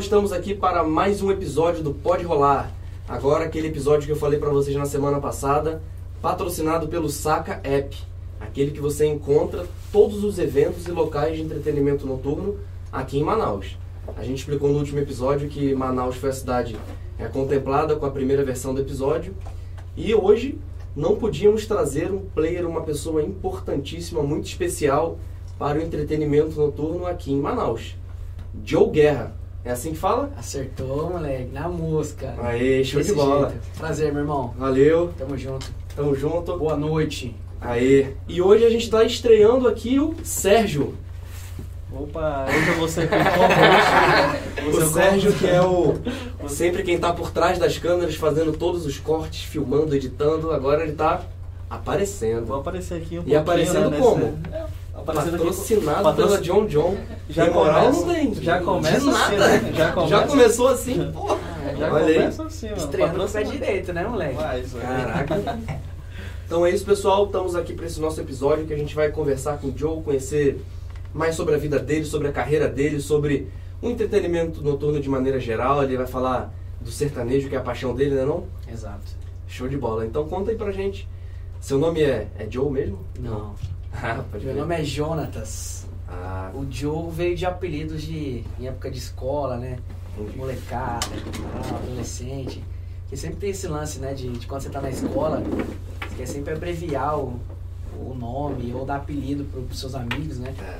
Estamos 0.00 0.32
aqui 0.32 0.54
para 0.54 0.82
mais 0.82 1.20
um 1.20 1.30
episódio 1.30 1.84
do 1.84 1.92
Pode 1.92 2.24
Rolar. 2.24 2.72
Agora 3.06 3.44
aquele 3.44 3.68
episódio 3.68 4.06
que 4.06 4.12
eu 4.12 4.16
falei 4.16 4.38
para 4.38 4.48
vocês 4.48 4.74
na 4.74 4.86
semana 4.86 5.20
passada, 5.20 5.82
patrocinado 6.22 6.88
pelo 6.88 7.10
Saca 7.10 7.60
App, 7.62 7.94
aquele 8.40 8.70
que 8.70 8.80
você 8.80 9.06
encontra 9.06 9.66
todos 9.92 10.24
os 10.24 10.38
eventos 10.38 10.86
e 10.86 10.90
locais 10.90 11.36
de 11.36 11.42
entretenimento 11.42 12.06
noturno 12.06 12.56
aqui 12.90 13.18
em 13.18 13.22
Manaus. 13.22 13.76
A 14.16 14.24
gente 14.24 14.38
explicou 14.38 14.70
no 14.70 14.78
último 14.78 14.98
episódio 14.98 15.50
que 15.50 15.74
Manaus 15.74 16.16
foi 16.16 16.30
a 16.30 16.32
cidade 16.32 16.76
é, 17.18 17.26
contemplada 17.26 17.94
com 17.94 18.06
a 18.06 18.10
primeira 18.10 18.42
versão 18.42 18.72
do 18.72 18.80
episódio 18.80 19.34
e 19.94 20.14
hoje 20.14 20.58
não 20.96 21.16
podíamos 21.16 21.66
trazer 21.66 22.10
um 22.10 22.20
player, 22.34 22.66
uma 22.66 22.80
pessoa 22.80 23.22
importantíssima, 23.22 24.22
muito 24.22 24.46
especial 24.46 25.18
para 25.58 25.78
o 25.78 25.82
entretenimento 25.82 26.58
noturno 26.58 27.06
aqui 27.06 27.32
em 27.32 27.40
Manaus. 27.40 27.96
Joe 28.64 28.88
Guerra. 28.88 29.39
É 29.64 29.70
assim 29.72 29.90
que 29.92 29.98
fala? 29.98 30.30
Acertou, 30.38 31.10
moleque, 31.10 31.50
na 31.52 31.68
música. 31.68 32.34
Aê, 32.42 32.82
show 32.82 32.98
Desse 32.98 33.10
de 33.10 33.16
bola. 33.16 33.50
jeito. 33.50 33.62
Prazer, 33.78 34.10
meu 34.12 34.22
irmão. 34.22 34.54
Valeu, 34.58 35.12
Tamo 35.18 35.36
junto. 35.36 35.66
tamo 35.94 36.14
junto. 36.14 36.56
Boa 36.56 36.76
noite. 36.76 37.36
Aê. 37.60 38.14
E 38.26 38.40
hoje 38.40 38.64
a 38.64 38.70
gente 38.70 38.84
está 38.84 39.04
estreando 39.04 39.68
aqui 39.68 39.98
o 40.00 40.14
Sérgio. 40.24 40.94
Opa, 41.92 42.46
hoje 42.48 42.68
eu 42.68 42.74
vou 42.76 42.88
ser 42.88 43.08
co-host. 43.08 44.40
O 44.70 44.86
Sérgio 44.86 45.32
que 45.32 45.46
é 45.48 45.60
o 45.60 45.94
sempre 46.48 46.82
quem 46.82 46.98
tá 46.98 47.12
por 47.12 47.30
trás 47.30 47.58
das 47.58 47.76
câmeras 47.78 48.14
fazendo 48.14 48.52
todos 48.52 48.86
os 48.86 48.98
cortes, 48.98 49.42
filmando, 49.42 49.94
editando, 49.96 50.52
agora 50.52 50.82
ele 50.84 50.92
tá 50.92 51.22
aparecendo. 51.68 52.46
Vou 52.46 52.58
aparecer 52.60 52.94
aqui 53.02 53.18
um 53.18 53.22
E 53.26 53.34
aparecendo 53.34 53.90
né, 53.90 53.98
como? 53.98 54.38
É, 54.52 54.64
aparecendo 54.94 55.34
aqui 55.36 55.44
Patrocinado 55.44 56.02
patroc- 56.02 56.16
pela 56.28 56.40
John 56.40 56.66
John. 56.66 56.96
Já 57.28 57.44
Tem 57.44 57.54
moral 57.54 57.80
começa- 57.92 58.06
não 58.06 58.14
tem? 58.14 58.34
já 58.34 58.60
começa 58.60 59.00
De 59.00 59.06
nada. 59.06 59.24
assim, 59.24 59.36
né? 59.36 59.72
Já 59.74 59.92
começa- 59.92 60.08
Já 60.10 60.26
começou 60.26 60.68
assim. 60.68 61.12
Já 61.78 61.92
Olha 61.92 62.04
aí. 62.06 62.14
começa 62.14 62.42
assim, 62.44 62.66
mano. 62.70 62.78
Estreando 62.78 63.18
com 63.18 63.24
o 63.24 63.28
pé 63.30 63.42
direito, 63.42 63.92
né, 63.92 64.04
moleque? 64.04 64.42
Aí. 64.42 64.62
Caraca. 64.80 65.58
Então 66.46 66.66
é 66.66 66.70
isso, 66.70 66.84
pessoal. 66.84 67.26
Estamos 67.26 67.54
aqui 67.54 67.72
para 67.72 67.86
esse 67.86 68.00
nosso 68.00 68.20
episódio 68.20 68.66
que 68.66 68.72
a 68.74 68.76
gente 68.76 68.94
vai 68.94 69.10
conversar 69.10 69.58
com 69.58 69.68
o 69.68 69.72
Joe, 69.76 70.02
conhecer 70.02 70.60
mais 71.14 71.34
sobre 71.36 71.54
a 71.54 71.58
vida 71.58 71.78
dele, 71.78 72.04
sobre 72.04 72.28
a 72.28 72.32
carreira 72.32 72.66
dele, 72.68 73.00
sobre 73.00 73.48
o 73.80 73.88
entretenimento 73.88 74.60
noturno 74.62 75.00
de 75.00 75.08
maneira 75.08 75.38
geral. 75.38 75.82
Ele 75.84 75.96
vai 75.96 76.06
falar 76.06 76.52
do 76.80 76.90
sertanejo, 76.90 77.48
que 77.48 77.54
é 77.54 77.58
a 77.58 77.62
paixão 77.62 77.94
dele, 77.94 78.14
né 78.16 78.24
não? 78.24 78.44
Exato. 78.70 79.20
Show 79.46 79.68
de 79.68 79.76
bola. 79.76 80.04
Então 80.04 80.26
conta 80.26 80.50
aí 80.50 80.56
pra 80.56 80.72
gente. 80.72 81.08
Seu 81.60 81.78
nome 81.78 82.00
é, 82.02 82.26
é 82.38 82.46
Joe 82.50 82.70
mesmo? 82.70 82.98
Não. 83.18 83.54
Ah, 83.92 84.22
pode 84.30 84.44
Meu 84.44 84.54
ver. 84.54 84.60
nome 84.60 84.74
é 84.80 84.84
Jonatas. 84.84 85.86
Ah, 86.08 86.50
O 86.54 86.66
Joe 86.70 87.10
veio 87.10 87.36
de 87.36 87.46
apelidos 87.46 88.02
de 88.02 88.44
em 88.58 88.66
época 88.66 88.90
de 88.90 88.98
escola, 88.98 89.56
né? 89.56 89.78
entendi. 90.18 90.36
Molecada, 90.38 91.06
adolescente. 91.82 92.62
Que 93.08 93.16
sempre 93.16 93.36
tem 93.38 93.50
esse 93.50 93.66
lance, 93.66 93.98
né? 93.98 94.14
De, 94.14 94.28
de 94.30 94.46
quando 94.46 94.62
você 94.62 94.70
tá 94.70 94.80
na 94.80 94.90
escola, 94.90 95.42
você 96.08 96.16
quer 96.16 96.26
sempre 96.26 96.52
abreviar 96.54 97.18
o, 97.18 97.38
o 97.96 98.14
nome 98.14 98.72
ou 98.72 98.84
dar 98.84 98.96
apelido 98.96 99.44
pro, 99.44 99.62
pros 99.62 99.78
seus 99.80 99.94
amigos, 99.94 100.38
né? 100.38 100.54
É, 100.60 100.78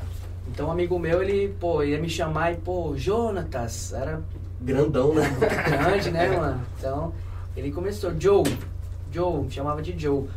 Então 0.49 0.69
um 0.69 0.71
amigo 0.73 0.99
meu, 0.99 1.23
ele, 1.23 1.55
pô, 1.61 1.83
ia 1.83 2.01
me 2.01 2.09
chamar 2.09 2.53
e, 2.53 2.57
pô, 2.57 2.95
Jonatas, 2.97 3.93
era 3.93 4.23
grandão, 4.61 5.15
né? 5.15 5.23
grande, 5.69 6.11
né, 6.11 6.29
mano? 6.37 6.61
Então, 6.79 7.13
ele 7.57 7.73
começou, 7.73 8.13
Joe, 8.19 8.45
Joe, 9.13 9.43
me 9.45 9.51
chamava 9.51 9.83
de 9.83 9.99
Joe. 9.99 10.29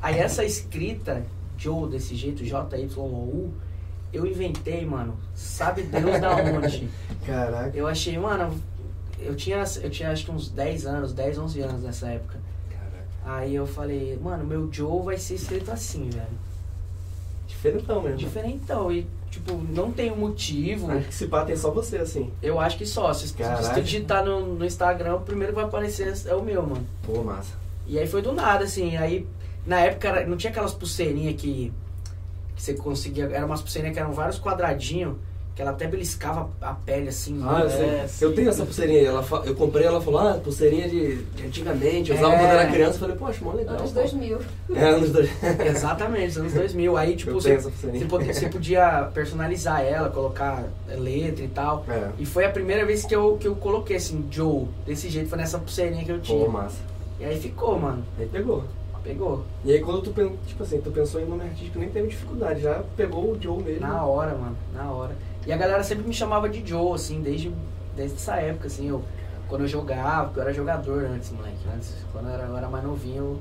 Aí 0.00 0.18
essa 0.18 0.44
escrita, 0.44 1.22
Joe, 1.62 1.88
desse 1.88 2.16
jeito, 2.16 2.44
J-Y-O-U, 2.44 3.52
eu 4.12 4.26
inventei, 4.26 4.84
mano, 4.84 5.16
sabe 5.32 5.82
Deus 5.82 6.20
da 6.20 6.34
onde? 6.36 6.88
Caraca. 7.24 7.76
Eu 7.76 7.86
achei, 7.86 8.18
mano, 8.18 8.52
eu 9.20 9.36
tinha, 9.36 9.62
eu 9.80 9.88
tinha 9.88 10.10
acho 10.10 10.24
que 10.24 10.32
uns 10.32 10.48
10 10.48 10.86
anos, 10.86 11.12
10, 11.12 11.38
11 11.38 11.60
anos 11.60 11.82
nessa 11.82 12.08
época. 12.08 12.38
Caraca. 12.68 13.38
Aí 13.38 13.54
eu 13.54 13.66
falei, 13.66 14.18
mano, 14.20 14.44
meu 14.44 14.70
Joe 14.72 15.04
vai 15.04 15.16
ser 15.16 15.34
escrito 15.34 15.70
assim, 15.70 16.10
velho. 16.10 16.26
Diferentão 17.46 18.02
mesmo. 18.02 18.16
Diferentão, 18.16 18.90
e, 18.90 19.06
tipo, 19.30 19.54
não 19.54 19.92
tem 19.92 20.10
um 20.10 20.16
motivo. 20.16 20.90
Acho 20.90 21.06
que 21.06 21.14
se 21.14 21.28
pá 21.28 21.44
tem 21.44 21.56
só 21.56 21.70
você, 21.70 21.98
assim. 21.98 22.32
Eu 22.42 22.58
acho 22.58 22.76
que 22.76 22.84
só. 22.84 23.14
Se, 23.14 23.28
se 23.28 23.34
Caraca. 23.34 23.62
você 23.62 23.80
digitar 23.80 24.24
no, 24.24 24.54
no 24.56 24.64
Instagram, 24.64 25.16
o 25.16 25.20
primeiro 25.20 25.52
que 25.52 25.60
vai 25.60 25.66
aparecer 25.66 26.12
é 26.26 26.34
o 26.34 26.42
meu, 26.42 26.62
mano. 26.62 26.84
Pô, 27.04 27.22
massa. 27.22 27.54
E 27.92 27.98
aí 27.98 28.06
foi 28.06 28.22
do 28.22 28.32
nada, 28.32 28.64
assim. 28.64 28.96
Aí, 28.96 29.26
na 29.66 29.80
época, 29.80 30.08
era- 30.08 30.26
não 30.26 30.34
tinha 30.36 30.50
aquelas 30.50 30.72
pulseirinhas 30.72 31.34
que, 31.40 31.70
que 32.56 32.62
você 32.62 32.72
conseguia. 32.72 33.26
Eram 33.26 33.46
umas 33.48 33.60
pulseirinhas 33.60 33.94
que 33.94 34.00
eram 34.00 34.12
vários 34.12 34.38
quadradinhos, 34.40 35.16
que 35.54 35.60
ela 35.60 35.72
até 35.72 35.86
beliscava 35.86 36.48
a 36.62 36.72
pele, 36.72 37.10
assim. 37.10 37.38
Ah, 37.44 37.60
eu, 37.60 37.68
né? 37.68 38.06
sei. 38.08 38.26
eu 38.26 38.34
tenho 38.34 38.48
essa 38.48 38.64
pulseirinha 38.64 39.00
aí. 39.00 39.04
Ela 39.04 39.22
fa- 39.22 39.42
Eu 39.44 39.54
comprei, 39.54 39.84
ela 39.84 40.00
falou, 40.00 40.20
ah, 40.20 40.40
pulseirinha 40.42 40.88
de, 40.88 41.16
de 41.22 41.46
antigamente. 41.46 42.10
Eu 42.10 42.16
usava 42.16 42.32
É. 42.34 42.38
quando 42.38 42.50
era 42.52 42.70
criança. 42.70 42.94
Eu 42.94 43.00
falei, 43.00 43.16
poxa, 43.16 43.44
mó 43.44 43.52
legal. 43.52 43.74
Anos 43.76 43.90
pô. 43.92 44.00
2000. 44.00 44.38
É, 44.74 44.84
anos 44.88 45.10
dois. 45.10 45.28
Exatamente, 45.66 46.38
anos 46.38 46.54
2000. 46.54 46.96
Aí, 46.96 47.14
tipo, 47.14 47.32
você, 47.32 47.58
você, 47.58 48.06
podia, 48.08 48.32
você 48.32 48.48
podia 48.48 49.10
personalizar 49.12 49.82
ela, 49.82 50.08
colocar 50.08 50.64
letra 50.88 51.44
e 51.44 51.48
tal. 51.48 51.84
É. 51.86 52.08
E 52.18 52.24
foi 52.24 52.46
a 52.46 52.50
primeira 52.50 52.86
vez 52.86 53.04
que 53.04 53.14
eu, 53.14 53.36
que 53.36 53.46
eu 53.46 53.54
coloquei, 53.54 53.96
assim, 53.96 54.24
Joe, 54.30 54.64
desse 54.86 55.10
jeito. 55.10 55.28
Foi 55.28 55.36
nessa 55.36 55.58
pulseirinha 55.58 56.02
que 56.06 56.12
eu 56.12 56.20
tinha. 56.22 56.42
Pô, 56.46 56.50
massa. 56.50 56.90
E 57.22 57.24
aí 57.24 57.38
ficou, 57.40 57.78
mano. 57.78 58.04
Aí 58.18 58.26
pegou. 58.26 58.64
Pegou. 59.04 59.44
E 59.64 59.72
aí 59.72 59.80
quando 59.80 60.02
tu, 60.02 60.12
tipo 60.44 60.62
assim, 60.64 60.80
tu 60.80 60.90
pensou 60.90 61.20
em 61.20 61.24
nome 61.24 61.44
artístico, 61.44 61.78
nem 61.78 61.88
teve 61.88 62.08
dificuldade. 62.08 62.60
Já 62.62 62.82
pegou 62.96 63.30
o 63.32 63.40
Joe 63.40 63.62
mesmo. 63.62 63.80
Na 63.80 64.04
hora, 64.04 64.34
mano, 64.34 64.56
na 64.74 64.90
hora. 64.90 65.16
E 65.46 65.52
a 65.52 65.56
galera 65.56 65.84
sempre 65.84 66.04
me 66.06 66.12
chamava 66.12 66.48
de 66.48 66.68
Joe, 66.68 66.94
assim, 66.94 67.20
desde, 67.22 67.52
desde 67.96 68.16
essa 68.16 68.36
época, 68.36 68.66
assim, 68.66 68.88
eu, 68.88 69.02
quando 69.48 69.62
eu 69.62 69.68
jogava, 69.68 70.24
porque 70.26 70.40
eu 70.40 70.42
era 70.42 70.52
jogador 70.52 71.04
antes, 71.04 71.30
moleque. 71.30 71.56
Antes, 71.72 71.96
quando 72.12 72.26
eu 72.28 72.32
era, 72.34 72.42
eu 72.44 72.56
era 72.56 72.68
mais 72.68 72.84
novinho, 72.84 73.38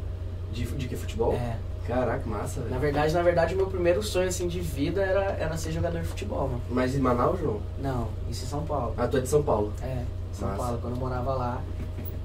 De, 0.52 0.64
de 0.66 0.88
que 0.88 0.96
futebol? 0.96 1.34
é. 1.34 1.58
Caraca, 1.88 2.22
massa, 2.30 2.60
Na 2.62 2.68
velho. 2.68 2.80
verdade, 2.80 3.14
na 3.14 3.22
verdade, 3.24 3.54
o 3.56 3.58
meu 3.58 3.66
primeiro 3.68 4.04
sonho, 4.04 4.28
assim, 4.30 4.48
de 4.48 4.60
vida 4.60 5.02
era, 5.02 5.32
era 5.40 5.58
ser 5.58 5.72
jogador 5.72 6.00
de 6.02 6.08
futebol, 6.08 6.48
mano. 6.48 6.62
Mas 6.70 6.96
em 6.96 7.00
Manaus, 7.00 7.40
João? 7.40 7.60
Não, 7.82 8.08
isso 8.30 8.46
em 8.46 8.48
São 8.48 8.64
Paulo. 8.64 8.94
Ah, 8.98 9.08
tu 9.08 9.18
é 9.18 9.20
de 9.22 9.28
São 9.28 9.42
Paulo. 9.42 9.74
É, 9.82 10.04
São 10.32 10.48
Massa. 10.48 10.62
Paulo, 10.64 10.78
quando 10.80 10.94
eu 10.94 11.00
morava 11.00 11.34
lá, 11.34 11.62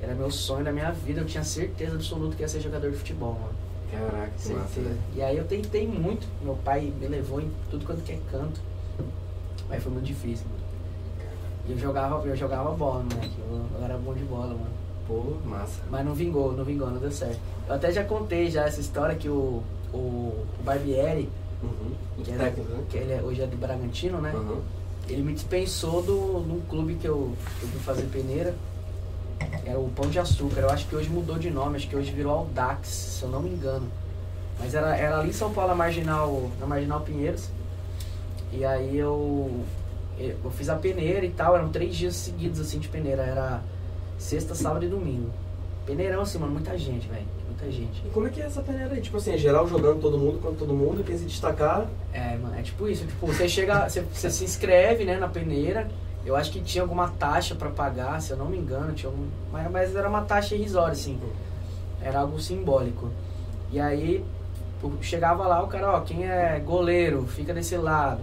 era 0.00 0.14
meu 0.14 0.30
sonho 0.30 0.64
da 0.64 0.72
minha 0.72 0.90
vida, 0.92 1.20
eu 1.20 1.26
tinha 1.26 1.42
certeza 1.44 1.94
absoluta 1.96 2.36
que 2.36 2.42
ia 2.42 2.48
ser 2.48 2.60
jogador 2.60 2.90
de 2.90 2.96
futebol, 2.96 3.34
mano. 3.34 3.54
Caraca, 3.90 4.32
que 4.42 4.52
massa, 4.52 4.80
velho. 4.80 4.98
E 5.14 5.22
aí 5.22 5.36
eu 5.36 5.44
tentei 5.44 5.86
muito, 5.86 6.26
meu 6.42 6.54
pai 6.56 6.92
me 7.00 7.06
levou 7.06 7.40
em 7.40 7.50
tudo 7.70 7.84
quanto 7.86 8.02
que 8.02 8.12
é 8.12 8.18
canto. 8.30 8.60
Mas 9.68 9.82
foi 9.82 9.92
muito 9.92 10.04
difícil, 10.04 10.46
mano. 10.50 10.64
E 11.68 11.72
eu 11.72 11.78
jogava, 11.78 12.26
eu 12.26 12.36
jogava 12.36 12.70
bola, 12.72 13.02
moleque. 13.04 13.34
Eu, 13.40 13.66
eu 13.78 13.84
era 13.84 13.96
bom 13.98 14.14
de 14.14 14.24
bola, 14.24 14.48
mano. 14.48 14.70
Pô, 15.08 15.22
massa. 15.48 15.82
Mas 15.90 16.04
não 16.04 16.14
vingou, 16.14 16.52
não 16.52 16.64
vingou, 16.64 16.88
não 16.90 16.98
deu 16.98 17.10
certo. 17.10 17.38
Eu 17.68 17.74
até 17.74 17.90
já 17.92 18.04
contei 18.04 18.50
já 18.50 18.64
essa 18.66 18.80
história 18.80 19.14
que 19.16 19.28
o, 19.28 19.62
o, 19.92 19.96
o 19.96 20.62
Barbieri, 20.64 21.28
Uhum. 21.62 22.22
Que, 22.22 22.30
era, 22.32 22.50
né? 22.50 22.84
que 22.90 22.96
ele 22.98 23.12
é- 23.14 23.22
hoje 23.22 23.40
é 23.40 23.46
do 23.46 23.56
Bragantino, 23.56 24.20
né? 24.20 24.30
Uhum. 24.34 24.60
Ele 25.08 25.22
me 25.22 25.32
dispensou 25.32 26.02
do, 26.02 26.14
num 26.46 26.60
clube 26.68 26.94
que 26.96 27.08
eu, 27.08 27.32
que 27.58 27.62
eu 27.64 27.68
fui 27.70 27.80
fazer 27.80 28.02
peneira. 28.12 28.54
Era 29.64 29.78
o 29.78 29.90
Pão 29.90 30.08
de 30.08 30.18
Açúcar. 30.18 30.60
Eu 30.60 30.70
acho 30.70 30.86
que 30.86 30.94
hoje 30.94 31.08
mudou 31.08 31.38
de 31.38 31.50
nome, 31.50 31.76
acho 31.76 31.88
que 31.88 31.96
hoje 31.96 32.10
virou 32.12 32.32
Aldax, 32.32 32.88
se 32.88 33.22
eu 33.22 33.28
não 33.28 33.42
me 33.42 33.50
engano. 33.50 33.88
Mas 34.58 34.74
era, 34.74 34.96
era 34.96 35.18
ali 35.18 35.30
em 35.30 35.32
São 35.32 35.52
Paulo, 35.52 35.70
na 35.70 35.76
Marginal, 35.76 36.50
na 36.58 36.66
Marginal 36.66 37.00
Pinheiros. 37.00 37.48
E 38.52 38.64
aí 38.64 38.96
eu, 38.96 39.64
eu 40.18 40.50
fiz 40.52 40.68
a 40.68 40.76
peneira 40.76 41.26
e 41.26 41.30
tal, 41.30 41.56
eram 41.56 41.68
três 41.68 41.94
dias 41.94 42.14
seguidos 42.16 42.60
assim 42.60 42.78
de 42.78 42.88
peneira. 42.88 43.22
Era 43.22 43.62
sexta, 44.18 44.54
sábado 44.54 44.84
e 44.84 44.88
domingo. 44.88 45.30
Peneirão 45.84 46.22
assim, 46.22 46.38
mano, 46.38 46.52
muita 46.52 46.76
gente, 46.78 47.06
velho. 47.08 47.26
Muita 47.46 47.70
gente. 47.70 48.02
E 48.04 48.10
como 48.10 48.26
é 48.26 48.30
que 48.30 48.40
é 48.40 48.46
essa 48.46 48.60
peneira 48.60 48.94
aí? 48.94 49.00
Tipo 49.00 49.16
assim, 49.16 49.32
é 49.32 49.38
geral 49.38 49.66
jogando 49.68 50.00
todo 50.00 50.18
mundo 50.18 50.38
contra 50.40 50.58
todo 50.58 50.74
mundo, 50.74 51.04
quem 51.04 51.16
se 51.16 51.24
destacar. 51.24 51.86
É, 52.12 52.36
mano, 52.36 52.54
é 52.58 52.62
tipo 52.62 52.88
isso. 52.88 53.06
Tipo, 53.06 53.26
você 53.26 53.48
chega, 53.48 53.88
você, 53.88 54.02
você 54.02 54.30
se 54.30 54.44
inscreve, 54.44 55.04
né, 55.04 55.16
na 55.18 55.28
peneira. 55.28 55.88
Eu 56.26 56.34
acho 56.34 56.50
que 56.50 56.60
tinha 56.60 56.82
alguma 56.82 57.08
taxa 57.08 57.54
pra 57.54 57.70
pagar, 57.70 58.20
se 58.20 58.32
eu 58.32 58.36
não 58.36 58.46
me 58.46 58.58
engano, 58.58 58.92
tinha 58.92 59.08
algum, 59.08 59.26
mas, 59.52 59.70
mas 59.70 59.94
era 59.94 60.08
uma 60.08 60.22
taxa 60.22 60.56
irrisória, 60.56 60.92
assim. 60.92 61.20
Era 62.02 62.20
algo 62.20 62.40
simbólico. 62.40 63.08
E 63.70 63.78
aí, 63.78 64.24
chegava 65.00 65.46
lá, 65.46 65.62
o 65.62 65.68
cara, 65.68 65.92
ó, 65.92 66.00
quem 66.00 66.28
é 66.28 66.58
goleiro, 66.58 67.24
fica 67.28 67.54
desse 67.54 67.76
lado. 67.76 68.22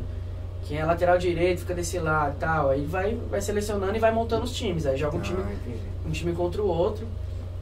Quem 0.65 0.77
é 0.77 0.85
lateral 0.85 1.17
direito, 1.17 1.59
fica 1.61 1.73
desse 1.73 1.97
lado 1.97 2.35
e 2.35 2.39
tal. 2.39 2.69
Aí 2.69 2.85
vai, 2.85 3.15
vai 3.29 3.39
selecionando 3.41 3.95
e 3.95 3.99
vai 3.99 4.11
montando 4.11 4.43
os 4.43 4.53
times. 4.53 4.85
Aí 4.85 4.97
joga 4.97 5.17
um 5.17 5.21
time 5.21 5.41
Ah, 5.41 5.51
entendi. 5.53 5.77
um 6.05 6.11
time 6.11 6.33
contra 6.33 6.61
o 6.61 6.67
outro. 6.67 7.07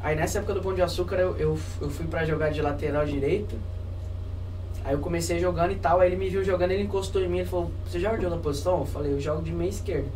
Aí 0.02 0.16
nessa 0.16 0.40
época 0.40 0.56
do 0.56 0.62
Pão 0.62 0.74
de 0.74 0.82
Açúcar 0.82 1.16
eu, 1.18 1.38
eu, 1.38 1.58
eu 1.82 1.90
fui 1.90 2.06
pra 2.08 2.26
jogar 2.26 2.50
de 2.52 2.62
lateral 2.62 3.06
direito. 3.06 3.56
Aí 4.84 4.94
eu 4.94 5.00
comecei 5.00 5.40
jogando 5.40 5.72
e 5.72 5.76
tal, 5.76 6.00
aí 6.00 6.10
ele 6.10 6.16
me 6.16 6.28
viu 6.30 6.44
jogando, 6.44 6.72
ele 6.72 6.84
encostou 6.84 7.22
em 7.22 7.28
mim 7.28 7.40
e 7.40 7.46
falou, 7.46 7.72
você 7.86 8.00
já 8.00 8.12
ordeu 8.12 8.30
na 8.32 8.38
posição? 8.38 8.80
Eu 8.80 8.86
falei, 8.86 9.14
eu 9.14 9.20
jogo 9.20 9.42
de 9.44 9.52
meia 9.52 9.70
esquerda. 9.70 10.08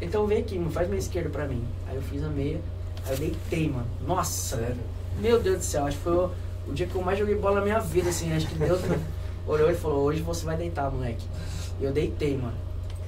Então 0.00 0.26
vem 0.26 0.38
aqui, 0.38 0.58
mano, 0.58 0.70
faz 0.70 0.88
meia 0.88 0.98
esquerda 0.98 1.28
pra 1.28 1.46
mim. 1.46 1.64
Aí 1.88 1.96
eu 1.96 2.02
fiz 2.02 2.22
a 2.22 2.28
meia, 2.28 2.60
aí 3.04 3.12
eu 3.12 3.18
deitei, 3.18 3.68
mano. 3.68 3.86
Nossa, 4.06 4.56
Sério? 4.56 4.76
meu 5.18 5.40
Deus 5.40 5.58
do 5.58 5.64
céu, 5.64 5.86
acho 5.86 5.96
que 5.96 6.02
foi 6.04 6.16
o, 6.16 6.30
o 6.68 6.72
dia 6.72 6.86
que 6.86 6.94
eu 6.94 7.02
mais 7.02 7.18
joguei 7.18 7.34
bola 7.34 7.56
na 7.56 7.62
minha 7.62 7.78
vida, 7.80 8.08
assim, 8.08 8.32
acho 8.32 8.46
que 8.46 8.54
Deus 8.54 8.80
olhou 9.46 9.70
e 9.70 9.74
falou, 9.74 10.02
hoje 10.04 10.22
você 10.22 10.44
vai 10.44 10.56
deitar, 10.56 10.90
moleque. 10.90 11.26
E 11.80 11.84
eu 11.84 11.92
deitei, 11.92 12.36
mano. 12.36 12.56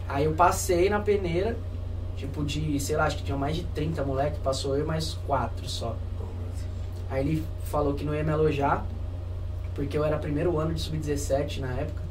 Aí 0.08 0.24
eu 0.24 0.32
passei 0.34 0.90
na 0.90 1.00
peneira, 1.00 1.56
Tipo 2.16 2.44
de, 2.44 2.78
sei 2.78 2.96
lá, 2.96 3.04
acho 3.04 3.16
que 3.16 3.24
tinha 3.24 3.36
mais 3.36 3.56
de 3.56 3.64
30 3.64 4.04
moleque, 4.04 4.38
passou 4.40 4.76
eu 4.76 4.86
mais 4.86 5.14
quatro 5.26 5.68
só. 5.68 5.96
Aí 7.10 7.20
ele 7.26 7.44
falou 7.64 7.94
que 7.94 8.04
não 8.04 8.14
ia 8.14 8.22
me 8.22 8.30
alojar, 8.30 8.84
porque 9.74 9.96
eu 9.96 10.04
era 10.04 10.18
primeiro 10.18 10.58
ano 10.58 10.72
de 10.72 10.80
sub-17 10.80 11.58
na 11.60 11.72
época. 11.72 12.01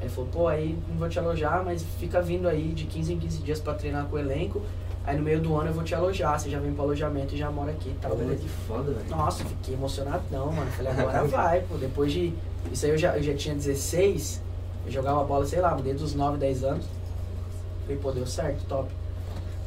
Aí 0.00 0.06
ele 0.06 0.08
falou, 0.08 0.30
pô, 0.30 0.48
aí 0.48 0.78
não 0.88 0.96
vou 0.96 1.08
te 1.08 1.18
alojar, 1.18 1.62
mas 1.62 1.84
fica 1.98 2.22
vindo 2.22 2.48
aí 2.48 2.68
de 2.68 2.84
15 2.84 3.12
em 3.12 3.18
15 3.18 3.38
dias 3.42 3.60
pra 3.60 3.74
treinar 3.74 4.06
com 4.06 4.16
o 4.16 4.18
elenco. 4.18 4.62
Aí 5.04 5.16
no 5.16 5.22
meio 5.22 5.40
do 5.40 5.54
ano 5.56 5.68
eu 5.68 5.74
vou 5.74 5.84
te 5.84 5.94
alojar, 5.94 6.38
você 6.38 6.48
já 6.48 6.58
vem 6.58 6.72
pro 6.72 6.84
alojamento 6.84 7.34
e 7.34 7.38
já 7.38 7.50
mora 7.50 7.70
aqui 7.70 7.90
e 7.90 7.98
tal, 8.00 8.16
beleza? 8.16 8.42
que 8.42 8.48
foda, 8.48 8.92
velho. 8.92 9.08
Nossa, 9.10 9.44
fiquei 9.44 9.74
emocionadão, 9.74 10.52
mano. 10.52 10.70
Falei, 10.70 10.92
agora 10.92 11.24
vai, 11.28 11.60
pô. 11.60 11.76
Depois 11.76 12.12
de. 12.12 12.32
Isso 12.72 12.86
aí 12.86 12.92
eu 12.92 12.98
já, 12.98 13.16
eu 13.16 13.22
já 13.22 13.34
tinha 13.34 13.54
16, 13.54 14.42
eu 14.86 14.92
jogava 14.92 15.22
bola, 15.24 15.44
sei 15.46 15.60
lá, 15.60 15.74
desde 15.74 16.02
os 16.02 16.14
9, 16.14 16.38
10 16.38 16.64
anos. 16.64 16.86
Falei, 17.82 17.96
pô, 17.96 18.12
deu 18.12 18.26
certo, 18.26 18.64
top. 18.66 18.90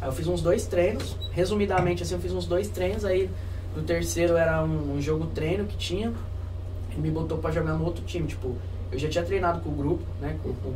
Aí 0.01 0.07
eu 0.07 0.11
fiz 0.11 0.27
uns 0.27 0.41
dois 0.41 0.65
treinos, 0.65 1.15
resumidamente 1.31 2.03
assim, 2.03 2.15
eu 2.15 2.19
fiz 2.19 2.31
uns 2.31 2.45
dois 2.45 2.67
treinos, 2.67 3.05
aí 3.05 3.29
no 3.75 3.83
terceiro 3.83 4.35
era 4.35 4.63
um, 4.63 4.95
um 4.95 5.01
jogo 5.01 5.27
treino 5.27 5.65
que 5.65 5.77
tinha, 5.77 6.13
ele 6.91 7.01
me 7.01 7.09
botou 7.09 7.37
pra 7.37 7.51
jogar 7.51 7.73
no 7.73 7.85
outro 7.85 8.03
time, 8.03 8.27
tipo, 8.27 8.55
eu 8.93 8.99
já 8.99 9.09
tinha 9.09 9.23
treinado 9.23 9.59
com 9.61 9.69
o 9.69 9.73
grupo, 9.73 10.03
né, 10.21 10.37
com, 10.43 10.53
com 10.53 10.69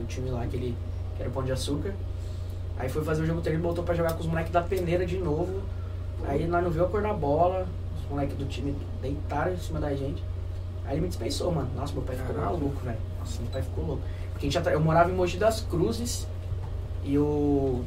o 0.00 0.04
time 0.06 0.30
lá, 0.30 0.42
aquele, 0.42 0.76
que 1.16 1.22
era 1.22 1.30
o 1.30 1.32
Pão 1.32 1.42
de 1.42 1.52
Açúcar. 1.52 1.92
Aí 2.78 2.88
foi 2.88 3.04
fazer 3.04 3.22
o 3.22 3.26
jogo 3.26 3.40
treino, 3.40 3.62
botou 3.62 3.84
pra 3.84 3.94
jogar 3.94 4.14
com 4.14 4.20
os 4.20 4.26
moleques 4.26 4.52
da 4.52 4.62
peneira 4.62 5.04
de 5.06 5.18
novo. 5.18 5.60
Aí 6.26 6.46
nós 6.46 6.62
não 6.64 6.70
viu 6.70 6.84
a 6.84 6.88
cor 6.88 7.02
da 7.02 7.12
bola, 7.12 7.66
os 8.02 8.10
moleques 8.10 8.36
do 8.36 8.44
time 8.46 8.74
deitaram 9.02 9.52
em 9.52 9.58
cima 9.58 9.78
da 9.80 9.94
gente. 9.94 10.22
Aí 10.84 10.94
ele 10.94 11.02
me 11.02 11.08
dispensou, 11.08 11.52
mano. 11.52 11.68
Nossa, 11.76 11.92
meu 11.92 12.02
pai 12.02 12.16
ficou 12.16 12.34
Caraca. 12.34 12.52
maluco, 12.52 12.76
velho. 12.84 12.98
Nossa, 13.18 13.40
meu 13.42 13.50
pai 13.50 13.62
ficou 13.62 13.84
louco. 13.84 14.02
Porque 14.32 14.46
a 14.46 14.50
gente 14.50 14.68
eu 14.70 14.80
morava 14.80 15.10
em 15.10 15.14
Mogi 15.14 15.36
das 15.36 15.60
Cruzes 15.60 16.26
e 17.04 17.18
o, 17.18 17.84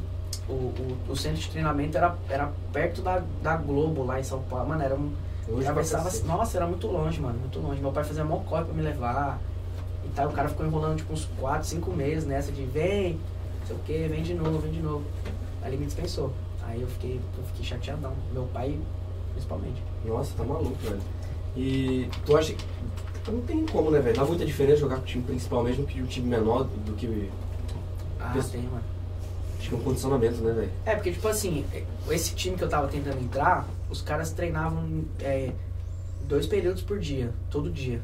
o, 0.48 0.52
o, 0.52 0.96
o 1.10 1.16
centro 1.16 1.40
de 1.40 1.50
treinamento 1.50 1.96
era, 1.96 2.16
era 2.28 2.52
perto 2.72 3.02
da, 3.02 3.22
da 3.42 3.56
Globo 3.56 4.04
lá 4.04 4.20
em 4.20 4.22
São 4.24 4.40
Paulo. 4.42 4.68
Mano, 4.68 4.82
era 4.82 4.94
um. 4.94 5.12
Hoje 5.48 5.66
Atravessava, 5.66 6.04
cacete. 6.04 6.26
nossa, 6.26 6.56
era 6.56 6.66
muito 6.66 6.86
longe, 6.86 7.20
mano, 7.20 7.38
muito 7.38 7.58
longe. 7.58 7.80
Meu 7.80 7.92
pai 7.92 8.04
fazia 8.04 8.24
mó 8.24 8.38
corre 8.38 8.64
pra 8.64 8.72
me 8.74 8.80
levar. 8.82 9.38
Tal, 10.14 10.28
o 10.28 10.32
cara 10.32 10.48
ficou 10.48 10.64
enrolando 10.66 10.96
tipo 10.98 11.12
uns 11.12 11.24
4, 11.40 11.66
5 11.66 11.90
meses 11.92 12.24
nessa 12.26 12.52
de 12.52 12.64
vem, 12.64 13.14
não 13.60 13.66
sei 13.66 13.76
o 13.76 13.78
que, 13.80 14.08
vem 14.08 14.22
de 14.22 14.34
novo, 14.34 14.58
vem 14.58 14.72
de 14.72 14.80
novo. 14.80 15.04
Aí 15.62 15.70
ele 15.70 15.78
me 15.78 15.86
dispensou. 15.86 16.32
Aí 16.62 16.80
eu 16.80 16.88
fiquei, 16.88 17.20
eu 17.38 17.44
fiquei 17.44 17.64
chateadão. 17.64 18.12
Meu 18.32 18.44
pai, 18.52 18.78
principalmente. 19.32 19.82
Nossa, 20.04 20.32
tá 20.36 20.44
maluco, 20.44 20.76
velho. 20.82 21.00
E 21.56 22.08
tu 22.24 22.36
acha 22.36 22.52
que. 22.54 22.64
Não 23.30 23.40
tem 23.40 23.64
como, 23.66 23.90
né, 23.90 24.00
velho? 24.00 24.16
Dá 24.16 24.24
muita 24.24 24.44
diferença 24.44 24.80
jogar 24.80 24.96
com 24.96 25.02
o 25.02 25.06
time 25.06 25.24
principal 25.24 25.62
mesmo 25.64 25.86
que 25.86 26.00
um 26.02 26.06
time 26.06 26.28
menor 26.28 26.64
do 26.64 26.92
que. 26.94 27.30
Ah, 28.20 28.36
Esse- 28.38 28.50
tem, 28.52 28.62
mano. 28.62 28.82
Acho 29.58 29.68
que 29.70 29.74
é 29.74 29.78
um 29.78 29.82
condicionamento, 29.82 30.36
né, 30.42 30.52
velho? 30.52 30.70
É, 30.84 30.94
porque, 30.94 31.10
tipo 31.12 31.26
assim, 31.26 31.64
esse 32.10 32.34
time 32.34 32.54
que 32.56 32.62
eu 32.64 32.68
tava 32.68 32.86
tentando 32.88 33.18
entrar, 33.18 33.66
os 33.88 34.02
caras 34.02 34.30
treinavam 34.30 35.04
é, 35.20 35.52
dois 36.28 36.46
períodos 36.46 36.82
por 36.82 36.98
dia, 36.98 37.32
todo 37.50 37.70
dia. 37.70 38.00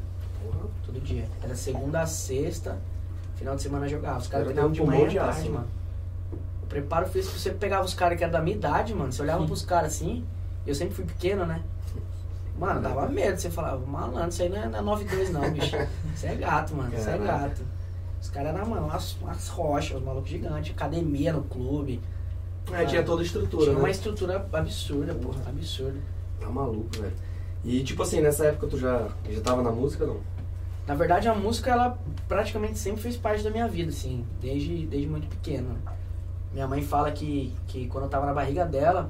Todo 0.91 1.03
dia. 1.03 1.25
Era 1.41 1.55
segunda 1.55 2.01
a 2.01 2.05
sexta, 2.05 2.77
final 3.35 3.55
de 3.55 3.61
semana 3.61 3.87
jogava. 3.87 4.19
Os 4.19 4.27
caras 4.27 4.45
treinavam 4.47 4.71
de 4.71 4.83
manhã 4.83 5.07
de 5.07 5.17
aço, 5.19 5.31
tarde, 5.31 5.49
né? 5.49 5.55
mano. 5.55 5.67
O 6.63 6.65
preparo 6.67 7.07
físico, 7.07 7.37
você 7.37 7.51
pegava 7.51 7.85
os 7.85 7.93
caras 7.93 8.17
que 8.17 8.23
eram 8.23 8.33
da 8.33 8.41
minha 8.41 8.55
idade, 8.55 8.93
mano, 8.93 9.11
você 9.11 9.21
olhava 9.21 9.45
pros 9.45 9.63
caras 9.63 9.93
assim, 9.93 10.25
eu 10.65 10.75
sempre 10.75 10.95
fui 10.95 11.05
pequeno, 11.05 11.45
né? 11.45 11.61
Mano, 12.57 12.81
dava 12.81 13.07
medo, 13.07 13.39
você 13.39 13.49
falava, 13.49 13.85
malandro, 13.85 14.29
isso 14.29 14.43
aí 14.43 14.49
não 14.49 14.57
é, 14.57 14.67
não 14.67 14.79
é 14.79 15.03
9-2 15.03 15.29
não, 15.29 15.51
bicho. 15.51 15.75
Você 16.15 16.27
é 16.27 16.35
gato, 16.35 16.75
mano, 16.75 16.91
você 16.91 17.09
é 17.09 17.17
gato. 17.17 17.61
Os 18.21 18.29
caras 18.29 18.53
eram, 18.53 18.67
mano, 18.67 18.85
umas, 18.85 19.15
umas 19.15 19.47
rochas, 19.47 19.97
os 19.97 20.03
malucos 20.03 20.29
gigantes, 20.29 20.71
academia 20.71 21.33
no 21.33 21.43
clube. 21.43 21.99
É, 22.71 22.85
tinha 22.85 23.03
toda 23.03 23.21
a 23.21 23.25
estrutura, 23.25 23.63
Tinha 23.63 23.75
né? 23.75 23.81
uma 23.81 23.89
estrutura 23.89 24.47
absurda, 24.53 25.15
porra, 25.15 25.41
absurda. 25.47 25.99
Tá 26.39 26.47
maluco, 26.47 26.89
velho. 26.99 27.13
E 27.63 27.83
tipo 27.83 28.03
assim, 28.03 28.21
nessa 28.21 28.45
época 28.45 28.67
tu 28.67 28.77
já, 28.77 29.07
já 29.29 29.41
tava 29.41 29.63
na 29.63 29.71
música, 29.71 30.05
não? 30.05 30.19
Na 30.91 30.97
verdade, 30.97 31.29
a 31.29 31.33
música, 31.33 31.71
ela 31.71 31.97
praticamente 32.27 32.77
sempre 32.77 33.01
fez 33.01 33.15
parte 33.15 33.41
da 33.41 33.49
minha 33.49 33.65
vida, 33.65 33.91
assim, 33.91 34.25
desde, 34.41 34.85
desde 34.85 35.07
muito 35.07 35.25
pequeno. 35.25 35.77
Minha 36.51 36.67
mãe 36.67 36.81
fala 36.81 37.09
que, 37.13 37.55
que 37.65 37.87
quando 37.87 38.03
eu 38.03 38.09
tava 38.09 38.25
na 38.25 38.33
barriga 38.33 38.65
dela, 38.65 39.09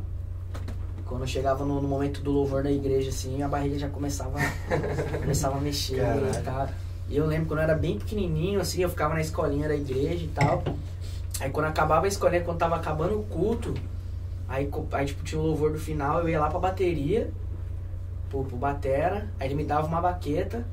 quando 1.08 1.22
eu 1.22 1.28
chegava 1.28 1.66
no, 1.66 1.82
no 1.82 1.88
momento 1.88 2.22
do 2.22 2.30
louvor 2.30 2.62
da 2.62 2.72
igreja, 2.72 3.10
assim, 3.10 3.42
a 3.42 3.48
barriga 3.48 3.80
já 3.80 3.90
começava, 3.90 4.38
começava 5.22 5.58
a 5.58 5.60
mexer 5.60 6.02
Caralho. 6.02 6.30
e 6.30 6.42
tal. 6.44 6.70
E 7.10 7.18
eu 7.18 7.26
lembro 7.26 7.48
quando 7.48 7.62
eu 7.62 7.64
era 7.64 7.74
bem 7.74 7.98
pequenininho, 7.98 8.62
assim, 8.62 8.84
eu 8.84 8.90
ficava 8.90 9.16
na 9.16 9.22
escolinha 9.22 9.68
da 9.68 9.76
igreja 9.76 10.24
e 10.24 10.30
tal. 10.36 10.64
Aí 11.40 11.50
quando 11.50 11.66
acabava 11.66 12.06
a 12.06 12.08
escolinha, 12.08 12.44
quando 12.44 12.60
tava 12.60 12.76
acabando 12.76 13.20
o 13.20 13.24
culto, 13.24 13.74
aí, 14.48 14.70
aí 14.92 15.06
tipo, 15.08 15.24
tinha 15.24 15.42
o 15.42 15.44
louvor 15.44 15.72
do 15.72 15.80
final, 15.80 16.20
eu 16.20 16.30
ia 16.30 16.40
lá 16.40 16.48
pra 16.48 16.60
bateria, 16.60 17.32
pro, 18.30 18.44
pro 18.44 18.56
batera, 18.56 19.28
aí 19.40 19.48
ele 19.48 19.56
me 19.56 19.66
dava 19.66 19.88
uma 19.88 20.00
baqueta, 20.00 20.64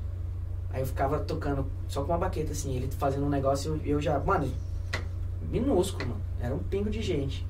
Aí 0.70 0.80
eu 0.80 0.86
ficava 0.86 1.18
tocando 1.20 1.66
só 1.88 2.02
com 2.02 2.12
uma 2.12 2.18
baqueta, 2.18 2.52
assim, 2.52 2.76
ele 2.76 2.88
fazendo 2.98 3.24
um 3.24 3.30
negócio 3.30 3.80
e 3.84 3.90
eu, 3.90 3.96
eu 3.96 4.00
já. 4.00 4.18
Mano, 4.18 4.50
minúsculo, 5.50 6.08
mano. 6.08 6.20
Era 6.40 6.54
um 6.54 6.58
pingo 6.58 6.90
de 6.90 7.02
gente. 7.02 7.46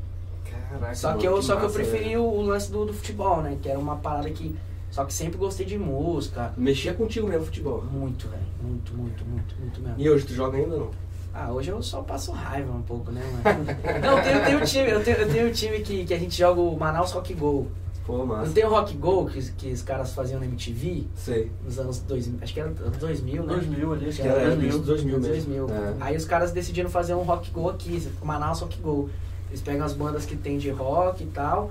Caraca, 0.70 0.94
Só 0.94 1.14
que 1.14 1.26
eu, 1.26 1.42
só 1.42 1.56
que 1.56 1.64
eu 1.64 1.70
preferi 1.70 2.16
o, 2.16 2.40
lance 2.42 2.70
do, 2.70 2.86
do 2.86 2.92
futebol, 2.92 3.42
né? 3.42 3.58
Que 3.60 3.68
era 3.68 3.78
uma 3.78 3.96
parada 3.96 4.30
que. 4.30 4.56
Só 4.90 5.04
que 5.04 5.12
sempre 5.12 5.36
gostei 5.36 5.66
de 5.66 5.76
música. 5.76 6.52
Mexia 6.56 6.94
contigo 6.94 7.28
mesmo, 7.28 7.44
futebol. 7.44 7.84
Muito, 7.84 8.26
velho. 8.28 8.42
Muito, 8.62 8.94
muito, 8.94 9.24
muito, 9.24 9.54
muito 9.56 9.80
mesmo. 9.80 9.96
E 9.98 10.08
hoje 10.08 10.24
tu 10.24 10.32
joga 10.32 10.56
ainda 10.56 10.74
ou 10.74 10.80
não? 10.80 11.08
Ah, 11.34 11.52
hoje 11.52 11.70
eu 11.70 11.80
só 11.82 12.00
passo 12.02 12.32
raiva 12.32 12.72
um 12.72 12.82
pouco, 12.82 13.12
né, 13.12 13.22
mano? 13.44 13.64
Não, 14.02 14.18
eu 14.18 14.24
tenho, 14.24 14.38
eu 14.38 14.44
tenho 14.44 14.58
um 14.58 14.64
time, 14.64 14.90
eu 14.90 15.04
tenho, 15.04 15.16
eu 15.18 15.30
tenho 15.30 15.48
um 15.48 15.52
time 15.52 15.80
que, 15.80 16.04
que 16.04 16.14
a 16.14 16.18
gente 16.18 16.36
joga 16.36 16.60
o 16.60 16.76
Manaus 16.76 17.12
Rock 17.12 17.32
Go. 17.34 17.68
Pô, 18.08 18.24
massa. 18.24 18.46
Não 18.46 18.52
tem 18.54 18.64
o 18.64 18.70
Rock 18.70 18.96
Go 18.96 19.26
que, 19.26 19.52
que 19.52 19.70
os 19.70 19.82
caras 19.82 20.14
faziam 20.14 20.40
na 20.40 20.46
MTV 20.46 21.06
Sei. 21.14 21.52
nos 21.62 21.78
anos 21.78 21.98
2000, 21.98 22.38
acho 22.40 22.54
que 22.54 22.60
era 22.60 22.70
anos 22.70 22.96
2000, 22.96 23.42
né? 23.42 23.52
2000 23.52 23.92
ali, 23.92 24.08
acho 24.08 24.16
que 24.16 24.22
que 24.22 24.28
era 24.28 24.40
era 24.40 24.50
2000. 24.56 24.68
isso, 24.70 24.78
2000 24.78 25.20
mesmo. 25.20 25.66
2000. 25.66 25.68
É. 25.68 25.94
Aí 26.00 26.16
os 26.16 26.24
caras 26.24 26.50
decidiram 26.50 26.88
fazer 26.88 27.12
um 27.12 27.22
rock 27.22 27.50
go 27.50 27.68
aqui, 27.68 28.10
Manaus 28.22 28.60
Rock 28.60 28.78
Go. 28.78 29.10
Eles 29.50 29.60
pegam 29.60 29.84
as 29.84 29.92
bandas 29.92 30.24
que 30.24 30.36
tem 30.36 30.56
de 30.56 30.70
rock 30.70 31.22
e 31.22 31.26
tal. 31.26 31.70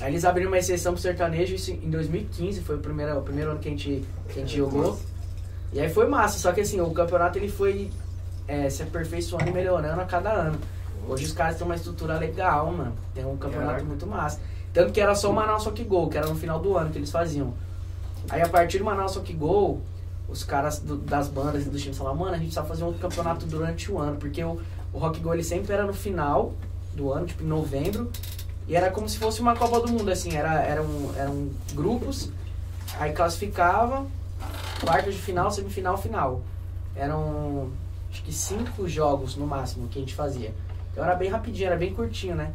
Aí 0.00 0.12
eles 0.12 0.24
abriram 0.24 0.52
uma 0.52 0.58
exceção 0.58 0.92
pro 0.92 1.02
sertanejo, 1.02 1.52
isso 1.52 1.72
em 1.72 1.90
2015, 1.90 2.60
foi 2.60 2.76
o 2.76 2.78
primeiro, 2.78 3.18
o 3.18 3.22
primeiro 3.22 3.50
ano 3.50 3.58
que 3.58 3.66
a 3.66 3.72
gente, 3.72 4.04
que 4.28 4.38
a 4.38 4.42
gente 4.44 4.56
jogou. 4.56 4.92
Massa. 4.92 5.02
E 5.72 5.80
aí 5.80 5.92
foi 5.92 6.06
massa, 6.06 6.38
só 6.38 6.52
que 6.52 6.60
assim, 6.60 6.80
o 6.80 6.92
campeonato 6.92 7.38
ele 7.38 7.48
foi 7.48 7.90
é, 8.46 8.70
se 8.70 8.84
aperfeiçoando 8.84 9.48
e 9.48 9.52
melhorando 9.52 10.00
a 10.00 10.04
cada 10.04 10.30
ano. 10.30 10.60
Hoje 11.08 11.24
os 11.24 11.32
caras 11.32 11.56
têm 11.56 11.66
uma 11.66 11.74
estrutura 11.74 12.16
legal, 12.18 12.70
mano. 12.72 12.92
Tem 13.12 13.26
um 13.26 13.36
campeonato 13.36 13.84
muito 13.84 14.06
massa. 14.06 14.38
Tanto 14.72 14.92
que 14.92 15.00
era 15.00 15.14
só 15.14 15.30
o 15.30 15.34
Manaus 15.34 15.64
Rock 15.64 15.84
Go, 15.84 16.08
que 16.08 16.16
era 16.16 16.26
no 16.26 16.34
final 16.34 16.58
do 16.58 16.76
ano 16.76 16.90
que 16.90 16.98
eles 16.98 17.10
faziam. 17.10 17.52
Aí 18.30 18.40
a 18.40 18.48
partir 18.48 18.78
do 18.78 18.84
Manaus 18.84 19.14
Rock 19.16 19.32
Go, 19.34 19.80
os 20.28 20.44
caras 20.44 20.78
do- 20.78 20.96
das 20.96 21.28
bandas 21.28 21.66
e 21.66 21.68
dos 21.68 21.82
times 21.82 21.98
falaram, 21.98 22.16
mano, 22.16 22.30
a 22.32 22.38
gente 22.38 22.46
precisa 22.46 22.64
fazer 22.64 22.82
um 22.84 22.86
outro 22.86 23.00
campeonato 23.02 23.44
durante 23.46 23.90
o 23.92 23.98
ano, 23.98 24.16
porque 24.16 24.42
o, 24.42 24.60
o 24.92 24.98
Rock 24.98 25.20
Go 25.20 25.34
ele 25.34 25.44
sempre 25.44 25.72
era 25.74 25.84
no 25.84 25.92
final 25.92 26.54
do 26.94 27.12
ano, 27.12 27.26
tipo 27.26 27.42
em 27.42 27.46
novembro, 27.46 28.10
e 28.66 28.74
era 28.76 28.90
como 28.90 29.08
se 29.08 29.18
fosse 29.18 29.40
uma 29.40 29.54
Copa 29.56 29.80
do 29.80 29.88
Mundo, 29.92 30.10
assim, 30.10 30.34
era, 30.34 30.62
eram, 30.62 30.86
eram 31.16 31.50
grupos, 31.74 32.30
aí 32.98 33.12
classificava, 33.12 34.06
quartas 34.80 35.14
de 35.14 35.20
final, 35.20 35.50
semifinal, 35.50 35.98
final. 35.98 36.40
Eram 36.94 37.70
acho 38.10 38.22
que 38.22 38.32
cinco 38.32 38.86
jogos 38.88 39.36
no 39.36 39.46
máximo 39.46 39.88
que 39.88 39.98
a 39.98 40.02
gente 40.02 40.14
fazia. 40.14 40.54
Então 40.92 41.02
era 41.02 41.14
bem 41.14 41.30
rapidinho, 41.30 41.66
era 41.66 41.76
bem 41.76 41.92
curtinho, 41.94 42.34
né? 42.34 42.52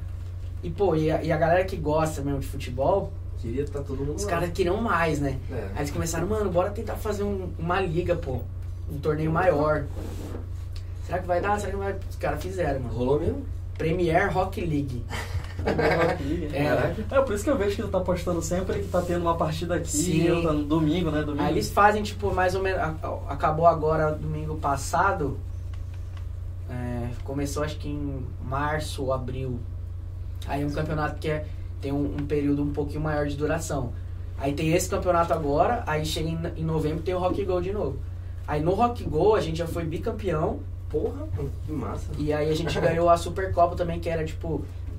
E 0.68 0.70
pô, 0.70 0.96
e 0.98 1.10
a, 1.10 1.24
e 1.24 1.32
a 1.32 1.38
galera 1.38 1.64
que 1.64 1.78
gosta 1.78 2.22
mesmo 2.22 2.42
de 2.42 2.48
futebol, 2.48 3.14
Queria 3.40 3.62
estar 3.62 3.82
todo 3.84 4.00
mundo 4.00 4.16
os 4.16 4.26
caras 4.26 4.50
queriam 4.52 4.82
mais, 4.82 5.20
né? 5.22 5.38
É. 5.50 5.56
Aí 5.76 5.78
eles 5.78 5.92
começaram, 5.92 6.28
mano, 6.28 6.50
bora 6.50 6.72
tentar 6.72 6.96
fazer 6.96 7.24
um- 7.24 7.50
uma 7.58 7.80
liga, 7.80 8.16
pô. 8.16 8.42
Um 8.92 9.00
torneio 9.00 9.32
maior. 9.32 9.86
Será 11.06 11.20
que 11.20 11.28
vai 11.28 11.40
dar? 11.40 11.58
Será 11.58 11.72
que 11.72 11.78
vai? 11.78 11.96
Os 12.10 12.16
caras 12.18 12.42
fizeram, 12.42 12.82
mano. 12.82 12.94
Rolou 12.96 13.20
mesmo? 13.20 13.46
Premier 13.78 14.34
Rock 14.34 14.60
League. 14.60 15.06
É. 16.54 16.60
É. 16.64 16.96
é 17.18 17.22
por 17.22 17.34
isso 17.34 17.44
que 17.44 17.50
eu 17.50 17.58
vejo 17.58 17.76
que 17.76 17.82
ele 17.82 17.90
tá 17.90 18.00
postando 18.00 18.42
sempre 18.44 18.80
que 18.80 18.88
tá 18.90 19.02
tendo 19.02 19.22
uma 19.24 19.36
partida 19.36 19.76
aqui, 19.76 19.90
Sim. 19.90 20.30
outra 20.32 20.54
no 20.54 20.64
domingo, 20.64 21.10
né? 21.10 21.24
Domingo. 21.24 21.44
Aí 21.44 21.52
eles 21.52 21.70
fazem, 21.72 22.04
tipo, 22.04 22.32
mais 22.32 22.54
ou 22.54 22.62
menos. 22.62 22.80
Acabou 23.28 23.66
agora 23.66 24.12
domingo 24.12 24.56
passado. 24.58 25.38
É, 26.70 27.10
começou 27.24 27.64
acho 27.64 27.78
que 27.80 27.90
em 27.90 28.24
março 28.48 29.04
ou 29.04 29.12
abril. 29.12 29.60
Aí 30.46 30.62
é 30.64 30.66
um 30.66 30.72
campeonato 30.72 31.20
que 31.20 31.30
é, 31.30 31.46
tem 31.82 31.92
um, 31.92 32.16
um 32.16 32.26
período 32.28 32.64
um 32.64 32.72
pouquinho 32.72 33.02
maior 33.02 33.28
de 33.28 33.36
duração. 33.36 33.92
Aí 34.38 34.54
tem 34.54 34.72
esse 34.74 34.88
campeonato 34.90 35.34
agora, 35.34 35.84
aí 35.88 36.06
chega 36.06 36.30
em, 36.30 36.40
em 36.58 36.64
novembro 36.64 37.02
tem 37.02 37.14
o 37.16 37.20
Rock 37.20 37.44
Go 37.44 37.60
de 37.62 37.72
novo. 37.74 37.98
Aí 38.48 38.62
no 38.62 38.74
Rock 38.74 39.04
Go 39.04 39.36
a 39.36 39.42
gente 39.42 39.58
já 39.58 39.68
foi 39.68 39.84
bicampeão. 39.84 40.60
Porra, 40.90 41.28
que 41.66 41.72
massa. 41.72 42.06
E 42.18 42.32
aí 42.32 42.50
a 42.50 42.56
gente 42.56 42.80
ganhou 42.80 43.10
a 43.10 43.18
Supercopa 43.18 43.76
também, 43.76 44.00
que 44.00 44.08
era 44.10 44.24
tipo 44.24 44.48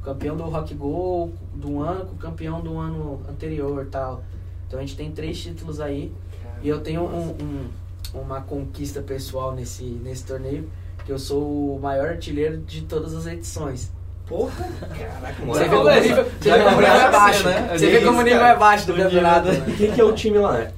o 0.01 0.05
campeão 0.05 0.37
do 0.37 0.43
Rock 0.45 0.75
Go 0.75 1.33
do 1.55 1.81
ano 1.81 2.05
com 2.07 2.15
o 2.15 2.19
campeão 2.19 2.61
do 2.61 2.77
ano 2.77 3.21
anterior 3.29 3.83
e 3.85 3.89
tal. 3.89 4.23
Então 4.67 4.79
a 4.79 4.83
gente 4.83 4.97
tem 4.97 5.11
três 5.13 5.41
títulos 5.41 5.81
aí. 5.81 6.13
E 6.63 6.69
eu 6.69 6.81
tenho 6.81 7.03
um, 7.03 7.31
um- 7.31 7.69
uma 8.15 8.41
conquista 8.41 9.01
pessoal 9.01 9.55
nesse, 9.55 9.85
nesse 9.85 10.25
torneio, 10.25 10.69
que 11.07 11.13
eu 11.13 11.19
sou 11.19 11.77
o 11.77 11.81
maior 11.81 12.09
artilheiro 12.09 12.59
de 12.59 12.83
todas 12.83 13.15
as 13.15 13.27
edições. 13.27 13.91
Porra, 14.29 14.53
caraca, 14.99 15.41
mano. 15.41 15.55
Você 15.55 15.65
vê 15.65 15.69
como 15.77 15.89
o 15.89 16.01
nível, 16.01 16.25
você 16.41 16.51
vê 16.51 16.59
como 16.59 16.69
é 16.71 16.75
começa, 16.75 17.11
baixo. 17.11 17.45
né? 17.49 17.69
Você 17.79 17.85
Ali, 17.87 17.99
vê 17.99 18.05
como 18.05 18.19
o 18.21 18.23
nível 18.23 18.45
é 18.45 18.57
baixo 18.57 18.87
do 18.87 18.95
campeonato. 18.95 19.49
nível, 19.49 19.65
né? 19.67 19.73
E 19.73 19.77
quem 19.77 19.93
que 19.93 20.01
é 20.01 20.05
o 20.05 20.13
time 20.13 20.39
lá? 20.39 20.59
É? 20.61 20.71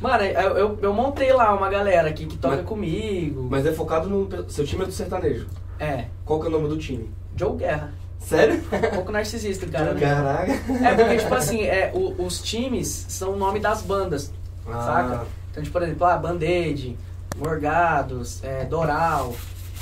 Mano, 0.00 0.22
eu, 0.24 0.56
eu, 0.56 0.78
eu 0.82 0.92
montei 0.92 1.32
lá 1.32 1.54
uma 1.54 1.68
galera 1.68 2.08
aqui 2.08 2.26
que 2.26 2.36
toca 2.38 2.56
Mas- 2.56 2.66
comigo. 2.66 3.46
Mas 3.50 3.66
é 3.66 3.72
focado 3.72 4.08
no. 4.08 4.50
Seu 4.50 4.64
time 4.66 4.82
é 4.82 4.86
do 4.86 4.92
sertanejo. 4.92 5.46
É, 5.78 6.06
Qual 6.24 6.40
que 6.40 6.46
é 6.46 6.48
o 6.48 6.52
nome 6.52 6.68
do 6.68 6.76
time? 6.78 7.10
Joe 7.36 7.56
Guerra. 7.56 7.92
Sério? 8.18 8.62
Um 8.72 8.94
pouco 8.94 9.12
narcisista, 9.12 9.66
cara, 9.66 9.92
né? 9.92 10.00
Caraca. 10.00 10.52
É, 10.52 10.94
porque, 10.94 11.16
tipo 11.18 11.34
assim, 11.34 11.62
é, 11.64 11.90
o- 11.94 12.24
os 12.24 12.40
times 12.40 12.88
são 13.08 13.32
o 13.32 13.36
nome 13.36 13.60
das 13.60 13.82
bandas, 13.82 14.32
Ah. 14.66 14.80
saca? 14.80 15.26
Então, 15.50 15.62
tipo, 15.62 15.72
por 15.74 15.82
exemplo, 15.82 16.06
ah, 16.06 16.16
Band-Aid, 16.16 16.96
Morgados, 17.36 18.42
é, 18.42 18.64
Doral, 18.64 19.34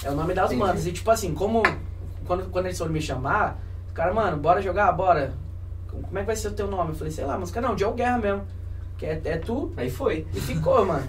é 0.02 0.10
o 0.10 0.14
nome 0.14 0.34
das 0.34 0.46
Entendi. 0.50 0.60
bandas. 0.66 0.86
E, 0.86 0.92
tipo 0.92 1.10
assim, 1.10 1.32
como, 1.34 1.62
quando, 2.26 2.50
quando 2.50 2.66
eles 2.66 2.78
foram 2.78 2.92
me 2.92 3.00
chamar, 3.00 3.58
o 3.90 3.92
cara, 3.92 4.12
mano, 4.12 4.36
bora 4.36 4.60
jogar? 4.60 4.90
Bora. 4.92 5.34
Como 5.88 6.18
é 6.18 6.20
que 6.20 6.26
vai 6.26 6.36
ser 6.36 6.48
o 6.48 6.52
teu 6.52 6.66
nome? 6.66 6.90
Eu 6.90 6.94
falei, 6.94 7.12
sei 7.12 7.24
lá, 7.24 7.38
mas, 7.38 7.50
cara, 7.50 7.68
não, 7.68 7.76
Joe 7.76 7.92
Guerra 7.92 8.18
mesmo. 8.18 8.42
Que 8.96 9.06
é, 9.06 9.20
é 9.24 9.36
tu. 9.36 9.72
Aí 9.76 9.90
foi. 9.90 10.26
E 10.32 10.40
ficou, 10.40 10.84
mano. 10.86 11.06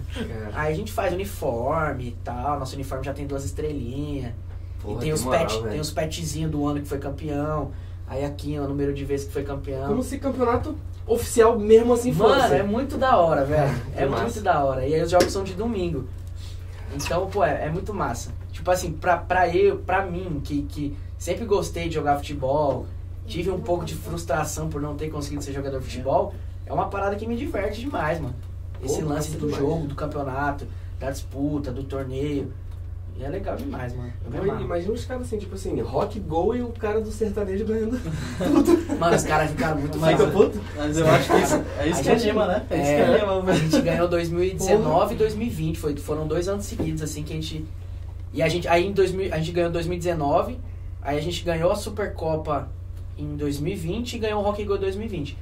Aí 0.54 0.74
a 0.74 0.76
gente 0.76 0.92
faz 0.92 1.14
uniforme 1.14 2.10
e 2.10 2.12
tal, 2.24 2.60
nosso 2.60 2.76
uniforme 2.76 3.04
já 3.04 3.14
tem 3.14 3.26
duas 3.26 3.46
estrelinhas. 3.46 4.34
porra, 4.82 4.98
e 4.98 5.00
tem 5.02 5.14
os, 5.14 5.22
moral, 5.22 5.48
pet, 5.48 5.64
tem 5.64 5.80
os 5.80 5.92
petzinhos 5.92 6.52
do 6.52 6.66
ano 6.68 6.82
que 6.82 6.88
foi 6.88 7.00
campeão. 7.00 7.72
Aí 8.08 8.26
aqui, 8.26 8.60
ó, 8.60 8.64
o 8.64 8.68
número 8.68 8.94
de 8.94 9.06
vezes 9.06 9.28
que 9.28 9.34
foi 9.34 9.44
campeão. 9.44 9.88
Como 9.88 10.04
se 10.04 10.18
campeonato 10.20 10.76
oficial 11.06 11.58
mesmo 11.58 11.94
assim 11.94 12.14
fosse. 12.14 12.40
Mano, 12.40 12.54
é 12.54 12.64
muito 12.64 12.98
da 12.98 13.18
hora, 13.18 13.46
velho. 13.46 13.74
É 13.96 14.06
massa. 14.06 14.24
muito 14.24 14.42
da 14.42 14.64
hora. 14.64 14.86
E 14.86 14.94
aí 14.94 15.02
os 15.02 15.12
jogos 15.12 15.32
são 15.32 15.44
de 15.44 15.54
domingo. 15.54 16.08
Então, 16.94 17.28
pô, 17.28 17.44
é, 17.44 17.66
é 17.66 17.70
muito 17.70 17.94
massa. 17.94 18.32
Tipo 18.64 18.72
assim, 18.72 18.94
pra, 18.94 19.18
pra 19.18 19.54
eu, 19.54 19.80
pra 19.80 20.06
mim, 20.06 20.40
que, 20.42 20.62
que 20.62 20.96
sempre 21.18 21.44
gostei 21.44 21.90
de 21.90 21.96
jogar 21.96 22.16
futebol, 22.16 22.86
tive 23.28 23.52
um 23.52 23.60
pouco 23.60 23.84
de 23.84 23.94
frustração 23.94 24.70
por 24.70 24.82
não 24.82 24.96
ter 24.96 25.10
conseguido 25.10 25.44
ser 25.44 25.52
jogador 25.52 25.80
de 25.82 25.86
futebol, 25.86 26.34
é 26.66 26.72
uma 26.72 26.86
parada 26.88 27.18
que 27.18 27.28
me 27.28 27.36
diverte 27.36 27.82
demais, 27.82 28.22
mano. 28.22 28.34
Esse 28.82 29.02
Pô, 29.02 29.10
lance 29.10 29.32
do 29.32 29.48
demais. 29.48 29.58
jogo, 29.58 29.88
do 29.88 29.96
campeonato, 29.96 30.66
da 30.98 31.12
disputa, 31.12 31.74
do 31.74 31.84
torneio. 31.84 32.54
E 33.18 33.24
é 33.26 33.28
legal 33.28 33.58
demais, 33.58 33.94
mano. 33.94 34.14
Imagina 34.62 34.94
os 34.94 35.04
caras 35.04 35.28
assim, 35.28 35.38
tipo 35.38 35.56
assim, 35.56 35.78
rock, 35.82 36.18
gol 36.22 36.56
e 36.56 36.62
o 36.62 36.70
cara 36.70 37.02
do 37.02 37.12
sertanejo 37.12 37.66
ganhando. 37.66 38.00
Mano, 38.98 39.16
os 39.16 39.24
caras 39.24 39.52
ficaram 39.52 39.78
muito 39.78 40.00
Mas 40.00 40.18
puto? 40.32 40.60
Mas 40.76 40.98
eu 40.98 41.08
acho 41.08 41.30
que 41.32 41.38
isso, 41.38 41.62
é 41.80 41.88
isso 41.90 42.00
A 42.00 42.04
que 42.04 42.10
gente- 42.12 42.30
anima, 42.30 42.48
né? 42.48 42.66
É 42.72 42.76
isso 42.82 42.92
É, 42.92 42.96
que 42.96 43.22
anima. 43.26 43.52
A 43.52 43.56
gente 43.56 43.82
ganhou 43.82 44.08
2019 44.08 45.14
e 45.14 45.18
2020. 45.18 45.78
Foi, 45.80 45.96
foram 45.98 46.26
dois 46.26 46.48
anos 46.48 46.66
seguidos, 46.66 47.02
assim, 47.04 47.22
que 47.24 47.34
a 47.34 47.36
gente. 47.36 47.66
E 48.34 48.42
a 48.42 48.50
gente. 48.50 48.68
Aí 48.68 48.88
em 48.88 48.92
2000, 48.92 49.34
a 49.34 49.38
gente 49.38 49.52
ganhou 49.52 49.70
em 49.70 49.74
2019. 49.74 50.60
Aí 51.02 51.18
a 51.18 51.22
gente 51.22 51.44
ganhou 51.44 51.72
a 51.72 51.76
Supercopa 51.76 52.70
em 53.18 53.36
2020 53.36 54.14
e 54.14 54.20
ganhou 54.20 54.42
o 54.42 54.44
Rock 54.44 54.64
Go 54.66 54.76
em 54.76 54.80
2020. 54.80 55.38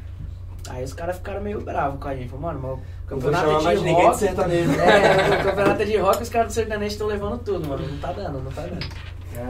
Aí 0.69 0.83
os 0.83 0.93
caras 0.93 1.17
ficaram 1.17 1.41
meio 1.41 1.59
bravos 1.61 1.99
com 1.99 2.07
a 2.07 2.15
gente. 2.15 2.29
Falaram, 2.29 2.59
mano, 2.59 2.79
o 3.03 3.07
campeonato 3.07 3.49
é 3.49 3.57
de 3.57 3.63
mais 3.63 3.81
rock. 3.81 4.11
de 4.11 4.17
sertanejo. 4.17 4.71
É, 4.71 5.39
o 5.39 5.43
campeonato 5.43 5.81
é 5.81 5.85
de 5.85 5.97
rock 5.97 6.21
os 6.21 6.29
caras 6.29 6.47
do 6.47 6.53
sertanejo 6.53 6.91
estão 6.91 7.07
levando 7.07 7.39
tudo, 7.43 7.67
mano. 7.67 7.87
Não 7.87 7.97
tá 7.97 8.11
dando, 8.11 8.43
não 8.43 8.51
tá 8.51 8.61
dando. 8.61 8.85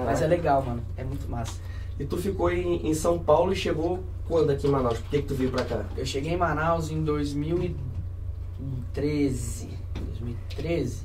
Mas 0.06 0.22
é 0.22 0.28
legal, 0.28 0.62
mano. 0.64 0.82
É 0.96 1.04
muito 1.04 1.30
massa. 1.30 1.60
E 2.00 2.06
tu 2.06 2.16
ficou 2.18 2.50
em, 2.52 2.88
em 2.88 2.94
São 2.94 3.20
Paulo 3.20 3.52
e 3.54 3.56
chegou 3.56 4.04
quando 4.28 4.52
aqui 4.52 4.68
em 4.68 4.72
Manaus? 4.72 5.00
Por 5.00 5.10
que, 5.10 5.22
que 5.22 5.28
tu 5.28 5.36
veio 5.36 5.52
pra 5.52 5.64
cá? 5.66 5.84
Eu 5.98 6.06
cheguei 6.06 6.34
em 6.34 6.38
Manaus 6.38 6.90
em 6.90 7.04
2013. 7.04 9.70
2013? 9.96 11.04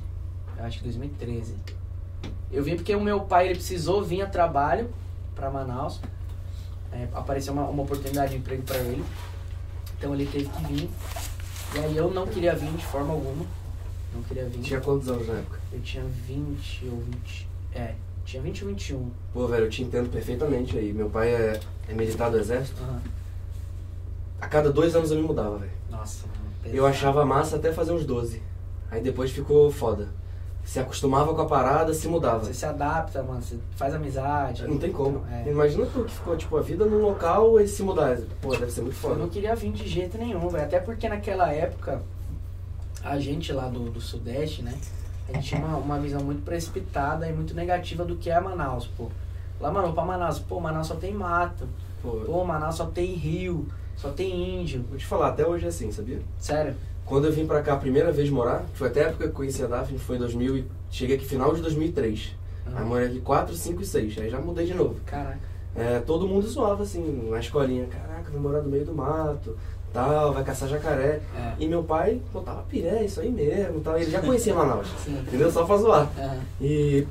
Eu 0.57 0.65
acho 0.65 0.77
que 0.79 0.85
2013. 0.85 1.55
Eu 2.51 2.63
vim 2.63 2.75
porque 2.75 2.95
o 2.95 3.01
meu 3.01 3.21
pai 3.21 3.47
ele 3.47 3.55
precisou 3.55 4.03
vir 4.03 4.21
a 4.21 4.27
trabalho 4.27 4.89
pra 5.35 5.49
Manaus. 5.49 5.99
É, 6.91 7.07
apareceu 7.13 7.53
uma, 7.53 7.67
uma 7.67 7.83
oportunidade 7.83 8.31
de 8.31 8.37
emprego 8.37 8.63
pra 8.63 8.77
ele. 8.77 9.03
Então 9.97 10.13
ele 10.13 10.25
teve 10.25 10.45
que 10.45 10.63
vir. 10.65 10.89
E 11.75 11.79
aí 11.79 11.97
eu 11.97 12.09
não 12.09 12.25
queria 12.25 12.55
vir 12.55 12.71
de 12.71 12.85
forma 12.85 13.13
alguma. 13.13 13.45
Não 14.13 14.21
queria 14.23 14.45
vir. 14.45 14.61
Tinha 14.61 14.79
quantos 14.79 15.09
anos 15.09 15.27
na 15.27 15.35
época? 15.35 15.59
Eu 15.71 15.81
tinha 15.81 16.03
20 16.03 16.85
ou 16.87 16.99
20. 17.01 17.47
É, 17.73 17.95
tinha 18.25 18.41
20 18.41 18.63
ou 18.63 18.69
21. 18.69 19.11
Pô, 19.33 19.47
velho, 19.47 19.65
eu 19.65 19.69
te 19.69 19.83
entendo 19.83 20.09
perfeitamente 20.09 20.77
aí. 20.77 20.93
Meu 20.93 21.09
pai 21.09 21.33
é, 21.33 21.59
é 21.89 21.93
militar 21.93 22.31
do 22.31 22.37
exército. 22.37 22.81
Aham. 22.81 23.01
A 24.39 24.47
cada 24.47 24.71
dois 24.71 24.95
anos 24.95 25.11
eu 25.11 25.17
me 25.17 25.23
mudava, 25.23 25.57
velho. 25.57 25.71
Nossa, 25.89 26.27
mano. 26.27 26.75
Eu 26.75 26.85
achava 26.85 27.25
massa 27.25 27.55
até 27.55 27.71
fazer 27.73 27.91
uns 27.91 28.05
12. 28.05 28.41
Aí 28.91 29.01
depois 29.01 29.31
ficou 29.31 29.71
foda. 29.71 30.09
Se 30.67 30.81
acostumava 30.81 31.33
com 31.33 31.41
a 31.41 31.45
parada, 31.45 31.93
se 31.93 32.09
mudava. 32.09 32.43
Você 32.43 32.53
se 32.53 32.65
adapta, 32.65 33.23
mano. 33.23 33.41
Você 33.41 33.57
faz 33.77 33.93
amizade. 33.93 34.67
Não 34.67 34.77
tem 34.77 34.91
como. 34.91 35.23
É. 35.31 35.49
Imagina 35.49 35.85
tu 35.85 36.03
que 36.03 36.11
ficou, 36.13 36.35
tipo, 36.35 36.57
a 36.57 36.61
vida 36.61 36.83
num 36.85 37.01
local 37.01 37.57
e 37.57 37.65
se 37.65 37.81
mudar. 37.81 38.17
Pô, 38.41 38.51
deve 38.51 38.69
ser 38.69 38.81
muito 38.81 38.97
Eu 39.01 39.09
não 39.11 39.15
foda. 39.19 39.29
queria 39.29 39.55
vir 39.55 39.71
de 39.71 39.87
jeito 39.87 40.17
nenhum, 40.17 40.45
velho. 40.49 40.65
Até 40.65 40.81
porque 40.81 41.07
naquela 41.07 41.49
época, 41.53 42.01
a 43.01 43.17
gente 43.17 43.53
lá 43.53 43.69
do, 43.69 43.89
do 43.89 44.01
Sudeste, 44.01 44.61
né? 44.61 44.77
A 45.29 45.33
gente 45.35 45.47
tinha 45.47 45.61
uma, 45.65 45.77
uma 45.77 45.99
visão 45.99 46.19
muito 46.19 46.43
precipitada 46.43 47.25
e 47.29 47.31
muito 47.31 47.53
negativa 47.53 48.03
do 48.03 48.17
que 48.17 48.29
é 48.29 48.37
Manaus, 48.37 48.87
pô. 48.87 49.09
Lá, 49.61 49.71
mano, 49.71 49.93
pra 49.93 50.03
Manaus, 50.03 50.37
pô, 50.37 50.59
Manaus 50.59 50.87
só 50.87 50.95
tem 50.95 51.13
mato. 51.13 51.65
Pô, 52.03 52.11
Pô, 52.25 52.43
Manaus 52.43 52.75
só 52.75 52.87
tem 52.87 53.13
rio, 53.13 53.65
só 53.95 54.09
tem 54.09 54.59
índio. 54.61 54.83
vou 54.89 54.97
te 54.97 55.05
falar, 55.05 55.29
até 55.29 55.47
hoje 55.47 55.63
é 55.63 55.69
assim, 55.69 55.89
sabia? 55.93 56.21
Sério? 56.37 56.75
Quando 57.07 57.25
eu 57.25 57.31
vim 57.31 57.47
pra 57.47 57.61
cá 57.61 57.73
a 57.73 57.77
primeira 57.77 58.11
vez 58.11 58.29
morar, 58.29 58.65
foi 58.73 58.89
até 58.89 59.05
a 59.05 59.07
época 59.07 59.23
que 59.23 59.29
eu 59.29 59.33
conheci 59.33 59.63
a 59.63 59.67
Daphne, 59.67 59.97
foi 59.97 60.17
em 60.17 60.19
2000 60.19 60.57
e... 60.57 60.65
Cheguei 60.91 61.15
aqui 61.15 61.25
final 61.25 61.53
de 61.53 61.61
2003. 61.61 62.35
Ah. 62.65 62.79
Aí 62.79 62.85
morei 62.85 63.07
aqui 63.07 63.21
4, 63.21 63.55
5 63.55 63.81
e 63.81 63.85
6. 63.85 64.17
Aí 64.19 64.29
já 64.29 64.39
mudei 64.39 64.65
de 64.65 64.73
novo. 64.73 64.95
Caraca. 65.05 65.39
É, 65.75 65.99
todo 65.99 66.27
mundo 66.27 66.47
zoava, 66.47 66.83
assim, 66.83 67.29
na 67.29 67.39
escolinha. 67.39 67.85
Caraca, 67.85 68.29
vai 68.29 68.41
morar 68.41 68.61
no 68.61 68.69
meio 68.69 68.85
do 68.85 68.93
mato, 68.93 69.55
tal, 69.93 70.33
vai 70.33 70.43
caçar 70.43 70.67
jacaré. 70.67 71.21
É. 71.35 71.53
E 71.59 71.67
meu 71.67 71.83
pai 71.83 72.21
botava 72.33 72.63
piré, 72.63 73.03
isso 73.05 73.21
aí 73.21 73.31
mesmo, 73.31 73.79
tal. 73.81 73.97
Ele 73.97 74.09
já 74.11 74.21
conhecia 74.21 74.53
Manaus, 74.55 74.87
Sim. 75.05 75.17
entendeu? 75.19 75.51
Só 75.51 75.65
pra 75.65 75.77
zoar. 75.77 76.09
Aham. 76.17 76.39
E 76.59 77.07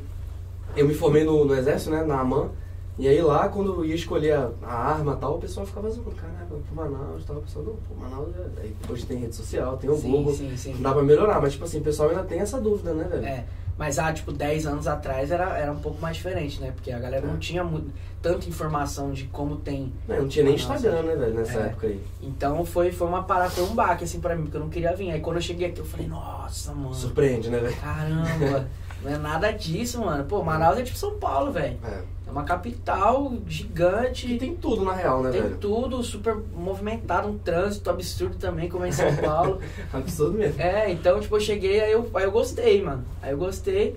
eu 0.76 0.86
me 0.86 0.94
formei 0.94 1.24
no, 1.24 1.44
no 1.44 1.54
exército, 1.54 1.90
né, 1.90 2.02
na 2.02 2.20
AMAN. 2.20 2.50
E 2.98 3.06
aí 3.06 3.20
lá, 3.20 3.48
quando 3.48 3.84
ia 3.84 3.94
escolher 3.94 4.32
a, 4.32 4.50
a 4.62 4.74
arma 4.92 5.12
e 5.12 5.16
tal, 5.20 5.36
o 5.36 5.38
pessoal 5.38 5.66
ficava 5.66 5.90
zoando. 5.90 6.12
Caraca, 6.12 6.46
pro 6.46 6.74
Manaus 6.74 7.22
e 7.22 7.26
tal. 7.26 7.36
O 7.36 7.42
pessoal, 7.42 7.64
não, 7.66 7.74
pô, 7.76 7.94
Manaus 7.94 8.28
é... 8.36 8.60
Aí 8.62 8.76
hoje 8.88 9.04
tem 9.04 9.18
rede 9.18 9.34
social, 9.36 9.76
tem 9.76 9.90
o 9.90 9.96
Sim, 9.96 10.10
Google. 10.10 10.34
sim, 10.34 10.56
sim. 10.56 10.76
Dá 10.80 10.92
pra 10.94 11.02
melhorar, 11.02 11.40
mas 11.40 11.52
tipo 11.52 11.64
assim, 11.66 11.78
o 11.78 11.82
pessoal 11.82 12.08
ainda 12.08 12.22
tem 12.24 12.40
essa 12.40 12.58
dúvida, 12.58 12.94
né, 12.94 13.04
velho? 13.04 13.26
É, 13.26 13.44
mas 13.76 13.98
há, 13.98 14.10
tipo, 14.14 14.32
10 14.32 14.66
anos 14.66 14.86
atrás 14.86 15.30
era, 15.30 15.58
era 15.58 15.70
um 15.70 15.78
pouco 15.78 16.00
mais 16.00 16.16
diferente, 16.16 16.58
né? 16.58 16.70
Porque 16.74 16.90
a 16.90 16.98
galera 16.98 17.26
não 17.26 17.34
É. 17.34 17.38
tinha 17.38 17.62
muito, 17.62 17.90
tanta 18.22 18.48
informação 18.48 19.12
de 19.12 19.24
como 19.24 19.56
tem 19.56 19.92
Não, 20.08 20.20
não 20.22 20.28
tinha 20.28 20.42
nem 20.46 20.56
Manaus, 20.56 20.76
Instagram, 20.82 21.02
né, 21.02 21.16
velho, 21.16 21.34
nessa 21.34 21.58
É. 21.58 21.62
época 21.66 21.86
aí. 21.88 22.02
Então 22.22 22.64
foi, 22.64 22.90
foi 22.92 23.06
uma 23.06 23.24
parada, 23.24 23.50
foi 23.50 23.64
um 23.64 23.74
baque 23.74 24.04
assim 24.04 24.20
pra 24.20 24.34
mim, 24.34 24.44
porque 24.44 24.56
eu 24.56 24.60
não 24.62 24.70
queria 24.70 24.96
vir. 24.96 25.10
Aí 25.10 25.20
quando 25.20 25.36
eu 25.36 25.42
cheguei 25.42 25.68
aqui, 25.68 25.80
eu 25.80 25.84
falei, 25.84 26.06
nossa, 26.06 26.72
mano, 26.72 26.94
Surpreende, 26.94 27.50
né, 27.50 27.58
velho? 27.58 27.76
caramba, 27.76 28.66
não 29.02 29.10
é 29.12 29.18
nada 29.18 29.50
disso, 29.52 30.00
mano. 30.00 30.24
Pô, 30.24 30.42
Manaus 30.42 30.78
é 30.78 30.82
tipo 30.82 30.96
São 30.98 31.18
Paulo, 31.18 31.52
velho. 31.52 31.78
É. 31.84 32.16
É 32.26 32.30
uma 32.30 32.42
capital 32.42 33.34
gigante, 33.46 34.34
E 34.34 34.36
tem 34.36 34.56
tudo, 34.56 34.84
na 34.84 34.92
real, 34.92 35.22
né, 35.22 35.30
tem 35.30 35.42
velho? 35.42 35.56
tudo, 35.58 36.02
super 36.02 36.36
movimentado, 36.54 37.28
um 37.28 37.38
trânsito 37.38 37.88
absurdo 37.88 38.36
também, 38.36 38.68
como 38.68 38.84
é 38.84 38.88
em 38.88 38.92
São 38.92 39.14
Paulo. 39.24 39.60
Absurdo 39.92 40.36
mesmo. 40.36 40.60
é, 40.60 40.90
então, 40.90 41.20
tipo, 41.20 41.36
eu 41.36 41.40
cheguei, 41.40 41.80
aí 41.80 41.92
eu, 41.92 42.10
aí 42.14 42.24
eu 42.24 42.32
gostei, 42.32 42.82
mano. 42.82 43.04
Aí 43.22 43.30
eu 43.30 43.38
gostei. 43.38 43.96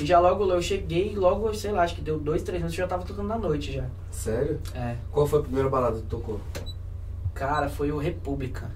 E 0.00 0.06
já 0.06 0.18
logo 0.18 0.50
eu 0.50 0.62
cheguei, 0.62 1.14
logo, 1.14 1.52
sei 1.54 1.70
lá, 1.72 1.82
acho 1.82 1.94
que 1.96 2.00
deu 2.02 2.18
dois, 2.18 2.42
três 2.42 2.62
anos, 2.62 2.72
eu 2.72 2.78
já 2.78 2.86
tava 2.86 3.04
tocando 3.04 3.28
na 3.28 3.36
noite 3.38 3.72
já. 3.72 3.84
Sério? 4.10 4.58
É. 4.74 4.96
Qual 5.12 5.26
foi 5.26 5.40
a 5.40 5.42
primeira 5.42 5.68
balada 5.68 5.96
que 5.96 6.02
tu 6.02 6.16
tocou? 6.16 6.40
Cara, 7.34 7.68
foi 7.68 7.90
o 7.92 7.98
República. 7.98 8.70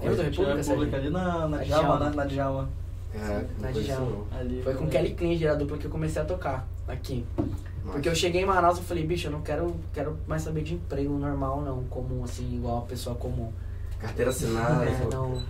Lembra 0.00 0.16
do 0.16 0.22
República, 0.22 0.54
República 0.62 0.96
ali 0.96 1.10
na, 1.10 1.46
na 1.48 1.58
Djalma. 1.58 1.98
né? 1.98 2.12
Na 2.14 2.24
Djalma. 2.24 2.68
Na 3.14 3.70
não. 3.70 4.26
Ali, 4.38 4.62
Foi 4.62 4.74
com 4.74 4.88
Kelly 4.88 5.14
Klinger, 5.14 5.50
a 5.50 5.54
dupla 5.54 5.76
que 5.78 5.86
eu 5.86 5.90
comecei 5.90 6.22
a 6.22 6.24
tocar 6.24 6.66
aqui. 6.86 7.24
Nossa. 7.36 7.92
Porque 7.92 8.08
eu 8.08 8.14
cheguei 8.14 8.42
em 8.42 8.46
Manaus 8.46 8.78
e 8.78 8.82
falei, 8.82 9.04
bicho, 9.04 9.26
eu 9.26 9.32
não 9.32 9.40
quero, 9.42 9.74
quero 9.92 10.16
mais 10.26 10.42
saber 10.42 10.62
de 10.62 10.74
emprego 10.74 11.18
normal, 11.18 11.62
não, 11.62 11.82
comum, 11.84 12.22
assim, 12.22 12.54
igual 12.54 12.78
a 12.78 12.82
pessoa 12.82 13.16
comum. 13.16 13.50
Carteira 13.98 14.30
assinada. 14.30 14.84
é, 14.84 15.08
não, 15.10 15.42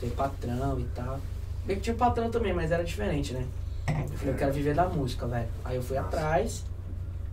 ter 0.00 0.10
patrão 0.10 0.78
e 0.80 0.84
tal. 0.94 1.20
Bem 1.64 1.76
que 1.76 1.82
tinha 1.82 1.94
patrão 1.94 2.30
também, 2.30 2.52
mas 2.52 2.72
era 2.72 2.82
diferente, 2.82 3.32
né? 3.32 3.46
Eu 3.86 4.18
falei, 4.18 4.34
eu 4.34 4.38
quero 4.38 4.52
viver 4.52 4.74
da 4.74 4.88
música, 4.88 5.26
velho. 5.26 5.48
Aí 5.64 5.76
eu 5.76 5.82
fui 5.82 5.96
Nossa. 5.96 6.08
atrás, 6.16 6.64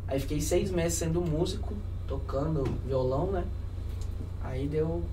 aí 0.07 0.19
fiquei 0.19 0.41
seis 0.41 0.71
meses 0.71 0.97
sendo 0.97 1.21
músico, 1.21 1.73
tocando 2.07 2.63
violão, 2.85 3.27
né? 3.27 3.45
Aí 4.43 4.67
deu. 4.67 5.03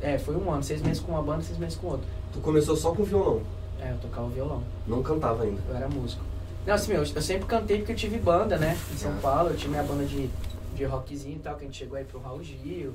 É, 0.00 0.18
foi 0.18 0.36
um 0.36 0.50
ano, 0.50 0.62
seis 0.62 0.82
meses 0.82 1.00
com 1.00 1.12
uma 1.12 1.22
banda, 1.22 1.42
seis 1.42 1.58
meses 1.58 1.76
com 1.76 1.88
outra. 1.88 2.06
Tu 2.32 2.40
começou 2.40 2.76
só 2.76 2.94
com 2.94 3.02
violão, 3.02 3.42
É, 3.80 3.92
eu 3.92 3.98
tocava 3.98 4.28
violão. 4.28 4.62
não 4.86 5.02
cantava 5.02 5.42
ainda. 5.44 5.60
Eu 5.68 5.76
era 5.76 5.88
músico. 5.88 6.24
Não, 6.66 6.74
assim, 6.74 6.92
meu, 6.92 7.00
eu 7.02 7.22
sempre 7.22 7.46
cantei 7.46 7.78
porque 7.78 7.92
eu 7.92 7.96
tive 7.96 8.18
banda, 8.18 8.58
né? 8.58 8.76
Em 8.92 8.96
São 8.96 9.12
Ah. 9.12 9.18
Paulo, 9.22 9.50
eu 9.50 9.56
tinha 9.56 9.70
minha 9.70 9.82
banda 9.82 10.04
de, 10.04 10.28
de 10.74 10.84
rockzinho 10.84 11.36
e 11.36 11.38
tal, 11.40 11.54
que 11.56 11.62
a 11.62 11.66
gente 11.66 11.78
chegou 11.78 11.96
aí 11.96 12.04
pro 12.04 12.18
Raul 12.20 12.42
Gil. 12.42 12.92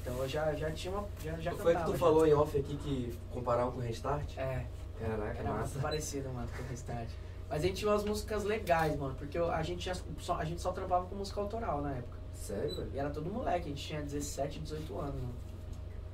Então 0.00 0.16
eu 0.18 0.28
já, 0.28 0.52
já 0.54 0.70
tinha 0.72 0.92
uma. 0.92 1.06
Já, 1.24 1.32
já 1.38 1.50
Foi 1.52 1.58
que 1.72 1.78
cantava, 1.78 1.84
tu 1.86 1.92
já. 1.92 1.98
falou 1.98 2.26
em 2.26 2.34
off 2.34 2.58
aqui 2.58 2.76
que 2.76 3.18
comparavam 3.30 3.72
com 3.72 3.78
o 3.78 3.82
Restart? 3.82 4.36
É, 4.36 4.64
Caraca, 5.00 5.38
era 5.38 5.50
massa. 5.50 5.72
muito 5.74 5.80
parecido, 5.82 6.28
mano, 6.30 6.48
com 6.56 6.62
o 6.62 6.66
Restart. 6.66 7.08
Mas 7.48 7.62
a 7.62 7.66
gente 7.66 7.76
tinha 7.76 7.90
umas 7.90 8.04
músicas 8.04 8.44
legais, 8.44 8.98
mano, 8.98 9.14
porque 9.14 9.38
a 9.38 9.62
gente, 9.62 9.90
só, 10.18 10.36
a 10.38 10.44
gente 10.44 10.60
só 10.60 10.72
trampava 10.72 11.06
com 11.06 11.14
música 11.14 11.40
autoral 11.40 11.80
na 11.82 11.92
época. 11.92 12.18
Sério, 12.34 12.74
velho? 12.74 12.90
E 12.94 12.98
era 12.98 13.10
todo 13.10 13.30
moleque, 13.30 13.66
a 13.66 13.68
gente 13.68 13.86
tinha 13.86 14.02
17, 14.02 14.58
18 14.58 14.98
anos, 14.98 15.14
mano. 15.14 15.34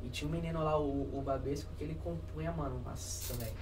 E 0.03 0.09
tinha 0.09 0.29
um 0.29 0.33
menino 0.33 0.63
lá, 0.63 0.79
o, 0.79 1.19
o 1.19 1.23
Babesco, 1.23 1.71
que 1.77 1.85
ele 1.85 1.95
compunha, 2.03 2.53
mano, 2.53 2.81
nossa, 2.85 3.35
velho. 3.35 3.53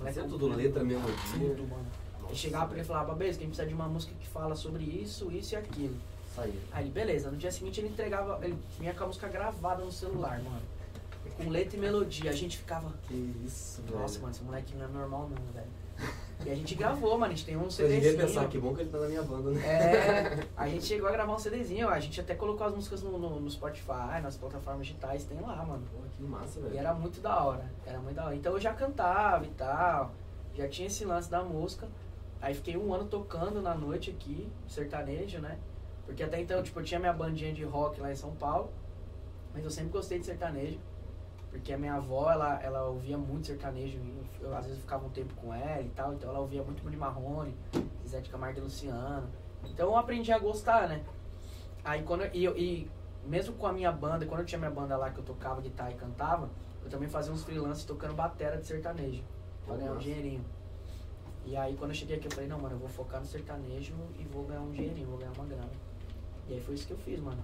Mas 0.00 0.16
é 0.16 0.22
tudo 0.22 0.48
letra, 0.48 0.80
Tudo, 0.80 0.86
melodia. 0.86 1.66
mano. 1.66 1.86
Ele 2.26 2.36
chegava 2.36 2.66
pra 2.66 2.74
ele 2.76 2.84
e 2.84 2.86
falava, 2.86 3.08
Babesco, 3.12 3.40
a 3.42 3.44
gente 3.44 3.48
precisa 3.54 3.66
de 3.66 3.74
uma 3.74 3.88
música 3.88 4.12
que 4.18 4.26
fala 4.28 4.54
sobre 4.54 4.84
isso, 4.84 5.30
isso 5.32 5.54
e 5.54 5.56
aquilo. 5.56 5.96
Saía. 6.34 6.54
Aí 6.72 6.84
ele, 6.84 6.90
beleza, 6.92 7.30
no 7.30 7.36
dia 7.36 7.50
seguinte 7.50 7.80
ele 7.80 7.88
entregava, 7.88 8.38
ele 8.44 8.56
vinha 8.78 8.94
com 8.94 9.04
a 9.04 9.06
música 9.08 9.28
gravada 9.28 9.84
no 9.84 9.90
celular, 9.92 10.40
mano. 10.42 10.62
Com 11.36 11.48
letra 11.50 11.76
e 11.76 11.80
melodia. 11.80 12.30
A 12.30 12.34
gente 12.34 12.58
ficava, 12.58 12.92
Que 13.06 13.14
isso, 13.46 13.82
velho. 13.82 13.98
nossa, 13.98 14.18
mano, 14.20 14.32
esse 14.32 14.42
moleque 14.42 14.74
não 14.76 14.84
é 14.84 14.88
normal 14.88 15.28
não, 15.28 15.52
velho. 15.52 15.66
E 16.46 16.50
a 16.50 16.54
gente 16.54 16.74
gravou, 16.76 17.18
mano, 17.18 17.32
a 17.32 17.34
gente 17.36 17.44
tem 17.44 17.56
um 17.56 17.64
Você 17.64 17.82
devia 17.82 18.00
CDzinho. 18.12 18.26
pensar, 18.26 18.48
que 18.48 18.58
bom 18.58 18.72
que 18.74 18.82
ele 18.82 18.90
tá 18.90 18.98
na 18.98 19.08
minha 19.08 19.22
banda, 19.22 19.50
né? 19.50 19.60
É, 19.66 20.46
a 20.56 20.68
gente 20.68 20.84
chegou 20.86 21.08
a 21.08 21.12
gravar 21.12 21.34
um 21.34 21.38
CDzinho, 21.38 21.88
a 21.88 21.98
gente 21.98 22.20
até 22.20 22.34
colocou 22.34 22.66
as 22.66 22.74
músicas 22.74 23.02
no, 23.02 23.18
no, 23.18 23.40
no 23.40 23.50
Spotify, 23.50 24.20
nas 24.22 24.36
plataformas 24.36 24.86
digitais, 24.86 25.24
tem 25.24 25.38
lá, 25.40 25.56
mano. 25.64 25.82
Pô, 25.92 25.98
que 26.16 26.22
massa, 26.22 26.60
E 26.60 26.62
velho. 26.62 26.78
era 26.78 26.94
muito 26.94 27.20
da 27.20 27.42
hora, 27.42 27.70
era 27.84 27.98
muito 27.98 28.14
da 28.14 28.26
hora. 28.26 28.36
Então 28.36 28.52
eu 28.52 28.60
já 28.60 28.72
cantava 28.72 29.44
e 29.44 29.50
tal, 29.50 30.12
já 30.54 30.68
tinha 30.68 30.86
esse 30.86 31.04
lance 31.04 31.28
da 31.30 31.42
música. 31.42 31.88
Aí 32.40 32.54
fiquei 32.54 32.76
um 32.76 32.94
ano 32.94 33.04
tocando 33.06 33.60
na 33.60 33.74
noite 33.74 34.10
aqui, 34.10 34.48
sertanejo, 34.68 35.40
né? 35.40 35.58
Porque 36.06 36.22
até 36.22 36.40
então, 36.40 36.62
tipo, 36.62 36.78
eu 36.78 36.84
tinha 36.84 37.00
minha 37.00 37.12
bandinha 37.12 37.52
de 37.52 37.64
rock 37.64 38.00
lá 38.00 38.12
em 38.12 38.16
São 38.16 38.30
Paulo, 38.36 38.70
mas 39.52 39.64
eu 39.64 39.70
sempre 39.70 39.90
gostei 39.90 40.20
de 40.20 40.24
sertanejo. 40.26 40.78
Porque 41.50 41.72
a 41.72 41.78
minha 41.78 41.94
avó, 41.94 42.30
ela, 42.30 42.62
ela 42.62 42.84
ouvia 42.84 43.18
muito 43.18 43.48
sertanejo, 43.48 43.98
e 43.98 44.22
eu, 44.40 44.54
às 44.54 44.64
vezes 44.64 44.78
eu 44.78 44.82
ficava 44.82 45.06
um 45.06 45.10
tempo 45.10 45.34
com 45.34 45.52
ela 45.54 45.82
e 45.82 45.88
tal, 45.90 46.12
então 46.14 46.30
ela 46.30 46.40
ouvia 46.40 46.62
muito 46.62 46.82
Bruno 46.82 46.98
Marrone, 46.98 47.54
Zé 48.06 48.20
de 48.20 48.30
Camargo 48.30 48.58
e 48.58 48.62
Luciano. 48.62 49.28
Então 49.64 49.88
eu 49.88 49.96
aprendi 49.96 50.32
a 50.32 50.38
gostar, 50.38 50.88
né? 50.88 51.04
Aí 51.84 52.02
quando 52.02 52.22
eu, 52.22 52.56
e, 52.56 52.82
e 52.82 52.90
mesmo 53.26 53.54
com 53.54 53.66
a 53.66 53.72
minha 53.72 53.90
banda, 53.92 54.24
quando 54.26 54.40
eu 54.40 54.46
tinha 54.46 54.58
minha 54.58 54.70
banda 54.70 54.96
lá 54.96 55.10
que 55.10 55.18
eu 55.18 55.24
tocava 55.24 55.60
guitarra 55.60 55.90
e 55.90 55.94
cantava, 55.94 56.48
eu 56.82 56.90
também 56.90 57.08
fazia 57.08 57.32
uns 57.32 57.42
freelances 57.42 57.84
tocando 57.84 58.14
batera 58.14 58.56
de 58.56 58.66
sertanejo, 58.66 59.22
pra 59.66 59.76
ganhar 59.76 59.92
um 59.92 59.98
dinheirinho. 59.98 60.44
E 61.44 61.56
aí 61.56 61.76
quando 61.76 61.90
eu 61.90 61.96
cheguei 61.96 62.16
aqui 62.16 62.26
eu 62.26 62.32
falei, 62.32 62.48
não, 62.48 62.58
mano, 62.58 62.74
eu 62.74 62.78
vou 62.78 62.88
focar 62.88 63.20
no 63.20 63.26
sertanejo 63.26 63.94
e 64.18 64.24
vou 64.24 64.44
ganhar 64.44 64.60
um 64.60 64.70
dinheirinho, 64.70 65.08
vou 65.08 65.18
ganhar 65.18 65.32
uma 65.32 65.46
grana. 65.46 65.70
E 66.48 66.54
aí 66.54 66.60
foi 66.60 66.74
isso 66.74 66.86
que 66.86 66.92
eu 66.92 66.98
fiz, 66.98 67.20
mano. 67.20 67.42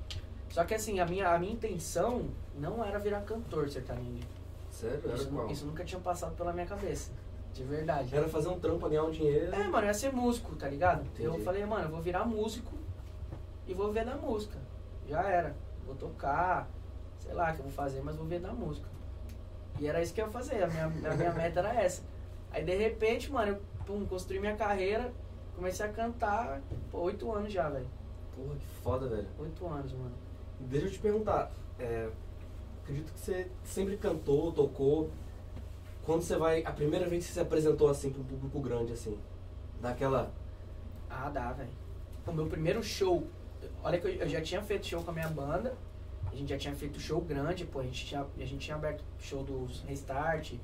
Só 0.48 0.64
que 0.64 0.74
assim, 0.74 1.00
a 1.00 1.06
minha, 1.06 1.28
a 1.28 1.38
minha 1.38 1.52
intenção 1.52 2.28
não 2.54 2.84
era 2.84 2.98
virar 2.98 3.22
cantor 3.22 3.68
sertanejo. 3.68 4.26
Sério? 4.74 5.00
Era 5.04 5.14
Isso, 5.14 5.28
qual? 5.28 5.50
isso 5.50 5.66
nunca 5.66 5.84
tinha 5.84 6.00
passado 6.00 6.34
pela 6.36 6.52
minha 6.52 6.66
cabeça. 6.66 7.12
De 7.52 7.62
verdade. 7.62 8.14
Era 8.14 8.28
fazer 8.28 8.48
um 8.48 8.58
trampo 8.58 8.88
ganhar 8.88 9.04
um 9.04 9.10
dinheiro. 9.10 9.54
É, 9.54 9.58
mano, 9.68 9.84
eu 9.84 9.88
ia 9.88 9.94
ser 9.94 10.12
músico, 10.12 10.56
tá 10.56 10.68
ligado? 10.68 11.06
Eu 11.18 11.30
Entendi. 11.30 11.44
falei, 11.44 11.64
mano, 11.64 11.84
eu 11.84 11.88
vou 11.90 12.00
virar 12.02 12.24
músico 12.24 12.72
e 13.68 13.72
vou 13.72 13.92
ver 13.92 14.04
da 14.04 14.16
música. 14.16 14.58
Já 15.08 15.22
era. 15.22 15.54
Vou 15.86 15.94
tocar, 15.94 16.68
sei 17.20 17.32
lá 17.32 17.50
o 17.50 17.54
que 17.54 17.60
eu 17.60 17.64
vou 17.64 17.72
fazer, 17.72 18.00
mas 18.02 18.16
vou 18.16 18.26
ver 18.26 18.40
da 18.40 18.52
música. 18.52 18.88
E 19.78 19.86
era 19.86 20.02
isso 20.02 20.12
que 20.12 20.20
eu 20.20 20.26
ia 20.26 20.30
fazer, 20.32 20.62
a 20.64 20.66
minha, 20.66 20.86
a 20.86 21.14
minha 21.16 21.32
meta 21.34 21.60
era 21.60 21.74
essa. 21.80 22.02
Aí 22.50 22.64
de 22.64 22.74
repente, 22.74 23.30
mano, 23.30 23.52
eu 23.52 23.62
pum, 23.86 24.04
construí 24.06 24.40
minha 24.40 24.56
carreira, 24.56 25.12
comecei 25.54 25.86
a 25.86 25.88
cantar, 25.92 26.60
pô, 26.90 27.00
oito 27.02 27.30
anos 27.32 27.52
já, 27.52 27.68
velho. 27.68 27.86
Porra, 28.34 28.56
que 28.56 28.66
foda, 28.82 29.06
velho. 29.06 29.28
Oito 29.38 29.66
anos, 29.68 29.92
mano. 29.92 30.14
Deixa 30.58 30.86
eu 30.86 30.90
te 30.90 30.98
perguntar. 30.98 31.52
é, 31.78 32.08
acredito 32.84 33.12
que 33.12 33.18
você 33.18 33.50
sempre 33.64 33.96
cantou, 33.96 34.52
tocou. 34.52 35.10
Quando 36.04 36.22
você 36.22 36.36
vai. 36.36 36.62
A 36.64 36.70
primeira 36.70 37.08
vez 37.08 37.24
que 37.24 37.28
você 37.28 37.34
se 37.34 37.40
apresentou 37.40 37.88
assim 37.88 38.10
pro 38.10 38.22
público 38.22 38.60
grande, 38.60 38.92
assim. 38.92 39.18
Daquela. 39.80 40.32
Ah, 41.08 41.28
dá, 41.30 41.52
velho. 41.52 41.70
O 42.26 42.32
meu 42.32 42.46
primeiro 42.46 42.82
show, 42.82 43.26
olha 43.82 43.98
que 43.98 44.06
eu, 44.06 44.12
eu 44.12 44.28
já 44.28 44.40
tinha 44.40 44.62
feito 44.62 44.86
show 44.86 45.02
com 45.02 45.10
a 45.10 45.14
minha 45.14 45.28
banda, 45.28 45.76
a 46.30 46.34
gente 46.34 46.48
já 46.48 46.56
tinha 46.56 46.74
feito 46.74 46.98
show 46.98 47.20
grande, 47.20 47.66
pô, 47.66 47.80
a 47.80 47.82
gente 47.82 48.06
tinha, 48.06 48.20
a 48.22 48.44
gente 48.44 48.58
tinha 48.58 48.76
aberto 48.76 49.04
show 49.18 49.42
do 49.42 49.66
Restart, 49.86 50.54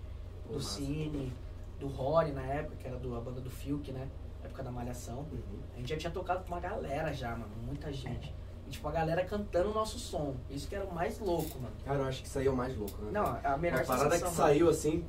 do. 0.51 0.61
Cine, 0.61 1.33
do 1.79 1.89
Rory 1.89 2.33
na 2.33 2.43
época, 2.43 2.77
que 2.77 2.87
era 2.87 2.99
do, 2.99 3.17
a 3.17 3.21
banda 3.21 3.41
do 3.41 3.51
Fiuk, 3.51 3.91
né? 3.91 4.09
Época 4.45 4.63
da 4.63 4.71
Malhação. 4.71 5.21
Uhum. 5.33 5.61
A 5.75 5.79
gente 5.79 5.89
já 5.89 5.97
tinha 5.97 6.11
tocado 6.11 6.45
com 6.45 6.49
uma 6.49 6.61
galera 6.61 7.13
já, 7.13 7.31
mano, 7.31 7.53
muita 7.65 7.93
gente. 7.93 8.35
E 8.71 8.73
tipo, 8.73 8.87
a 8.87 8.93
galera 8.93 9.25
cantando 9.25 9.71
o 9.71 9.75
nosso 9.75 9.99
som. 9.99 10.37
Isso 10.49 10.69
que 10.69 10.77
era 10.77 10.85
o 10.85 10.95
mais 10.95 11.19
louco, 11.19 11.59
mano. 11.59 11.75
Cara, 11.85 11.99
eu 11.99 12.05
acho 12.05 12.23
que 12.23 12.39
aí 12.39 12.47
é 12.47 12.51
o 12.51 12.55
mais 12.55 12.77
louco, 12.77 13.03
né? 13.03 13.11
Não, 13.11 13.25
a 13.43 13.57
melhor 13.57 13.81
Uma 13.81 13.85
parada 13.85 14.11
sensação. 14.15 14.19
que 14.19 14.25
mano. 14.25 14.37
saiu 14.53 14.69
assim. 14.71 15.05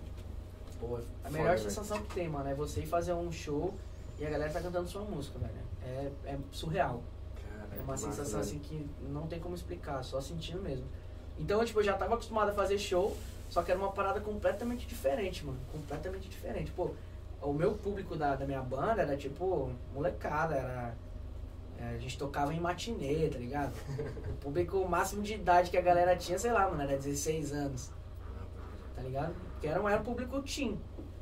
Pô, 0.79 0.95
A 0.95 0.97
foda, 0.97 1.05
melhor 1.29 1.49
velho. 1.55 1.59
sensação 1.69 2.01
que 2.01 2.15
tem, 2.15 2.27
mano, 2.27 2.49
é 2.49 2.55
você 2.55 2.79
ir 2.79 2.87
fazer 2.87 3.13
um 3.13 3.31
show 3.31 3.71
e 4.17 4.25
a 4.25 4.29
galera 4.31 4.51
tá 4.51 4.59
cantando 4.61 4.89
sua 4.89 5.03
música, 5.03 5.37
velho. 5.37 5.53
É, 5.85 6.11
é 6.31 6.37
surreal. 6.51 7.03
Cara, 7.35 7.69
É 7.71 7.75
uma 7.81 7.91
massa, 7.91 8.07
sensação 8.07 8.39
velho. 8.41 8.49
assim 8.49 8.57
que 8.57 8.89
não 9.07 9.27
tem 9.27 9.39
como 9.39 9.53
explicar, 9.53 10.01
só 10.03 10.19
sentindo 10.19 10.59
mesmo. 10.63 10.85
Então, 11.37 11.63
tipo, 11.63 11.81
eu 11.81 11.83
já 11.83 11.93
tava 11.95 12.15
acostumado 12.15 12.49
a 12.49 12.53
fazer 12.55 12.79
show, 12.79 13.15
só 13.47 13.61
que 13.61 13.69
era 13.69 13.79
uma 13.79 13.91
parada 13.91 14.19
completamente 14.21 14.87
diferente, 14.87 15.45
mano. 15.45 15.59
Completamente 15.71 16.27
diferente. 16.27 16.71
Pô, 16.71 16.89
o 17.43 17.53
meu 17.53 17.73
público 17.73 18.15
da, 18.15 18.35
da 18.35 18.45
minha 18.47 18.61
banda 18.63 19.03
era 19.03 19.15
tipo 19.15 19.71
molecada, 19.93 20.55
era. 20.55 20.95
É, 21.81 21.95
a 21.95 21.97
gente 21.97 22.17
tocava 22.17 22.53
em 22.53 22.59
matinê, 22.59 23.27
tá 23.29 23.37
ligado? 23.39 23.73
O 24.29 24.33
público 24.35 24.87
máximo 24.87 25.21
de 25.23 25.33
idade 25.33 25.69
que 25.71 25.77
a 25.77 25.81
galera 25.81 26.15
tinha, 26.15 26.37
sei 26.37 26.51
lá, 26.51 26.69
mano, 26.69 26.81
era 26.83 26.95
16 26.97 27.51
anos, 27.53 27.91
tá 28.95 29.01
ligado? 29.01 29.33
Que 29.59 29.67
era, 29.67 29.81
um- 29.81 29.89
era 29.89 29.99
um 29.99 30.03
público 30.03 30.41
teen, 30.41 30.79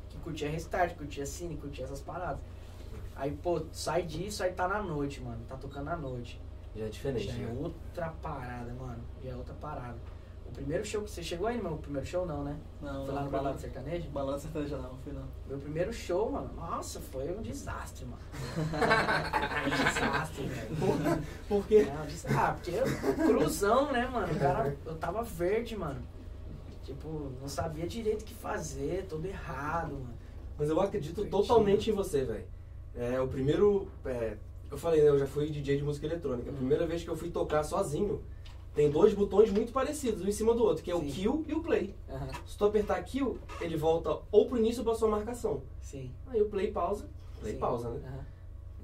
que 0.08 0.18
curtia 0.18 0.50
restart, 0.50 0.96
curtia 0.96 1.24
cine, 1.26 1.56
curtia 1.56 1.84
essas 1.84 2.00
paradas. 2.00 2.40
Aí, 3.16 3.32
pô, 3.32 3.62
sai 3.72 4.02
disso, 4.02 4.42
aí 4.42 4.52
tá 4.52 4.66
na 4.66 4.82
noite, 4.82 5.20
mano. 5.20 5.38
Tá 5.48 5.56
tocando 5.56 5.88
à 5.90 5.96
noite. 5.96 6.40
Já 6.74 6.86
é 6.86 6.88
diferente, 6.88 7.26
Já 7.26 7.32
é 7.34 7.36
né? 7.46 7.58
outra 7.60 8.08
parada, 8.22 8.72
mano. 8.74 9.02
Já 9.22 9.30
é 9.32 9.36
outra 9.36 9.54
parada. 9.54 9.98
O 10.60 10.62
primeiro 10.62 10.84
show 10.84 11.02
que 11.02 11.10
você 11.10 11.22
chegou 11.22 11.46
aí 11.46 11.56
no 11.56 11.62
meu 11.62 11.78
primeiro 11.78 12.06
show, 12.06 12.26
não, 12.26 12.44
né? 12.44 12.54
Não, 12.82 13.06
Foi 13.06 13.14
lá 13.14 13.22
no 13.24 13.30
Balada 13.30 13.58
Sertanejo? 13.58 14.10
Balada 14.10 14.38
sertaneja 14.38 14.76
não, 14.76 14.94
fui 14.98 15.10
não. 15.12 15.22
Meu 15.48 15.58
primeiro 15.58 15.90
show, 15.90 16.30
mano. 16.30 16.50
Nossa, 16.54 17.00
foi 17.00 17.30
um 17.34 17.40
desastre, 17.40 18.04
mano. 18.04 18.20
um 19.66 19.84
desastre, 19.94 20.46
velho. 20.46 21.22
Por 21.48 21.66
quê? 21.66 21.86
Não, 21.86 22.38
Ah, 22.38 22.52
porque 22.52 22.70
eu, 22.72 22.84
cruzão, 23.26 23.90
né, 23.90 24.06
mano? 24.12 24.30
O 24.32 24.38
cara, 24.38 24.76
eu 24.84 24.94
tava 24.96 25.22
verde, 25.22 25.76
mano. 25.76 26.00
Tipo, 26.84 27.32
não 27.40 27.48
sabia 27.48 27.86
direito 27.86 28.22
o 28.22 28.24
que 28.26 28.34
fazer, 28.34 29.06
todo 29.08 29.24
errado, 29.24 29.92
mano. 29.92 30.14
Mas 30.58 30.68
eu 30.68 30.78
acredito 30.78 31.24
totalmente 31.26 31.90
em 31.90 31.94
você, 31.94 32.22
velho. 32.24 32.44
É, 32.94 33.18
o 33.18 33.26
primeiro. 33.26 33.88
é, 34.04 34.36
eu 34.70 34.76
falei, 34.76 35.00
né? 35.02 35.08
Eu 35.08 35.18
já 35.18 35.26
fui 35.26 35.48
DJ 35.50 35.78
de 35.78 35.82
música 35.82 36.06
eletrônica. 36.06 36.48
A 36.50 36.52
Uhum. 36.52 36.58
primeira 36.58 36.86
vez 36.86 37.02
que 37.02 37.08
eu 37.08 37.16
fui 37.16 37.30
tocar 37.30 37.62
sozinho, 37.64 38.20
tem 38.74 38.90
dois 38.90 39.12
botões 39.14 39.50
muito 39.50 39.72
parecidos, 39.72 40.22
um 40.22 40.28
em 40.28 40.32
cima 40.32 40.54
do 40.54 40.62
outro, 40.62 40.82
que 40.82 40.90
é 40.90 40.94
o 40.94 41.00
Sim. 41.00 41.10
kill 41.10 41.44
e 41.48 41.54
o 41.54 41.60
play. 41.62 41.94
Aham, 42.08 42.28
Se 42.46 42.56
tu 42.56 42.64
apertar 42.64 43.02
kill, 43.02 43.38
ele 43.60 43.76
volta 43.76 44.18
ou 44.30 44.46
pro 44.46 44.58
início 44.58 44.80
ou 44.80 44.84
pra 44.84 44.94
sua 44.94 45.08
marcação. 45.08 45.62
sim. 45.80 46.10
Aí 46.28 46.40
o 46.40 46.48
play 46.48 46.70
pausa, 46.70 47.08
play 47.40 47.54
sim. 47.54 47.58
pausa, 47.58 47.90
né? 47.90 48.00
Aham. 48.06 48.26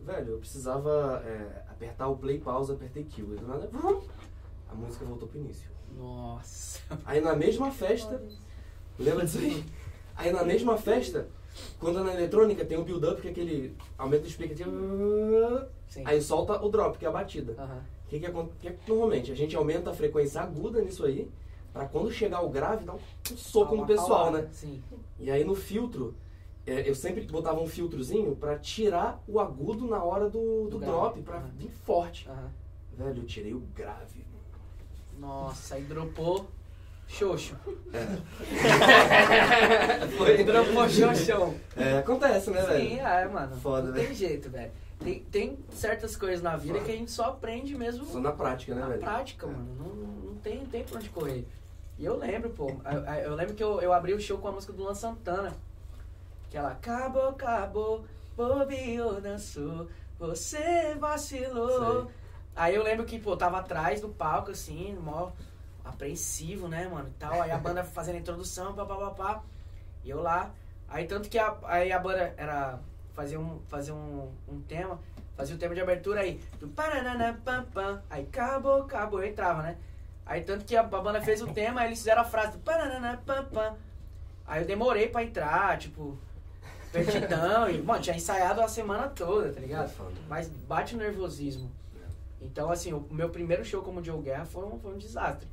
Velho, 0.05 0.33
eu 0.35 0.38
precisava 0.38 1.22
é, 1.25 1.64
apertar 1.68 2.09
o 2.09 2.16
play 2.16 2.38
pausa, 2.38 2.75
apertei 2.75 3.05
kill. 3.05 3.35
E 3.35 3.38
do 3.38 3.46
nada, 3.46 3.68
a 4.70 4.75
música 4.75 5.05
voltou 5.05 5.29
pro 5.29 5.38
início. 5.38 5.68
Nossa. 5.96 6.81
Aí 7.05 7.20
na 7.20 7.35
mesma 7.35 7.70
festa, 7.70 8.22
lembra 8.99 9.25
disso 9.25 9.38
aí? 9.38 9.64
Aí 10.14 10.33
na 10.33 10.44
mesma 10.44 10.77
festa, 10.79 11.29
quando 11.81 11.99
é 12.01 12.03
na 12.03 12.14
eletrônica 12.14 12.64
tem 12.64 12.79
o 12.79 12.85
build-up, 12.85 13.20
que 13.20 13.29
é 13.29 13.31
aquele 13.31 13.77
aumento 13.99 14.22
do 14.22 14.29
explicativo. 14.29 14.70
Sim. 15.88 16.03
Aí 16.05 16.20
solta 16.20 16.61
o 16.62 16.68
drop, 16.68 16.99
que 16.99 17.05
é 17.05 17.09
a 17.09 17.12
batida. 17.12 17.55
Aham. 17.59 17.83
O 18.07 18.09
que, 18.09 18.21
que, 18.21 18.27
acon- 18.27 18.49
que 18.61 18.71
que 18.71 18.88
normalmente? 18.88 19.33
A 19.33 19.35
gente 19.35 19.57
aumenta 19.57 19.90
a 19.90 19.95
frequência 19.95 20.40
aguda 20.40 20.81
nisso 20.81 21.05
aí, 21.05 21.29
pra 21.73 21.87
quando 21.87 22.11
chegar 22.12 22.40
o 22.42 22.49
grave, 22.49 22.85
dar 22.85 22.95
um 22.95 22.99
soco 23.37 23.75
no 23.75 23.85
pessoal, 23.87 24.25
paulada, 24.27 24.42
né? 24.42 24.49
Sim. 24.53 24.81
E 25.19 25.29
aí 25.31 25.42
no 25.45 25.55
filtro, 25.57 26.14
é, 26.64 26.88
eu 26.88 26.95
sempre 26.95 27.23
botava 27.25 27.61
um 27.61 27.66
filtrozinho 27.66 28.37
pra 28.37 28.59
tirar 28.59 29.21
o 29.27 29.40
agudo 29.40 29.87
na 29.88 30.03
hora 30.03 30.31
do, 30.31 30.64
do 30.69 30.79
Do 30.79 30.87
drop, 30.87 31.21
pra 31.23 31.38
Aham. 31.38 31.51
vir 31.57 31.71
forte. 31.71 32.29
Aham. 32.29 32.51
Velho, 32.97 33.23
eu 33.23 33.27
tirei 33.27 33.53
o 33.55 33.61
grave. 33.75 34.25
Nossa, 35.19 35.75
aí 35.75 35.83
dropou 35.83 36.47
Xoxo. 37.09 37.57
Foi. 40.16 40.45
Dropou 40.45 40.88
Xoxão. 40.88 41.55
É, 41.77 41.99
acontece, 41.99 42.51
né, 42.51 42.61
Sim, 42.62 42.66
velho? 42.69 43.01
é, 43.01 43.29
mano. 43.29 43.57
Foda, 43.57 43.88
não 43.88 43.92
né? 43.95 44.05
tem 44.05 44.14
jeito, 44.14 44.49
velho. 44.51 44.71
Tem, 44.98 45.20
tem 45.24 45.59
certas 45.70 46.16
coisas 46.16 46.42
na 46.42 46.56
vida 46.56 46.80
que 46.80 46.90
a 46.90 46.96
gente 46.96 47.11
só 47.11 47.26
aprende 47.26 47.76
mesmo 47.76 48.04
Só 48.06 48.18
na 48.18 48.32
prática, 48.32 48.74
né, 48.74 48.80
na 48.80 48.87
velho? 48.88 49.00
prática, 49.00 49.46
É. 49.46 49.50
mano. 49.50 49.74
Não, 49.78 49.94
não, 50.30 50.35
tem, 50.37 50.59
não 50.61 50.66
tem 50.66 50.85
pra 50.85 50.96
onde 50.96 51.09
correr. 51.11 51.46
E 51.98 52.04
eu 52.04 52.16
lembro, 52.16 52.50
pô. 52.50 52.68
Eu, 52.85 53.00
eu 53.30 53.35
lembro 53.35 53.54
que 53.54 53.62
eu, 53.62 53.80
eu 53.80 53.92
abri 53.92 54.14
o 54.14 54.20
show 54.20 54.38
com 54.38 54.48
a 54.48 54.52
música 54.52 54.72
do 54.72 54.82
Luan 54.82 54.94
Santana. 54.94 55.52
Que 56.50 56.56
ela 56.56 56.72
acabou, 56.72 57.28
acabou, 57.28 58.04
bobeou, 58.37 59.20
dançou, 59.20 59.88
você 60.18 60.94
vacilou. 60.94 62.04
Sei. 62.04 62.14
Aí 62.54 62.74
eu 62.74 62.82
lembro 62.82 63.04
que, 63.04 63.18
pô, 63.18 63.32
eu 63.32 63.37
tava 63.37 63.59
atrás 63.59 64.00
do 64.00 64.09
palco, 64.09 64.50
assim, 64.50 64.94
mó 64.94 65.30
apreensivo, 65.85 66.68
né, 66.68 66.88
mano, 66.88 67.09
e 67.09 67.18
tal. 67.18 67.42
Aí 67.42 67.50
a 67.50 67.59
banda 67.59 67.85
fazendo 67.85 68.16
a 68.16 68.20
introdução, 68.20 68.74
pá, 68.74 68.85
pá, 68.85 68.96
pá, 68.96 69.11
pá. 69.11 69.42
E 70.04 70.11
eu 70.11 70.22
lá. 70.22 70.50
Aí 70.88 71.06
tanto 71.06 71.28
que 71.28 71.38
a, 71.38 71.56
aí 71.64 71.92
a 71.92 71.98
banda 71.98 72.32
era 72.37 72.78
fazia 73.16 73.40
um, 73.40 73.59
fazia 73.66 73.94
um, 73.94 74.31
um 74.46 74.61
tema, 74.61 75.00
fazia 75.37 75.57
o 75.57 75.59
tema 75.59 75.74
de 75.74 75.81
abertura 75.81 76.20
aí, 76.20 76.38
do 76.61 76.68
paranana, 76.68 77.40
pam, 77.44 77.64
pam, 77.72 78.02
aí 78.11 78.22
acabou, 78.24 78.83
acabou, 78.83 79.22
eu 79.22 79.29
entrava, 79.29 79.62
né? 79.62 79.79
Aí 80.26 80.42
tanto 80.42 80.64
que 80.64 80.76
a, 80.76 80.81
a 80.83 80.85
banda 80.85 81.20
fez 81.22 81.40
o 81.40 81.46
tema, 81.46 81.81
aí 81.81 81.88
eles 81.88 81.98
fizeram 81.98 82.20
a 82.22 82.24
frase 82.24 82.52
do 82.52 82.59
paranana, 82.59 83.20
pam, 83.24 83.44
pam. 83.46 83.74
Aí 84.46 84.61
eu 84.62 84.66
demorei 84.66 85.09
pra 85.09 85.24
entrar, 85.24 85.79
tipo, 85.79 86.16
perdidão, 86.92 87.68
e, 87.70 87.81
mano, 87.83 88.02
tinha 88.02 88.14
ensaiado 88.14 88.61
a 88.61 88.68
semana 88.68 89.09
toda, 89.09 89.50
tá 89.52 89.61
ligado? 89.61 89.88
Mas 90.29 90.48
bate 90.48 90.94
o 90.94 90.98
nervosismo. 90.98 91.70
Então, 92.40 92.70
assim, 92.70 92.92
o 92.92 93.00
meu 93.11 93.31
primeiro 93.31 93.64
show 93.64 93.83
como 93.83 94.05
Joe 94.05 94.20
Guerra 94.20 94.44
foi 94.44 94.64
um, 94.64 94.79
foi 94.79 94.94
um 94.94 94.98
desastre. 94.98 95.48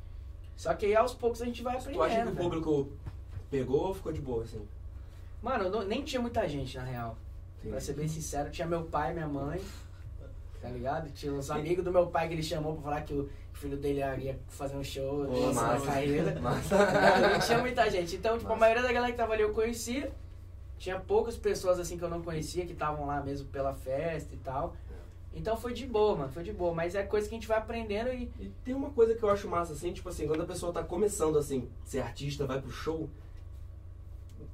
Só 0.55 0.73
que 0.73 0.85
aí 0.85 0.95
aos 0.95 1.13
poucos 1.13 1.41
a 1.41 1.45
gente 1.45 1.63
vai 1.63 1.75
aprendendo. 1.77 1.97
Tu 1.97 2.03
acha 2.03 2.15
que 2.15 2.21
o 2.21 2.25
velho. 2.25 2.37
público 2.37 2.91
pegou 3.49 3.87
ou 3.87 3.93
ficou 3.93 4.11
de 4.11 4.21
boa, 4.21 4.43
assim? 4.43 4.61
Mano, 5.41 5.69
não- 5.69 5.83
nem 5.83 6.03
tinha 6.03 6.21
muita 6.21 6.47
gente, 6.47 6.77
na 6.77 6.83
real. 6.83 7.17
Pra 7.69 7.79
ser 7.79 7.93
bem 7.93 8.07
sincero, 8.07 8.49
tinha 8.49 8.67
meu 8.67 8.83
pai 8.83 9.11
e 9.11 9.13
minha 9.13 9.27
mãe, 9.27 9.61
tá 10.61 10.69
ligado? 10.69 11.09
Tinha 11.11 11.33
os 11.33 11.49
amigos 11.49 11.83
do 11.83 11.91
meu 11.91 12.07
pai 12.07 12.27
que 12.27 12.33
ele 12.33 12.43
chamou 12.43 12.73
pra 12.73 12.83
falar 12.83 13.01
que 13.01 13.13
o 13.13 13.29
filho 13.53 13.77
dele 13.77 13.99
ia 13.99 14.39
fazer 14.49 14.75
um 14.75 14.83
show 14.83 15.25
Pô, 15.25 15.47
na 15.47 15.53
massa. 15.53 15.85
carreira. 15.85 16.37
Massa. 16.41 16.77
Não 17.29 17.39
tinha 17.39 17.57
muita 17.59 17.89
gente. 17.89 18.15
Então, 18.15 18.37
tipo, 18.37 18.47
a 18.47 18.49
Massa. 18.49 18.59
maioria 18.59 18.83
da 18.83 18.91
galera 18.91 19.11
que 19.11 19.17
tava 19.17 19.33
ali 19.33 19.43
eu 19.43 19.53
conhecia. 19.53 20.11
Tinha 20.77 20.99
poucas 20.99 21.37
pessoas 21.37 21.79
assim 21.79 21.97
que 21.97 22.03
eu 22.03 22.09
não 22.09 22.21
conhecia, 22.21 22.65
que 22.65 22.73
estavam 22.73 23.05
lá 23.05 23.21
mesmo 23.21 23.47
pela 23.47 23.73
festa 23.73 24.33
e 24.33 24.37
tal. 24.37 24.75
Então 25.33 25.55
foi 25.55 25.73
de 25.73 25.85
boa, 25.87 26.15
mano, 26.15 26.31
foi 26.31 26.43
de 26.43 26.51
boa. 26.51 26.73
Mas 26.73 26.93
é 26.93 27.03
coisa 27.03 27.27
que 27.27 27.33
a 27.33 27.37
gente 27.37 27.47
vai 27.47 27.57
aprendendo 27.57 28.09
e. 28.13 28.29
E 28.39 28.49
tem 28.65 28.73
uma 28.75 28.89
coisa 28.89 29.15
que 29.15 29.23
eu 29.23 29.29
acho 29.29 29.47
massa, 29.47 29.73
assim, 29.73 29.93
tipo 29.93 30.09
assim, 30.09 30.27
quando 30.27 30.41
a 30.41 30.45
pessoa 30.45 30.73
tá 30.73 30.83
começando, 30.83 31.37
assim, 31.37 31.69
ser 31.85 32.01
artista, 32.01 32.45
vai 32.45 32.61
pro 32.61 32.69
show, 32.69 33.09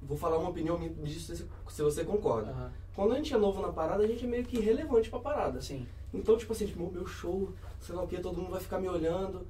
vou 0.01 0.17
falar 0.17 0.37
uma 0.37 0.49
opinião, 0.49 0.77
me 0.77 0.89
diz 0.89 1.23
se, 1.23 1.35
se 1.35 1.81
você 1.83 2.03
concorda. 2.03 2.51
Aham, 2.51 2.71
Quando 2.95 3.13
a 3.13 3.15
gente 3.15 3.33
é 3.33 3.37
novo 3.37 3.61
na 3.61 3.69
parada, 3.71 4.03
a 4.03 4.07
gente 4.07 4.25
é 4.25 4.27
meio 4.27 4.43
que 4.43 4.57
irrelevante 4.57 5.09
pra 5.09 5.19
parada. 5.19 5.61
Sim. 5.61 5.85
Então, 6.13 6.35
tipo 6.37 6.51
assim, 6.53 6.65
tipo, 6.65 6.91
meu 6.91 7.05
show, 7.05 7.49
sei 7.79 7.95
lá 7.95 8.03
o 8.03 8.07
que, 8.07 8.19
todo 8.19 8.37
mundo 8.41 8.51
vai 8.51 8.59
ficar 8.59 8.79
me 8.79 8.87
olhando. 8.89 9.45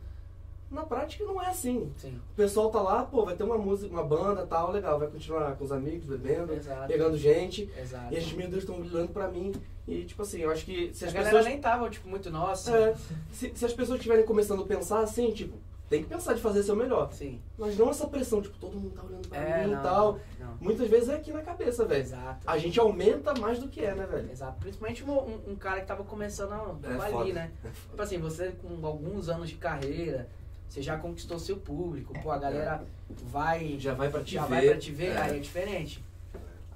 Na 0.69 0.83
prática 0.83 1.23
não 1.23 1.41
é 1.41 1.47
assim. 1.47 1.91
Sim. 1.97 2.19
O 2.31 2.35
pessoal 2.35 2.69
tá 2.69 2.79
lá, 2.79 3.03
pô, 3.03 3.25
vai 3.25 3.35
ter 3.35 3.43
uma 3.43 3.57
música, 3.57 3.91
uma 3.91 4.03
banda 4.03 4.45
tal, 4.45 4.71
legal, 4.71 4.99
vai 4.99 5.07
continuar 5.07 5.55
com 5.55 5.63
os 5.63 5.71
amigos, 5.71 6.05
bebendo, 6.07 6.53
Exato. 6.53 6.87
pegando 6.87 7.17
gente. 7.17 7.67
Exato. 7.75 8.13
E 8.13 8.17
a 8.17 8.19
gente, 8.19 8.35
meu 8.35 8.47
Deus, 8.47 8.61
estão 8.63 8.79
olhando 8.79 9.09
pra 9.11 9.27
mim. 9.27 9.51
E, 9.87 10.05
tipo 10.05 10.21
assim, 10.21 10.41
eu 10.41 10.51
acho 10.51 10.65
que 10.65 10.93
se 10.93 11.05
a 11.05 11.07
as 11.07 11.13
galera 11.13 11.31
pessoas. 11.37 11.51
nem 11.51 11.59
tava, 11.59 11.89
tipo, 11.89 12.07
muito 12.07 12.29
nossa. 12.29 12.75
É, 12.77 12.95
se, 13.31 13.51
se 13.55 13.65
as 13.65 13.73
pessoas 13.73 13.97
estiverem 13.97 14.23
começando 14.25 14.61
a 14.61 14.65
pensar 14.67 14.99
assim, 14.99 15.31
tipo, 15.31 15.57
tem 15.89 16.03
que 16.03 16.09
pensar 16.09 16.33
de 16.33 16.41
fazer 16.41 16.61
seu 16.63 16.75
melhor. 16.75 17.11
Sim. 17.11 17.41
Mas 17.57 17.77
não 17.77 17.89
essa 17.89 18.07
pressão, 18.07 18.41
tipo, 18.41 18.57
todo 18.57 18.75
mundo 18.77 18.91
tá 18.95 19.03
olhando 19.03 19.27
pra 19.27 19.37
É, 19.37 19.65
mim 19.65 19.73
e 19.73 19.77
tal. 19.77 20.19
não. 20.39 20.57
Muitas 20.61 20.87
vezes 20.87 21.09
é 21.09 21.15
aqui 21.15 21.31
na 21.31 21.41
cabeça, 21.41 21.83
velho. 21.85 22.01
Exato. 22.01 22.39
A 22.45 22.57
gente 22.57 22.79
aumenta 22.79 23.33
mais 23.39 23.59
do 23.59 23.67
que 23.67 23.81
é, 23.83 23.95
né, 23.95 24.05
velho? 24.05 24.29
Exato. 24.31 24.59
Principalmente 24.59 25.03
um, 25.03 25.51
um- 25.51 25.55
cara 25.55 25.81
que 25.81 25.87
tava 25.87 26.03
começando 26.03 26.53
a- 26.53 26.75
É 26.83 26.93
ali, 26.93 27.11
foda. 27.11 27.33
né? 27.33 27.51
Tipo 27.89 28.01
assim, 28.01 28.17
você 28.19 28.51
com 28.51 28.85
alguns 28.85 29.29
anos 29.29 29.49
de 29.49 29.55
carreira, 29.55 30.27
você 30.67 30.81
já 30.81 30.97
conquistou 30.97 31.39
seu 31.39 31.57
público, 31.57 32.13
pô, 32.21 32.29
a 32.31 32.37
galera 32.37 32.83
vai 33.31 33.77
Já 33.79 33.93
vai 33.95 34.09
pra 34.09 34.21
te 34.23 34.35
já 34.35 34.43
ver. 34.43 34.49
vai 34.55 34.67
pra 34.67 34.77
te 34.77 34.91
ver, 34.91 35.07
É. 35.13 35.17
aí 35.17 35.37
é 35.37 35.39
diferente. 35.39 36.03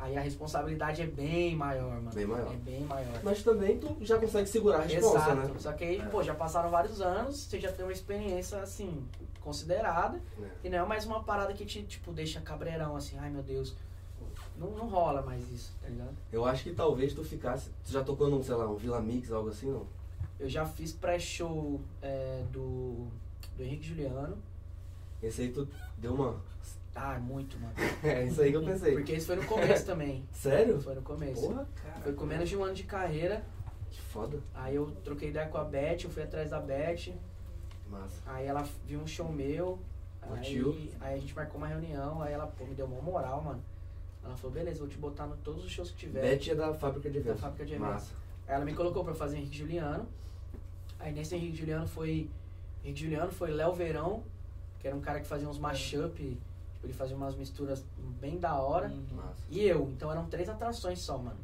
Aí 0.04 0.18
a 0.18 0.22
responsabilidade 0.22 1.02
é 1.02 1.08
bem 1.08 1.56
maior, 1.56 1.94
mano. 1.96 2.12
Bem 2.13 2.26
maior. 2.26 2.52
É 2.52 2.58
bem 2.58 2.82
maior. 2.82 3.22
Mas 3.24 3.42
também 3.42 3.80
tu 3.80 3.96
já 4.02 4.20
consegue 4.20 4.50
segurar 4.50 4.80
a 4.80 4.82
responsa, 4.82 5.18
Exato. 5.18 5.36
né? 5.36 5.50
Só 5.58 5.72
que 5.72 5.84
aí, 5.86 5.98
É. 6.02 6.06
pô, 6.06 6.22
já 6.22 6.36
passaram 6.36 6.70
vários 6.70 7.00
anos, 7.00 7.38
você 7.38 7.58
já 7.58 7.72
tem 7.72 7.86
uma 7.86 7.92
experiência, 7.94 8.60
assim, 8.62 9.08
considerada. 9.39 10.22
É. 10.42 10.48
E 10.66 10.70
não 10.70 10.80
é 10.80 10.86
mais 10.86 11.06
uma 11.06 11.24
parada 11.24 11.54
que 11.54 11.66
te, 11.66 11.84
tipo, 11.84 12.12
deixa 12.12 12.42
cabreirão, 12.42 12.98
assim, 12.98 13.18
ai 13.18 13.30
meu 13.30 13.42
Deus. 13.42 13.76
Não, 14.58 14.72
não 14.72 14.89
rola 14.89 15.22
mais 15.22 15.50
isso, 15.50 15.74
tá 15.82 15.88
ligado? 15.88 16.13
Eu 16.34 16.44
acho 16.46 16.63
que 16.63 16.74
talvez 16.74 17.13
tu 17.13 17.24
ficasse. 17.24 17.70
Tu 17.86 17.92
já 17.94 18.04
tocou 18.04 18.30
num, 18.30 18.44
sei 18.44 18.56
lá, 18.56 18.70
um 18.70 18.76
Vila 18.76 19.00
Mix, 19.02 19.32
algo 19.32 19.50
assim, 19.50 19.72
não? 19.72 19.88
Eu 20.38 20.50
já 20.50 20.66
fiz 20.66 20.92
pré-show 20.92 21.80
é, 22.02 22.44
do, 22.52 23.08
do 23.56 23.63
Henrique 23.63 23.86
Juliano. 23.88 24.38
Esse 25.22 25.44
aí 25.44 25.50
tu 25.54 25.66
deu 25.98 26.13
uma. 26.13 26.36
Ah, 26.95 27.17
muito, 27.19 27.58
mano. 27.60 27.73
É 28.03 28.25
isso 28.25 28.41
aí 28.41 28.51
que 28.51 28.58
eu 28.58 28.63
pensei. 28.63 28.93
Porque 28.93 29.13
isso 29.13 29.27
foi 29.27 29.36
no 29.36 29.45
começo 29.45 29.86
também. 29.86 30.27
Sério? 30.32 30.82
Foi 30.82 30.93
no 30.95 31.01
começo. 31.01 31.41
Porra, 31.41 31.67
cara. 31.75 32.01
Foi 32.01 32.13
com 32.13 32.25
menos 32.25 32.49
de 32.49 32.58
um 32.58 32.63
ano 32.63 32.73
de 32.73 32.84
carreira. 32.84 33.43
Que 33.89 34.01
foda. 34.01 34.39
Aí 34.53 34.75
eu 34.75 34.91
troquei 35.03 35.29
ideia 35.29 35.47
com 35.47 35.58
a 35.58 35.63
Beth, 35.63 36.03
eu 36.03 36.10
fui 36.10 36.23
atrás 36.23 36.49
da 36.49 36.60
Beth. 36.60 37.13
Massa. 37.89 38.21
Aí 38.25 38.45
ela 38.45 38.67
viu 38.86 38.99
um 38.99 39.08
show 39.08 39.32
meu. 39.32 39.79
Curtiu? 40.21 40.71
Aí, 40.71 40.93
aí 41.01 41.15
a 41.15 41.19
gente 41.19 41.36
marcou 41.36 41.58
uma 41.58 41.67
reunião. 41.67 42.21
Aí 42.21 42.34
ela 42.34 42.47
pô, 42.47 42.65
me 42.65 42.73
deu 42.73 42.86
uma 42.86 43.01
moral, 43.01 43.41
mano. 43.43 43.63
Ela 44.23 44.36
falou, 44.38 44.56
beleza, 44.56 44.79
vou 44.79 44.88
te 44.88 44.97
botar 44.97 45.27
no 45.27 45.36
todos 45.38 45.65
os 45.65 45.71
shows 45.71 45.91
que 45.91 45.97
tiver. 45.97 46.21
Beth 46.21 46.51
é 46.51 46.56
da 46.56 46.73
fábrica 46.73 47.10
de 47.10 47.17
eventos. 47.17 47.41
Da 47.41 47.47
fábrica 47.47 47.65
de 47.65 47.73
eventos. 47.73 47.93
Massa. 47.93 48.15
Aí 48.47 48.56
ela 48.56 48.65
me 48.65 48.73
colocou 48.73 49.03
pra 49.03 49.13
fazer 49.13 49.38
Henrique 49.38 49.58
Juliano. 49.58 50.08
Aí 50.99 51.12
nesse 51.12 51.36
Henrique 51.36 51.58
Juliano 51.58 51.88
foi. 51.88 52.29
Henrique 52.84 53.01
Juliano 53.01 53.32
foi 53.32 53.51
Léo 53.51 53.73
Verão, 53.73 54.23
que 54.79 54.88
era 54.88 54.95
um 54.95 55.01
cara 55.01 55.19
que 55.19 55.27
fazia 55.27 55.47
uns 55.47 55.60
mashup. 55.60 56.13
Tipo, 56.15 56.53
ele 56.84 56.93
fazia 56.93 57.15
umas 57.15 57.36
misturas 57.36 57.84
bem 58.19 58.38
da 58.38 58.56
hora. 58.56 58.91
Massa. 59.15 59.43
E 59.50 59.63
eu, 59.63 59.89
então 59.89 60.12
eram 60.12 60.26
três 60.26 60.48
atrações 60.50 61.00
só, 61.00 61.17
mano. 61.17 61.38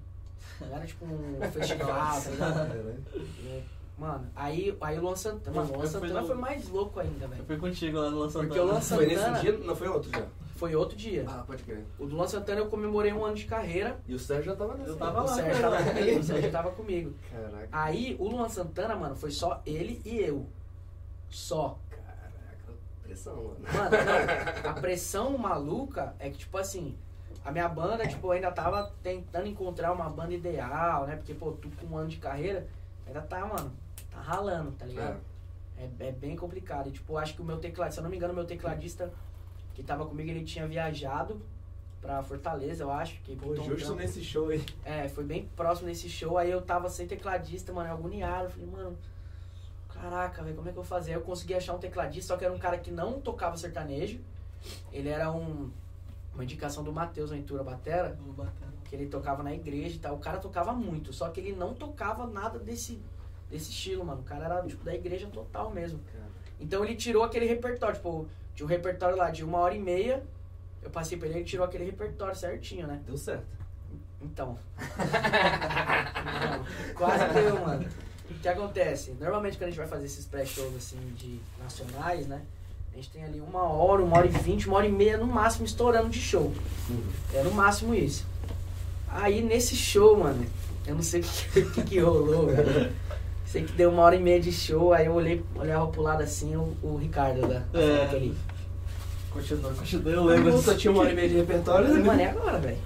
Não 0.62 0.76
era 0.76 0.86
tipo 0.86 1.06
um 1.06 1.40
festival, 1.52 1.88
tá 2.22 2.30
ligado? 2.30 3.04
É, 3.48 3.62
Mano, 3.98 4.26
aí, 4.34 4.78
aí 4.80 4.98
o 4.98 5.02
Luan 5.02 5.16
Santana. 5.18 5.58
Mano, 5.58 5.74
o 5.74 5.76
Luan 5.76 5.84
Eu 5.84 5.90
Santana 5.90 6.22
no- 6.22 6.28
foi 6.28 6.36
mais 6.38 6.70
louco 6.70 7.00
ainda, 7.02 7.26
Eu 7.26 7.30
velho. 7.30 7.44
fui 7.44 7.58
contigo 7.58 7.98
lá 7.98 8.10
no 8.10 8.20
lançamento. 8.20 8.48
Porque 8.48 8.62
o 8.62 8.66
Luan 8.66 8.80
Foi 8.82 9.06
nesse 9.06 9.20
Santana- 9.22 9.40
dia? 9.42 9.58
Não 9.58 9.76
foi 9.76 9.88
outro 9.90 10.10
já? 10.10 10.26
Foi 10.56 10.76
outro 10.76 10.96
dia. 10.98 11.26
Ah, 11.28 11.44
pode 11.46 11.64
crer. 11.64 11.84
O 12.00 12.06
do 12.06 12.16
Luan 12.16 12.28
Santana 12.28 12.60
eu 12.62 12.68
comemorei 12.68 13.12
um 13.12 13.26
ano 13.26 13.36
de 13.36 13.46
carreira. 13.46 13.98
E 14.08 14.14
o 14.14 14.20
Sérgio 14.20 14.52
já 14.52 14.56
tava 14.58 14.76
nessa. 14.76 14.92
Eu 14.92 14.96
tava 14.96 15.22
O 15.22 15.26
lá, 15.26 15.34
Sérgio 15.36 15.62
cara. 15.62 15.78
tava 15.84 15.92
comigo, 15.92 16.20
o 16.20 16.24
Sérgio 16.24 16.52
tava 16.52 16.72
comigo. 16.72 17.14
Caraca. 17.30 17.68
Aí 17.74 18.16
o 18.20 18.28
Luan 18.30 18.48
Santana, 18.48 18.96
mano, 18.96 19.16
foi 19.18 19.32
só 19.32 19.62
ele 19.66 20.02
e 20.06 20.18
eu. 20.18 20.46
Só. 21.30 21.78
Pressão, 23.10 23.36
mano. 23.36 23.60
Mano, 23.74 23.90
não, 23.90 24.70
a 24.70 24.74
pressão 24.76 25.38
maluca 25.38 26.16
é 26.20 26.30
que, 26.30 26.38
tipo 26.38 26.58
assim, 26.60 26.96
a 27.44 27.52
minha 27.52 27.68
banda, 27.68 28.08
tipo, 28.08 28.30
ainda 28.30 28.52
tava 28.52 28.94
tentando 29.02 29.48
encontrar 29.48 29.92
uma 29.92 30.08
banda 30.08 30.34
ideal, 30.34 31.08
né? 31.08 31.16
Porque, 31.16 31.34
pô, 31.34 31.54
tu 31.54 31.70
com 31.72 31.88
um 31.88 31.98
ano 31.98 32.08
de 32.08 32.18
carreira, 32.18 32.68
ainda 33.08 33.22
tá, 33.22 33.46
mano, 33.48 33.72
tá 34.12 34.22
ralando, 34.22 34.72
tá 34.74 34.86
ligado? 34.86 35.20
É, 35.76 36.08
é 36.08 36.12
bem 36.12 36.36
complicado. 36.36 36.90
E, 36.90 36.92
tipo, 36.92 37.18
acho 37.18 37.34
que 37.34 37.42
o 37.42 37.46
meu 37.46 37.58
tecladista, 37.58 37.96
se 37.96 38.00
eu 38.00 38.04
não 38.04 38.12
me 38.12 38.18
engano, 38.18 38.34
o 38.34 38.36
meu 38.36 38.46
tecladista 38.46 39.12
que 39.74 39.82
tava 39.82 40.06
comigo, 40.06 40.30
ele 40.30 40.44
tinha 40.44 40.68
viajado 40.68 41.42
pra 42.00 42.22
Fortaleza, 42.22 42.84
eu 42.84 42.92
acho. 42.92 43.20
Que 43.22 43.36
Pô, 43.36 43.54
um 43.54 43.64
justo 43.64 43.96
nesse 43.96 44.24
show 44.24 44.50
aí. 44.50 44.64
É, 44.86 45.08
foi 45.08 45.24
bem 45.24 45.50
próximo 45.56 45.88
desse 45.88 46.08
show. 46.08 46.38
Aí 46.38 46.52
eu 46.52 46.62
tava 46.62 46.90
sem 46.90 47.08
tecladista, 47.08 47.74
mano, 47.74 47.90
eu 47.90 47.96
agoniado. 47.96 48.46
Eu 48.46 48.50
falei, 48.52 48.68
mano, 48.68 48.98
caraca, 50.02 50.42
velho, 50.44 50.56
como 50.56 50.70
é 50.70 50.72
que 50.72 50.78
eu 50.78 50.84
vou 50.84 50.90
fazer? 50.90 51.12
Aí 51.12 51.18
eu 51.18 51.22
consegui 51.22 51.54
achar 51.54 51.74
um 51.74 51.80
tecladista, 51.80 52.34
só 52.34 52.38
que 52.38 52.46
era 52.46 52.54
um 52.54 52.60
cara 52.60 52.78
que 52.78 52.90
não 52.90 53.20
tocava 53.20 53.58
sertanejo. 53.58 54.20
Ele 54.92 55.10
era 55.10 55.32
um, 55.32 55.70
uma 56.34 56.44
indicação 56.44 56.84
do 56.84 56.92
Matheus 56.92 57.30
Ventura 57.32 57.64
Batera, 57.64 58.18
que 58.86 58.96
ele 58.96 59.08
tocava 59.08 59.44
na 59.44 59.54
igreja 59.54 59.96
e 59.96 60.00
tal. 60.00 60.16
O 60.16 60.20
cara 60.20 60.38
tocava 60.38 60.74
muito, 60.74 61.12
só 61.14 61.30
que 61.30 61.40
ele 61.40 61.54
não 61.54 61.74
tocava 61.74 62.26
nada 62.26 62.58
desse, 62.58 63.02
desse 63.50 63.72
estilo, 63.72 64.06
mano. 64.06 64.22
O 64.22 64.24
cara 64.24 64.46
era, 64.46 64.62
tipo, 64.64 64.84
da 64.84 64.96
igreja 64.96 65.28
total 65.28 65.70
mesmo. 65.72 66.00
Então 66.60 66.84
ele 66.84 66.96
tirou 66.96 67.24
aquele 67.24 67.46
repertório, 67.46 67.96
tipo, 67.96 68.28
tinha 68.56 68.66
um 68.66 68.70
repertório 68.70 69.16
lá 69.16 69.30
de 69.30 69.44
uma 69.44 69.60
hora 69.60 69.76
e 69.76 69.80
meia. 69.80 70.24
Eu 70.82 70.90
passei 70.90 71.18
pra 71.18 71.28
ele, 71.28 71.40
ele 71.40 71.46
tirou 71.46 71.66
aquele 71.66 71.84
repertório 71.84 72.36
certinho, 72.36 72.88
né? 72.88 73.02
Deu 73.06 73.18
certo. 73.18 73.46
Então. 74.22 74.58
Não, 76.50 76.66
quase 76.96 77.34
deu, 77.34 77.60
mano. 77.60 77.88
O 78.30 78.34
que 78.42 78.48
acontece? 78.48 79.16
Normalmente 79.20 79.58
quando 79.58 79.64
a 79.64 79.68
gente 79.72 79.78
vai 79.80 79.88
fazer 79.88 80.06
esses 80.06 80.26
pré-shows 80.26 80.76
assim 80.76 80.98
de 81.18 81.40
nacionais, 81.62 82.28
né? 82.28 82.42
A 82.94 82.96
gente 82.96 83.10
tem 83.10 83.24
ali 83.24 83.40
uma 83.40 83.64
hora, 83.64 84.02
uma 84.04 84.18
hora 84.18 84.28
e 84.28 84.30
vinte, 84.30 84.68
uma 84.68 84.78
hora 84.78 84.88
e 84.88 84.92
meia 84.92 85.18
no 85.18 85.28
máximo 85.28 85.66
estourando 85.66 86.10
de 86.10 86.20
show. 86.20 86.54
É 87.34 87.44
no 87.44 87.52
máximo 87.52 87.94
isso. 87.94 88.26
Aí 89.10 89.42
nesse 89.42 89.76
show, 89.76 90.18
mano, 90.18 90.46
eu 90.86 90.96
não 90.96 91.02
sei 91.02 91.22
o 91.22 91.24
que, 91.24 91.62
que, 91.72 91.82
que 91.84 92.00
rolou, 92.00 92.48
velho. 92.48 92.92
Sei 93.46 93.64
que 93.64 93.72
deu 93.74 93.90
uma 93.90 94.04
hora 94.04 94.16
e 94.16 94.20
meia 94.20 94.40
de 94.40 94.52
show, 94.52 94.94
aí 94.94 95.08
eu 95.08 95.14
olhei, 95.14 95.44
olhava 95.56 95.88
pro 95.88 96.02
lado 96.04 96.22
assim, 96.22 96.56
o, 96.56 96.76
o 96.84 96.98
Ricardo 96.98 97.42
da, 97.48 97.60
da 97.72 97.80
É. 97.80 98.10
ali. 98.12 98.38
Continua, 99.32 99.74
continua. 99.74 100.12
Eu 100.12 100.24
lembro. 100.24 100.54
Puta, 100.54 100.76
tinha 100.76 100.92
uma 100.92 101.02
hora 101.02 101.12
e 101.12 101.16
meia 101.16 101.30
de 101.30 101.36
repertório. 101.36 101.88
Falei, 101.88 102.04
mano, 102.06 102.22
e 102.22 102.26
agora, 102.26 102.60
velho? 102.60 102.78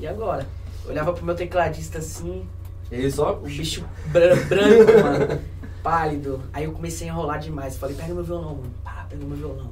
E 0.00 0.06
agora? 0.06 0.46
Eu 0.84 0.90
olhava 0.90 1.12
pro 1.12 1.24
meu 1.24 1.34
tecladista 1.34 1.98
assim, 1.98 2.46
Ele 2.90 3.10
só. 3.10 3.34
o 3.34 3.40
bicho 3.46 3.84
bran- 4.06 4.36
branco, 4.48 4.92
mano. 5.02 5.40
Pálido. 5.82 6.40
Aí 6.52 6.64
eu 6.64 6.72
comecei 6.72 7.08
a 7.08 7.12
enrolar 7.12 7.38
demais. 7.38 7.76
Falei, 7.76 7.94
pega 7.96 8.12
meu 8.14 8.24
violão, 8.24 8.56
mano. 8.56 8.70
Pá, 8.84 9.06
pega 9.08 9.24
meu 9.24 9.36
violão. 9.36 9.70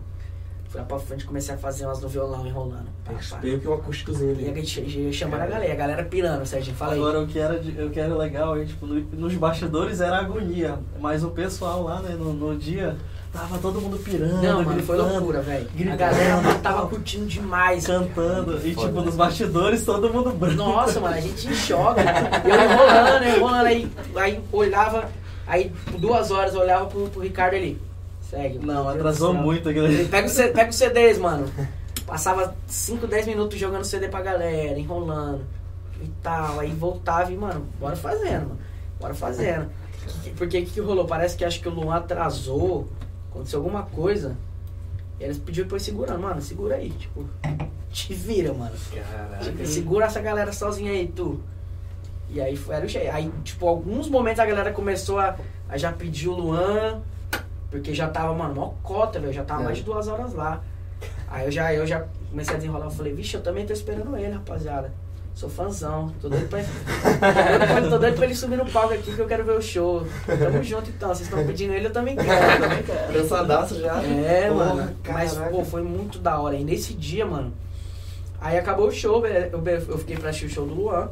Fui 0.68 0.80
lá 0.80 0.86
pra 0.88 0.98
frente 0.98 1.24
comecei 1.24 1.54
a 1.54 1.58
fazer 1.58 1.86
umas 1.86 2.00
no 2.00 2.08
violão 2.08 2.44
enrolando. 2.46 2.86
Pá, 3.04 3.12
pá. 3.30 3.38
Meio 3.42 3.60
que 3.60 3.68
um 3.68 3.74
acústicozinho 3.74 4.32
E 4.40 4.46
a 4.46 4.50
ali. 4.50 4.64
gente 4.64 5.12
chamando 5.12 5.42
a 5.42 5.46
galera, 5.46 5.72
a 5.72 5.76
galera 5.76 6.04
pirando, 6.04 6.44
Serginho. 6.46 6.76
Fala 6.76 6.94
aí. 6.94 6.98
Agora 6.98 7.20
o 7.20 7.26
que 7.26 7.38
era, 7.38 7.54
o 7.60 7.90
que 7.90 8.00
era 8.00 8.14
legal 8.16 8.54
aí, 8.54 8.66
tipo, 8.66 8.86
no- 8.86 9.00
nos 9.00 9.34
bastidores 9.34 10.00
era 10.00 10.18
agonia. 10.18 10.78
Mas 11.00 11.22
o 11.22 11.30
pessoal 11.30 11.82
lá, 11.84 12.00
né, 12.00 12.16
no, 12.16 12.32
no 12.32 12.56
dia, 12.58 12.96
Tava 13.34 13.58
todo 13.58 13.80
mundo 13.80 13.98
pirando, 13.98 14.40
Não, 14.40 14.62
mano, 14.62 14.80
foi 14.84 14.96
gritando, 14.96 15.12
loucura, 15.16 15.40
velho. 15.42 15.68
A 15.92 15.96
galera 15.96 16.36
mano, 16.40 16.58
tava 16.60 16.86
curtindo 16.86 17.26
demais. 17.26 17.84
cantando. 17.84 18.56
E 18.64 18.70
tipo, 18.76 18.88
nos 18.92 19.16
bastidores 19.16 19.84
todo 19.84 20.08
mundo 20.12 20.30
branco. 20.30 20.54
Nossa, 20.56 21.00
mano, 21.00 21.16
a 21.16 21.20
gente 21.20 21.52
choca. 21.56 22.00
Eu 22.00 22.54
enrolando, 22.64 23.24
eu 23.24 23.36
enrolando, 23.36 23.66
aí, 23.66 23.90
aí 24.14 24.40
olhava, 24.52 25.10
aí 25.48 25.72
por 25.90 25.98
duas 25.98 26.30
horas 26.30 26.54
eu 26.54 26.60
olhava 26.60 26.86
pro, 26.86 27.08
pro 27.08 27.20
Ricardo 27.22 27.56
ali. 27.56 27.76
Segue. 28.30 28.64
Não, 28.64 28.88
atrasou 28.88 29.34
muito 29.34 29.68
aquilo 29.68 29.86
ali. 29.86 29.94
Ele 29.96 30.08
pega, 30.08 30.28
o 30.28 30.52
pega 30.52 30.70
os 30.70 30.76
CDs, 30.76 31.18
mano. 31.18 31.50
Passava 32.06 32.54
5, 32.68 33.04
10 33.08 33.26
minutos 33.26 33.58
jogando 33.58 33.82
CD 33.84 34.08
pra 34.08 34.22
galera, 34.22 34.78
enrolando 34.78 35.40
e 36.00 36.06
tal. 36.22 36.60
Aí 36.60 36.70
voltava 36.70 37.32
e, 37.32 37.36
mano, 37.36 37.66
bora 37.80 37.96
fazendo, 37.96 38.42
mano. 38.48 38.58
Bora 39.00 39.12
fazendo. 39.14 39.66
Que- 40.22 40.30
que- 40.30 40.36
Porque 40.36 40.58
o 40.58 40.64
que, 40.64 40.70
que 40.70 40.80
rolou? 40.80 41.04
Parece 41.04 41.36
que 41.36 41.44
acho 41.44 41.60
que 41.60 41.68
o 41.68 41.72
Luan 41.72 41.96
atrasou, 41.96 42.88
aconteceu 43.34 43.58
alguma 43.58 43.82
coisa. 43.82 44.36
E 45.20 45.24
eles 45.24 45.38
pediram 45.38 45.68
pra 45.68 45.76
eu 45.76 45.80
ir 45.80 45.84
segurando, 45.84 46.20
mano, 46.20 46.40
segura 46.40 46.76
aí, 46.76 46.90
tipo, 46.90 47.24
te 47.90 48.14
vira, 48.14 48.52
mano. 48.52 48.74
Caraca. 48.92 49.44
Tipo, 49.44 49.66
segura 49.66 50.06
essa 50.06 50.20
galera 50.20 50.52
sozinha 50.52 50.90
aí, 50.92 51.06
tu. 51.08 51.40
E 52.30 52.40
aí 52.40 52.56
foi 52.56 52.74
era 52.74 52.84
o 52.84 52.88
jeito. 52.88 53.12
Aí, 53.12 53.30
tipo, 53.44 53.68
alguns 53.68 54.08
momentos 54.08 54.40
a 54.40 54.46
galera 54.46 54.72
começou 54.72 55.18
a, 55.18 55.36
a 55.68 55.76
já 55.76 55.92
pedir 55.92 56.28
o 56.28 56.32
Luan, 56.32 57.00
porque 57.70 57.94
já 57.94 58.08
tava, 58.08 58.34
mano, 58.34 58.54
mó 58.54 58.72
cota, 58.82 59.20
velho. 59.20 59.32
Já 59.32 59.44
tava 59.44 59.62
É. 59.62 59.64
mais 59.66 59.78
de 59.78 59.84
duas 59.84 60.08
horas 60.08 60.32
lá. 60.34 60.62
Aí 61.28 61.44
eu 61.46 61.50
já, 61.52 61.72
eu 61.74 61.86
já 61.86 62.06
comecei 62.30 62.54
a 62.54 62.56
desenrolar, 62.56 62.86
eu 62.86 62.90
falei, 62.90 63.12
vixe, 63.12 63.34
eu 63.36 63.42
também 63.42 63.64
tô 63.66 63.72
esperando 63.72 64.16
ele, 64.16 64.32
rapaziada. 64.34 64.92
Sou 65.34 65.48
fãzão. 65.48 66.14
Tô 66.20 66.28
doido 66.28 66.48
pra, 66.48 66.60
tô 66.60 66.66
doido 66.68 67.66
pra, 67.66 67.82
tô 67.90 67.98
doido 67.98 68.14
pra 68.16 68.24
ele 68.24 68.34
subir 68.36 68.56
no 68.56 68.66
palco 68.70 68.94
aqui 68.94 69.12
que 69.12 69.18
eu 69.18 69.26
quero 69.26 69.44
ver 69.44 69.56
o 69.56 69.62
show. 69.62 70.06
Tamo 70.26 70.62
junto 70.62 70.90
então. 70.90 71.08
Vocês 71.08 71.28
estão 71.28 71.44
pedindo 71.44 71.72
ele, 71.72 71.88
eu 71.88 71.92
também 71.92 72.14
quero. 72.14 72.30
Eu 72.30 72.60
também 72.60 72.82
quero. 72.84 73.12
Já. 73.80 74.02
É, 74.02 74.48
Porra, 74.48 74.74
mano. 74.74 74.96
Mas, 75.08 75.32
caraca. 75.34 75.50
pô, 75.50 75.64
foi 75.64 75.82
muito 75.82 76.18
da 76.20 76.38
hora. 76.38 76.54
E 76.54 76.62
nesse 76.62 76.94
dia, 76.94 77.26
mano. 77.26 77.52
Aí 78.40 78.58
acabou 78.58 78.88
o 78.88 78.92
show, 78.92 79.26
eu, 79.26 79.62
eu 79.88 79.98
fiquei 79.98 80.16
pra 80.16 80.30
assistir 80.30 80.46
o 80.46 80.50
show 80.50 80.66
do 80.66 80.74
Luan. 80.74 81.08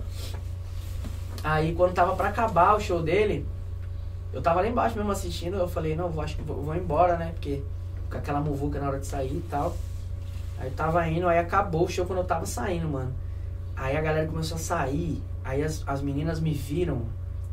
Aí 1.42 1.74
quando 1.74 1.92
tava 1.92 2.14
pra 2.14 2.28
acabar 2.28 2.76
o 2.76 2.80
show 2.80 3.02
dele, 3.02 3.44
eu 4.32 4.40
tava 4.40 4.60
lá 4.60 4.68
embaixo 4.68 4.96
mesmo 4.96 5.10
assistindo, 5.10 5.56
eu 5.56 5.66
falei, 5.66 5.96
não, 5.96 6.08
vou, 6.08 6.22
acho 6.22 6.36
que 6.36 6.42
vou, 6.42 6.62
vou 6.62 6.76
embora, 6.76 7.16
né? 7.16 7.32
Porque 7.32 7.60
com 8.10 8.18
aquela 8.18 8.40
muvuca 8.40 8.78
na 8.78 8.88
hora 8.88 8.98
de 9.00 9.06
sair 9.06 9.34
e 9.34 9.44
tal. 9.50 9.74
Aí 10.58 10.68
eu 10.68 10.74
tava 10.74 11.08
indo, 11.08 11.26
aí 11.26 11.38
acabou 11.38 11.86
o 11.86 11.88
show 11.88 12.06
quando 12.06 12.20
eu 12.20 12.24
tava 12.24 12.46
saindo, 12.46 12.86
mano. 12.86 13.12
Aí 13.82 13.96
a 13.96 14.00
galera 14.00 14.28
começou 14.28 14.54
a 14.54 14.60
sair, 14.60 15.20
aí 15.42 15.60
as, 15.60 15.82
as 15.88 16.00
meninas 16.00 16.38
me 16.38 16.54
viram, 16.54 17.02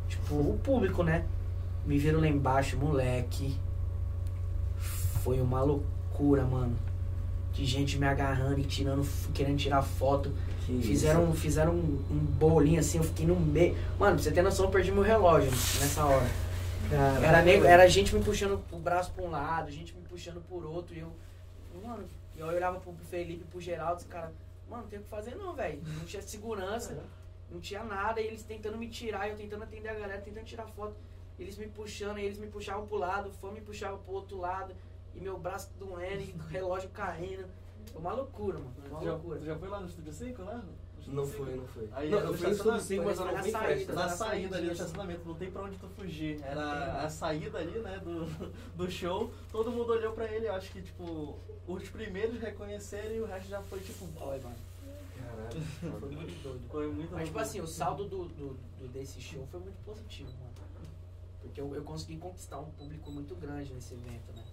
tipo, 0.07 0.35
o 0.35 0.59
público, 0.63 1.01
né? 1.01 1.25
Me 1.83 1.97
viram 1.97 2.19
lá 2.19 2.27
embaixo, 2.27 2.77
moleque. 2.77 3.57
Foi 5.23 5.41
uma 5.41 5.63
loucura, 5.63 6.43
mano. 6.43 6.77
De 7.51 7.65
gente 7.65 7.97
me 7.97 8.05
agarrando 8.05 8.59
e 8.59 8.63
tirando, 8.63 9.03
querendo 9.33 9.57
tirar 9.57 9.81
foto. 9.81 10.31
Que 10.67 10.79
Fizeram, 10.79 11.33
fizeram 11.33 11.73
um, 11.73 12.05
um 12.11 12.19
bolinho 12.19 12.79
assim, 12.79 12.99
eu 12.99 13.03
fiquei 13.03 13.25
no 13.25 13.35
meio. 13.35 13.75
Mano, 13.97 14.13
pra 14.13 14.23
você 14.23 14.29
ter 14.29 14.43
noção, 14.43 14.65
eu 14.65 14.71
perdi 14.71 14.91
meu 14.91 15.01
relógio 15.01 15.49
nessa 15.49 16.05
hora. 16.05 16.29
Era, 17.23 17.41
nego, 17.41 17.65
era 17.65 17.89
gente 17.89 18.13
me 18.13 18.23
puxando 18.23 18.61
o 18.71 18.77
braço 18.77 19.11
pra 19.13 19.25
um 19.25 19.31
lado, 19.31 19.71
gente 19.71 19.95
me 19.95 20.03
puxando 20.03 20.43
por 20.47 20.63
outro. 20.63 20.93
E 20.93 20.99
eu, 20.99 21.11
mano, 21.83 22.03
eu 22.37 22.45
olhava 22.45 22.79
pro 22.79 22.93
Felipe, 23.09 23.45
pro 23.49 23.59
Geraldo, 23.59 24.01
os 24.01 24.05
caras, 24.05 24.29
mano, 24.69 24.83
não 24.83 24.89
tem 24.89 24.99
o 24.99 25.03
que 25.03 25.09
fazer 25.09 25.35
não, 25.35 25.53
velho. 25.53 25.81
Não 25.97 26.05
tinha 26.05 26.21
segurança, 26.21 27.03
não 27.49 27.59
tinha 27.59 27.83
nada. 27.83 28.21
E 28.21 28.27
eles 28.27 28.43
tentando 28.43 28.77
me 28.77 28.87
tirar, 28.89 29.29
eu 29.29 29.35
tentando 29.35 29.63
atender 29.63 29.89
a 29.89 29.93
galera, 29.93 30.21
tentando 30.21 30.45
tirar 30.45 30.67
foto. 30.67 30.95
Eles 31.37 31.57
me 31.57 31.67
puxando, 31.67 32.19
e 32.19 32.23
eles 32.25 32.37
me 32.37 32.47
puxavam 32.47 32.85
pro 32.85 32.97
lado, 32.97 33.29
o 33.29 33.33
fã 33.33 33.51
me 33.51 33.61
puxava 33.61 33.97
pro 33.97 34.13
outro 34.13 34.37
lado. 34.37 34.73
E 35.15 35.19
meu 35.19 35.37
braço 35.39 35.71
doendo, 35.79 36.21
e 36.21 36.33
o 36.33 36.37
relógio 36.47 36.89
caindo. 36.89 37.47
Foi 37.91 38.01
uma 38.01 38.13
loucura, 38.13 38.59
mano. 38.59 38.73
Uma 38.89 39.01
Já, 39.01 39.11
loucura. 39.11 39.39
já 39.39 39.57
foi 39.57 39.69
lá 39.69 39.79
no 39.79 39.87
Estúdio 39.87 40.13
5, 40.13 40.41
né? 40.43 40.61
Não 41.11 41.25
5? 41.25 41.37
foi, 41.45 41.55
não 41.55 41.67
foi. 41.67 41.89
Aí 41.91 42.09
não, 42.09 42.19
eu 42.19 42.33
fui 42.33 42.53
5, 42.53 43.03
mas 43.03 43.19
eu 43.19 43.25
não 43.25 43.33
na 43.33 43.39
fui 43.41 43.49
em 43.49 43.53
festa. 43.53 43.93
Na 43.93 44.01
Na 44.03 44.09
saída 44.09 44.57
ali 44.57 44.65
do 44.67 44.71
estacionamento, 44.73 45.21
não 45.27 45.35
tem 45.35 45.51
pra 45.51 45.63
onde 45.63 45.77
tu 45.77 45.87
fugir. 45.89 46.41
Era 46.43 47.01
a 47.03 47.09
saída 47.09 47.57
ali, 47.57 47.79
né, 47.79 47.99
do, 47.99 48.25
do 48.75 48.91
show. 48.91 49.31
Todo 49.51 49.71
mundo 49.71 49.91
olhou 49.91 50.13
pra 50.13 50.25
ele, 50.31 50.47
eu 50.47 50.53
acho 50.53 50.71
que, 50.71 50.81
tipo, 50.81 51.37
os 51.67 51.89
primeiros 51.89 52.39
reconheceram 52.39 53.15
e 53.15 53.21
o 53.21 53.25
resto 53.25 53.49
já 53.49 53.61
foi, 53.63 53.79
tipo, 53.79 54.05
Foi, 54.07 54.39
mano. 54.39 54.55
Caraca. 55.17 55.59
Foi 55.99 56.09
muito 56.09 56.43
doido. 56.43 56.69
foi 56.69 56.87
muito 56.87 57.11
Mas, 57.11 57.25
tipo 57.27 57.39
assim, 57.39 57.61
o 57.61 57.67
saldo 57.67 58.05
do, 58.05 58.25
do, 58.29 58.57
do- 58.79 58.87
desse 58.87 59.19
show 59.21 59.45
foi 59.51 59.59
muito 59.59 59.77
positivo, 59.83 60.29
mano. 60.31 60.49
Porque 61.41 61.61
eu, 61.61 61.73
eu 61.73 61.83
consegui 61.83 62.17
conquistar 62.17 62.59
um 62.59 62.69
público 62.71 63.09
muito 63.11 63.33
grande 63.35 63.73
nesse 63.73 63.93
evento, 63.93 64.31
né? 64.35 64.43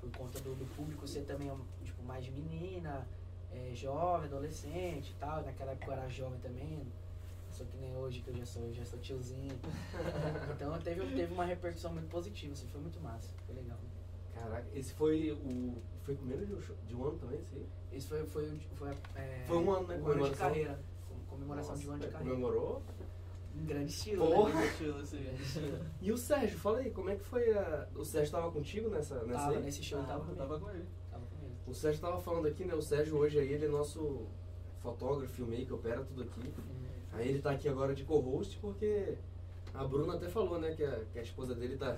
Por 0.00 0.10
conta 0.16 0.40
do, 0.40 0.54
do 0.54 0.64
público 0.74 1.06
ser 1.06 1.22
também, 1.22 1.50
tipo, 1.84 2.02
mais 2.02 2.24
de 2.24 2.30
menina, 2.30 3.06
é, 3.52 3.74
jovem, 3.74 4.26
adolescente 4.26 5.10
e 5.10 5.14
tal. 5.14 5.42
Naquela 5.42 5.72
época 5.72 5.86
eu 5.86 5.92
era 5.92 6.08
jovem 6.08 6.38
também. 6.40 6.80
Só 7.50 7.64
que 7.64 7.76
nem 7.78 7.96
hoje, 7.96 8.20
que 8.20 8.28
eu 8.30 8.36
já 8.36 8.46
sou, 8.46 8.62
eu 8.66 8.72
já 8.72 8.84
sou 8.84 8.98
tiozinho. 9.00 9.58
Então 10.54 10.78
teve, 10.80 11.00
teve 11.14 11.32
uma 11.32 11.44
repercussão 11.44 11.92
muito 11.92 12.08
positiva, 12.08 12.52
assim, 12.52 12.66
foi 12.68 12.80
muito 12.80 13.00
massa. 13.00 13.30
Foi 13.46 13.54
legal. 13.54 13.78
Caraca, 14.34 14.66
esse 14.74 14.94
foi 14.94 15.32
o. 15.32 15.74
Foi 16.02 16.14
o 16.14 16.18
primeiro 16.18 16.46
de 16.46 16.54
um, 16.54 16.58
de 16.86 16.94
um 16.96 17.04
ano 17.04 17.18
também, 17.18 17.38
esse 17.40 17.54
aí? 17.56 17.66
Esse 17.92 18.06
foi, 18.08 18.24
foi, 18.26 18.58
foi, 18.74 18.90
é, 19.16 19.44
Foi 19.46 19.56
um 19.58 19.70
ano, 19.70 19.86
né? 19.88 19.98
Um 19.98 20.06
ano 20.06 20.28
de 20.30 20.36
carreira. 20.36 20.80
Comemoração 21.28 21.74
de 21.76 21.88
um 21.88 21.92
ano 21.92 22.00
de 22.00 22.06
Nossa, 22.06 22.18
carreira. 22.18 22.40
Comemorou? 22.40 22.82
Em 23.54 23.64
grande 23.64 23.90
estilo, 23.90 24.26
Porra. 24.26 24.54
né? 24.54 24.66
Estilo, 24.66 24.98
assim. 24.98 25.22
Grande 25.22 25.42
estilo. 25.42 25.78
E 26.00 26.12
o 26.12 26.16
Sérgio, 26.16 26.58
fala 26.58 26.78
aí, 26.78 26.90
como 26.90 27.10
é 27.10 27.16
que 27.16 27.24
foi 27.24 27.52
a. 27.52 27.88
O 27.94 28.04
Sérgio 28.04 28.30
tava 28.32 28.50
contigo 28.52 28.88
nessa, 28.88 29.22
nessa 29.24 29.38
Tava 29.40 29.52
aí? 29.56 29.62
nesse 29.62 29.82
show, 29.82 30.00
Ah, 30.00 30.04
tava 30.04 30.34
tava 30.34 30.58
com 30.60 30.70
ele. 30.70 30.86
O 31.70 31.74
Sérgio 31.74 32.00
tava 32.00 32.20
falando 32.20 32.48
aqui, 32.48 32.64
né? 32.64 32.74
O 32.74 32.82
Sérgio 32.82 33.16
hoje 33.16 33.38
aí, 33.38 33.52
ele 33.52 33.66
é 33.66 33.68
nosso 33.68 34.26
fotógrafo, 34.82 35.32
filmmaker, 35.32 35.74
opera 35.74 36.02
tudo 36.02 36.22
aqui. 36.22 36.52
Aí 37.12 37.28
ele 37.28 37.40
tá 37.40 37.52
aqui 37.52 37.68
agora 37.68 37.94
de 37.94 38.02
co-host 38.02 38.58
porque 38.60 39.14
a 39.72 39.84
Bruna 39.84 40.14
até 40.14 40.28
falou, 40.28 40.58
né, 40.58 40.74
que 40.74 40.82
a, 40.82 41.00
que 41.12 41.18
a 41.18 41.22
esposa 41.22 41.54
dele 41.54 41.76
tá, 41.76 41.96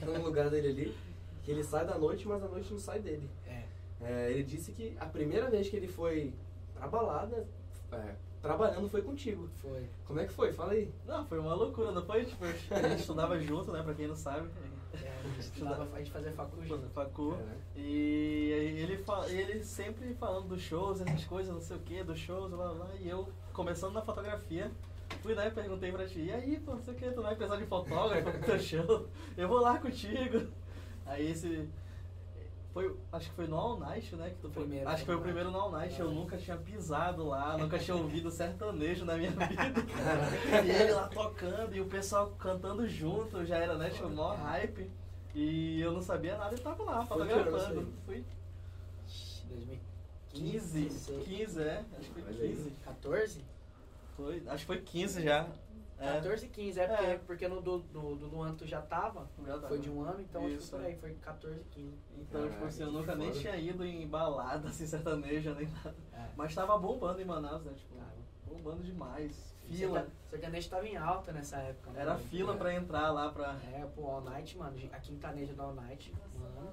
tá 0.00 0.06
no 0.06 0.22
lugar 0.22 0.50
dele 0.50 0.68
ali. 0.68 0.96
Que 1.42 1.50
ele 1.50 1.64
sai 1.64 1.86
da 1.86 1.96
noite, 1.96 2.28
mas 2.28 2.42
a 2.42 2.48
noite 2.48 2.70
não 2.70 2.78
sai 2.78 2.98
dele. 2.98 3.28
É. 3.46 3.62
É, 4.02 4.30
ele 4.30 4.42
disse 4.42 4.72
que 4.72 4.94
a 5.00 5.06
primeira 5.06 5.48
vez 5.48 5.68
que 5.68 5.76
ele 5.76 5.88
foi 5.88 6.34
pra 6.74 6.86
balada, 6.86 7.46
é, 7.92 8.14
trabalhando, 8.42 8.88
foi 8.88 9.00
contigo. 9.00 9.48
Foi. 9.62 9.88
Como 10.04 10.20
é 10.20 10.26
que 10.26 10.32
foi? 10.32 10.52
Fala 10.52 10.72
aí. 10.72 10.92
Não, 11.06 11.24
foi 11.24 11.38
uma 11.38 11.54
loucura, 11.54 11.90
não 11.92 12.04
foi? 12.04 12.24
Tipo, 12.26 12.44
a 12.44 12.82
gente 12.82 13.00
estudava 13.00 13.38
junto, 13.40 13.72
né, 13.72 13.82
pra 13.82 13.94
quem 13.94 14.08
não 14.08 14.16
sabe. 14.16 14.48
É, 15.04 15.20
a 15.24 15.28
gente 15.28 15.40
estudava, 15.40 15.88
a 15.92 15.98
gente 15.98 16.10
fazia 16.10 16.32
facu 16.32 16.64
junto. 16.64 16.88
Facu. 16.90 17.30
Caraca. 17.32 17.56
E 17.76 18.52
aí 18.52 18.82
ele, 18.82 19.04
ele 19.28 19.64
sempre 19.64 20.14
falando 20.14 20.48
dos 20.48 20.60
shows, 20.60 21.00
essas 21.00 21.24
coisas, 21.24 21.52
não 21.52 21.60
sei 21.60 21.76
o 21.76 21.80
que, 21.80 22.02
dos 22.02 22.18
shows, 22.18 22.52
lá, 22.52 22.70
lá, 22.70 22.90
e 23.00 23.08
eu 23.08 23.28
começando 23.52 23.94
na 23.94 24.02
fotografia, 24.02 24.70
fui 25.22 25.34
lá 25.34 25.46
e 25.46 25.50
perguntei 25.50 25.92
pra 25.92 26.06
ti, 26.06 26.20
e 26.20 26.32
aí, 26.32 26.60
pô, 26.60 26.72
não 26.72 26.82
sei 26.82 26.94
o 26.94 26.96
que, 26.96 27.10
tu 27.10 27.22
vai 27.22 27.34
precisar 27.34 27.58
de 27.58 27.66
fotógrafo 27.66 28.30
pro 28.30 28.40
teu 28.40 28.58
show? 28.58 29.08
Eu 29.36 29.48
vou 29.48 29.60
lá 29.60 29.78
contigo. 29.78 30.46
Aí 31.06 31.30
esse. 31.30 31.68
Foi, 32.76 32.94
acho 33.10 33.30
que 33.30 33.36
foi 33.36 33.46
no 33.46 33.56
All 33.56 33.78
Night, 33.78 34.14
né? 34.16 34.28
Que 34.28 34.36
tu 34.36 34.50
foi, 34.50 34.64
Primeiro, 34.64 34.86
acho 34.90 34.98
que 34.98 35.06
foi 35.06 35.14
o 35.14 35.20
primeiro 35.22 35.50
no 35.50 35.58
All 35.58 35.70
Night. 35.70 35.98
Eu 35.98 36.10
nunca 36.10 36.36
tinha 36.36 36.58
pisado 36.58 37.26
lá, 37.26 37.56
nunca 37.56 37.78
tinha 37.78 37.96
ouvido 37.96 38.30
sertanejo 38.30 39.02
na 39.06 39.16
minha 39.16 39.30
vida. 39.48 39.80
e 40.62 40.70
ele 40.70 40.92
lá 40.92 41.08
tocando 41.08 41.74
e 41.74 41.80
o 41.80 41.86
pessoal 41.86 42.36
cantando 42.38 42.86
junto, 42.86 43.46
já 43.46 43.56
era, 43.56 43.78
né? 43.78 43.88
Tinha 43.88 44.06
o 44.06 44.14
maior 44.14 44.36
hype. 44.36 44.90
E 45.34 45.80
eu 45.80 45.90
não 45.90 46.02
sabia 46.02 46.36
nada 46.36 46.54
e 46.54 46.58
tava 46.58 46.84
lá, 46.84 47.06
fotografando. 47.06 47.90
Foi 48.04 48.22
2015, 50.34 50.82
15, 50.82 51.12
15, 51.24 51.62
é. 51.62 51.82
Acho 51.98 52.10
que 52.10 52.20
foi 52.20 52.30
Olha 52.30 52.42
aí. 52.42 52.56
15. 52.56 52.70
14? 52.84 53.44
Foi, 54.18 54.42
acho 54.48 54.58
que 54.58 54.66
foi 54.66 54.82
15 54.82 55.22
já. 55.22 55.48
É. 55.98 56.12
14 56.14 56.48
15, 56.48 56.78
é 56.80 56.86
porque, 56.88 57.04
É. 57.04 57.18
porque 57.18 57.48
no 57.48 57.60
do, 57.62 57.78
do, 57.78 58.16
do 58.16 58.26
Luan 58.26 58.54
tu 58.54 58.66
já 58.66 58.82
tava, 58.82 59.28
Já 59.46 59.54
tava. 59.54 59.68
foi 59.68 59.78
de 59.78 59.90
um 59.90 60.02
ano, 60.02 60.20
então 60.20 60.42
acho 60.42 60.50
que 60.56 60.58
Isso, 60.62 60.70
foi 60.70 60.78
por 60.80 60.86
aí, 60.86 60.96
foi 60.96 61.14
14 61.14 61.64
15. 61.70 61.88
Então, 62.18 62.40
tipo 62.42 62.48
Caraca, 62.52 62.66
assim, 62.66 62.82
eu 62.82 62.92
nunca 62.92 63.14
nem 63.14 63.30
tinha 63.30 63.56
ido 63.56 63.84
em 63.84 64.06
balada, 64.06 64.68
assim, 64.68 64.86
sertaneja, 64.86 65.54
nem 65.54 65.66
nada. 65.68 65.94
É. 66.12 66.26
Mas 66.36 66.54
tava 66.54 66.76
bombando 66.78 67.20
em 67.20 67.24
Manaus, 67.24 67.64
né? 67.64 67.72
Tipo, 67.74 67.94
Tava. 67.96 68.12
bombando 68.46 68.82
demais. 68.82 69.56
Fila. 69.66 69.76
Fila. 70.02 70.08
Sertanejo 70.28 70.68
tava 70.70 70.86
em 70.86 70.96
alta 70.96 71.32
nessa 71.32 71.56
época, 71.56 71.90
né? 71.90 72.02
Era 72.02 72.16
fila 72.18 72.54
É. 72.54 72.56
pra 72.56 72.74
entrar 72.74 73.10
lá 73.10 73.30
pra. 73.32 73.56
É, 73.72 73.84
pô, 73.94 74.06
All 74.10 74.20
Night, 74.20 74.56
mano, 74.58 74.76
a 74.92 75.00
quintaneja 75.00 75.54
do 75.54 75.62
All 75.62 75.74
Night, 75.74 76.12
mano, 76.38 76.72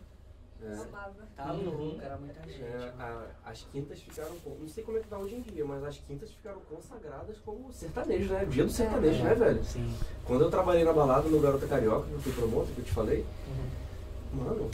É. 0.66 0.74
Amava. 0.76 1.14
tá 1.36 1.52
Uhum. 1.52 1.64
louco, 1.78 2.02
era 2.02 2.16
muita 2.18 2.42
gente. 2.48 2.64
É, 2.64 2.94
a- 2.98 3.26
as 3.46 3.62
quintas 3.72 4.00
ficaram, 4.00 4.36
com- 4.44 4.56
não 4.60 4.68
sei 4.68 4.84
como 4.84 4.98
é 4.98 5.02
que 5.02 5.08
tá 5.08 5.18
hoje 5.18 5.36
em 5.36 5.42
dia, 5.42 5.66
mas 5.66 5.84
as 5.84 5.98
quintas 5.98 6.32
ficaram 6.32 6.62
consagradas 6.70 7.38
como 7.46 7.72
sertanejo, 7.74 8.32
né? 8.34 8.46
Dia 8.46 8.64
do 8.64 8.72
sertanejo, 8.72 9.20
É, 9.20 9.24
né, 9.24 9.36
velho? 9.36 9.64
Sim. 9.66 9.94
Quando 10.26 10.42
eu 10.44 10.50
trabalhei 10.50 10.84
na 10.86 10.94
balada 10.94 11.28
no 11.28 11.40
Garota 11.42 11.68
Carioca, 11.68 12.08
que 12.08 12.14
eu 12.14 12.20
fui 12.20 12.32
promotor, 12.34 12.68
que 12.74 12.80
eu 12.80 12.86
te 12.86 12.92
falei, 12.92 13.26
Uhum. 13.48 14.44
mano, 14.44 14.72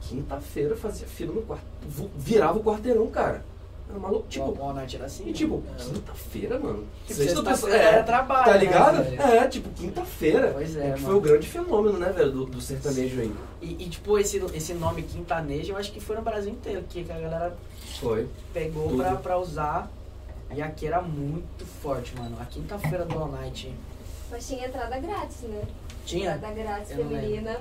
quinta-feira 0.00 0.76
fazia 0.76 1.06
fila 1.06 1.32
no 1.34 1.42
quarto, 1.42 1.64
virava 2.16 2.58
o 2.58 2.64
quarteirão, 2.64 3.06
cara. 3.10 3.42
Era 3.90 3.98
maluco, 3.98 4.26
Tipo, 4.28 4.56
o 4.58 4.62
All 4.62 4.72
Night 4.74 4.96
era 4.96 5.06
assim. 5.06 5.28
e 5.28 5.32
tipo, 5.32 5.62
É. 5.78 5.82
quinta-feira, 5.84 6.58
mano. 6.58 6.84
Tipo, 7.06 7.14
Sexta-feira, 7.20 7.50
sexta-feira 7.56 7.84
era 7.84 8.02
trabalho, 8.04 8.44
Tá 8.44 8.52
né, 8.52 8.58
ligado? 8.58 9.02
velho? 9.04 9.22
é, 9.22 9.48
tipo, 9.48 9.68
quinta-feira. 9.70 10.50
Pois 10.54 10.76
é, 10.76 10.80
que 10.80 10.86
mano. 10.88 10.98
foi 10.98 11.14
o 11.14 11.20
grande 11.20 11.46
fenômeno, 11.48 11.98
né, 11.98 12.12
velho, 12.12 12.30
do, 12.30 12.46
do 12.46 12.60
sertanejo 12.60 13.20
aí. 13.20 13.32
E, 13.60 13.84
e, 13.84 13.88
tipo, 13.88 14.18
esse, 14.18 14.38
esse 14.54 14.74
nome 14.74 15.02
quintanejo, 15.02 15.72
eu 15.72 15.76
acho 15.76 15.92
que 15.92 16.00
foi 16.00 16.16
no 16.16 16.22
Brasil 16.22 16.52
inteiro, 16.52 16.84
que 16.88 17.00
a 17.00 17.18
galera 17.18 17.56
Foi. 18.00 18.28
pegou 18.54 18.88
Tudo. 18.88 19.02
pra, 19.02 19.16
pra 19.16 19.38
usar. 19.38 19.90
E 20.52 20.60
aqui 20.62 20.86
era 20.86 21.00
muito 21.02 21.64
forte, 21.82 22.12
mano. 22.16 22.36
A 22.40 22.44
quinta-feira 22.44 23.04
do 23.04 23.16
All 23.18 23.28
Night 23.30 23.72
Mas 24.30 24.46
tinha 24.48 24.66
entrada 24.66 24.98
grátis, 24.98 25.42
né? 25.42 25.62
tinha. 26.04 26.34
Entrada 26.34 26.54
grátis 26.54 26.90
Eu 26.90 27.04
não 27.04 27.10
feminina. 27.10 27.60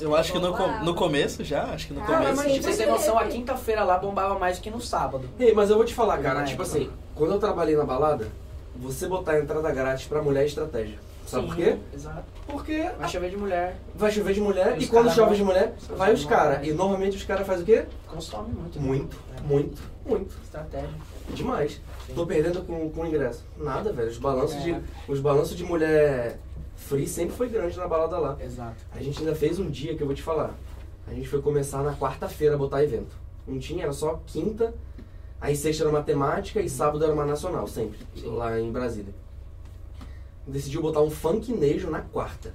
Eu 0.00 0.14
acho 0.14 0.32
que 0.32 0.38
no, 0.38 0.52
com- 0.52 0.84
no 0.84 0.94
começo 0.94 1.42
já, 1.44 1.64
acho 1.64 1.88
que 1.88 1.94
no 1.94 2.00
Ah, 2.02 2.06
Cara, 2.06 2.18
começo. 2.18 2.36
mas 2.36 2.52
pra 2.58 2.70
você 2.72 2.76
ter 2.78 2.84
sim. 2.84 2.90
noção, 2.90 3.18
a 3.18 3.24
quinta-feira 3.26 3.82
lá 3.84 3.98
bombava 3.98 4.38
mais 4.38 4.58
do 4.58 4.62
que 4.62 4.70
no 4.70 4.80
sábado. 4.80 5.28
Ei, 5.38 5.52
mas 5.54 5.70
eu 5.70 5.76
vou 5.76 5.84
te 5.84 5.94
falar, 5.94 6.18
cara, 6.18 6.40
Na 6.40 6.44
tipo 6.46 6.62
assim, 6.62 6.90
quando 7.14 7.32
eu 7.32 7.38
trabalhei 7.38 7.76
na 7.76 7.84
balada, 7.84 8.28
você 8.76 9.06
botar 9.08 9.32
a 9.32 9.40
entrada 9.40 9.70
grátis 9.72 10.06
pra 10.06 10.20
mulher 10.22 10.42
é 10.42 10.46
estratégia. 10.46 10.98
Sabe 11.26 11.42
Sim, 11.42 11.48
por 11.48 11.56
quê? 11.56 11.76
Exato. 11.92 12.24
Porque 12.46 12.88
Vai 12.98 13.08
chover 13.08 13.30
de 13.30 13.36
mulher, 13.36 13.76
vai 13.96 14.12
chover 14.12 14.32
de 14.34 14.40
mulher 14.40 14.76
e 14.80 14.86
quando 14.86 15.04
cara 15.06 15.16
chove 15.16 15.28
vão- 15.30 15.36
de 15.38 15.42
mulher, 15.44 15.74
os 15.76 15.98
vai 15.98 16.12
os 16.12 16.22
vão- 16.22 16.30
caras. 16.30 16.64
E 16.66 16.72
normalmente 16.72 17.16
os 17.16 17.24
caras 17.24 17.44
fazem 17.46 17.62
o 17.64 17.66
quê? 17.66 17.84
consome 18.06 18.52
muito. 18.54 18.78
né? 18.78 18.86
Muito, 18.86 19.16
É. 19.36 19.40
muito, 19.40 19.82
muito. 20.04 20.36
Estratégia. 20.44 20.88
Demais. 21.30 21.80
Sim. 22.06 22.14
Tô 22.14 22.24
perdendo 22.24 22.62
com, 22.62 22.88
com 22.90 23.00
o 23.00 23.06
ingresso. 23.06 23.44
Nada, 23.58 23.92
velho. 23.92 24.08
Os 24.08 24.18
balanços, 24.18 24.54
É. 24.58 24.60
de, 24.60 24.76
os 25.08 25.18
balanços 25.18 25.56
de 25.56 25.64
mulher 25.64 26.38
free 26.76 27.06
sempre 27.08 27.34
foi 27.34 27.48
grande 27.48 27.76
na 27.76 27.88
balada 27.88 28.18
lá. 28.18 28.36
Exato. 28.40 28.84
A 28.92 29.02
gente 29.02 29.18
ainda 29.20 29.34
fez 29.34 29.58
um 29.58 29.68
dia 29.68 29.96
que 29.96 30.02
eu 30.02 30.06
vou 30.06 30.14
te 30.14 30.22
falar. 30.22 30.54
A 31.06 31.14
gente 31.14 31.28
foi 31.28 31.40
começar 31.40 31.82
na 31.82 31.94
quarta-feira 31.94 32.54
a 32.54 32.58
botar 32.58 32.82
evento. 32.84 33.16
Não 33.46 33.58
tinha, 33.58 33.84
era 33.84 33.92
só 33.92 34.20
quinta, 34.26 34.74
aí 35.40 35.56
sexta 35.56 35.84
era 35.84 35.90
uma 35.90 36.02
temática 36.02 36.60
e 36.60 36.68
sábado 36.68 37.04
era 37.04 37.12
uma 37.12 37.24
nacional, 37.24 37.66
sempre, 37.68 37.98
Sim. 38.14 38.26
lá 38.34 38.58
em 38.58 38.70
Brasília. 38.72 39.14
Decidiu 40.46 40.82
botar 40.82 41.00
um 41.00 41.10
funknejo 41.10 41.90
na 41.90 42.00
quarta. 42.00 42.52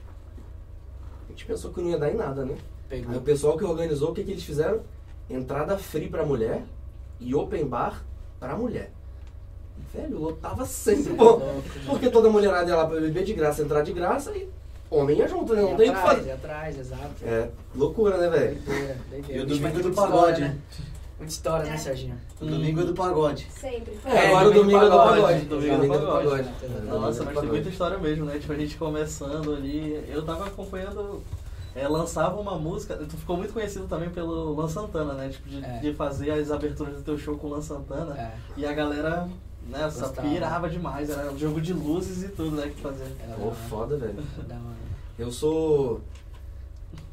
A 1.28 1.32
gente 1.32 1.46
pensou 1.46 1.72
que 1.72 1.82
não 1.82 1.90
ia 1.90 1.98
dar 1.98 2.12
em 2.12 2.16
nada, 2.16 2.44
né? 2.46 2.58
Aí 2.90 3.02
Pegou. 3.02 3.18
o 3.18 3.22
pessoal 3.22 3.58
que 3.58 3.64
organizou, 3.64 4.12
o 4.12 4.14
que, 4.14 4.24
que 4.24 4.32
eles 4.32 4.44
fizeram? 4.44 4.82
Entrada 5.30 5.78
free 5.78 6.10
pra 6.10 6.26
mulher 6.26 6.64
e 7.20 7.34
open 7.34 7.66
bar 7.66 8.04
pra 8.38 8.56
mulher. 8.58 8.92
Velho, 9.94 10.20
lotava 10.20 10.66
sempre. 10.66 11.14
Louco, 11.14 11.46
Porque 11.86 12.10
toda 12.10 12.30
mulherada 12.30 12.70
ia 12.70 12.76
lá 12.76 12.86
pra 12.86 13.00
beber 13.00 13.24
de 13.24 13.34
graça, 13.34 13.62
entrar 13.62 13.82
de 13.82 13.94
graça 13.94 14.32
e 14.32 14.50
homem 14.90 15.18
ia 15.18 15.28
junto, 15.28 15.54
né? 15.54 15.62
Não 15.62 15.76
tem 15.76 15.90
o 15.90 15.94
que 15.94 16.00
fazer. 16.02 16.28
e 16.30 16.32
atrás, 16.32 16.78
exato. 16.80 17.12
É, 17.24 17.50
loucura, 17.76 18.18
né, 18.18 18.30
velho? 18.30 18.58
E 19.30 19.40
o 19.40 19.46
domingo 19.46 19.82
do 19.82 19.92
pagode, 19.94 20.42
né? 20.42 20.58
Muita 21.18 21.34
história, 21.34 21.70
né, 21.70 21.78
Serginho? 21.78 22.16
O 22.42 22.46
domingo 22.46 22.82
é 22.82 22.84
do 22.84 22.94
pagode. 22.96 23.48
Sempre. 23.52 23.96
É, 24.06 24.28
agora 24.28 24.50
o 24.50 24.54
domingo 24.54 24.80
é 24.84 24.90
do 24.90 24.98
pagode. 24.98 25.42
Domingo 25.46 25.94
é 25.94 25.98
do 26.00 26.06
pagode. 26.08 26.50
Nossa, 26.88 27.24
mas 27.24 27.40
tem 27.40 27.50
muita 27.50 27.70
história 27.70 27.98
mesmo, 28.00 28.26
né? 28.26 28.40
Tipo, 28.40 28.54
a 28.54 28.56
gente 28.56 28.76
começando 28.76 29.54
ali. 29.54 30.04
Eu 30.10 30.24
tava 30.26 30.48
acompanhando. 30.48 31.22
É, 31.76 31.88
lançava 31.88 32.42
uma 32.42 32.58
música. 32.58 32.98
Tu 32.98 33.16
ficou 33.16 33.38
muito 33.38 33.54
conhecido 33.54 33.86
também 33.88 34.10
pelo 34.10 34.56
Lan 34.56 34.68
Santana, 34.68 35.14
né? 35.14 35.30
Tipo, 35.30 35.48
de, 35.48 35.64
É. 35.64 35.78
de 35.80 35.94
fazer 35.94 36.32
as 36.32 36.50
aberturas 36.52 36.96
do 36.96 37.02
teu 37.04 37.18
show 37.20 37.38
com 37.38 37.48
o 37.48 37.50
Lan 37.52 37.62
Santana. 37.62 38.18
É, 38.20 38.32
E 38.58 38.66
a 38.66 38.74
galera, 38.74 39.30
né, 39.70 39.90
só 39.90 40.08
Gostava. 40.08 40.28
pirava 40.28 40.70
demais. 40.70 41.10
Era 41.10 41.32
um 41.32 41.38
jogo 41.38 41.62
de 41.62 41.74
luzes 41.74 42.24
e 42.24 42.30
tudo, 42.30 42.56
né? 42.56 42.72
Que 42.76 42.82
fazia. 42.82 43.06
era 43.24 43.36
Pô, 43.36 43.52
foda, 43.52 43.98
velho. 43.98 44.16
Eu 45.18 45.32
sou. 45.32 46.02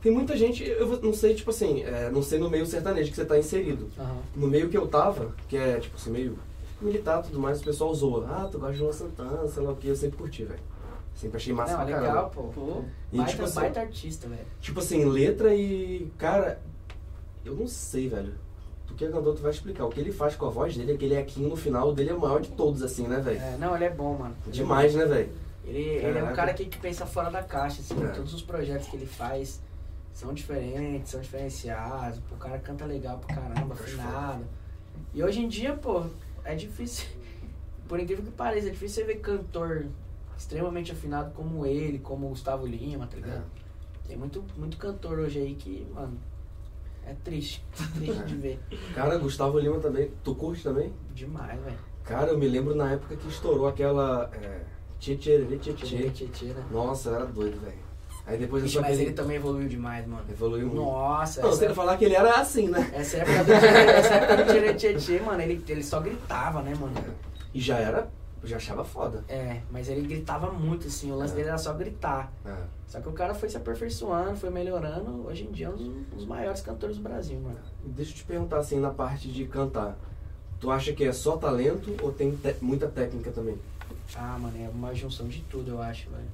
Tem 0.03 0.13
muita 0.13 0.37
gente, 0.37 0.65
eu 0.65 1.01
não 1.03 1.13
sei, 1.13 1.35
tipo 1.35 1.51
assim, 1.51 1.83
é, 1.83 2.11
não 2.11 2.23
sei 2.23 2.39
no 2.39 2.49
meio 2.49 2.65
sertanejo 2.67 3.11
que 3.11 3.17
você 3.17 3.25
tá 3.25 3.39
inserido. 3.39 3.89
Aham. 3.99 4.17
No 4.35 4.47
meio 4.49 4.69
que 4.69 4.77
eu 4.77 4.87
tava, 4.89 5.35
que 5.49 5.57
é, 5.57 5.79
tipo 5.79 5.97
assim, 5.97 6.11
meio 6.11 6.39
militar 6.81 7.21
e 7.21 7.27
tudo 7.27 7.39
mais, 7.41 7.61
o 7.61 7.65
pessoal 7.65 7.93
zoa. 7.95 8.27
Ah, 8.29 8.49
tu 8.51 8.59
gosta 8.59 8.75
de 8.75 8.81
Luan 8.83 8.93
Santana, 8.93 9.47
sei 9.49 9.63
lá 9.63 9.73
o 9.73 9.77
que, 9.77 9.89
eu 9.89 9.97
sempre 9.97 10.17
curti, 10.17 10.45
velho. 10.45 10.61
Sempre 11.15 11.37
achei 11.37 11.53
massa 11.53 11.77
Não, 11.77 11.85
pra 11.85 11.97
legal, 11.99 12.03
caramba. 12.15 12.29
pô. 12.31 12.43
Pô, 12.55 12.85
E, 13.13 13.17
Baita, 13.17 13.33
tipo 13.33 13.45
assim, 13.45 13.55
baita 13.61 13.81
artista, 13.81 14.29
velho. 14.29 14.47
Tipo 14.61 14.79
assim, 14.79 15.05
letra 15.05 15.53
e. 15.55 16.11
Cara, 16.17 16.61
eu 17.45 17.55
não 17.57 17.67
sei, 17.67 18.09
velho. 18.09 18.35
Que 18.99 19.05
é 19.05 19.11
cantor, 19.11 19.37
tu 19.37 19.43
vai 19.43 19.53
explicar. 19.53 19.85
O 19.85 19.91
que 19.91 20.01
ele 20.01 20.11
faz 20.11 20.35
com 20.35 20.47
a 20.47 20.51
voz 20.51 20.77
dele, 20.77 20.93
aquele 20.93 21.17
equinho 21.17 21.49
no 21.51 21.57
final 21.57 21.95
dele 21.95 22.11
é 22.11 22.15
o 22.15 22.21
maior 22.21 22.41
de 22.41 22.51
todos, 22.51 22.83
assim, 22.83 23.07
né, 23.07 23.21
velho? 23.21 23.41
É, 23.41 23.57
não, 23.57 23.77
ele 23.77 23.85
é 23.85 23.91
bom, 23.91 24.19
mano. 24.19 24.37
Ele 24.45 24.51
é 24.51 24.53
Demais, 24.53 24.93
né, 24.93 25.07
velho? 25.07 25.31
Ele, 25.65 25.81
ele 25.81 26.19
é 26.19 26.25
um 26.25 26.35
cara 26.35 26.53
que, 26.53 26.65
que 26.65 26.79
pensa 26.79 27.07
fora 27.07 27.31
da 27.31 27.41
caixa, 27.41 27.81
assim. 27.81 27.95
É. 28.05 28.09
Todos 28.09 28.35
os 28.35 28.43
projetos 28.43 28.89
que 28.89 28.97
ele 28.97 29.07
faz 29.07 29.63
são 30.13 30.35
diferentes, 30.35 31.13
são 31.13 31.21
diferenciados. 31.21 32.21
O 32.33 32.37
cara 32.37 32.59
canta 32.59 32.85
legal 32.85 33.19
pra 33.19 33.37
caramba, 33.37 33.75
afinado. 33.75 34.45
E 35.15 35.23
hoje 35.23 35.43
em 35.43 35.49
dia, 35.49 35.75
pô, 35.75 36.05
é 36.45 36.57
difícil. 36.57 37.07
Por 37.87 38.01
incrível 38.01 38.25
que 38.25 38.33
pareça, 38.33 38.67
é 38.67 38.71
difícil 38.71 39.05
você 39.05 39.13
ver 39.13 39.21
cantor 39.21 39.87
extremamente 40.37 40.91
afinado 40.91 41.31
como 41.35 41.65
ele, 41.65 42.01
como 42.01 42.27
o 42.27 42.31
Gustavo 42.31 42.67
Lima, 42.67 43.07
tá 43.07 43.17
ligado? 43.17 43.45
Tem 44.09 44.17
muito, 44.17 44.45
muito 44.57 44.77
cantor 44.77 45.21
hoje 45.21 45.39
aí 45.39 45.55
que, 45.55 45.87
mano, 45.95 46.19
é 47.09 47.17
triste. 47.25 47.65
Triste 47.97 48.23
de 48.25 48.37
ver. 48.37 48.61
Cara, 48.95 49.17
Gustavo 49.17 49.59
Lima 49.59 49.79
também. 49.79 50.11
Tu 50.23 50.35
curte 50.35 50.63
também? 50.63 50.93
Demais, 51.15 51.59
velho. 51.61 51.79
Cara, 52.05 52.31
eu 52.31 52.39
me 52.39 52.49
lembro 52.49 52.75
na 52.75 52.93
época 52.93 53.17
que 53.17 53.29
estourou 53.29 53.67
aquela. 53.67 54.31
É? 54.35 54.61
Nossa, 56.71 57.11
era 57.11 57.27
doido, 57.27 57.61
velho. 57.61 57.89
Aí 58.27 58.37
depois 58.37 58.71
só 58.71 58.83
mas 58.83 59.01
ele 59.01 59.13
também 59.13 59.37
evoluiu 59.37 59.67
demais, 59.69 60.07
mano. 60.07 60.23
evoluiu 60.31 60.67
muito. 60.67 60.83
Nossa, 60.83 61.41
Não, 61.41 61.49
essa, 61.49 61.57
você 61.57 61.65
ia 61.65 61.75
falar 61.75 61.97
que 61.97 62.05
ele 62.05 62.15
era 62.15 62.35
assim, 62.35 62.69
né? 62.69 62.91
essa 62.93 63.17
época 63.17 64.67
do 64.67 64.99
Tchê, 64.99 65.21
mano, 65.21 65.41
ele, 65.41 65.65
ele 65.67 65.83
só 65.83 65.99
gritava, 65.99 66.61
né, 66.61 66.75
mano? 66.79 66.93
E 67.55 67.61
já 67.61 67.79
era. 67.79 68.11
Eu 68.43 68.49
já 68.49 68.57
achava 68.57 68.85
foda. 68.85 69.25
É, 69.29 69.61
mas 69.71 69.89
ele 69.89 70.07
gritava 70.07 70.51
muito, 70.53 70.87
assim, 70.87 71.11
o 71.11 71.17
lance 71.17 71.33
É. 71.33 71.37
dele 71.37 71.49
era 71.49 71.59
só 71.59 71.73
gritar. 71.75 72.33
É. 72.45 72.55
Só 72.87 73.01
que 73.01 73.09
o 73.09 73.13
cara 73.13 73.35
foi 73.35 73.49
se 73.49 73.57
aperfeiçoando, 73.57 74.37
foi 74.37 74.49
melhorando, 74.51 75.27
hoje 75.27 75.45
em 75.45 75.51
dia 75.51 75.67
é 75.67 75.71
um 75.71 75.77
dos, 75.77 75.87
um 75.89 76.03
dos 76.15 76.25
maiores 76.25 76.61
cantores 76.61 76.97
do 76.97 77.03
Brasil, 77.03 77.39
mano. 77.41 77.59
Deixa 77.85 78.13
eu 78.13 78.17
te 78.17 78.25
perguntar 78.25 78.59
assim, 78.59 78.79
na 78.79 78.91
parte 78.91 79.29
de 79.29 79.45
cantar. 79.47 79.97
Tu 80.61 80.71
acha 80.71 80.93
que 80.93 81.05
é 81.05 81.13
só 81.13 81.37
talento 81.37 81.95
ou 82.03 82.13
tem 82.13 82.35
te- 82.37 82.57
muita 82.61 82.87
técnica 82.89 83.31
também? 83.31 83.59
Ah, 84.17 84.39
mano, 84.39 84.57
é 84.65 84.69
uma 84.69 84.95
junção 84.95 85.29
de 85.29 85.41
tudo, 85.43 85.73
eu 85.73 85.83
acho, 85.83 86.09
velho. 86.11 86.29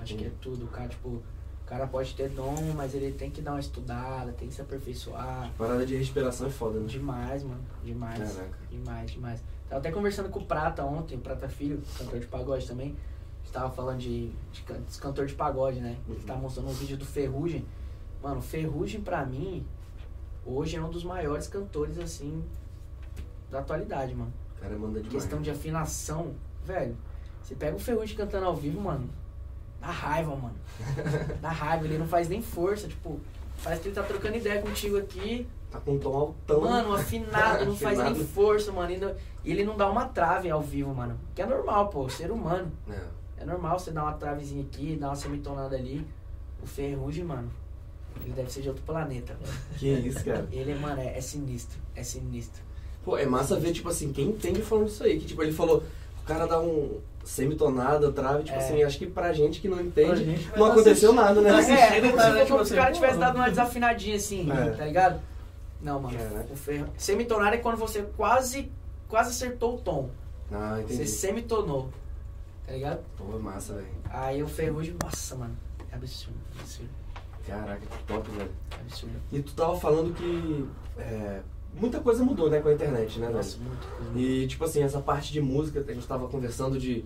Acho 0.00 0.14
que 0.16 0.24
é 0.26 0.30
tudo. 0.40 0.64
O 0.64 0.68
cara, 0.68 0.88
tipo, 0.88 1.20
cara 1.68 1.86
pode 1.86 2.14
ter 2.14 2.28
dom, 2.30 2.54
mas 2.74 2.94
ele 2.94 3.12
tem 3.12 3.30
que 3.30 3.42
dar 3.42 3.52
uma 3.52 3.60
estudada, 3.60 4.32
tem 4.32 4.48
que 4.48 4.54
se 4.54 4.60
aperfeiçoar. 4.62 5.50
Parada 5.58 5.84
de 5.84 5.96
respiração 5.96 6.46
é 6.46 6.50
foda, 6.50 6.78
né? 6.80 6.86
Demais, 6.86 7.42
mano. 7.42 7.60
Demais. 7.84 8.18
Caraca. 8.32 8.58
Demais, 8.70 9.10
demais. 9.10 9.42
Tava 9.68 9.80
até 9.80 9.90
conversando 9.90 10.30
com 10.30 10.40
o 10.40 10.44
Prata 10.46 10.82
ontem, 10.84 11.16
o 11.16 11.20
Prata 11.20 11.48
Filho, 11.48 11.82
cantor 11.98 12.20
de 12.20 12.26
pagode 12.26 12.66
também. 12.66 12.88
A 12.96 13.44
gente 13.44 13.52
tava 13.52 13.70
falando 13.70 13.98
de, 13.98 14.28
de, 14.52 14.62
dos 14.86 14.96
cantor 14.98 15.26
de 15.26 15.34
pagode, 15.34 15.80
né? 15.80 15.98
Ele 16.08 16.18
Uhum. 16.18 16.24
tava 16.24 16.40
mostrando 16.40 16.68
um 16.70 16.72
vídeo 16.72 16.96
do 16.96 17.04
Ferrugem. 17.04 17.64
Mano, 18.22 18.40
Ferrugem 18.40 19.00
pra 19.02 19.24
mim, 19.26 19.64
hoje 20.46 20.76
é 20.76 20.82
um 20.82 20.88
dos 20.90 21.04
maiores 21.04 21.46
cantores, 21.48 21.98
assim, 21.98 22.42
da 23.50 23.58
atualidade, 23.60 24.14
mano. 24.14 24.32
O 24.56 24.60
cara 24.60 24.76
manda 24.78 25.00
demais. 25.00 25.12
Questão 25.12 25.40
de 25.42 25.50
afinação, 25.50 26.34
velho. 26.64 26.96
Você 27.42 27.54
pega 27.54 27.76
o 27.76 27.78
Ferrugem 27.78 28.16
cantando 28.16 28.46
ao 28.46 28.56
vivo, 28.56 28.80
mano. 28.80 29.08
Dá 29.80 29.88
raiva, 29.90 30.34
mano. 30.36 30.54
Dá 31.40 31.50
raiva, 31.50 31.84
ele 31.84 31.98
não 31.98 32.06
faz 32.08 32.28
nem 32.28 32.42
força, 32.42 32.88
tipo, 32.88 33.20
parece 33.62 33.82
que 33.82 33.88
ele 33.88 33.94
tá 33.94 34.02
trocando 34.02 34.36
ideia 34.36 34.60
contigo 34.60 34.96
aqui. 34.98 35.46
Tá 35.70 35.78
com 35.80 35.92
um 35.94 35.98
tom 35.98 36.14
altão. 36.16 36.60
Mano, 36.62 36.94
afinado, 36.94 37.66
não 37.66 37.76
faz 37.76 37.98
nem 37.98 38.14
força, 38.24 38.72
mano. 38.72 38.90
E 38.92 38.96
não- 38.96 39.14
E 39.44 39.50
ele 39.52 39.64
não 39.64 39.76
dá 39.76 39.88
uma 39.88 40.06
trave 40.06 40.50
ao 40.50 40.60
vivo, 40.62 40.94
mano. 40.94 41.18
Que 41.34 41.42
é 41.42 41.46
normal, 41.46 41.88
pô, 41.88 42.08
ser 42.08 42.30
humano. 42.30 42.72
É. 42.90 43.00
É 43.38 43.44
normal 43.44 43.78
você 43.78 43.90
dar 43.90 44.02
uma 44.02 44.12
travezinha 44.14 44.62
aqui, 44.62 44.96
dar 44.96 45.08
uma 45.08 45.16
semitonada 45.16 45.76
ali. 45.76 46.04
O 46.62 46.66
Ferrugem, 46.66 47.22
mano, 47.24 47.50
ele 48.24 48.32
deve 48.32 48.50
ser 48.50 48.62
de 48.62 48.68
outro 48.68 48.82
planeta. 48.84 49.36
Que 49.78 49.88
isso, 49.92 50.24
cara. 50.24 50.48
Ele, 50.50 50.74
mano, 50.74 51.00
é, 51.00 51.16
é 51.16 51.20
sinistro. 51.20 51.78
É 51.94 52.02
sinistro. 52.02 52.60
Pô, 53.04 53.16
é 53.16 53.24
massa 53.26 53.58
ver, 53.60 53.72
tipo 53.72 53.88
assim, 53.88 54.12
quem 54.12 54.30
entende 54.30 54.60
falando 54.60 54.88
isso 54.88 55.04
aí. 55.04 55.20
Que, 55.20 55.26
tipo, 55.26 55.40
ele 55.42 55.52
falou, 55.52 55.84
o 56.20 56.26
cara 56.26 56.46
dá 56.46 56.60
um 56.60 56.98
semitonada, 57.28 58.10
trave, 58.10 58.42
tipo 58.44 58.56
É. 58.56 58.60
assim, 58.60 58.82
acho 58.82 58.98
que 58.98 59.06
pra 59.06 59.32
gente 59.32 59.60
que 59.60 59.68
não 59.68 59.76
Pra 59.76 59.86
entende, 59.86 60.24
gente, 60.24 60.50
não 60.56 60.66
aconteceu 60.66 61.12
nada, 61.12 61.40
né? 61.40 61.50
Tá 61.50 61.56
É, 61.56 61.60
assistindo, 61.60 62.04
como 62.06 62.16
tá, 62.16 62.24
se, 62.24 62.30
né, 62.32 62.40
tipo 62.40 62.46
se 62.46 62.52
o 62.54 62.60
assim, 62.62 62.74
cara 62.74 62.86
pô, 62.88 62.94
tivesse 62.94 63.18
dado 63.18 63.36
uma 63.36 63.48
desafinadinha 63.48 64.16
assim, 64.16 64.50
É. 64.50 64.70
tá 64.70 64.84
ligado? 64.84 65.20
Não, 65.82 66.00
mano. 66.00 66.16
Caraca. 66.18 66.52
O 66.52 66.56
ferro... 66.56 66.88
Semitonada 66.96 67.54
é 67.56 67.58
quando 67.58 67.76
você 67.76 68.02
quase, 68.16 68.72
quase 69.08 69.30
acertou 69.30 69.76
o 69.76 69.78
tom. 69.78 70.10
Ah, 70.50 70.76
Você 70.86 70.94
entendi. 70.94 71.08
semitonou. 71.10 71.90
Tá 72.66 72.72
ligado? 72.72 73.00
Pô, 73.16 73.36
é 73.36 73.38
massa, 73.38 73.74
velho. 73.74 73.86
Aí 74.10 74.42
o 74.42 74.48
ferrugem, 74.48 74.96
nossa, 75.02 75.36
mano. 75.36 75.56
É 75.92 75.94
absurdo, 75.94 76.36
absurdo, 76.58 76.90
Caraca, 77.46 77.80
que 77.80 78.02
top, 78.04 78.30
velho. 78.30 78.50
absurdo. 78.80 79.14
E 79.32 79.40
tu 79.42 79.52
tava 79.54 79.78
falando 79.78 80.12
que 80.14 80.66
é, 80.98 81.40
muita 81.74 82.00
coisa 82.00 82.24
mudou, 82.24 82.50
né, 82.50 82.60
com 82.60 82.68
a 82.68 82.72
internet, 82.74 83.18
né? 83.18 83.28
Nossa, 83.28 83.56
coisa. 83.58 84.18
E, 84.18 84.46
tipo 84.46 84.64
assim, 84.64 84.82
essa 84.82 85.00
parte 85.00 85.32
de 85.32 85.40
música, 85.40 85.84
a 85.86 85.92
gente 85.92 86.06
tava 86.06 86.28
conversando 86.28 86.78
de 86.78 87.04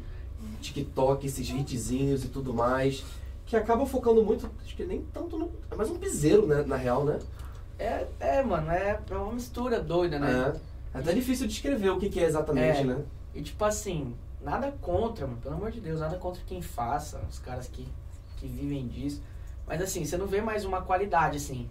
TikTok, 0.60 1.26
esses 1.26 1.48
hitzinhos 1.48 2.24
e 2.24 2.28
tudo 2.28 2.52
mais, 2.54 3.04
que 3.46 3.56
acaba 3.56 3.84
focando 3.86 4.22
muito, 4.24 4.50
acho 4.64 4.74
que 4.74 4.84
nem 4.84 5.02
tanto 5.12 5.38
no... 5.38 5.50
É 5.70 5.74
mais 5.74 5.90
um 5.90 5.98
piseiro, 5.98 6.46
né, 6.46 6.62
na 6.66 6.76
real, 6.76 7.04
né? 7.04 7.18
É, 7.78 8.06
é, 8.20 8.42
mano, 8.42 8.70
é, 8.70 9.00
é 9.10 9.14
uma 9.14 9.32
mistura 9.32 9.80
doida, 9.80 10.18
né? 10.18 10.54
É. 10.94 10.98
É 10.98 11.00
até 11.00 11.12
difícil 11.12 11.46
de 11.46 11.52
descrever 11.54 11.90
o 11.90 11.98
que, 11.98 12.08
que 12.08 12.20
é 12.20 12.24
exatamente, 12.24 12.80
É. 12.80 12.84
né? 12.84 13.02
E 13.34 13.40
tipo 13.42 13.64
assim, 13.64 14.14
nada 14.42 14.70
contra, 14.80 15.26
mano, 15.26 15.38
pelo 15.40 15.54
amor 15.54 15.70
de 15.70 15.80
Deus, 15.80 16.00
nada 16.00 16.16
contra 16.18 16.42
quem 16.46 16.60
faça, 16.60 17.20
os 17.30 17.38
caras 17.38 17.66
que, 17.68 17.86
que 18.36 18.46
vivem 18.46 18.86
disso. 18.86 19.22
Mas 19.66 19.80
assim, 19.80 20.04
você 20.04 20.16
não 20.16 20.26
vê 20.26 20.40
mais 20.42 20.64
uma 20.64 20.82
qualidade, 20.82 21.38
assim. 21.38 21.68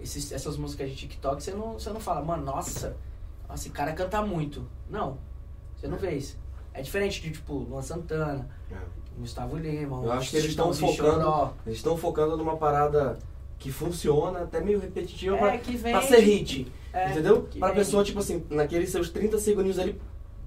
Esses, 0.00 0.32
essas 0.32 0.56
músicas 0.56 0.88
de 0.90 0.96
TikTok, 0.96 1.42
você 1.42 1.52
não, 1.52 1.74
você 1.74 1.90
não 1.90 2.00
fala, 2.00 2.22
mano, 2.22 2.44
nossa, 2.44 2.96
nossa, 3.48 3.62
esse 3.62 3.70
cara 3.70 3.92
canta 3.92 4.22
muito. 4.22 4.66
Não, 4.88 5.18
você 5.76 5.86
não 5.86 5.98
vê 5.98 6.12
isso. 6.12 6.38
É 6.72 6.80
diferente 6.82 7.20
de, 7.20 7.30
tipo, 7.32 7.54
Luan 7.54 7.82
Santana, 7.82 8.48
Gustavo 9.18 9.56
Lima, 9.58 10.02
Eu 10.02 10.12
acho 10.12 10.30
que 10.30 10.36
eles 10.36 10.50
estão 10.50 10.72
focando-. 10.72 11.52
Eles 11.66 11.78
estão 11.78 11.96
focando 11.96 12.36
numa 12.36 12.56
parada 12.56 13.18
que 13.58 13.70
funciona, 13.70 14.40
até 14.40 14.60
meio 14.60 14.80
repetitiva, 14.80 15.36
pra, 15.36 15.54
É, 15.54 15.58
que 15.58 15.76
vem. 15.76 15.92
pra 15.92 16.02
ser 16.02 16.20
hit. 16.20 16.72
é, 16.92 17.10
entendeu? 17.10 17.42
que 17.42 17.58
Pra 17.58 17.68
vem. 17.68 17.76
pessoa, 17.76 18.02
tipo 18.02 18.20
assim, 18.20 18.42
naqueles 18.48 18.88
seus 18.90 19.10
30 19.10 19.38
segundinhos 19.38 19.78
ali, 19.78 20.00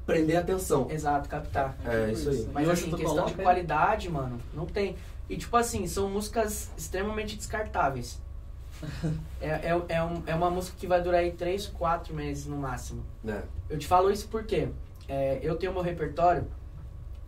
prender 0.05 0.37
a 0.37 0.39
atenção. 0.39 0.87
Exato, 0.89 1.29
captar. 1.29 1.77
É, 1.85 2.11
isso 2.11 2.29
aí. 2.29 2.49
Mas 2.51 2.67
assim, 2.69 2.89
questão 2.89 3.25
de 3.25 3.33
qualidade, 3.35 4.09
mano, 4.09 4.39
não 4.53 4.65
tem. 4.65 4.95
E 5.29 5.37
tipo 5.37 5.55
assim, 5.55 5.85
são 5.85 6.09
músicas 6.09 6.71
extremamente 6.75 7.35
descartáveis. 7.37 8.19
É, 9.41 9.47
é, 9.69 9.83
é, 9.89 10.03
um- 10.03 10.23
é 10.25 10.35
uma 10.35 10.49
música 10.49 10.77
que 10.77 10.87
vai 10.87 11.01
durar 11.01 11.21
aí 11.21 11.31
3, 11.31 11.67
4 11.67 12.13
meses 12.13 12.45
no 12.45 12.57
máximo. 12.57 13.03
É. 13.27 13.41
Eu 13.69 13.77
te 13.77 13.87
falo 13.87 14.11
isso 14.11 14.27
porque 14.29 14.69
é, 15.07 15.39
eu 15.41 15.55
tenho 15.55 15.73
meu 15.73 15.81
repertório. 15.81 16.47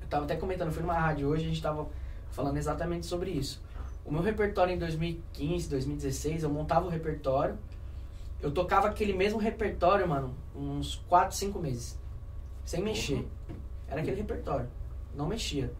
Eu 0.02 0.08
tava 0.08 0.26
até 0.26 0.36
comentando, 0.36 0.72
fui 0.72 0.82
numa 0.82 0.94
rádio 0.98 1.28
hoje, 1.28 1.46
a 1.46 1.48
gente 1.48 1.62
tava 1.62 1.88
falando 2.32 2.58
exatamente 2.58 3.06
sobre 3.06 3.32
isso. 3.32 3.64
O 4.06 4.12
meu 4.12 4.22
repertório 4.22 4.74
em 4.74 4.78
2015, 4.78 5.68
2016, 5.70 6.44
eu 6.44 6.50
montava 6.50 6.86
o 6.86 6.90
repertório. 6.90 7.58
Eu 8.42 8.52
tocava 8.52 8.88
aquele 8.88 9.14
mesmo 9.14 9.40
repertório, 9.40 10.08
mano, 10.08 10.36
uns 10.56 10.96
4, 11.08 11.36
5 11.36 11.58
meses. 11.60 11.98
Sem 12.64 12.84
mexer. 12.84 13.28
Era 13.88 14.02
aquele 14.02 14.18
repertório. 14.18 14.68
Não 15.16 15.26
mexia. 15.28 15.72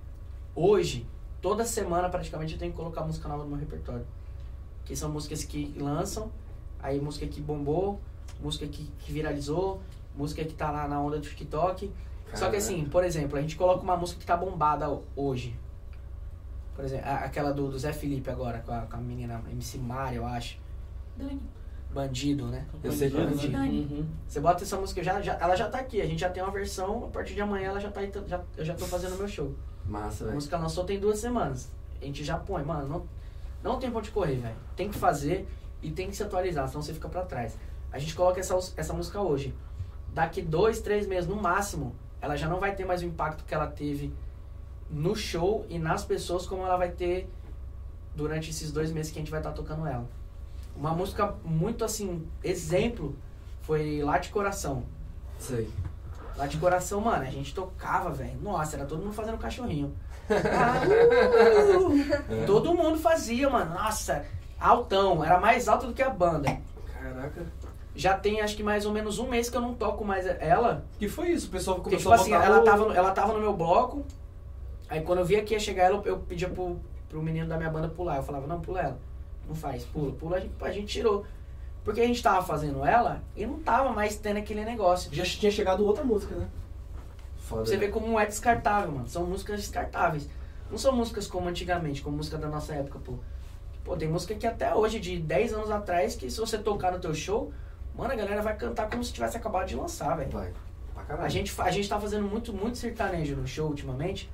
Hoje, 0.56 1.06
toda 1.42 1.66
semana 1.66 2.10
praticamente 2.10 2.54
eu 2.54 2.60
tenho 2.60 2.72
que 2.72 2.78
colocar 2.78 3.02
música 3.02 3.28
nova 3.28 3.44
no 3.44 3.50
meu 3.50 3.60
repertório. 3.60 4.06
Que 4.86 4.96
são 4.96 5.10
músicas 5.10 5.44
que 5.44 5.74
lançam, 5.78 6.32
aí 6.80 7.02
música 7.02 7.26
que 7.28 7.42
bombou, 7.42 8.00
música 8.40 8.66
que, 8.68 8.86
que 9.00 9.12
viralizou, 9.12 9.82
música 10.16 10.44
que 10.46 10.54
tá 10.54 10.70
lá 10.72 10.88
na 10.88 11.02
onda 11.02 11.18
do 11.18 11.28
TikTok. 11.28 11.92
Só 12.34 12.50
que 12.50 12.58
assim, 12.58 12.86
por 12.86 13.04
exemplo, 13.04 13.38
a 13.38 13.42
gente 13.42 13.56
coloca 13.56 13.82
uma 13.82 13.96
música 13.98 14.20
que 14.20 14.26
tá 14.26 14.36
bombada 14.38 14.88
hoje. 15.16 15.58
Por 16.76 16.84
exemplo, 16.84 17.08
a- 17.08 17.20
aquela 17.20 17.52
do, 17.54 17.70
do 17.70 17.80
Zé 17.80 17.94
Felipe 17.94 18.30
agora, 18.30 18.60
com 18.60 18.74
a, 18.74 18.82
com 18.82 18.98
a 18.98 19.00
menina 19.00 19.42
MC 19.50 19.78
Mari, 19.78 20.18
eu 20.18 20.26
acho. 20.26 20.60
Bandido, 21.94 22.48
né? 22.48 22.66
Eu 22.84 22.92
sei 22.92 23.10
que 23.10 23.18
é 23.18 23.26
Bandido. 23.26 23.58
Uhum. 23.58 24.06
Você 24.28 24.40
bota 24.42 24.64
essa 24.64 24.76
música, 24.78 25.02
já, 25.02 25.22
já, 25.22 25.34
ela 25.40 25.56
já 25.56 25.70
tá 25.70 25.80
aqui, 25.80 26.02
a 26.02 26.06
gente 26.06 26.20
já 26.20 26.30
tem 26.30 26.44
uma 26.44 26.52
versão, 26.52 27.06
a 27.06 27.08
partir 27.08 27.34
de 27.36 27.42
amanhã 27.42 27.70
ela 27.70 27.80
já 27.80 27.90
tá 27.90 28.02
aí, 28.02 28.12
já, 28.28 28.42
eu 28.58 28.66
já 28.66 28.74
tô 28.76 28.86
fazendo 28.86 29.18
meu 29.18 29.28
show. 29.30 29.56
Massa, 29.86 30.24
A 30.24 30.28
velho. 30.28 30.36
música 30.36 30.58
lançou 30.58 30.84
tem 30.84 31.00
duas 31.00 31.20
semanas. 31.20 31.72
A 32.02 32.04
gente 32.06 32.22
já 32.24 32.38
põe, 32.38 32.64
mano, 32.64 32.90
não, 32.90 33.06
não 33.66 33.80
tem 33.80 33.90
pra 33.90 33.98
onde 34.00 34.12
correr, 34.12 34.36
velho. 34.36 34.56
Tem 34.76 34.90
que 34.90 34.98
fazer 34.98 35.48
e 35.82 35.90
tem 35.90 36.08
que 36.08 36.16
se 36.16 36.22
atualizar, 36.22 36.68
senão 36.68 36.84
você 36.84 36.94
fica 36.94 37.10
pra 37.10 37.26
trás. 37.26 37.58
A 37.92 37.98
gente 37.98 38.14
coloca 38.14 38.40
essa, 38.40 38.56
essa 38.78 38.94
música 38.94 39.20
hoje. 39.20 39.56
Daqui 40.14 40.40
dois, 40.42 40.80
três 40.82 41.08
meses, 41.08 41.28
no 41.28 41.36
máximo, 41.36 41.96
ela 42.22 42.36
já 42.36 42.48
não 42.48 42.60
vai 42.60 42.76
ter 42.76 42.86
mais 42.86 43.02
o 43.02 43.06
impacto 43.06 43.44
que 43.44 43.56
ela 43.56 43.66
teve 43.66 44.14
no 44.88 45.16
show 45.16 45.66
e 45.68 45.80
nas 45.80 46.06
pessoas 46.06 46.46
como 46.46 46.62
ela 46.62 46.78
vai 46.78 46.92
ter 46.92 47.28
durante 48.16 48.52
esses 48.52 48.72
dois 48.72 48.92
meses 48.92 49.12
que 49.12 49.18
a 49.18 49.22
gente 49.22 49.32
vai 49.32 49.40
estar 49.40 49.52
tocando 49.52 49.88
ela. 49.88 50.08
Uma 50.76 50.92
música 50.92 51.36
muito 51.44 51.84
assim, 51.84 52.28
exemplo, 52.44 53.16
foi 53.64 54.04
Lá 54.04 54.20
de 54.20 54.30
Coração. 54.30 54.84
Aí. 55.50 55.70
Lá 56.38 56.48
de 56.48 56.58
coração, 56.58 57.00
mano, 57.00 57.24
a 57.24 57.32
gente 57.32 57.54
tocava, 57.54 58.12
velho. 58.12 58.38
Nossa, 58.42 58.76
era 58.76 58.86
todo 58.86 59.02
mundo 59.02 59.14
fazendo 59.14 59.38
cachorrinho. 59.38 59.96
Ah, 60.30 60.82
uh! 61.78 62.46
todo 62.48 62.74
mundo 62.74 62.98
fazia, 62.98 63.50
mano. 63.50 63.74
Nossa, 63.74 64.26
altão. 64.60 65.24
Era 65.24 65.40
mais 65.40 65.68
alto 65.68 65.88
do 65.88 65.94
que 65.94 66.02
a 66.02 66.10
banda. 66.10 66.58
Caraca. 67.00 67.46
Já 67.96 68.18
tem 68.18 68.42
acho 68.42 68.58
que 68.58 68.64
mais 68.64 68.86
ou 68.86 68.92
menos 68.92 69.20
um 69.20 69.28
mês 69.28 69.50
que 69.50 69.56
eu 69.56 69.62
não 69.62 69.74
toco 69.74 70.04
mais 70.04 70.26
ela. 70.26 70.84
que 71.00 71.08
foi 71.08 71.30
isso? 71.30 71.48
O 71.48 71.52
pessoal 71.52 71.78
Porque, 71.78 71.92
começou 71.92 72.12
tipo 72.12 72.22
assim, 72.22 72.34
a 72.34 72.40
botar 72.40 72.50
ela 72.52 72.64
tava, 72.64 72.86
no- 72.86 72.94
ela 72.94 73.12
tava 73.12 73.34
no 73.34 73.40
meu 73.40 73.54
bloco. 73.54 74.04
Aí 74.90 75.02
quando 75.02 75.20
eu 75.20 75.26
via 75.26 75.42
que 75.44 75.54
ia 75.54 75.60
chegar 75.60 75.86
ela, 75.86 76.02
eu 76.06 76.18
pedia 76.20 76.50
pro, 76.50 76.78
pro 77.08 77.22
menino 77.24 77.48
da 77.48 77.58
minha 77.58 77.70
banda 77.70 77.88
pular. 77.88 78.18
Eu 78.18 78.24
falava, 78.24 78.46
não, 78.48 78.60
pula 78.60 78.82
ela. 78.82 78.98
Não 79.48 79.56
faz, 79.56 79.84
pula, 79.86 80.12
pula, 80.14 80.38
a 80.38 80.40
gente, 80.40 80.54
a 80.60 80.72
gente 80.72 80.88
tirou. 80.88 81.26
Porque 81.84 82.02
a 82.02 82.06
gente 82.08 82.22
tava 82.22 82.44
fazendo 82.44 82.84
ela 82.84 83.22
e 83.36 83.46
não 83.46 83.60
tava 83.60 83.92
mais 83.92 84.18
tendo 84.18 84.38
aquele 84.38 84.66
negócio. 84.66 85.14
Já 85.14 85.24
tinha 85.24 85.52
chegado 85.52 85.86
outra 85.86 86.04
música, 86.04 86.36
né? 86.36 86.48
Foda. 87.46 87.66
Você 87.66 87.78
vê 87.78 87.90
como 87.90 88.20
é 88.20 88.26
descartável, 88.26 88.92
mano. 88.92 89.08
São 89.08 89.24
músicas 89.24 89.60
descartáveis. 89.60 90.28
Não 90.70 90.80
são 90.80 90.96
músicas 90.96 91.28
como 91.28 91.48
antigamente, 91.48 92.02
como 92.02 92.18
música 92.18 92.40
da 92.40 92.48
nossa 92.48 92.74
época, 92.74 92.98
pô. 93.00 93.20
Pô, 93.84 93.96
tem 93.96 94.10
música 94.10 94.34
que 94.34 94.48
até 94.48 94.74
hoje, 94.74 95.00
de 95.00 95.20
10 95.20 95.54
anos 95.54 95.70
atrás, 95.70 96.16
que 96.16 96.30
se 96.30 96.40
você 96.40 96.58
tocar 96.58 96.92
no 96.92 97.00
teu 97.00 97.14
show, 97.14 97.54
mano, 97.96 98.12
a 98.12 98.16
galera 98.16 98.42
vai 98.42 98.58
cantar 98.58 98.90
como 98.90 99.04
se 99.04 99.14
tivesse 99.14 99.38
acabado 99.38 99.68
de 99.68 99.76
lançar, 99.76 100.18
velho. 100.18 100.32
Vai. 100.32 100.52
Pra 100.96 101.04
caralho. 101.04 101.26
A 101.28 101.30
gente, 101.30 101.54
a 101.62 101.70
gente 101.70 101.88
tá 101.88 102.00
fazendo 102.00 102.28
muito, 102.28 102.52
muito 102.52 102.80
sertanejo 102.80 103.36
no 103.36 103.46
show 103.46 103.70
ultimamente. 103.70 104.28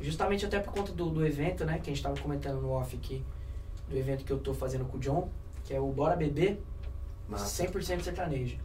Justamente 0.00 0.46
até 0.46 0.58
por 0.58 0.72
conta 0.72 0.90
do, 0.90 1.10
do 1.10 1.26
evento, 1.26 1.66
né? 1.66 1.80
Que 1.82 1.90
a 1.90 1.94
gente 1.94 2.02
tava 2.02 2.18
comentando 2.18 2.62
no 2.62 2.70
off 2.70 2.96
aqui. 2.96 3.22
Do 3.90 3.96
evento 3.98 4.24
que 4.24 4.32
eu 4.32 4.38
tô 4.38 4.54
fazendo 4.54 4.86
com 4.86 4.96
o 4.96 5.00
John, 5.00 5.28
que 5.64 5.74
é 5.74 5.78
o 5.78 5.88
Bora 5.88 6.16
Beber. 6.16 6.58
Massa. 7.28 7.66
100% 7.66 8.00
sertanejo. 8.00 8.56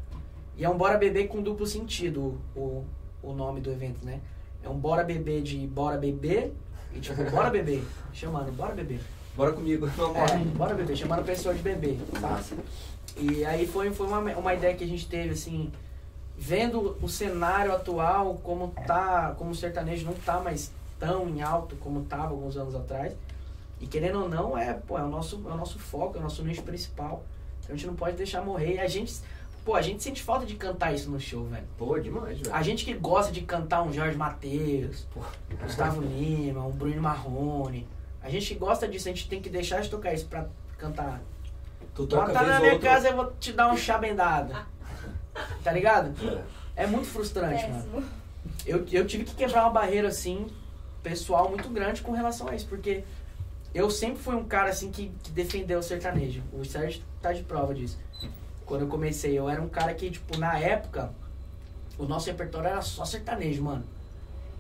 E 0.56 0.64
é 0.64 0.70
um 0.70 0.78
Bora 0.78 0.98
Beber 0.98 1.28
com 1.28 1.44
duplo 1.44 1.68
sentido, 1.68 2.40
o, 2.56 2.86
o 3.22 3.34
nome 3.34 3.62
do 3.62 3.72
evento, 3.72 4.06
né? 4.06 4.20
É 4.64 4.70
um 4.70 4.78
Bora 4.78 5.04
Beber 5.04 5.42
de 5.42 5.66
Bora 5.68 5.98
Beber 5.98 6.54
e 6.94 7.00
tipo, 7.00 7.24
Bora 7.30 7.50
Beber. 7.50 7.84
Chamando, 8.14 8.52
Bora 8.52 8.74
Beber. 8.74 9.00
Bora 9.36 9.54
comigo. 9.54 9.88
Vamos 9.96 10.18
É. 10.18 10.38
Bora 10.38 10.74
Beber, 10.74 10.96
chamando 10.96 11.20
a 11.20 11.24
pessoa 11.24 11.54
de 11.54 11.62
bebê, 11.62 11.98
tá? 12.20 12.20
Massa. 12.20 12.56
E 13.16 13.46
aí 13.46 13.68
foi, 13.68 13.92
foi 13.92 14.08
uma, 14.08 14.20
uma 14.20 14.54
ideia 14.54 14.76
que 14.76 14.84
a 14.84 14.88
gente 14.88 15.08
teve, 15.08 15.32
assim, 15.32 15.72
vendo 16.36 16.98
o 17.02 17.08
cenário 17.08 17.74
atual, 17.74 18.36
como 18.44 18.74
tá, 18.86 19.36
como 19.38 19.52
o 19.52 19.56
sertanejo 19.56 20.06
não 20.06 20.14
tá 20.14 20.40
mais 20.40 20.72
tão 21.00 21.28
em 21.30 21.42
alto 21.42 21.76
como 21.78 22.04
tava 22.04 22.32
alguns 22.32 22.58
anos 22.58 22.76
atrás. 22.76 23.14
E 23.80 23.86
querendo 23.86 24.24
ou 24.24 24.30
não, 24.30 24.58
é, 24.58 24.74
pô, 24.74 24.98
é 24.98 25.04
o 25.04 25.08
nosso, 25.08 25.42
é 25.46 25.52
o 25.52 25.58
nosso 25.58 25.78
foco, 25.78 26.18
é 26.18 26.20
o 26.20 26.24
nosso 26.24 26.44
nicho 26.44 26.64
principal. 26.64 27.24
Então 27.60 27.76
a 27.76 27.78
gente 27.78 27.88
não 27.88 27.96
pode 27.96 28.18
deixar 28.18 28.42
morrer. 28.42 28.76
E 28.76 28.80
a 28.80 28.88
gente, 28.88 29.22
pô, 29.68 29.76
a 29.76 29.82
gente 29.82 30.02
sente 30.02 30.24
falta 30.24 30.46
de 30.46 30.56
cantar 30.56 30.94
isso 30.94 31.12
no 31.12 31.20
show, 31.20 31.44
velho. 31.46 31.68
Pô, 31.78 32.00
demais, 32.00 32.40
velho. 32.40 32.56
A 32.56 32.64
gente 32.64 32.86
que 32.86 32.94
gosta 32.94 33.34
de 33.34 33.42
cantar 33.42 33.84
um 33.84 33.92
Jorge 33.92 34.16
Mateus, 34.18 35.06
pô, 35.14 35.20
Gustavo 35.62 36.00
Lima, 36.02 36.66
um 36.66 36.72
Bruno 36.72 37.02
Marrone. 37.02 37.86
A 38.24 38.30
gente 38.30 38.48
que 38.54 38.56
gosta 38.56 38.88
disso, 38.88 39.10
a 39.10 39.12
gente 39.12 39.28
tem 39.28 39.42
que 39.42 39.50
deixar 39.50 39.82
de 39.82 39.90
tocar 39.90 40.14
isso 40.14 40.26
pra 40.28 40.48
cantar 40.78 41.22
Tu 41.94 42.08
toca 42.08 42.28
Bota 42.28 42.40
vez 42.40 42.50
na 42.52 42.60
minha 42.62 42.74
outra- 42.76 42.90
casa 42.92 43.10
eu 43.10 43.16
vou 43.18 43.34
te 43.40 43.52
dar 43.52 43.70
um 43.74 43.76
chá 43.76 43.98
bendado. 43.98 44.56
Tá 45.64 45.72
ligado? 45.72 46.14
É. 46.76 46.84
É 46.84 46.88
muito 46.88 47.08
frustrante, 47.08 47.62
mano. 47.68 47.76
Péssimo. 47.84 48.04
Eu, 48.66 48.86
eu 48.92 49.06
tive 49.06 49.24
que 49.26 49.36
quebrar 49.36 49.64
uma 49.66 49.70
barreira, 49.72 50.08
assim, 50.08 50.48
pessoal 51.04 51.50
muito 51.50 51.68
grande 51.70 52.02
com 52.02 52.12
relação 52.12 52.48
a 52.48 52.56
isso, 52.56 52.66
porque 52.68 53.04
eu 53.74 53.90
sempre 53.92 54.18
fui 54.18 54.34
um 54.36 54.44
cara, 54.46 54.70
assim, 54.70 54.90
que, 54.92 55.12
que 55.22 55.30
defendeu 55.32 55.78
o 55.80 55.84
sertanejo. 55.84 56.42
O 56.54 56.64
Sérgio 56.66 57.02
tá 57.22 57.34
de 57.34 57.44
prova 57.44 57.74
disso. 57.74 58.00
Quando 58.68 58.82
eu 58.82 58.88
comecei, 58.88 59.40
eu 59.40 59.50
era 59.50 59.62
um 59.62 59.70
cara 59.70 59.94
que, 59.94 60.12
tipo, 60.12 60.38
na 60.38 60.60
época, 60.60 61.10
o 61.98 62.06
nosso 62.06 62.28
repertório 62.28 62.68
era 62.68 62.82
só 62.82 63.06
sertanejo, 63.06 63.64
mano. 63.64 63.84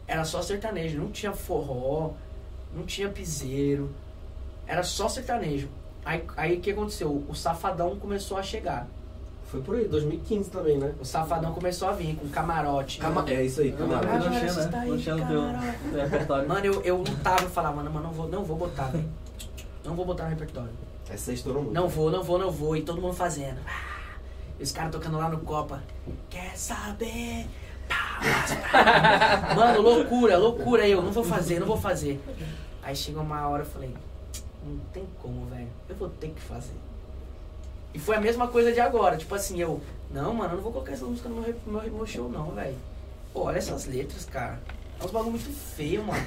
Era 0.07 0.23
só 0.23 0.41
sertanejo, 0.41 0.97
não 0.97 1.11
tinha 1.11 1.33
forró, 1.33 2.11
não 2.73 2.85
tinha 2.85 3.09
piseiro, 3.09 3.91
era 4.65 4.81
só 4.81 5.09
sertanejo. 5.09 5.67
Aí 6.05 6.23
aí 6.37 6.57
o 6.57 6.61
que 6.61 6.71
aconteceu? 6.71 7.23
O 7.27 7.35
Safadão 7.35 7.97
começou 7.97 8.37
a 8.37 8.43
chegar. 8.43 8.87
Foi 9.47 9.61
por 9.61 9.75
aí, 9.75 9.87
2015 9.87 10.49
também, 10.49 10.77
né? 10.77 10.93
O 11.01 11.05
Safadão 11.05 11.53
começou 11.53 11.89
a 11.89 11.91
vir 11.91 12.15
com 12.15 12.29
camarote. 12.29 12.99
Cama... 12.99 13.25
É 13.29 13.43
isso 13.43 13.61
aí, 13.61 13.73
camarada. 13.73 14.29
não 14.29 14.39
tinha, 14.39 14.53
tá 14.53 14.79
né? 14.79 14.85
Não 14.87 14.97
tinha 14.97 15.15
no 15.15 15.27
teu, 15.27 16.01
repertório. 16.01 16.47
Mano, 16.47 16.65
eu, 16.65 16.81
eu 16.81 16.97
lutava 16.97 17.43
e 17.43 17.49
falava, 17.49 17.77
mano, 17.77 17.91
mas 17.93 18.03
não 18.03 18.11
vou, 18.11 18.27
não 18.27 18.43
vou 18.43 18.57
botar, 18.57 18.87
velho. 18.87 19.09
Não 19.85 19.95
vou 19.95 20.05
botar 20.05 20.25
no 20.25 20.29
repertório. 20.31 20.71
Essa 21.09 21.31
estourou 21.31 21.63
muito. 21.63 21.73
Não 21.73 21.87
vou, 21.87 22.11
não 22.11 22.23
vou, 22.23 22.37
não 22.37 22.51
vou. 22.51 22.75
E 22.75 22.81
todo 22.81 23.01
mundo 23.01 23.13
fazendo. 23.13 23.59
Ah, 23.65 23.96
E 24.59 24.63
os 24.63 24.71
caras 24.71 24.91
tocando 24.91 25.17
lá 25.17 25.29
no 25.29 25.39
Copa. 25.39 25.83
Quer 26.29 26.57
saber? 26.57 27.47
Mano, 29.55 29.81
loucura, 29.81 30.37
loucura. 30.37 30.87
Eu 30.87 31.01
não 31.01 31.11
vou 31.11 31.23
fazer, 31.23 31.59
não 31.59 31.67
vou 31.67 31.77
fazer. 31.77 32.19
Aí 32.81 32.95
chegou 32.95 33.21
uma 33.21 33.47
hora 33.47 33.63
eu 33.63 33.67
falei, 33.67 33.93
não 34.65 34.79
tem 34.93 35.05
como, 35.21 35.45
velho. 35.45 35.67
Eu 35.87 35.95
vou 35.95 36.09
ter 36.09 36.29
que 36.29 36.41
fazer. 36.41 36.75
E 37.93 37.99
foi 37.99 38.15
a 38.15 38.21
mesma 38.21 38.47
coisa 38.47 38.71
de 38.71 38.79
agora. 38.79 39.17
Tipo 39.17 39.35
assim, 39.35 39.59
eu, 39.59 39.81
não, 40.11 40.33
mano, 40.33 40.53
eu 40.53 40.55
não 40.57 40.63
vou 40.63 40.71
colocar 40.71 40.93
essa 40.93 41.05
música 41.05 41.29
no 41.29 41.41
meu, 41.41 41.55
meu, 41.65 41.81
meu 41.91 42.05
show, 42.05 42.29
não, 42.29 42.51
velho. 42.51 42.75
Olha 43.33 43.57
essas 43.57 43.85
letras, 43.85 44.25
cara. 44.25 44.59
É 44.99 45.05
uns 45.05 45.11
bagulho 45.11 45.31
muito 45.31 45.51
feio, 45.51 46.03
mano. 46.03 46.25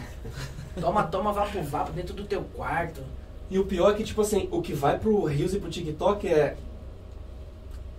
Toma, 0.80 1.02
toma, 1.04 1.32
vapo, 1.32 1.60
vapo 1.62 1.92
dentro 1.92 2.14
do 2.14 2.24
teu 2.24 2.42
quarto. 2.54 3.02
E 3.50 3.58
o 3.58 3.64
pior 3.64 3.90
é 3.90 3.94
que, 3.94 4.04
tipo 4.04 4.20
assim, 4.20 4.48
o 4.52 4.62
que 4.62 4.72
vai 4.72 4.98
pro 4.98 5.24
Reels 5.24 5.54
e 5.54 5.58
pro 5.58 5.68
TikTok 5.68 6.28
é 6.28 6.56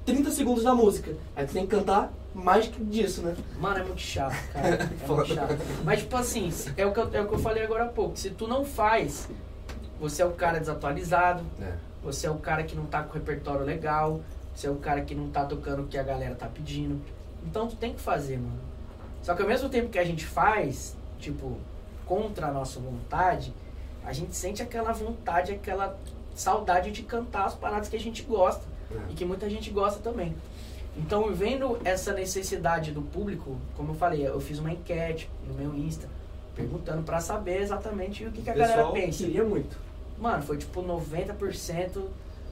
30 0.06 0.32
segundos 0.32 0.64
da 0.64 0.74
música. 0.74 1.14
Aí 1.36 1.46
tu 1.46 1.54
tem 1.54 1.66
que 1.68 1.76
cantar 1.76 2.12
mais 2.34 2.68
que 2.68 2.84
disso, 2.84 3.22
né? 3.22 3.36
Mano, 3.60 3.80
é 3.80 3.84
muito 3.84 4.02
chato, 4.02 4.36
cara. 4.54 4.68
É 5.04 5.08
muito 5.08 5.34
chato. 5.34 5.58
Mas, 5.84 6.00
tipo 6.00 6.16
assim, 6.16 6.52
é 6.78 6.86
o, 6.86 6.92
que 6.94 7.00
eu, 7.00 7.10
é 7.14 7.22
o 7.22 7.28
que 7.28 7.34
eu 7.36 7.40
falei 7.40 7.64
agora 7.64 7.86
há 7.86 7.90
pouco. 7.90 8.18
Se 8.18 8.30
tu 8.32 8.48
não 8.48 8.64
faz, 8.66 9.30
você 10.00 10.22
é 10.22 10.26
o 10.26 10.32
cara 10.32 10.60
desatualizado, 10.60 11.44
É. 11.62 11.74
você 12.04 12.28
é 12.28 12.32
o 12.32 12.38
cara 12.38 12.64
que 12.64 12.76
não 12.76 12.86
tá 12.86 13.04
com 13.04 13.14
repertório 13.14 13.66
legal, 13.66 14.22
você 14.56 14.68
é 14.68 14.70
o 14.72 14.76
cara 14.76 15.02
que 15.02 15.14
não 15.14 15.30
tá 15.30 15.46
tocando 15.46 15.84
o 15.84 15.88
que 15.88 15.98
a 15.98 16.04
galera 16.04 16.36
tá 16.36 16.48
pedindo. 16.48 17.00
Então 17.46 17.68
tu 17.68 17.76
tem 17.76 17.94
que 17.94 18.00
fazer, 18.02 18.38
mano. 18.38 18.60
Só 19.22 19.36
que 19.36 19.42
ao 19.42 19.48
mesmo 19.48 19.70
tempo 19.70 19.90
que 19.90 20.00
a 20.00 20.04
gente 20.04 20.26
faz, 20.26 20.96
tipo, 21.20 21.58
contra 22.06 22.48
a 22.48 22.52
nossa 22.52 22.80
vontade, 22.80 23.54
a 24.04 24.12
gente 24.14 24.36
sente 24.36 24.64
aquela 24.64 24.92
vontade, 24.94 25.52
aquela 25.52 25.96
saudade 26.34 26.92
de 26.92 27.04
cantar 27.04 27.46
as 27.46 27.54
paradas 27.54 27.88
que 27.88 27.96
a 27.96 28.00
gente 28.00 28.24
gosta 28.24 28.64
e 29.10 29.14
que 29.14 29.26
muita 29.26 29.50
gente 29.50 29.70
gosta 29.70 30.00
também. 30.00 30.36
Então, 30.98 31.34
vendo 31.34 31.80
essa 31.86 32.14
necessidade 32.14 32.92
do 32.92 33.02
público, 33.02 33.58
como 33.78 33.92
eu 33.92 33.96
falei, 33.96 34.28
eu 34.28 34.42
fiz 34.42 34.60
uma 34.60 34.72
enquete 34.72 35.30
no 35.48 35.54
meu 35.54 35.74
Insta, 35.74 36.08
perguntando 36.56 37.02
pra 37.04 37.22
saber 37.22 37.62
exatamente 37.62 38.26
o 38.26 38.32
que, 38.32 38.42
que 38.42 38.50
a 38.50 38.54
galera 38.54 38.74
pessoal 38.74 38.94
pensa. 38.94 39.24
queria 39.24 39.44
muito. 39.44 39.78
Mano, 40.20 40.44
foi 40.44 40.58
tipo 40.58 40.84
90% 40.84 42.04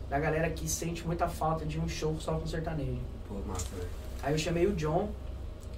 da 0.10 0.18
galera 0.18 0.50
que 0.50 0.68
sente 0.68 1.06
muita 1.06 1.28
falta 1.28 1.66
de 1.66 1.80
um 1.80 1.88
show 1.88 2.16
só 2.20 2.34
com 2.34 2.48
sertanejo. 2.48 3.00
Pô, 3.28 3.36
massa, 3.48 3.68
velho. 3.76 3.90
Aí 4.24 4.34
eu 4.34 4.38
chamei 4.38 4.66
o 4.66 4.74
John, 4.74 5.10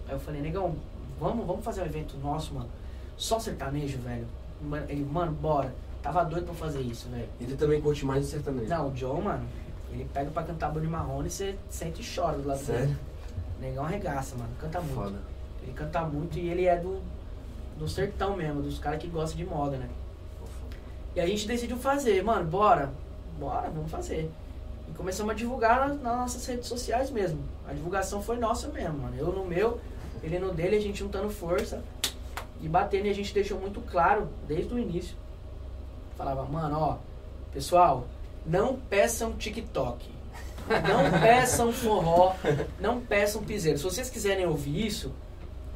aí 0.07 0.13
eu 0.13 0.19
falei, 0.19 0.41
negão, 0.41 0.75
vamos, 1.19 1.45
vamos 1.45 1.65
fazer 1.65 1.81
um 1.81 1.85
evento 1.85 2.15
nosso, 2.17 2.53
mano. 2.53 2.69
Só 3.17 3.39
sertanejo, 3.39 3.97
velho. 3.99 4.27
Ele, 4.87 5.03
mano, 5.03 5.31
bora. 5.31 5.73
Tava 6.01 6.23
doido 6.23 6.45
pra 6.45 6.55
fazer 6.55 6.81
isso, 6.81 7.09
velho. 7.09 7.27
Ele 7.39 7.55
também 7.55 7.81
curte 7.81 8.05
mais 8.05 8.25
o 8.25 8.29
sertanejo. 8.29 8.69
Não, 8.69 8.87
o 8.87 8.91
John, 8.91 9.21
mano, 9.21 9.45
ele 9.91 10.07
pega 10.13 10.31
pra 10.31 10.43
cantar 10.43 10.71
Bruno 10.71 10.89
Marrone 10.89 11.27
e 11.27 11.31
você 11.31 11.55
sente 11.69 12.01
e 12.01 12.15
chora 12.15 12.37
do 12.37 12.47
lado 12.47 12.63
dele. 12.63 12.79
Sério? 12.79 12.99
Negão 13.59 13.85
arregaça, 13.85 14.35
mano. 14.35 14.49
Canta 14.59 14.79
muito. 14.79 14.95
Foda. 14.95 15.19
Ele 15.61 15.73
canta 15.73 16.01
muito 16.01 16.39
e 16.39 16.49
ele 16.49 16.65
é 16.65 16.77
do, 16.77 16.99
do 17.77 17.87
sertão 17.87 18.35
mesmo, 18.35 18.61
dos 18.61 18.79
caras 18.79 18.99
que 18.99 19.07
gostam 19.07 19.37
de 19.37 19.45
moda, 19.45 19.77
né? 19.77 19.89
E 21.15 21.19
a 21.19 21.27
gente 21.27 21.45
decidiu 21.45 21.77
fazer, 21.77 22.23
mano, 22.23 22.45
bora. 22.45 22.91
Bora, 23.37 23.69
vamos 23.69 23.91
fazer. 23.91 24.31
E 24.89 24.93
começamos 24.93 25.31
a 25.31 25.35
divulgar 25.35 25.87
nas, 25.87 26.01
nas 26.01 26.17
nossas 26.17 26.45
redes 26.45 26.67
sociais 26.67 27.11
mesmo. 27.11 27.43
A 27.67 27.73
divulgação 27.73 28.21
foi 28.21 28.37
nossa 28.37 28.67
mesmo, 28.69 28.97
mano. 28.97 29.15
Eu 29.17 29.31
no 29.31 29.45
meu, 29.45 29.79
ele 30.23 30.39
no 30.39 30.53
dele, 30.53 30.77
a 30.77 30.81
gente 30.81 30.99
juntando 30.99 31.29
força 31.29 31.83
e 32.61 32.67
batendo. 32.67 33.07
E 33.07 33.09
a 33.09 33.13
gente 33.13 33.33
deixou 33.33 33.59
muito 33.59 33.81
claro, 33.81 34.27
desde 34.47 34.73
o 34.73 34.79
início. 34.79 35.15
Falava, 36.17 36.43
mano, 36.45 36.77
ó, 36.77 36.97
pessoal, 37.53 38.07
não 38.45 38.75
peçam 38.89 39.33
TikTok. 39.33 40.09
Não 40.67 41.19
peçam 41.19 41.73
forró, 41.73 42.33
não 42.79 43.01
peçam 43.01 43.43
piseiro. 43.43 43.77
Se 43.77 43.83
vocês 43.83 44.09
quiserem 44.09 44.45
ouvir 44.45 44.85
isso, 44.85 45.11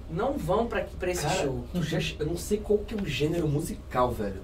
não 0.09 0.33
vão 0.37 0.67
pra, 0.67 0.81
pra 0.83 1.11
esse 1.11 1.23
Cara, 1.23 1.35
show. 1.43 1.65
já- 1.81 1.99
eu 2.19 2.25
não 2.27 2.37
sei 2.37 2.59
qual 2.59 2.79
que 2.79 2.93
é 2.93 2.97
o 2.97 3.05
gênero 3.05 3.47
musical, 3.47 4.11
velho. 4.11 4.41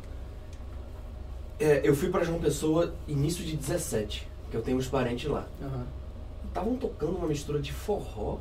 É, 1.59 1.81
eu 1.83 1.95
fui 1.95 2.09
pra 2.09 2.23
João 2.23 2.39
Pessoa 2.39 2.93
início 3.07 3.45
de 3.45 3.55
17, 3.55 4.27
que 4.49 4.57
eu 4.57 4.61
tenho 4.63 4.77
uns 4.77 4.87
parentes 4.87 5.29
lá. 5.29 5.47
Estavam 6.47 6.75
tocando 6.75 7.17
uma 7.17 7.27
mistura 7.27 7.59
de 7.61 7.71
forró 7.71 8.37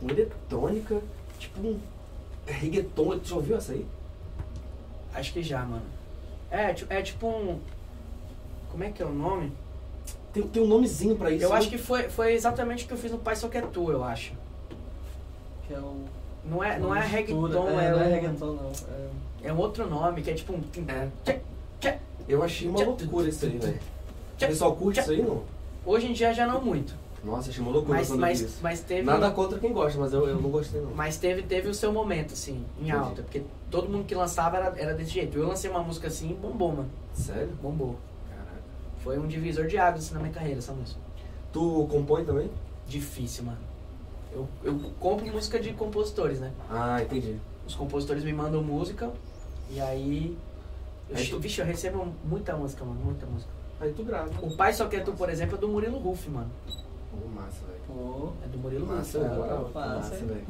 com 0.00 0.08
eletrônica, 0.10 1.00
tipo 1.38 1.60
um 1.60 1.78
reggaeton. 2.46 3.18
Tu 3.18 3.28
já 3.28 3.34
ouviu 3.36 3.56
essa 3.56 3.72
aí? 3.72 3.86
Acho 5.14 5.32
que 5.32 5.42
já, 5.42 5.62
mano. 5.64 5.84
É, 6.50 6.74
é 6.88 7.02
tipo 7.02 7.28
um. 7.28 7.60
Como 8.74 8.82
é 8.82 8.90
que 8.90 9.00
é 9.00 9.06
o 9.06 9.14
nome? 9.14 9.52
Tem, 10.32 10.42
tem 10.42 10.60
um 10.60 10.66
nomezinho 10.66 11.14
pra 11.14 11.30
isso. 11.30 11.44
eu 11.44 11.50
né? 11.50 11.56
acho 11.58 11.70
que 11.70 11.78
foi, 11.78 12.08
foi 12.08 12.32
exatamente 12.32 12.84
o 12.84 12.88
que 12.88 12.92
eu 12.92 12.98
fiz 12.98 13.12
no 13.12 13.18
Pai 13.18 13.36
Só 13.36 13.46
Que 13.46 13.58
É 13.58 13.60
Tu, 13.60 13.92
eu 13.92 14.02
acho. 14.02 14.32
Que 15.68 15.74
é 15.74 15.78
o. 15.78 15.94
Não 16.44 16.62
é, 16.62 16.76
não 16.76 16.92
é 16.92 17.06
reggaeton, 17.06 17.40
mistura- 17.42 17.70
é, 17.70 17.90
não 17.92 18.00
é 18.00 18.04
um- 18.04 18.10
reggaeton, 18.10 18.46
não. 18.46 18.72
É... 19.44 19.48
é 19.48 19.52
um 19.52 19.58
outro 19.58 19.88
nome, 19.88 20.22
que 20.22 20.30
é 20.30 20.34
tipo 20.34 20.54
um. 20.54 20.60
É. 20.88 21.08
Eu 22.28 22.42
achei 22.42 22.68
uma 22.68 22.82
loucura 22.82 23.28
isso 23.28 23.44
aí, 23.44 23.58
velho. 23.58 23.78
O 24.34 24.38
pessoal 24.38 24.74
curte 24.74 24.98
isso 24.98 25.12
aí, 25.12 25.22
não? 25.22 25.44
Hoje 25.86 26.08
em 26.08 26.12
dia 26.12 26.34
já 26.34 26.48
não 26.48 26.60
muito. 26.60 26.96
Nossa, 27.22 27.50
achei 27.50 27.62
uma 27.62 27.70
loucura 27.70 27.98
Mas, 27.98 28.08
quando 28.08 28.18
eu 28.18 28.26
vi 28.26 28.30
mas, 28.32 28.40
isso. 28.40 28.58
mas 28.60 28.80
teve. 28.80 29.02
Nada 29.02 29.30
contra 29.30 29.60
quem 29.60 29.72
gosta, 29.72 30.00
mas 30.00 30.12
eu, 30.12 30.26
eu 30.26 30.40
não 30.40 30.50
gostei 30.50 30.80
não. 30.80 30.90
Mas 30.90 31.16
teve, 31.16 31.42
teve 31.42 31.68
o 31.68 31.74
seu 31.74 31.92
momento, 31.92 32.32
assim, 32.32 32.64
em 32.82 32.90
alta. 32.90 33.22
Porque 33.22 33.42
todo 33.70 33.88
mundo 33.88 34.04
que 34.04 34.16
lançava 34.16 34.56
era, 34.56 34.74
era 34.76 34.94
desse 34.94 35.12
jeito. 35.12 35.38
Eu 35.38 35.46
lancei 35.46 35.70
uma 35.70 35.80
música 35.80 36.08
assim 36.08 36.30
e 36.30 36.34
bombou, 36.34 36.72
mano. 36.72 36.90
Sério? 37.14 37.50
Bombou. 37.62 37.96
Foi 39.04 39.18
um 39.18 39.26
divisor 39.28 39.66
de 39.66 39.76
águas 39.76 40.04
assim, 40.06 40.14
na 40.14 40.20
minha 40.20 40.32
carreira, 40.32 40.58
essa 40.58 40.72
música. 40.72 40.98
Tu 41.52 41.86
compõe 41.90 42.24
também? 42.24 42.50
Difícil, 42.88 43.44
mano. 43.44 43.58
Eu, 44.32 44.48
eu 44.64 44.80
compro 44.98 45.26
música 45.30 45.60
de 45.60 45.72
compositores, 45.74 46.40
né? 46.40 46.50
Ah, 46.70 47.00
entendi. 47.02 47.36
Os 47.66 47.74
compositores 47.74 48.24
me 48.24 48.32
mandam 48.32 48.62
música 48.62 49.12
e 49.70 49.78
aí. 49.80 50.36
Eu, 51.08 51.16
Aí 51.18 51.26
tu- 51.28 51.38
Vixe, 51.38 51.60
eu 51.60 51.66
recebo 51.66 52.08
muita 52.24 52.56
música, 52.56 52.82
mano, 52.84 52.98
muita 53.04 53.26
música. 53.26 53.50
Aí 53.80 53.92
tu 53.92 54.02
grava. 54.04 54.30
O 54.42 54.56
Pai 54.56 54.72
Só 54.72 54.86
Quer 54.86 55.04
Tu, 55.04 55.12
por 55.12 55.28
exemplo, 55.28 55.56
é 55.56 55.58
do 55.58 55.68
Murilo 55.68 55.98
Ruff, 55.98 56.28
mano. 56.30 56.50
Pô, 56.66 57.28
massa, 57.28 57.60
velho. 57.66 57.80
Pô. 57.86 58.32
É 58.42 58.48
do 58.48 58.58
Murilo 58.58 58.86
Massa, 58.86 59.18
Ruff. 59.18 59.28
velho. 59.30 59.40
Moral, 59.42 59.70
massa, 59.74 60.16
velho. 60.16 60.44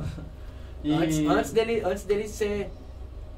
E... 0.84 0.92
Antes, 0.92 1.18
antes 1.26 1.52
dele, 1.52 1.80
antes 1.80 2.04
dele 2.04 2.28
ser, 2.28 2.70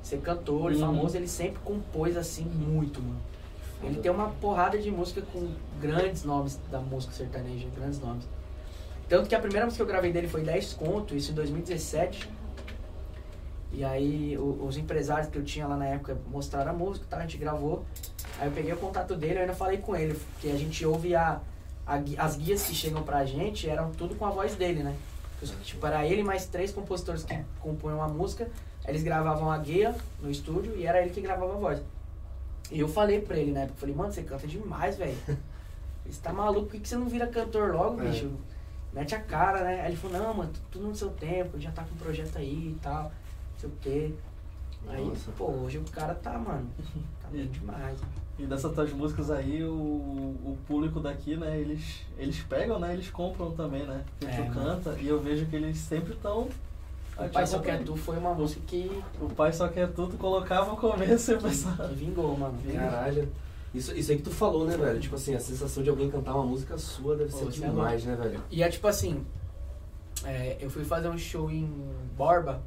ser 0.02 0.18
cantor 0.20 0.72
e 0.72 0.74
Uhum. 0.74 0.80
famoso, 0.82 1.16
ele 1.16 1.28
sempre 1.28 1.58
compôs 1.64 2.16
assim 2.16 2.44
muito, 2.44 3.00
mano. 3.00 3.20
Ele 3.82 4.00
tem 4.00 4.10
uma 4.10 4.30
porrada 4.30 4.78
de 4.78 4.90
música 4.90 5.22
com 5.32 5.48
grandes 5.80 6.24
nomes 6.24 6.58
da 6.70 6.80
música 6.80 7.12
sertaneja, 7.12 7.66
grandes 7.76 8.00
nomes. 8.00 8.26
Tanto 9.08 9.28
que 9.28 9.34
a 9.34 9.38
primeira 9.38 9.66
música 9.66 9.84
que 9.84 9.88
eu 9.88 9.92
gravei 9.92 10.12
dele 10.12 10.28
foi 10.28 10.42
10 10.42 10.72
conto, 10.72 11.14
isso 11.14 11.30
em 11.30 11.34
2017. 11.34 12.28
E 13.72 13.84
aí 13.84 14.36
o- 14.38 14.64
os 14.66 14.76
empresários 14.76 15.28
que 15.28 15.36
eu 15.38 15.44
tinha 15.44 15.66
lá 15.66 15.76
na 15.76 15.86
época 15.86 16.16
mostraram 16.30 16.70
a 16.70 16.74
música, 16.74 17.06
tá? 17.08 17.18
a 17.18 17.20
gente 17.22 17.36
gravou. 17.36 17.84
Aí 18.38 18.48
eu 18.48 18.52
peguei 18.52 18.72
o 18.72 18.76
contato 18.76 19.14
dele, 19.14 19.34
eu 19.36 19.40
ainda 19.42 19.54
falei 19.54 19.78
com 19.78 19.94
ele, 19.94 20.14
porque 20.14 20.48
a 20.48 20.56
gente 20.56 20.84
ouve 20.86 21.14
a, 21.14 21.40
a 21.86 21.94
as 22.18 22.36
guias 22.36 22.64
que 22.66 22.74
chegam 22.74 23.02
pra 23.02 23.24
gente, 23.24 23.68
eram 23.68 23.90
tudo 23.92 24.14
com 24.14 24.24
a 24.24 24.30
voz 24.30 24.54
dele, 24.56 24.82
né? 24.82 24.94
Tipo, 25.62 25.86
era 25.86 26.06
ele 26.06 26.22
mais 26.24 26.46
três 26.46 26.72
compositores 26.72 27.22
que 27.22 27.38
compunham 27.60 28.02
a 28.02 28.08
música, 28.08 28.48
eles 28.88 29.02
gravavam 29.02 29.50
a 29.50 29.58
guia 29.58 29.94
no 30.22 30.30
estúdio 30.30 30.74
e 30.76 30.86
era 30.86 31.00
ele 31.02 31.10
que 31.10 31.20
gravava 31.20 31.52
a 31.52 31.56
voz. 31.58 31.82
E 32.70 32.80
eu 32.80 32.88
falei 32.88 33.20
pra 33.20 33.36
ele 33.36 33.56
época, 33.56 33.78
falei, 33.78 33.94
mano, 33.94 34.12
você 34.12 34.22
canta 34.22 34.46
demais, 34.46 34.96
velho. 34.96 35.16
Você 36.08 36.20
tá 36.22 36.32
maluco, 36.32 36.68
por 36.68 36.78
que 36.80 36.86
você 36.88 36.94
não 36.94 37.08
vira 37.08 37.26
cantor 37.26 37.74
logo, 37.74 38.00
É. 38.00 38.08
bicho? 38.08 38.30
Mete 38.92 39.16
a 39.16 39.20
cara, 39.20 39.64
né? 39.64 39.80
Aí 39.80 39.88
ele 39.88 39.96
falou, 39.96 40.18
não, 40.20 40.32
mano, 40.34 40.52
tudo 40.70 40.86
no 40.86 40.94
seu 40.94 41.10
tempo, 41.10 41.58
já 41.58 41.72
tá 41.72 41.82
com 41.82 41.94
um 41.96 41.98
projeto 41.98 42.38
aí 42.38 42.68
e 42.68 42.78
tal, 42.80 43.02
não 43.04 43.10
sei 43.58 43.68
o 43.68 43.72
quê. 43.80 44.14
Aí, 44.86 45.04
Nossa. 45.04 45.32
pô, 45.36 45.46
hoje 45.50 45.78
o 45.78 45.84
cara 45.90 46.14
tá, 46.14 46.38
mano, 46.38 46.70
tá 47.20 47.28
bem 47.28 47.44
demais. 47.50 47.98
E 48.38 48.46
dessas 48.46 48.72
tuas 48.72 48.92
músicas 48.92 49.32
aí, 49.32 49.64
o, 49.64 49.72
o 49.72 50.56
público 50.68 51.00
daqui, 51.00 51.36
né, 51.36 51.58
eles, 51.58 52.02
eles 52.16 52.38
pegam, 52.44 52.78
né, 52.78 52.92
eles 52.92 53.10
compram 53.10 53.50
também, 53.50 53.82
né? 53.84 54.04
Que 54.20 54.26
É, 54.26 54.30
tu 54.30 54.42
mano. 54.42 54.54
canta, 54.54 54.96
e 55.00 55.08
eu 55.08 55.20
vejo 55.20 55.46
que 55.46 55.56
eles 55.56 55.76
sempre 55.76 56.12
estão... 56.14 56.48
O 57.18 57.28
Pai 57.28 57.46
Só 57.46 57.58
Quer 57.60 57.82
Tu 57.82 57.96
foi 57.96 58.18
uma 58.18 58.34
música 58.34 58.60
que, 58.66 58.90
O 59.20 59.28
pai 59.30 59.52
só 59.52 59.68
quer 59.68 59.90
tudo, 59.92 60.18
colocava 60.18 60.70
no 60.70 60.76
começo 60.76 61.32
e 61.32 61.34
o 61.34 61.40
pessoal... 61.40 61.88
que 61.88 61.94
vingou, 61.94 62.36
mano. 62.36 62.58
Caralho. 62.72 63.28
Isso, 63.74 63.94
isso 63.94 64.10
aí 64.10 64.16
que 64.16 64.22
tu 64.22 64.30
falou, 64.30 64.66
né, 64.66 64.76
velho? 64.76 65.00
Tipo 65.00 65.16
assim, 65.16 65.34
a 65.34 65.40
sensação 65.40 65.82
de 65.82 65.90
alguém 65.90 66.10
cantar 66.10 66.34
uma 66.34 66.44
música 66.44 66.78
sua 66.78 67.16
deve 67.16 67.30
Pô, 67.30 67.38
ser 67.38 67.46
é 67.46 67.50
demais, 67.50 68.04
né, 68.04 68.16
velho? 68.16 68.40
E 68.50 68.62
é 68.62 68.68
tipo 68.68 68.86
assim, 68.86 69.24
é, 70.24 70.56
eu 70.60 70.70
fui 70.70 70.84
fazer 70.84 71.08
um 71.08 71.18
show 71.18 71.50
em 71.50 71.68
Borba 72.16 72.62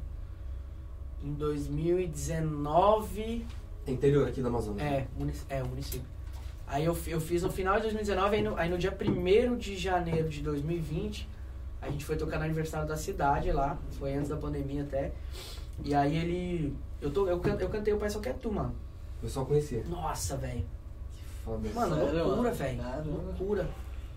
em 1.22 1.32
2019. 1.32 3.46
É 3.86 3.90
interior 3.90 4.28
aqui 4.28 4.40
da 4.40 4.48
Amazônia. 4.48 4.82
É, 4.82 5.06
munic 5.16 5.38
é 5.48 5.62
o 5.62 5.68
município. 5.68 6.06
Aí 6.66 6.84
eu, 6.84 6.96
eu 7.08 7.20
fiz 7.20 7.42
no 7.42 7.50
final 7.50 7.76
de 7.76 7.82
2019, 7.82 8.36
aí 8.36 8.42
no, 8.42 8.56
aí 8.56 8.70
no 8.70 8.78
dia 8.78 8.96
1 8.96 9.56
de 9.56 9.76
janeiro 9.76 10.28
de 10.28 10.40
2020, 10.42 11.28
a 11.80 11.88
gente 11.90 12.04
foi 12.04 12.16
tocar 12.16 12.38
no 12.38 12.44
aniversário 12.44 12.86
da 12.88 12.96
cidade 12.96 13.50
lá, 13.52 13.78
foi 13.92 14.14
antes 14.14 14.28
da 14.28 14.36
pandemia 14.36 14.82
até. 14.82 15.12
E 15.84 15.94
aí 15.94 16.16
ele. 16.16 16.76
Eu, 17.00 17.10
tô, 17.10 17.26
eu, 17.26 17.40
can- 17.40 17.56
eu 17.58 17.68
cantei 17.68 17.92
o 17.94 17.98
Pai 17.98 18.10
Só 18.10 18.20
Quer 18.20 18.34
Tu, 18.34 18.52
mano. 18.52 18.74
Eu 19.22 19.28
só 19.28 19.44
conhecia. 19.44 19.82
Nossa, 19.88 20.36
velho. 20.36 20.64
Que 21.14 21.24
foda. 21.44 21.68
Mano, 21.74 21.96
Sério, 21.96 22.26
loucura, 22.26 22.50
velho. 22.52 22.82
Loucura. 23.06 23.68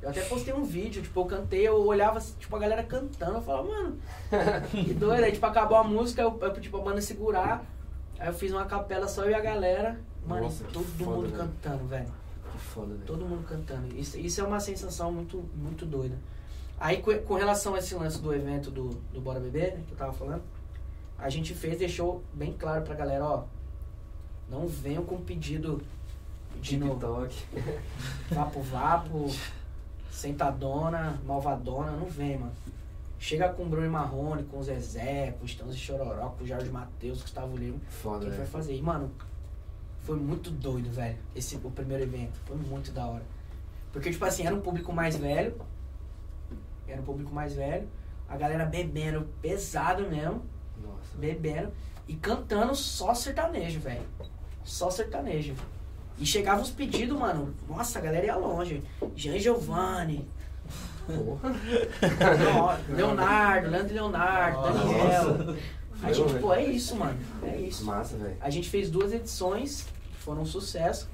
Eu 0.02 0.10
até 0.10 0.22
postei 0.24 0.54
um 0.54 0.66
vídeo, 0.66 1.02
tipo, 1.02 1.22
eu 1.22 1.26
cantei, 1.26 1.66
eu 1.66 1.82
olhava, 1.86 2.20
tipo, 2.38 2.54
a 2.54 2.60
galera 2.60 2.84
cantando, 2.84 3.36
eu 3.38 3.42
falava, 3.42 3.70
mano, 3.70 3.98
que 4.70 4.94
doido. 4.94 5.24
Aí, 5.24 5.32
tipo, 5.32 5.46
acabou 5.46 5.78
a 5.78 5.84
música, 5.86 6.22
eu, 6.22 6.38
eu 6.42 6.52
pedi 6.52 6.68
pra 6.70 6.80
banda 6.82 7.00
segurar, 7.00 7.64
aí 8.20 8.28
eu 8.28 8.34
fiz 8.34 8.52
uma 8.52 8.66
capela 8.66 9.08
só 9.08 9.24
eu 9.24 9.30
e 9.32 9.34
a 9.34 9.40
galera, 9.40 9.98
mano, 10.28 10.44
Nossa, 10.44 10.66
todo 10.74 10.84
foda, 10.84 11.10
mundo 11.12 11.22
velho. 11.30 11.38
cantando, 11.38 11.86
velho. 11.88 12.08
Que 12.52 12.58
foda, 12.60 12.88
velho. 12.88 13.06
Todo 13.06 13.26
mundo 13.26 13.48
cantando. 13.48 13.96
Isso, 13.98 14.20
isso 14.20 14.42
é 14.42 14.44
uma 14.44 14.60
sensação 14.60 15.10
muito, 15.10 15.42
muito 15.56 15.86
doida. 15.86 16.18
Aí, 16.80 17.02
com, 17.02 17.36
relação 17.36 17.76
a 17.76 17.80
esse 17.80 17.96
lance 17.96 18.22
do 18.22 18.34
evento 18.34 18.70
do, 18.70 18.90
do 19.14 19.22
Bora 19.22 19.40
Beber, 19.40 19.76
né, 19.76 19.84
que 19.88 19.94
eu 19.94 19.98
tava 19.98 20.12
falando, 20.12 20.44
a 21.18 21.30
gente 21.30 21.54
fez, 21.54 21.78
deixou 21.78 22.22
bem 22.34 22.54
claro 22.54 22.82
pra 22.84 22.96
galera, 22.96 23.24
ó, 23.24 23.44
não 24.50 24.68
venham 24.68 25.04
com 25.04 25.22
pedido 25.22 25.82
pedindo 26.54 26.90
TikTok. 26.90 27.46
vapo 28.32 28.62
vapo, 28.62 29.30
sentadona, 30.12 31.20
malvadona, 31.26 31.92
não 31.92 32.08
vem, 32.08 32.38
mano. 32.38 32.54
Chega 33.20 33.50
com 33.50 33.64
o 33.64 33.70
Bruno 33.70 33.90
Marrone, 33.90 34.44
com 34.44 34.60
o 34.60 34.64
Zezé, 34.64 35.32
com 35.32 35.44
o 35.44 35.46
Estamos 35.46 35.76
e 35.76 35.78
Chororó, 35.78 36.30
com 36.30 36.44
o 36.44 36.48
Jorge 36.48 36.70
Matheus, 36.70 37.22
Gustavo 37.22 37.56
Lima. 37.56 37.78
O 37.78 37.92
Foda, 37.92 38.30
que, 38.30 38.36
vai 38.36 38.46
fazer? 38.46 38.76
E, 38.76 38.82
mano, 38.82 39.12
foi 40.02 40.18
muito 40.18 40.52
doido, 40.52 40.92
velho, 40.92 41.18
esse, 41.34 41.56
o 41.56 41.72
primeiro 41.72 42.04
evento. 42.04 42.38
Foi 42.46 42.58
muito 42.58 42.92
da 42.92 43.06
hora. 43.06 43.24
Porque, 43.94 44.12
tipo 44.12 44.26
assim, 44.26 44.46
era 44.46 44.54
um 44.54 44.60
público 44.60 44.92
mais 44.92 45.16
velho. 45.16 45.56
Era 46.94 47.02
um 47.02 47.06
público 47.06 47.34
mais 47.34 47.56
velho. 47.56 47.88
A 48.30 48.38
galera 48.38 48.66
bebendo 48.66 49.28
pesado 49.42 50.10
mesmo. 50.10 50.44
Nossa. 50.82 51.18
Bebendo. 51.18 51.72
E 52.08 52.16
cantando 52.16 52.76
só 52.76 53.14
sertanejo, 53.14 53.80
velho. 53.80 54.04
Só 54.64 54.90
sertanejo. 54.90 55.56
E 56.20 56.26
chegavam 56.26 56.62
os 56.62 56.70
pedidos, 56.70 57.18
mano. 57.18 57.54
Nossa, 57.68 58.00
a 58.00 58.02
galera 58.02 58.26
ia 58.26 58.36
longe. 58.36 58.84
Jean 59.16 59.40
Giovanni, 59.40 60.30
Porra. 61.06 61.56
Leonardo, 62.90 63.70
Leandro 63.70 63.94
Leonardo, 63.94 64.62
Daniel. 64.62 65.56
Aí, 66.02 66.14
Foi, 66.14 66.28
tipo, 66.28 66.40
pô, 66.40 66.54
é 66.54 66.66
isso, 66.66 66.96
mano. 66.96 67.18
É 67.44 67.58
isso. 67.58 67.86
Massa, 67.86 68.18
velho. 68.18 68.38
A 68.40 68.50
gente 68.50 68.70
fez 68.70 68.90
duas 68.90 69.12
edições, 69.14 69.86
foram 70.20 70.42
um 70.42 70.46
sucesso. 70.46 71.10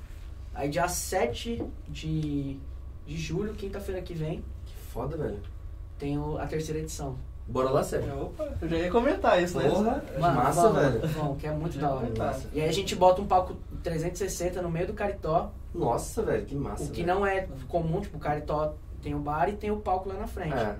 Aí 0.53 0.69
dia 0.69 0.87
7 0.87 1.63
de, 1.87 2.59
de 3.05 3.17
julho, 3.17 3.53
quinta-feira 3.53 4.01
que 4.01 4.13
vem, 4.13 4.43
Que 4.65 4.75
foda, 4.91 5.17
velho. 5.17 5.39
Tem 5.99 6.17
o- 6.17 6.37
a 6.39 6.47
terceira 6.47 6.79
edição. 6.79 7.15
Bora 7.47 7.69
lá, 7.71 7.83
Sérgio. 7.83 8.25
Opa, 8.25 8.47
eu 8.61 8.69
já 8.69 8.77
ia 8.77 8.91
comentar 8.91 9.41
isso, 9.41 9.57
né? 9.57 9.67
Porra, 9.69 10.03
Mano, 10.19 10.35
massa, 10.35 10.69
vamos, 10.69 10.79
velho. 11.01 11.07
Vamos, 11.13 11.37
que 11.39 11.47
é 11.47 11.51
muito 11.51 11.77
da 11.79 11.91
hora. 11.93 12.07
Massa. 12.17 12.47
E 12.53 12.61
aí 12.61 12.69
a 12.69 12.71
gente 12.71 12.95
bota 12.95 13.21
um 13.21 13.27
palco 13.27 13.55
360 13.83 14.61
no 14.61 14.69
meio 14.69 14.85
do 14.87 14.93
Caritó, 14.93 15.51
Nossa, 15.73 16.21
velho, 16.21 16.45
que 16.45 16.55
massa. 16.55 16.83
o 16.83 16.87
que 16.89 17.03
velho. 17.03 17.07
não 17.07 17.25
é 17.25 17.47
comum, 17.67 18.01
tipo, 18.01 18.17
o 18.17 18.19
Caritó 18.19 18.75
tem 19.01 19.15
o 19.15 19.19
bar 19.19 19.49
e 19.49 19.53
tem 19.53 19.71
o 19.71 19.77
palco 19.77 20.09
lá 20.09 20.15
na 20.15 20.27
frente. 20.27 20.53
É, 20.53 20.75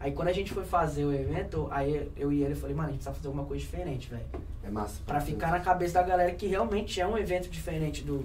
Aí 0.00 0.12
quando 0.12 0.28
a 0.28 0.32
gente 0.32 0.52
foi 0.52 0.64
fazer 0.64 1.04
o 1.04 1.12
evento, 1.14 1.66
aí 1.70 2.10
eu 2.16 2.30
e 2.32 2.42
ele 2.42 2.54
falei, 2.54 2.74
mano, 2.76 2.88
a 2.88 2.92
gente 2.92 2.98
precisa 3.00 3.14
fazer 3.14 3.28
alguma 3.28 3.44
coisa 3.46 3.62
diferente, 3.62 4.08
velho. 4.10 4.24
é 4.62 4.70
massa. 4.70 5.00
Pra 5.06 5.20
ficar 5.20 5.50
na 5.50 5.60
cabeça 5.60 5.94
da 5.94 6.02
galera 6.02 6.30
que 6.32 6.46
realmente 6.46 7.00
é 7.00 7.06
um 7.06 7.16
evento 7.16 7.48
diferente 7.48 8.02
do, 8.04 8.18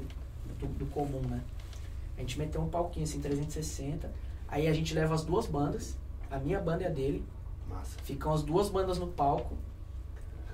do, 0.59 0.67
do 0.67 0.85
comum, 0.87 1.21
né? 1.29 1.41
A 2.17 2.21
gente 2.21 2.37
meteu 2.37 2.59
um 2.61 2.67
palquinho 2.67 3.05
assim, 3.05 3.21
360. 3.21 4.09
Aí 4.47 4.67
a 4.67 4.73
gente 4.73 4.93
leva 4.93 5.13
as 5.15 5.23
duas 5.23 5.45
bandas, 5.47 5.97
a 6.31 6.37
minha 6.37 6.59
banda 6.59 6.83
e 6.83 6.85
a 6.87 6.89
dele. 6.89 7.23
Massa. 7.67 7.97
Ficam 8.03 8.33
as 8.33 8.41
duas 8.43 8.69
bandas 8.69 8.97
no 8.97 9.07
palco. 9.07 9.55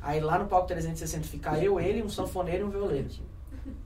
Aí 0.01 0.19
lá 0.19 0.37
no 0.37 0.45
palco 0.45 0.67
360 0.67 1.23
fica 1.25 1.57
eu, 1.57 1.79
ele, 1.79 2.03
um 2.03 2.09
sanfoneiro 2.09 2.65
e 2.65 2.67
um 2.67 2.69
violeiro. 2.69 3.07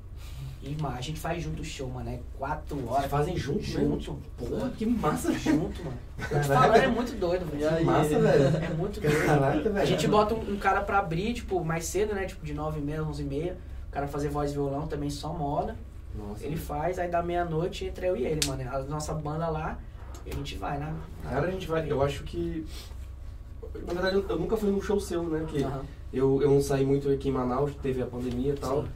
E 0.61 0.75
ma- 0.81 0.95
a 0.95 0.99
gente 0.99 1.17
faz 1.17 1.41
junto 1.41 1.61
o 1.61 1.63
show, 1.63 1.87
mano. 1.87 2.09
É 2.09 2.19
quatro 2.37 2.75
Vocês 2.75 2.89
horas. 2.91 3.05
fazem 3.09 3.37
junto, 3.37 3.61
Junto. 3.63 4.19
Porra, 4.37 4.69
que 4.71 4.85
massa, 4.85 5.31
Junto, 5.31 5.81
mano. 5.85 5.97
Tô 6.17 6.37
te 6.37 6.47
falando, 6.47 6.75
é 6.75 6.87
muito 6.89 7.17
doido, 7.17 7.45
velho. 7.49 7.69
aí? 7.69 7.85
Massa, 7.85 8.19
velho. 8.19 8.57
É 8.57 8.69
muito 8.73 8.99
doido. 8.99 9.25
Caraca, 9.25 9.69
velho. 9.69 9.77
A 9.81 9.85
gente 9.85 10.05
bota 10.09 10.35
um, 10.35 10.55
um 10.55 10.57
cara 10.59 10.81
pra 10.81 10.99
abrir, 10.99 11.33
tipo, 11.33 11.63
mais 11.63 11.85
cedo, 11.85 12.13
né? 12.13 12.25
Tipo, 12.25 12.45
de 12.45 12.53
9 12.53 12.77
e 12.77 12.83
meia, 12.83 13.01
11 13.01 13.21
e 13.21 13.25
meia. 13.25 13.57
O 13.87 13.91
cara 13.91 14.05
fazer 14.05 14.27
voz 14.27 14.51
e 14.51 14.55
violão 14.55 14.85
também 14.85 15.09
só 15.09 15.31
moda. 15.31 15.77
Nossa. 16.13 16.43
Ele 16.45 16.57
faz, 16.57 16.99
aí 16.99 17.07
da 17.09 17.23
meia-noite 17.23 17.85
entra 17.85 18.07
eu 18.07 18.17
e 18.17 18.25
ele, 18.25 18.41
mano. 18.45 18.61
A 18.69 18.79
nossa 18.79 19.13
banda 19.13 19.47
lá, 19.47 19.79
e 20.25 20.29
a 20.31 20.35
gente 20.35 20.57
vai, 20.57 20.77
né? 20.77 20.93
Cara, 21.23 21.47
a 21.47 21.51
gente 21.51 21.67
vai. 21.67 21.89
Eu 21.91 22.01
acho 22.01 22.23
que. 22.23 22.65
Na 23.85 23.93
verdade, 23.93 24.15
eu- 24.15 24.25
eu 24.29 24.39
nunca 24.39 24.57
fui 24.57 24.69
num 24.71 24.81
show 24.81 24.99
seu, 24.99 25.23
né? 25.23 25.39
Porque 25.39 25.63
Aham. 25.63 25.81
eu, 26.11 26.41
eu 26.41 26.49
não 26.49 26.61
saí 26.61 26.85
muito 26.85 27.09
aqui 27.09 27.29
em 27.29 27.31
Manaus, 27.31 27.71
teve 27.81 28.01
a 28.01 28.05
pandemia 28.05 28.53
e 28.53 28.57
tal. 28.57 28.83
Sim. 28.83 28.89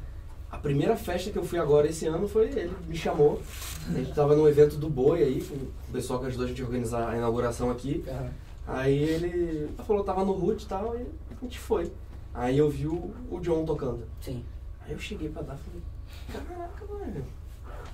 A 0.51 0.57
primeira 0.57 0.95
festa 0.95 1.31
que 1.31 1.37
eu 1.37 1.43
fui 1.43 1.57
agora 1.59 1.87
esse 1.87 2.05
ano 2.05 2.27
foi 2.27 2.45
ele, 2.47 2.71
me 2.87 2.95
chamou. 2.95 3.41
A 3.89 3.93
gente 3.97 4.13
tava 4.13 4.35
num 4.35 4.47
evento 4.47 4.75
do 4.77 4.87
Boi 4.89 5.21
aí, 5.23 5.43
com 5.43 5.55
o 5.55 5.91
pessoal 5.91 6.19
que 6.19 6.27
ajudou 6.27 6.45
a 6.45 6.47
gente 6.49 6.61
a 6.61 6.65
organizar 6.65 7.09
a 7.09 7.17
inauguração 7.17 7.71
aqui. 7.71 8.03
Aham. 8.07 8.29
Aí 8.65 8.97
ele 9.03 9.69
falou, 9.85 10.03
tava 10.03 10.23
no 10.23 10.31
Root 10.33 10.63
e 10.63 10.67
tal, 10.67 10.95
e 10.95 11.01
a 11.01 11.43
gente 11.43 11.59
foi. 11.59 11.91
Aí 12.33 12.57
eu 12.57 12.69
vi 12.69 12.87
o, 12.87 13.11
o 13.29 13.39
John 13.41 13.65
tocando. 13.65 14.03
Sim. 14.21 14.43
Aí 14.85 14.93
eu 14.93 14.99
cheguei 14.99 15.27
pra 15.29 15.41
dar 15.41 15.55
e 15.55 15.57
falei, 15.57 16.47
caraca, 16.55 16.85
velho. 16.85 17.25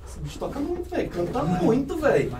Esse 0.06 0.20
bicho 0.20 0.40
toca 0.40 0.60
muito, 0.60 0.90
velho. 0.90 1.10
Canta 1.10 1.44
muito, 1.44 1.98
velho. 1.98 2.32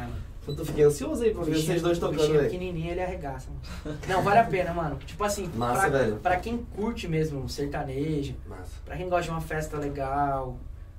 Eu 0.58 0.66
fiquei 0.66 0.84
ansioso 0.84 1.24
aí 1.24 1.34
pra 1.34 1.44
ver 1.44 1.56
vocês 1.56 1.82
dois 1.82 2.00
tocando, 2.00 2.28
velho. 2.32 2.44
pequenininho, 2.44 2.92
ele 2.92 3.02
arregaça, 3.02 3.48
mano. 3.50 3.98
Não, 4.08 4.22
vale 4.22 4.40
a 4.40 4.44
pena, 4.46 4.74
mano. 4.74 4.98
Tipo 5.06 5.24
assim, 5.24 5.50
Massa, 5.56 5.90
pra, 5.90 6.00
velho. 6.00 6.16
pra 6.18 6.36
quem 6.38 6.58
curte 6.76 7.08
mesmo 7.08 7.48
sertanejo, 7.50 8.36
Massa. 8.48 8.72
pra 8.86 8.96
quem 8.98 9.08
gosta 9.10 9.24
de 9.26 9.30
uma 9.32 9.42
festa 9.42 9.78
legal. 9.78 10.58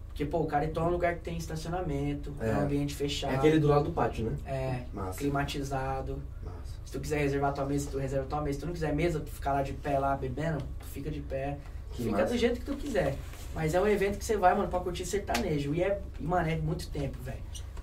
Porque, 0.08 0.24
pô, 0.24 0.40
o 0.40 0.46
Caritó 0.46 0.82
é 0.82 0.84
um 0.84 0.90
lugar 0.90 1.14
que 1.14 1.20
tem 1.22 1.36
estacionamento, 1.36 2.34
é, 2.40 2.50
É. 2.50 2.54
um 2.56 2.60
ambiente 2.62 2.94
fechado. 2.94 3.32
É 3.32 3.36
aquele 3.36 3.58
do 3.58 3.68
lado 3.68 3.84
do 3.84 3.90
pátio, 3.92 4.26
né? 4.26 4.36
É, 4.44 4.82
Massa. 4.92 5.18
climatizado. 5.18 6.20
Massa. 6.44 6.56
Se 6.84 6.92
tu 6.92 7.00
quiser 7.00 7.18
reservar 7.20 7.52
tua 7.54 7.64
mesa, 7.64 7.88
tu 7.90 7.98
reserva 7.98 8.26
tua 8.26 8.40
mesa. 8.40 8.54
Se 8.54 8.60
tu 8.60 8.66
não 8.66 8.72
quiser 8.72 8.94
mesa, 8.94 9.20
tu 9.20 9.30
ficar 9.30 9.52
lá 9.52 9.62
de 9.62 9.72
pé 9.72 9.98
lá 9.98 10.16
bebendo, 10.16 10.58
tu 10.78 10.86
fica 10.86 11.10
de 11.10 11.20
pé. 11.20 11.56
Que 11.92 12.02
fica 12.04 12.18
massa. 12.18 12.32
do 12.34 12.38
jeito 12.38 12.58
que 12.60 12.66
tu 12.66 12.76
quiser. 12.76 13.16
Mas 13.54 13.74
é 13.74 13.80
um 13.80 13.86
evento 13.86 14.18
que 14.18 14.24
você 14.24 14.36
vai, 14.36 14.54
mano, 14.54 14.68
pra 14.68 14.78
curtir 14.80 15.04
sertanejo. 15.06 15.74
E 15.74 15.82
é, 15.82 16.00
e, 16.18 16.22
mano, 16.22 16.48
é 16.48 16.56
muito 16.56 16.88
tempo, 16.90 17.18
velho. 17.22 17.38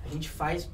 A 0.06 0.10
gente 0.10 0.30
faz 0.30 0.70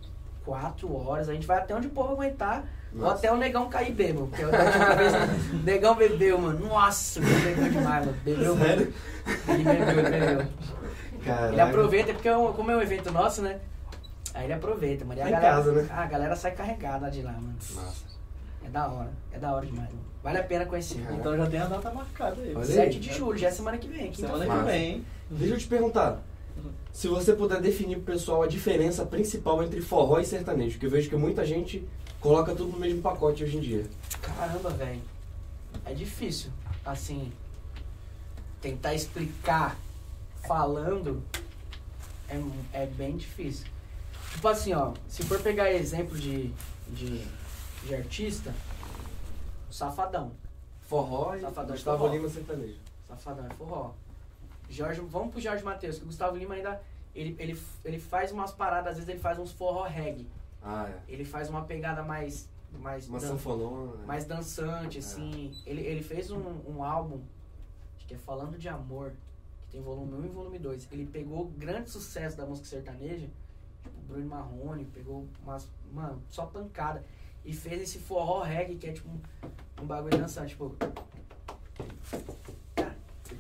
quatro 0.45 0.95
horas, 0.95 1.29
a 1.29 1.33
gente 1.33 1.47
vai 1.47 1.57
até 1.57 1.75
onde 1.75 1.87
o 1.87 1.91
povo 1.91 2.13
aguentar. 2.13 2.63
Ou 2.93 2.99
Nossa. 3.01 3.15
até 3.15 3.31
o 3.31 3.37
negão 3.37 3.69
cair 3.69 3.91
bêbado. 3.93 4.27
Porque 4.27 4.43
última 4.43 4.95
vez 4.95 5.13
o 5.13 5.55
negão 5.65 5.95
bebeu, 5.95 6.37
mano. 6.39 6.67
Nossa, 6.67 7.19
ele 7.19 7.27
bebeu 7.55 7.69
demais, 7.71 8.05
mano. 8.05 8.17
Bebeu. 8.23 8.57
Sério? 8.57 8.93
Ele 9.47 9.63
bebeu, 9.63 9.89
ele 9.99 10.01
bebeu. 10.35 10.47
Caraca. 11.25 11.51
Ele 11.53 11.61
aproveita, 11.61 12.13
porque 12.13 12.27
é 12.27 12.37
um- 12.37 12.53
como 12.53 12.69
é 12.69 12.77
um 12.77 12.81
evento 12.81 13.11
nosso, 13.11 13.41
né? 13.41 13.59
Aí 14.33 14.45
ele 14.45 14.53
aproveita, 14.53 15.05
mano. 15.05 15.19
E 15.19 15.21
a 15.23 15.25
Tá 15.25 15.31
galera, 15.31 15.55
casa, 15.55 15.71
né? 15.71 15.87
A 15.89 16.05
galera 16.05 16.35
sai 16.35 16.51
carregada 16.51 17.09
de 17.09 17.21
lá, 17.21 17.31
mano. 17.31 17.55
Massa. 17.73 18.03
É 18.65 18.69
da 18.69 18.87
hora. 18.87 19.09
É 19.31 19.39
da 19.39 19.53
hora 19.53 19.65
demais, 19.65 19.89
mano. 19.89 20.03
Vale 20.23 20.37
a 20.39 20.43
pena 20.43 20.65
conhecer. 20.65 21.01
Cara. 21.01 21.15
Então 21.15 21.35
já 21.37 21.45
tem 21.47 21.59
a 21.59 21.65
data 21.65 21.91
marcada 21.91 22.41
aí. 22.41 22.51
Olha 22.55 22.59
aí. 22.65 22.71
7 22.73 22.99
de 22.99 23.13
julho, 23.13 23.37
já 23.37 23.47
é 23.47 23.51
semana 23.51 23.77
que 23.77 23.87
vem. 23.87 24.13
Semana 24.13 24.45
que 24.45 24.65
vem? 24.65 25.05
Deixa 25.29 25.53
eu 25.55 25.57
te 25.59 25.67
perguntar. 25.67 26.19
Se 26.91 27.07
você 27.07 27.33
puder 27.33 27.59
definir 27.59 27.95
pro 27.95 28.13
pessoal 28.13 28.43
a 28.43 28.47
diferença 28.47 29.05
principal 29.05 29.63
entre 29.63 29.81
forró 29.81 30.19
e 30.19 30.25
sertanejo, 30.25 30.77
que 30.79 30.85
eu 30.85 30.89
vejo 30.89 31.09
que 31.09 31.15
muita 31.15 31.45
gente 31.45 31.87
coloca 32.19 32.53
tudo 32.53 32.71
no 32.71 32.79
mesmo 32.79 33.01
pacote 33.01 33.43
hoje 33.43 33.57
em 33.57 33.61
dia. 33.61 33.85
Caramba, 34.21 34.69
velho. 34.69 35.01
É 35.85 35.93
difícil, 35.93 36.51
assim, 36.85 37.31
tentar 38.61 38.93
explicar 38.93 39.77
falando 40.47 41.23
é, 42.29 42.83
é 42.83 42.85
bem 42.85 43.17
difícil. 43.17 43.67
Tipo 44.31 44.47
assim, 44.47 44.73
ó, 44.73 44.93
se 45.07 45.23
for 45.23 45.39
pegar 45.41 45.71
exemplo 45.71 46.17
de, 46.17 46.51
de, 46.89 47.23
de 47.85 47.95
artista, 47.95 48.53
o 49.69 49.73
Safadão. 49.73 50.31
Forró 50.81 51.35
e 51.35 51.41
Safadão 51.41 51.65
de 51.67 51.71
Gustavo 51.73 51.97
forró. 51.97 52.13
Lima 52.13 52.29
sertanejo. 52.29 52.77
Safadão 53.07 53.45
é 53.45 53.53
forró. 53.53 53.91
Jorge, 54.73 55.01
vamos 55.01 55.31
pro 55.31 55.39
Jorge 55.41 55.63
Matheus, 55.63 55.97
que 55.97 56.03
o 56.03 56.07
Gustavo 56.07 56.35
Lima 56.35 56.55
ainda. 56.55 56.81
Ele, 57.15 57.35
ele, 57.39 57.59
ele 57.85 57.99
faz 57.99 58.31
umas 58.31 58.51
paradas, 58.51 58.91
às 58.91 58.95
vezes 58.95 59.09
ele 59.09 59.19
faz 59.19 59.37
uns 59.37 59.51
forró 59.51 59.83
reggae. 59.83 60.27
Ah, 60.63 60.89
é. 60.89 61.11
Ele 61.13 61.23
faz 61.23 61.47
uma 61.49 61.63
pegada 61.63 62.01
mais. 62.03 62.49
mais 62.79 63.07
Uma 63.07 63.19
dan- 63.19 63.27
sanfonona. 63.27 63.97
né? 63.97 64.05
mais 64.07 64.25
dançante, 64.25 64.97
assim. 64.99 65.51
Ele, 65.65 65.81
ele 65.81 66.01
fez 66.01 66.31
um, 66.31 66.41
um 66.67 66.83
álbum, 66.83 67.21
acho 67.95 68.07
que 68.07 68.15
é 68.15 68.17
Falando 68.17 68.57
de 68.57 68.67
Amor, 68.67 69.11
que 69.61 69.67
tem 69.73 69.81
volume 69.81 70.13
1 70.13 70.25
e 70.25 70.29
volume 70.29 70.57
2. 70.59 70.87
Ele 70.91 71.05
pegou 71.05 71.41
o 71.43 71.49
grande 71.49 71.89
sucesso 71.91 72.35
da 72.35 72.45
música 72.47 72.67
sertaneja, 72.67 73.27
tipo 73.83 73.99
Bruno 74.07 74.25
Marrone, 74.25 74.85
pegou 74.85 75.27
umas, 75.43 75.69
mano, 75.91 76.19
só 76.29 76.47
pancada. 76.47 77.03
E 77.45 77.53
fez 77.53 77.81
esse 77.81 77.99
forró 77.99 78.41
reggae, 78.41 78.75
que 78.75 78.87
é 78.87 78.93
tipo 78.93 79.09
um, 79.09 79.19
um 79.83 79.85
bagulho 79.85 80.17
dançante, 80.17 80.51
tipo, 80.51 80.75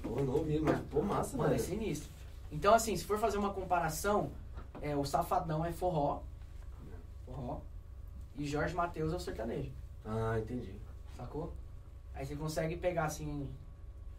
Pô, 0.03 0.21
não 0.21 0.33
ouvi, 0.33 0.59
mas 0.59 0.79
pô, 0.91 1.01
massa, 1.01 1.35
mano, 1.37 1.53
é 1.53 1.57
velho. 1.57 1.67
sinistro. 1.69 2.09
Então, 2.51 2.73
assim, 2.73 2.95
se 2.95 3.03
for 3.05 3.17
fazer 3.17 3.37
uma 3.37 3.51
comparação, 3.53 4.29
é, 4.81 4.95
o 4.95 5.03
Safadão 5.05 5.65
é 5.65 5.71
forró, 5.71 6.21
forró, 7.25 7.61
e 8.37 8.45
Jorge 8.45 8.75
Matheus 8.75 9.11
é 9.13 9.15
o 9.15 9.19
sertanejo. 9.19 9.71
Ah, 10.05 10.37
entendi. 10.39 10.75
Sacou? 11.17 11.53
Aí 12.13 12.25
você 12.25 12.35
consegue 12.35 12.75
pegar 12.77 13.05
assim 13.05 13.49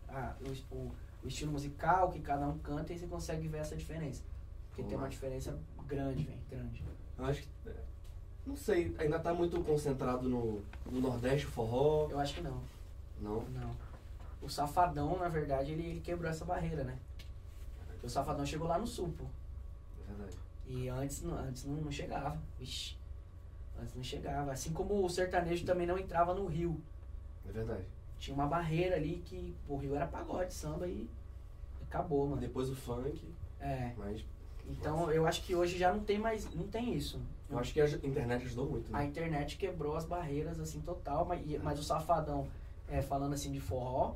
ah, 0.08 0.34
o, 0.40 0.74
o- 0.74 0.92
o 1.22 1.28
estilo 1.28 1.52
musical 1.52 2.10
que 2.10 2.20
cada 2.20 2.46
um 2.48 2.58
canta 2.58 2.92
e 2.92 2.98
você 2.98 3.06
consegue 3.06 3.46
ver 3.46 3.58
essa 3.58 3.76
diferença. 3.76 4.22
Porque 4.68 4.82
Pô, 4.82 4.88
tem 4.88 4.98
uma 4.98 5.08
diferença 5.08 5.56
grande, 5.86 6.24
velho, 6.24 6.38
grande. 6.50 6.82
Eu 7.18 7.24
acho 7.26 7.42
que. 7.42 7.48
é, 7.68 7.72
Não 8.46 8.56
sei, 8.56 8.94
ainda 8.98 9.18
tá 9.20 9.32
muito 9.32 9.60
concentrado 9.62 10.28
no, 10.28 10.60
no 10.90 11.00
Nordeste 11.00 11.46
o 11.46 11.50
forró. 11.50 12.08
Eu 12.10 12.18
acho 12.18 12.34
que 12.34 12.40
não, 12.40 12.60
Não. 13.20 13.42
não. 13.50 13.70
O 14.44 14.48
Safadão, 14.48 15.18
na 15.18 15.28
verdade, 15.28 15.72
ele, 15.72 15.86
ele 15.88 16.00
quebrou 16.00 16.30
essa 16.30 16.44
barreira, 16.44 16.84
né? 16.84 16.98
Porque 17.88 18.06
o 18.06 18.10
Safadão 18.10 18.44
chegou 18.44 18.68
lá 18.68 18.78
no 18.78 18.86
sul, 18.86 19.12
pô. 19.16 19.24
É 20.02 20.12
verdade. 20.12 20.36
E 20.66 20.88
antes, 20.88 21.22
não- 21.22 21.38
antes 21.38 21.64
não, 21.64 21.76
não 21.76 21.90
chegava. 21.90 22.38
Vixe. 22.58 22.96
Antes 23.80 23.94
não 23.94 24.02
chegava. 24.02 24.52
Assim 24.52 24.72
como 24.72 25.02
o 25.04 25.08
sertanejo 25.08 25.64
também 25.64 25.86
não 25.86 25.98
entrava 25.98 26.34
no 26.34 26.46
Rio. 26.46 26.78
É 27.48 27.52
verdade. 27.52 27.84
Tinha 28.18 28.34
uma 28.34 28.46
barreira 28.46 28.96
ali 28.96 29.22
que 29.24 29.54
o 29.68 29.76
Rio 29.76 29.94
era 29.96 30.06
pagode, 30.06 30.52
samba 30.52 30.86
e 30.86 31.08
acabou, 31.88 32.26
mano. 32.28 32.40
Depois 32.40 32.68
o 32.70 32.74
funk, 32.76 33.22
É. 33.60 33.92
mas 33.96 34.22
Então 34.66 35.10
eu 35.10 35.26
acho 35.26 35.42
que 35.42 35.54
hoje 35.54 35.76
já 35.78 35.92
não 35.92 36.00
tem 36.04 36.18
mais, 36.18 36.52
não 36.54 36.66
tem 36.68 36.94
isso. 36.94 37.20
Eu 37.50 37.58
acho 37.58 37.72
que 37.72 37.80
a 37.80 37.86
internet 37.86 38.44
ajudou 38.44 38.66
muito, 38.70 38.94
A 38.94 38.98
né? 38.98 39.06
internet 39.06 39.56
quebrou 39.58 39.94
as 39.96 40.04
barreiras 40.06 40.58
assim 40.60 40.80
total, 40.80 41.24
mas, 41.26 41.62
mas 41.62 41.78
o 41.78 41.82
Safadão, 41.82 42.46
é, 42.88 43.02
falando 43.02 43.34
assim 43.34 43.52
de 43.52 43.60
forró, 43.60 44.14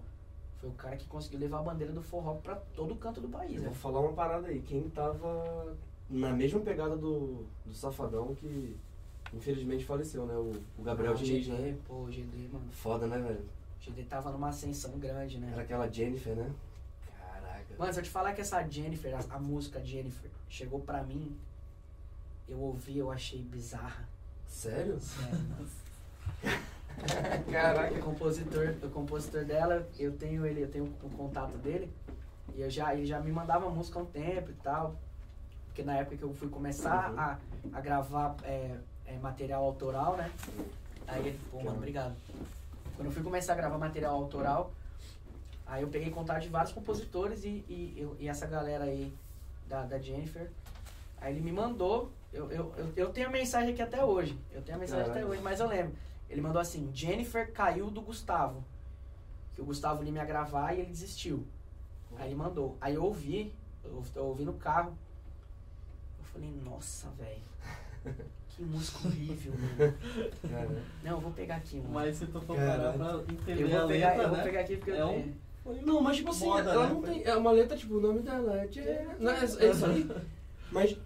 foi 0.60 0.68
o 0.68 0.72
cara 0.72 0.96
que 0.96 1.06
conseguiu 1.06 1.38
levar 1.40 1.60
a 1.60 1.62
bandeira 1.62 1.92
do 1.92 2.02
forró 2.02 2.34
pra 2.34 2.56
todo 2.74 2.94
canto 2.96 3.20
do 3.20 3.28
país, 3.28 3.56
Eu 3.56 3.62
né? 3.62 3.66
vou 3.68 3.74
falar 3.76 4.00
uma 4.00 4.12
parada 4.12 4.48
aí. 4.48 4.60
Quem 4.60 4.88
tava 4.90 5.76
na 6.10 6.30
mesma 6.32 6.60
pegada 6.60 6.96
do, 6.96 7.46
do 7.64 7.72
Safadão 7.74 8.34
que 8.34 8.76
infelizmente 9.32 9.84
faleceu, 9.84 10.26
né? 10.26 10.34
O, 10.34 10.60
o 10.78 10.82
Gabriel 10.82 11.12
Ah, 11.12 11.16
Diniz, 11.16 11.46
GD, 11.46 11.56
né? 11.56 11.78
pô, 11.86 11.94
o 12.04 12.10
GD, 12.10 12.48
mano. 12.52 12.66
Foda, 12.72 13.06
né, 13.06 13.18
velho? 13.18 13.44
O 13.80 13.84
GD 13.84 14.02
tava 14.04 14.32
numa 14.32 14.48
ascensão 14.48 14.98
grande, 14.98 15.38
né? 15.38 15.50
Era 15.52 15.62
aquela 15.62 15.88
Jennifer, 15.90 16.34
né? 16.34 16.50
Caraca. 17.18 17.74
Mano, 17.78 17.92
se 17.92 18.00
eu 18.00 18.04
te 18.04 18.10
falar 18.10 18.32
que 18.32 18.40
essa 18.40 18.60
Jennifer, 18.68 19.14
a, 19.14 19.36
a 19.36 19.38
música 19.38 19.84
Jennifer, 19.84 20.30
chegou 20.48 20.80
pra 20.80 21.02
mim, 21.04 21.36
eu 22.48 22.58
ouvi, 22.58 22.98
eu 22.98 23.10
achei 23.12 23.40
bizarra. 23.42 24.08
Sério? 24.46 24.98
Sério. 24.98 25.38
Caraca. 27.50 27.94
O 27.94 28.02
compositor, 28.02 28.74
o 28.82 28.90
compositor 28.90 29.44
dela, 29.44 29.86
eu 29.98 30.12
tenho 30.12 30.44
ele, 30.46 30.62
eu 30.62 30.68
tenho 30.70 30.84
o 31.02 31.10
contato 31.10 31.56
dele. 31.58 31.92
E 32.54 32.62
eu 32.62 32.70
já, 32.70 32.94
ele 32.94 33.06
já 33.06 33.20
me 33.20 33.30
mandava 33.30 33.68
música 33.70 33.98
há 33.98 34.02
um 34.02 34.06
tempo 34.06 34.50
e 34.50 34.54
tal. 34.54 34.96
Porque 35.66 35.82
na 35.82 35.96
época 35.96 36.16
que 36.16 36.22
eu 36.22 36.34
fui 36.34 36.48
começar 36.48 37.10
Uhum. 37.12 37.18
a, 37.20 37.38
a 37.72 37.80
gravar 37.80 38.34
é, 38.42 38.72
é, 39.06 39.16
material 39.18 39.64
autoral, 39.64 40.16
né? 40.16 40.30
Aí 41.06 41.26
ele, 41.28 41.40
pô, 41.50 41.58
mano, 41.58 41.76
obrigado. 41.76 42.14
Quando 42.96 43.06
eu 43.06 43.12
fui 43.12 43.22
começar 43.22 43.52
a 43.52 43.56
gravar 43.56 43.78
material 43.78 44.14
autoral, 44.14 44.72
aí 45.66 45.82
eu 45.82 45.88
peguei 45.88 46.10
contato 46.10 46.42
de 46.42 46.48
vários 46.48 46.72
compositores 46.72 47.44
e, 47.44 47.48
e, 47.68 48.08
e 48.18 48.28
essa 48.28 48.46
galera 48.46 48.84
aí 48.84 49.12
da, 49.68 49.84
da 49.84 49.98
Jennifer. 49.98 50.50
Aí 51.20 51.32
ele 51.34 51.40
me 51.40 51.52
mandou, 51.52 52.10
eu, 52.32 52.50
eu, 52.50 52.72
eu, 52.76 52.92
eu 52.96 53.08
tenho 53.10 53.28
a 53.28 53.30
mensagem 53.30 53.72
aqui 53.72 53.82
até 53.82 54.04
hoje. 54.04 54.36
Eu 54.52 54.62
tenho 54.62 54.76
a 54.76 54.80
mensagem 54.80 55.08
até 55.08 55.24
hoje, 55.24 55.40
mas 55.42 55.60
eu 55.60 55.68
lembro. 55.68 55.92
Ele 56.30 56.40
mandou 56.40 56.60
assim, 56.60 56.90
Jennifer 56.94 57.50
caiu 57.52 57.90
do 57.90 58.00
Gustavo. 58.00 58.62
Que 59.54 59.62
o 59.62 59.64
Gustavo 59.64 60.02
Lima 60.02 60.18
ia 60.18 60.24
gravar 60.24 60.72
e 60.74 60.80
ele 60.80 60.90
desistiu. 60.90 61.46
Aí 62.16 62.28
ele 62.28 62.34
mandou. 62.34 62.76
Aí 62.80 62.94
eu 62.94 63.04
ouvi, 63.04 63.52
eu, 63.84 63.94
ouvi- 63.96 64.10
eu 64.14 64.24
ouvi 64.26 64.44
no 64.44 64.52
carro. 64.54 64.96
Eu 66.18 66.24
falei, 66.32 66.50
nossa, 66.64 67.08
velho. 67.18 68.16
Que 68.50 68.62
música 68.62 69.06
horrível, 69.06 69.52
mano. 69.52 70.78
Não, 71.02 71.10
eu 71.12 71.20
vou 71.20 71.30
pegar 71.32 71.56
aqui, 71.56 71.76
mano. 71.76 71.90
Mas 71.94 72.16
se 72.16 72.26
tu 72.26 72.40
for 72.40 72.56
Caralho. 72.56 72.98
parar 72.98 73.18
pra 73.18 73.32
entender 73.32 73.62
eu 73.72 73.76
a 73.76 73.80
vou 73.80 73.88
pegar, 73.88 74.08
letra, 74.08 74.22
eu 74.24 74.28
vou 74.28 74.38
né? 74.38 74.44
pegar 74.44 74.60
aqui 74.60 74.76
porque 74.76 74.90
É 74.90 75.00
eu 75.00 75.06
um- 75.08 75.12
tenho. 75.22 75.36
Não, 75.86 76.00
mas 76.00 76.16
tipo 76.16 76.30
assim, 76.30 76.46
Moda, 76.46 76.70
ela 76.70 76.86
né? 76.88 76.92
não 76.94 77.02
tem. 77.02 77.24
É 77.24 77.36
uma 77.36 77.50
letra, 77.52 77.76
tipo, 77.76 77.94
o 77.96 78.00
nome 78.00 78.20
dela 78.20 78.58
é. 78.58 78.66
Jen- 78.68 78.84
Não, 79.20 79.30
é, 79.32 79.40
é 79.40 79.44
isso 79.44 79.84
aí. 79.86 80.10
Mas 80.72 80.96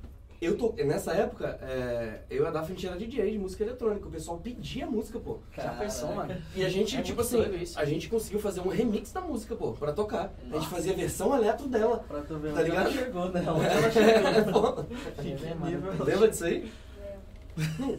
eu 0.45 0.57
tô. 0.59 0.73
Nessa 0.73 1.13
época, 1.13 1.59
é, 1.63 2.21
eu 2.29 2.45
e 2.45 2.47
a 2.47 2.51
Daphne 2.51 2.73
a 2.73 2.75
gente 2.75 2.87
era 2.87 2.97
DJ 2.99 3.31
de 3.31 3.39
música 3.39 3.63
eletrônica. 3.65 4.07
O 4.07 4.11
pessoal 4.11 4.39
pedia 4.39 4.87
música, 4.87 5.19
pô. 5.21 5.39
Já 5.57 5.71
pensou, 5.75 6.15
mano? 6.15 6.37
E 6.55 6.65
a 6.65 6.69
gente, 6.69 6.97
É 6.97 7.03
tipo 7.03 7.21
assim, 7.21 7.43
a 7.77 7.85
gente 7.85 8.09
conseguiu 8.09 8.41
fazer 8.41 8.61
um 8.61 8.69
remix 8.69 9.13
da 9.13 9.21
música, 9.21 9.55
pô, 9.55 9.73
pra 9.73 9.93
tocar. 9.93 10.33
A 10.51 10.55
gente 10.57 10.69
fazia 10.69 10.93
a 10.93 10.97
versão 10.97 11.35
eletro 11.37 11.69
dela. 11.69 12.05
Pra 12.09 12.21
tu 12.23 12.37
ver 12.39 12.53
Tá 12.53 12.61
onde 12.61 12.71
ela 12.71 12.83
ligado? 12.89 12.93
chegou, 12.93 13.29
né? 13.31 13.43
Ela 13.47 13.91
chegou. 13.91 14.87
Nível 15.23 15.93
ela 15.93 16.05
Lembra 16.05 16.29
disso 16.29 16.45
aí? 16.45 16.71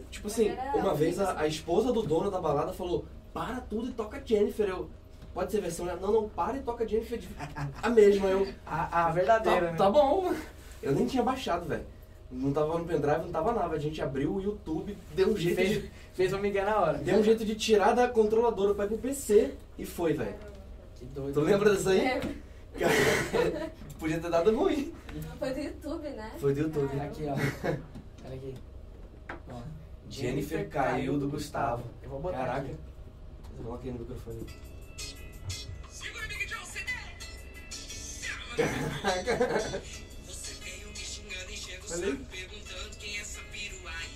Tipo 0.09 0.27
assim, 0.27 0.51
uma 0.75 0.93
vez 0.93 1.19
a, 1.19 1.39
a 1.41 1.47
esposa 1.47 1.91
do 1.93 2.01
dono 2.01 2.31
da 2.31 2.41
balada 2.41 2.73
falou: 2.73 3.05
para 3.33 3.61
tudo 3.61 3.89
e 3.89 3.93
toca 3.93 4.21
Jennifer. 4.25 4.67
Eu, 4.67 4.89
pode 5.33 5.51
ser 5.51 5.61
versão. 5.61 5.85
Não, 5.85 6.11
não, 6.11 6.29
para 6.29 6.57
e 6.57 6.61
toca 6.61 6.87
Jennifer. 6.87 7.19
A 7.81 7.89
mesma. 7.89 8.27
Eu, 8.27 8.47
A, 8.65 9.05
a 9.07 9.11
verdadeira, 9.11 9.67
Tá, 9.67 9.71
né? 9.71 9.77
tá 9.77 9.89
bom. 9.91 10.33
Eu 10.81 10.91
nem 10.93 11.05
tinha 11.05 11.23
baixado, 11.23 11.65
velho. 11.65 11.83
Não 12.33 12.51
tava 12.51 12.77
no 12.79 12.85
pendrive, 12.85 13.19
não 13.19 13.31
tava 13.31 13.53
nada. 13.53 13.75
A 13.75 13.79
gente 13.79 14.01
abriu 14.01 14.33
o 14.35 14.41
YouTube, 14.41 14.97
deu 15.15 15.29
um 15.29 15.37
jeito 15.37 15.55
Fez, 15.55 15.69
de, 15.83 15.91
fez 16.13 16.33
um 16.33 16.39
migué 16.39 16.63
na 16.65 16.79
hora. 16.79 16.97
deu 16.97 17.19
um 17.19 17.23
jeito 17.23 17.45
de 17.45 17.55
tirar 17.55 17.93
da 17.93 18.07
controladora 18.07 18.73
pra 18.73 18.85
ir 18.85 18.87
pro 18.89 18.97
PC 18.97 19.53
e 19.77 19.85
foi, 19.85 20.13
velho. 20.13 20.35
Que 20.95 21.05
doido. 21.05 21.33
Tu 21.33 21.41
lembra 21.41 21.75
disso 21.75 21.89
aí? 21.89 22.19
Cara, 22.79 23.71
Podia 23.99 24.19
ter 24.19 24.29
dado 24.31 24.55
ruim. 24.55 24.91
Foi 25.37 25.53
do 25.53 25.59
YouTube, 25.59 26.09
né? 26.09 26.31
Foi 26.39 26.53
do 26.53 26.59
YouTube. 26.61 26.99
Aqui, 26.99 27.23
ó. 27.27 27.33
Olha 28.25 28.35
aqui. 28.35 28.55
Ó. 29.51 29.61
Jennifer 30.09 30.67
caiu 30.69 31.17
do 31.19 31.29
Gustavo. 31.29 31.83
Eu 32.01 32.09
vou 32.09 32.19
botar 32.19 32.37
Caraca. 32.39 32.59
aqui. 32.61 32.75
Coloca 33.57 33.83
aí 33.85 33.91
no 33.91 33.99
microfone. 33.99 34.45
Segura, 35.89 36.27
Big 36.27 36.45
John, 36.47 36.65
CD! 36.65 36.91
Me 38.57 40.02
saco 41.97 42.25
perguntando 42.31 42.89
quem 42.97 43.17
é 43.17 43.21
essa 43.21 43.39
perua 43.51 43.91
aí. 43.91 44.09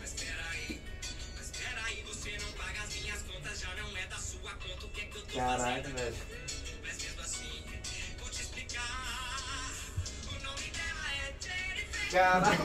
Mas 0.00 0.12
peraí, 0.14 0.80
mas 1.36 1.50
peraí, 1.50 2.02
você 2.06 2.38
não 2.38 2.52
paga 2.52 2.82
as 2.82 2.94
minhas 2.94 3.22
contas, 3.22 3.60
já 3.60 3.74
não 3.74 3.96
é 3.96 4.06
da 4.06 4.16
sua 4.16 4.50
conta 4.54 4.86
o 4.86 4.88
que 4.90 5.00
é 5.00 5.04
que 5.04 5.16
eu 5.16 5.22
tô 5.22 5.36
Caraca, 5.38 5.82
fazendo. 5.82 5.96
velho. 5.96 6.16
Mas 6.84 7.02
mesmo 7.02 7.20
assim, 7.20 7.64
vou 8.18 8.28
te 8.30 8.42
explicar. 8.42 9.72
O 10.28 10.44
nome 10.44 10.70
dela 10.70 11.12
é 11.14 11.34
Jennifer. 11.40 12.10
Caraca. 12.10 12.62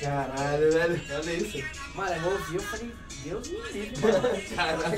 Caralho, 0.00 0.72
velho. 0.72 1.02
Olha 1.14 1.32
isso. 1.32 1.85
Mano, 1.96 2.12
eu 2.14 2.32
ouvi, 2.32 2.56
eu 2.56 2.62
falei, 2.62 2.92
Deus 3.24 3.48
me 3.48 3.72
livre, 3.72 4.00
mano. 4.04 4.28
Caraca. 4.54 4.90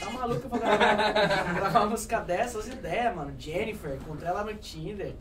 Tá 0.00 0.10
maluco 0.10 0.48
pra 0.48 0.58
gravar, 0.58 1.54
gravar 1.54 1.80
uma 1.82 1.90
música 1.90 2.20
dessas 2.20 2.66
ideias, 2.66 3.14
mano. 3.14 3.32
Jennifer, 3.38 3.94
encontrei 3.94 4.28
ela 4.28 4.42
no 4.42 4.54
Tinder. 4.54 5.14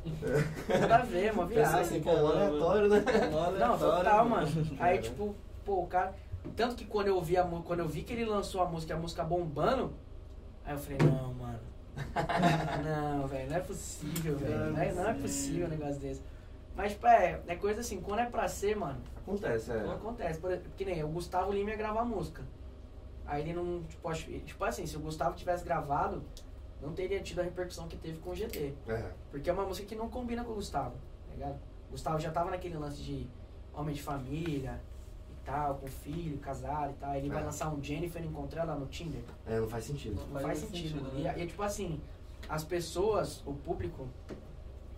Nada 0.67 0.95
a 0.95 1.01
ver, 1.03 1.31
uma 1.31 1.45
viagem. 1.45 1.79
assim, 1.81 2.01
pô, 2.01 2.11
um 2.11 2.27
aleatório, 2.27 2.89
né? 2.89 3.03
Não, 3.59 3.77
total, 3.77 4.27
mano. 4.27 4.47
Aí, 4.79 4.97
tipo, 4.97 5.35
pô, 5.63 5.83
o 5.83 5.87
cara. 5.87 6.15
Tanto 6.55 6.75
que 6.75 6.85
quando 6.85 7.07
eu 7.07 7.15
ouvi 7.15 7.37
a 7.37 7.43
quando 7.43 7.79
eu 7.81 7.87
vi 7.87 8.01
que 8.01 8.13
ele 8.13 8.25
lançou 8.25 8.61
a 8.61 8.65
música, 8.65 8.95
a 8.95 8.97
música 8.97 9.23
bombando, 9.23 9.93
aí 10.65 10.73
eu 10.73 10.79
falei, 10.79 10.97
não, 11.03 11.33
mano. 11.35 11.59
Não, 12.83 13.27
velho, 13.27 13.49
não 13.49 13.57
é 13.57 13.59
possível, 13.59 14.37
velho. 14.37 14.71
Não 14.71 14.81
é, 14.81 14.93
não 14.93 15.09
é 15.09 15.13
possível 15.15 15.67
um 15.67 15.69
negócio 15.69 15.99
desse. 15.99 16.21
Mas, 16.79 16.93
tipo, 16.93 17.07
é, 17.07 17.41
é 17.45 17.55
coisa 17.57 17.81
assim, 17.81 17.99
quando 17.99 18.21
é 18.21 18.25
pra 18.25 18.47
ser, 18.47 18.73
mano, 18.73 19.01
Acontece, 19.17 19.69
não 19.69 19.91
é. 19.91 19.95
acontece. 19.95 20.39
Por, 20.39 20.49
exemplo, 20.49 20.71
que 20.77 20.85
nem 20.85 21.03
o 21.03 21.09
Gustavo 21.09 21.51
Lima 21.51 21.71
ia 21.71 21.75
gravar 21.75 22.05
música. 22.05 22.41
Aí 23.27 23.41
ele 23.41 23.51
não, 23.51 23.83
tipo, 23.83 24.07
acho, 24.07 24.31
tipo 24.31 24.63
assim, 24.63 24.85
se 24.85 24.95
o 24.95 25.01
Gustavo 25.01 25.35
tivesse 25.35 25.65
gravado, 25.65 26.23
não 26.81 26.93
teria 26.93 27.19
tido 27.21 27.39
a 27.39 27.43
repercussão 27.43 27.85
que 27.89 27.97
teve 27.97 28.19
com 28.19 28.29
o 28.29 28.33
GT. 28.35 28.73
É. 28.87 29.11
Porque 29.29 29.49
é 29.49 29.53
uma 29.53 29.65
música 29.65 29.85
que 29.89 29.93
não 29.93 30.07
combina 30.09 30.41
com 30.45 30.53
o 30.53 30.55
Gustavo, 30.55 30.95
tá 31.27 31.33
ligado? 31.33 31.59
O 31.89 31.91
Gustavo 31.91 32.17
já 32.17 32.31
tava 32.31 32.49
naquele 32.49 32.77
lance 32.77 33.01
de 33.03 33.27
homem 33.73 33.93
de 33.93 34.01
família 34.01 34.79
e 35.29 35.35
tal, 35.43 35.75
com 35.75 35.87
filho, 35.87 36.37
casado 36.37 36.91
e 36.91 36.93
tal. 36.93 37.13
Ele 37.13 37.27
vai 37.27 37.41
É. 37.41 37.45
lançar 37.45 37.73
um 37.73 37.83
Jennifer 37.83 38.23
e 38.23 38.25
encontrar 38.25 38.61
ela 38.61 38.75
no 38.75 38.85
Tinder. 38.87 39.19
É, 39.45 39.59
não 39.59 39.67
faz 39.67 39.83
sentido. 39.83 40.15
Não 40.15 40.31
Faz 40.39 40.45
faz 40.45 40.59
sentido. 40.59 40.99
sentido, 41.01 41.19
E, 41.19 41.23
né? 41.23 41.35
e, 41.39 41.45
tipo 41.45 41.61
assim, 41.61 41.99
as 42.47 42.63
pessoas, 42.63 43.43
o 43.45 43.53
público, 43.53 44.07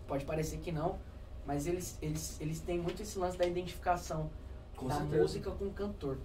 pode 0.07 0.25
parecer 0.25 0.59
que 0.59 0.71
não, 0.71 0.99
mas 1.45 1.67
eles, 1.67 1.97
eles, 2.01 2.39
eles 2.39 2.59
têm 2.59 2.79
muito 2.79 3.01
esse 3.01 3.17
lance 3.17 3.37
da 3.37 3.45
identificação 3.45 4.29
Com 4.75 4.87
da 4.87 4.95
certeza. 4.95 5.21
música 5.21 5.51
com 5.51 5.65
o 5.65 5.71
cantor. 5.71 6.17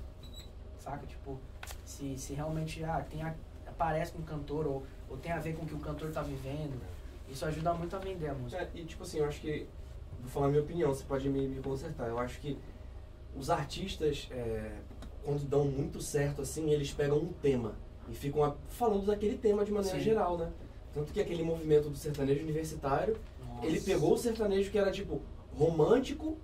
Saca? 0.78 1.06
Tipo, 1.06 1.38
se, 1.84 2.16
se 2.18 2.34
realmente 2.34 2.82
ah, 2.84 3.04
tem 3.08 3.22
a, 3.22 3.34
aparece 3.66 4.12
com 4.12 4.20
o 4.20 4.24
cantor 4.24 4.66
ou, 4.66 4.86
ou 5.08 5.16
tem 5.16 5.32
a 5.32 5.38
ver 5.38 5.54
com 5.56 5.64
o 5.64 5.66
que 5.66 5.74
o 5.74 5.78
cantor 5.80 6.10
tá 6.12 6.22
vivendo, 6.22 6.80
isso 7.28 7.44
ajuda 7.44 7.72
muito 7.74 7.96
a 7.96 7.98
vender 7.98 8.28
a 8.28 8.34
música. 8.34 8.62
É, 8.62 8.70
e 8.74 8.84
tipo 8.84 9.02
assim, 9.02 9.18
eu 9.18 9.26
acho 9.26 9.40
que. 9.40 9.66
Vou 10.20 10.30
falar 10.30 10.46
a 10.46 10.50
minha 10.50 10.62
opinião, 10.62 10.92
você 10.94 11.04
pode 11.04 11.28
me, 11.28 11.46
me 11.46 11.60
consertar. 11.60 12.08
Eu 12.08 12.18
acho 12.18 12.40
que 12.40 12.58
os 13.36 13.50
artistas, 13.50 14.28
é, 14.30 14.78
quando 15.24 15.44
dão 15.46 15.64
muito 15.66 16.00
certo 16.00 16.40
assim, 16.42 16.70
eles 16.70 16.92
pegam 16.92 17.18
um 17.18 17.32
tema 17.34 17.74
e 18.08 18.14
ficam 18.14 18.42
a- 18.44 18.54
falando 18.68 19.06
daquele 19.06 19.36
tema 19.36 19.64
de 19.64 19.72
maneira 19.72 19.98
Sim. 19.98 20.04
geral, 20.04 20.38
né? 20.38 20.50
Tanto 20.94 21.12
que 21.12 21.20
aquele 21.20 21.42
movimento 21.42 21.90
do 21.90 21.96
sertanejo 21.96 22.42
universitário. 22.42 23.16
Ele 23.62 23.80
pegou 23.80 24.12
o 24.14 24.16
sertanejo 24.18 24.70
que 24.70 24.78
era 24.78 24.90
tipo 24.90 25.20
romântico 25.54 26.38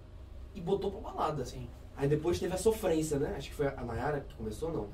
e 0.54 0.60
botou 0.60 0.90
pra 0.90 1.12
balada. 1.12 1.44
Sim. 1.44 1.68
Aí 1.96 2.08
depois 2.08 2.38
teve 2.38 2.54
a 2.54 2.58
sofrência, 2.58 3.18
né? 3.18 3.34
Acho 3.36 3.50
que 3.50 3.54
foi 3.54 3.66
a 3.68 3.82
Nayara 3.82 4.20
que 4.20 4.34
começou, 4.34 4.72
não? 4.72 4.88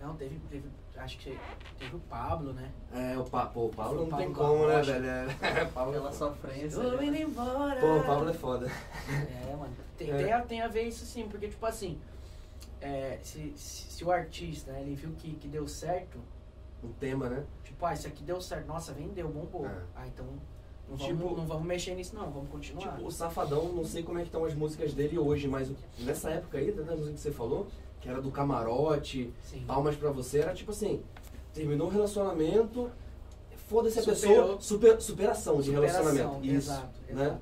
Não, 0.00 0.16
teve, 0.16 0.38
teve. 0.50 0.68
Acho 0.96 1.18
que 1.18 1.38
teve 1.78 1.96
o 1.96 2.00
Pablo, 2.00 2.52
né? 2.52 2.70
É, 2.92 3.16
o, 3.16 3.24
pa, 3.24 3.46
pô, 3.46 3.66
o 3.66 3.68
Pablo 3.70 4.02
o 4.02 4.06
não 4.08 4.18
tem 4.18 4.32
Pablo 4.32 4.48
como, 4.58 4.68
né, 4.68 4.82
velho? 4.82 5.06
É, 5.06 5.62
o 5.64 5.72
Pablo 5.72 5.92
Pela 5.92 6.12
sofrência. 6.12 6.80
Tô 6.82 6.96
né? 6.96 7.06
indo 7.06 7.16
embora. 7.16 7.80
Pô, 7.80 7.96
o 7.98 8.04
Pablo 8.04 8.28
é 8.28 8.32
foda. 8.34 8.70
É, 9.48 9.56
mano. 9.56 9.74
Tem, 9.96 10.10
É. 10.10 10.16
tem, 10.16 10.32
a, 10.32 10.42
tem 10.42 10.60
a 10.60 10.68
ver 10.68 10.82
isso 10.82 11.04
sim, 11.06 11.26
porque, 11.28 11.48
tipo 11.48 11.64
assim, 11.64 11.98
é, 12.80 13.18
se, 13.22 13.52
se, 13.56 13.90
se 13.90 14.04
o 14.04 14.10
artista, 14.10 14.72
né, 14.72 14.82
ele 14.82 14.94
viu 14.94 15.12
que, 15.12 15.34
que 15.34 15.48
deu 15.48 15.66
certo, 15.66 16.18
O 16.82 16.88
tema, 16.88 17.28
né? 17.28 17.44
tipo, 17.64 17.84
ah, 17.86 17.94
isso 17.94 18.06
aqui 18.06 18.22
deu 18.22 18.40
certo, 18.40 18.66
nossa, 18.66 18.92
vendeu, 18.92 19.28
bombou. 19.28 19.66
É. 19.66 19.82
Ah, 19.96 20.06
então 20.06 20.26
não 20.88 20.96
Tipo- 20.96 21.14
vamos, 21.16 21.38
não 21.38 21.46
vamos 21.46 21.66
mexer 21.66 21.94
nisso 21.94 22.14
não, 22.14 22.30
vamos 22.30 22.50
continuar. 22.50 22.94
Tipo, 22.96 23.06
o 23.06 23.10
Safadão, 23.10 23.72
não 23.72 23.84
sei 23.84 24.02
como 24.02 24.18
é 24.18 24.22
que 24.22 24.28
estão 24.28 24.44
as 24.44 24.54
músicas 24.54 24.92
dele 24.94 25.18
hoje, 25.18 25.48
mas 25.48 25.70
nessa 25.98 26.30
época 26.30 26.58
aí, 26.58 26.70
da 26.72 26.82
música 26.96 27.14
que 27.14 27.20
você 27.20 27.30
falou, 27.32 27.66
que 28.00 28.08
era 28.08 28.20
do 28.20 28.30
camarote, 28.30 29.32
Sim. 29.42 29.64
palmas 29.66 29.96
pra 29.96 30.10
você, 30.10 30.40
era 30.40 30.52
tipo 30.54 30.70
assim, 30.72 31.02
terminou 31.54 31.86
o 31.86 31.90
relacionamento, 31.90 32.90
foda-se 33.68 34.00
a 34.00 34.02
pessoa, 34.02 34.60
super, 34.60 35.00
superação 35.00 35.60
de 35.60 35.70
Superação, 35.70 36.02
relacionamento. 36.04 36.44
Isso, 36.44 36.70
exato, 36.72 37.00
né? 37.08 37.24
exato. 37.24 37.40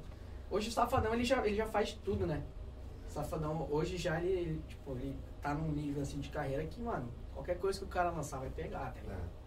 Hoje 0.50 0.68
o 0.68 0.72
Safadão 0.72 1.14
ele 1.14 1.24
já, 1.24 1.44
ele 1.46 1.56
já 1.56 1.66
faz 1.66 1.92
tudo, 2.04 2.26
né? 2.26 2.42
O 3.08 3.12
Safadão 3.12 3.66
hoje 3.70 3.96
já 3.96 4.20
ele, 4.20 4.32
ele, 4.32 4.62
tipo, 4.68 4.92
ele 4.92 5.16
tá 5.40 5.54
num 5.54 5.70
nível 5.72 6.02
assim 6.02 6.20
de 6.20 6.28
carreira 6.28 6.64
que, 6.64 6.80
mano, 6.80 7.08
qualquer 7.34 7.58
coisa 7.58 7.78
que 7.78 7.84
o 7.84 7.88
cara 7.88 8.10
lançar 8.10 8.38
vai 8.38 8.50
pegar, 8.50 8.92
tá 8.92 9.00
ligado? 9.00 9.18
É. 9.18 9.40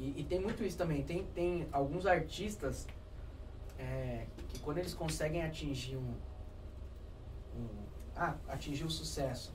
E, 0.00 0.20
e 0.20 0.24
tem 0.24 0.38
muito 0.38 0.62
isso 0.62 0.76
também. 0.76 1.02
Tem, 1.02 1.24
tem 1.34 1.66
alguns 1.72 2.06
artistas 2.06 2.86
é, 3.78 4.26
que 4.48 4.58
quando 4.60 4.78
eles 4.78 4.94
conseguem 4.94 5.42
atingir 5.42 5.96
um, 5.96 6.14
um- 7.56 7.68
Ah, 8.16 8.34
atingir 8.48 8.84
o 8.84 8.90
sucesso. 8.90 9.52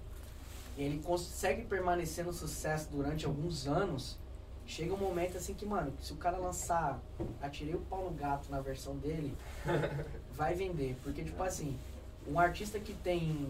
E 0.78 0.82
ele 0.84 1.00
consegue 1.04 1.64
permanecer 1.66 2.24
no 2.26 2.32
sucesso 2.34 2.90
durante 2.90 3.26
alguns 3.26 3.68
anos. 3.68 4.18
Chega 4.66 4.94
um 4.94 4.98
momento 4.98 5.38
assim 5.38 5.54
que, 5.54 5.66
mano, 5.66 5.94
se 6.02 6.14
o 6.14 6.16
cara 6.16 6.38
lançar 6.38 7.00
Atirei 7.42 7.76
o 7.76 7.82
pau 7.82 8.06
no 8.06 8.12
gato 8.12 8.50
na 8.50 8.62
versão 8.62 8.96
dele, 8.98 9.38
vai 10.34 10.56
vender. 10.56 10.96
Porque, 11.04 11.24
tipo 11.24 11.44
assim, 11.44 11.78
um 12.26 12.40
artista 12.40 12.80
que 12.80 12.94
tem, 12.94 13.46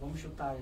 vamos 0.00 0.20
chutar, 0.20 0.56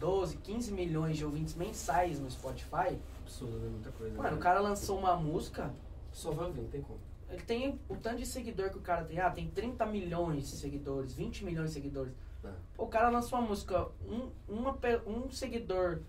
12, 0.00 0.36
15 0.38 0.72
milhões 0.72 1.16
de 1.16 1.24
ouvintes 1.24 1.54
mensais 1.54 2.18
no 2.18 2.28
Spotify, 2.30 2.98
Absurdo, 3.22 3.56
né? 3.58 3.68
Muita 3.70 3.92
coisa. 3.92 4.16
mano, 4.16 4.30
né? 4.30 4.36
o 4.36 4.40
cara 4.40 4.60
lançou 4.60 4.98
uma 4.98 5.16
música, 5.16 5.72
Só 6.12 6.32
vai 6.32 6.46
ouvir, 6.46 6.62
não 6.62 6.68
tem 6.68 6.82
como. 6.82 6.98
Ele 7.28 7.42
tem 7.42 7.80
o 7.88 7.96
tanto 7.96 8.18
de 8.18 8.26
seguidor 8.26 8.70
que 8.70 8.78
o 8.78 8.80
cara 8.80 9.04
tem. 9.04 9.18
Ah, 9.18 9.30
tem 9.30 9.48
30 9.50 9.84
milhões 9.86 10.48
de 10.48 10.56
seguidores, 10.56 11.12
20 11.14 11.44
milhões 11.44 11.70
de 11.70 11.74
seguidores. 11.74 12.12
É. 12.44 12.48
Pô, 12.76 12.84
O 12.84 12.88
cara 12.88 13.08
lançou 13.08 13.38
uma 13.38 13.48
música, 13.48 13.88
um, 14.06 14.30
uma, 14.48 14.76
um 15.06 15.30
seguidor, 15.30 16.00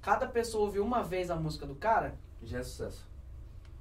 cada 0.00 0.26
pessoa 0.26 0.64
ouviu 0.64 0.82
uma 0.84 1.02
vez 1.02 1.30
a 1.30 1.36
música 1.36 1.66
do 1.66 1.74
cara, 1.74 2.14
Já 2.42 2.58
é 2.60 2.62
sucesso. 2.62 3.04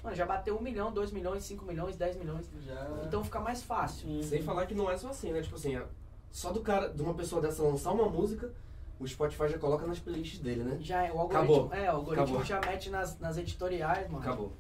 mano, 0.04 0.16
já 0.16 0.26
bateu 0.26 0.58
1 0.58 0.62
milhão, 0.62 0.92
2 0.92 1.12
milhões, 1.12 1.44
5 1.46 1.64
milhões, 1.66 1.96
10 1.96 2.18
milhões. 2.18 2.50
Já. 2.66 3.02
Então 3.06 3.24
fica 3.24 3.40
mais 3.40 3.64
fácil. 3.64 4.10
Uhum. 4.10 4.24
Sem 4.24 4.42
falar 4.42 4.66
que 4.66 4.76
não 4.76 4.90
é 4.92 4.98
só 4.98 5.10
assim, 5.10 5.32
né? 5.32 5.42
Tipo 5.42 5.56
assim, 5.56 5.76
é- 5.78 5.88
só 6.32 6.52
do 6.52 6.62
cara, 6.62 6.90
de 6.90 7.02
uma 7.02 7.14
pessoa 7.14 7.42
dessa 7.42 7.64
lançar 7.64 7.92
uma 7.94 8.10
música, 8.10 8.52
o 9.00 9.08
Spotify 9.08 9.48
já 9.48 9.58
coloca 9.58 9.88
nas 9.88 10.00
playlists 10.00 10.40
dele, 10.40 10.64
né? 10.64 10.78
Já 10.82 11.04
é, 11.06 11.12
o 11.14 11.20
algoritmo, 11.20 11.56
Acabou. 11.68 11.74
é, 11.74 11.92
o 11.92 11.96
algoritmo 11.96 12.24
Acabou. 12.26 12.44
já 12.44 12.60
mete 12.60 12.90
nas, 12.90 13.18
nas 13.20 13.38
editoriais, 13.38 14.10
mano. 14.10 14.24
Acabou. 14.26 14.52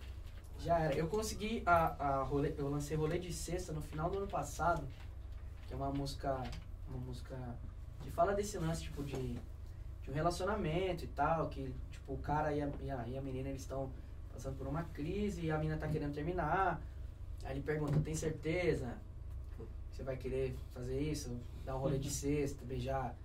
Já 0.60 0.80
era. 0.80 0.96
Eu 0.96 1.08
consegui 1.08 1.64
a, 1.66 2.20
a 2.20 2.24
rolê, 2.24 2.54
eu 2.58 2.70
lancei 2.70 2.98
rolê 2.98 3.20
de 3.20 3.32
sexta 3.32 3.72
no 3.72 3.82
final 3.82 4.10
do 4.10 4.18
ano 4.18 4.28
passado, 4.28 4.84
que 5.68 5.74
é 5.74 5.76
uma 5.76 5.92
música, 5.92 6.44
uma 6.88 6.98
música 7.00 7.38
que 8.02 8.12
fala 8.12 8.34
desse 8.34 8.58
lance 8.58 8.84
tipo 8.84 9.04
de, 9.04 9.34
de 10.02 10.10
um 10.10 10.14
relacionamento 10.14 11.04
e 11.04 11.08
tal, 11.08 11.50
que 11.50 11.74
tipo 11.92 12.14
o 12.14 12.18
cara 12.18 12.54
e 12.54 12.62
a, 12.62 12.70
e 12.82 12.90
a, 12.90 13.08
e 13.08 13.18
a 13.18 13.22
menina 13.22 13.50
eles 13.50 13.62
estão 13.62 13.92
passando 14.34 14.58
por 14.58 14.68
uma 14.68 14.84
crise 14.84 15.46
e 15.46 15.52
a 15.52 15.58
menina 15.58 15.78
tá 15.78 15.88
querendo 15.88 16.14
terminar. 16.14 16.82
Aí 17.44 17.52
ele 17.54 17.62
pergunta, 17.62 18.00
tem 18.00 18.16
certeza? 18.16 18.98
que 19.58 19.66
Você 19.92 20.04
vai 20.04 20.18
querer 20.18 20.56
fazer 20.74 21.00
isso? 21.00 21.40
Dar 21.66 21.76
um 21.76 21.80
rolê 21.80 21.98
de 21.98 22.10
sexta, 22.12 22.66
beijar 22.66 23.16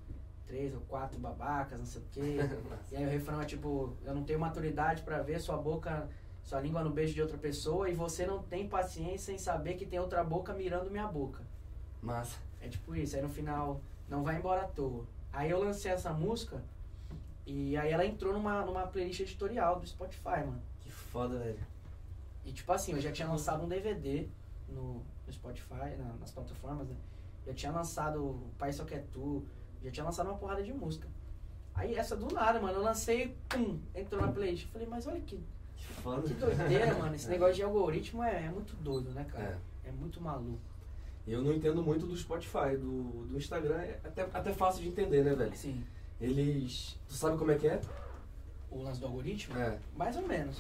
três 0.47 0.75
ou 0.75 0.81
quatro 0.83 1.19
babacas, 1.19 1.79
não 1.79 1.87
sei 1.87 2.03
o 2.03 2.05
quê. 2.13 2.37
E 2.93 2.97
aí 2.97 3.07
o 3.07 3.09
refrão 3.09 3.41
é 3.41 3.45
tipo, 3.45 3.97
eu 4.05 4.15
não 4.15 4.23
tenho 4.23 4.39
maturidade 4.39 5.03
pra 5.03 5.23
ver 5.23 5.41
sua 5.41 5.57
boca, 5.57 6.09
sua 6.43 6.61
língua 6.61 6.83
no 6.83 6.91
beijo 6.91 7.15
de 7.15 7.23
outra 7.23 7.39
pessoa 7.39 7.89
e 7.89 7.95
você 7.95 8.27
não 8.27 8.43
tem 8.43 8.69
paciência 8.69 9.33
em 9.33 9.39
saber 9.39 9.75
que 9.75 9.87
tem 9.87 9.99
outra 10.01 10.23
boca 10.25 10.53
mirando 10.53 10.91
minha 10.91 11.07
boca. 11.07 11.43
Massa. 12.01 12.39
É 12.61 12.69
tipo 12.69 12.95
isso, 12.95 13.17
aí 13.17 13.23
no 13.23 13.29
final, 13.29 13.81
não 14.09 14.23
vai 14.23 14.37
embora 14.37 14.63
à 14.63 14.69
toa. 14.69 15.05
Aí 15.33 15.51
eu 15.51 15.59
lancei 15.63 15.91
essa 15.91 16.13
música 16.13 16.63
e 17.47 17.77
aí 17.77 17.91
ela 17.93 18.05
entrou 18.05 18.33
numa, 18.33 18.65
numa 18.65 18.87
playlist 18.87 19.21
editorial 19.21 19.81
do 19.81 19.87
Spotify, 19.87 20.45
mano. 20.45 20.63
Que 20.81 20.91
foda, 20.91 21.39
velho. 21.39 21.59
E 22.45 22.53
tipo 22.53 22.71
assim, 22.73 22.93
eu 22.93 23.01
já 23.01 23.11
tinha 23.13 23.29
lançado 23.29 23.65
um 23.65 23.69
DVD 23.69 24.29
no, 24.69 25.03
no 25.27 25.33
Spotify, 25.33 25.97
na- 25.99 26.15
nas 26.21 26.31
plataformas, 26.31 26.89
né? 26.89 26.97
Já 27.47 27.55
tinha 27.55 27.73
lançado 27.73 28.23
O 28.25 28.51
Pai 28.59 28.73
Só 28.73 28.85
Quer 28.85 29.05
Tu, 29.13 29.45
já 29.83 29.91
tinha 29.91 30.05
lançado 30.05 30.27
uma 30.29 30.37
porrada 30.39 30.63
de 30.63 30.73
música. 30.73 31.09
Aí 31.75 31.95
essa 31.97 32.15
do 32.17 32.33
nada, 32.33 32.61
mano, 32.61 32.79
eu 32.79 32.83
lancei, 32.83 33.37
pum, 33.49 33.81
entrou 33.95 34.21
na 34.21 34.31
playlist. 34.31 34.67
Eu 34.67 34.71
falei, 34.73 34.87
mas 34.87 35.07
olha 35.07 35.21
que, 35.21 35.41
Que 36.23 36.35
que 36.35 36.41
doideira, 36.41 36.95
mano. 36.99 37.15
Esse 37.15 37.29
negócio 37.29 37.55
de 37.55 37.63
algoritmo 37.63 38.23
é, 38.23 38.47
é 38.47 38.51
muito 38.51 38.75
doido, 38.77 39.11
né, 39.11 39.25
cara? 39.31 39.59
É. 39.85 39.89
É, 39.89 39.93
muito 39.93 40.21
maluco. 40.21 40.59
Eu 41.27 41.41
não 41.43 41.53
entendo 41.53 41.83
muito 41.83 42.07
do 42.07 42.17
Spotify, 42.17 42.77
do, 42.77 43.27
do 43.27 43.37
Instagram 43.37 43.77
é 43.77 44.01
até, 44.05 44.23
até 44.23 44.53
fácil 44.53 44.83
de 44.83 44.89
entender, 44.89 45.23
né, 45.25 45.35
velho? 45.35 45.53
Assim, 45.53 45.85
Eles. 46.21 46.97
Tu 47.09 47.15
sabe 47.15 47.37
como 47.39 47.51
é 47.53 47.57
que 47.57 47.67
é? 47.69 47.81
o 48.71 48.83
lance 48.83 48.99
do 49.01 49.07
algoritmo, 49.07 49.55
É. 49.59 49.79
mais 49.95 50.17
ou 50.17 50.27
menos. 50.27 50.57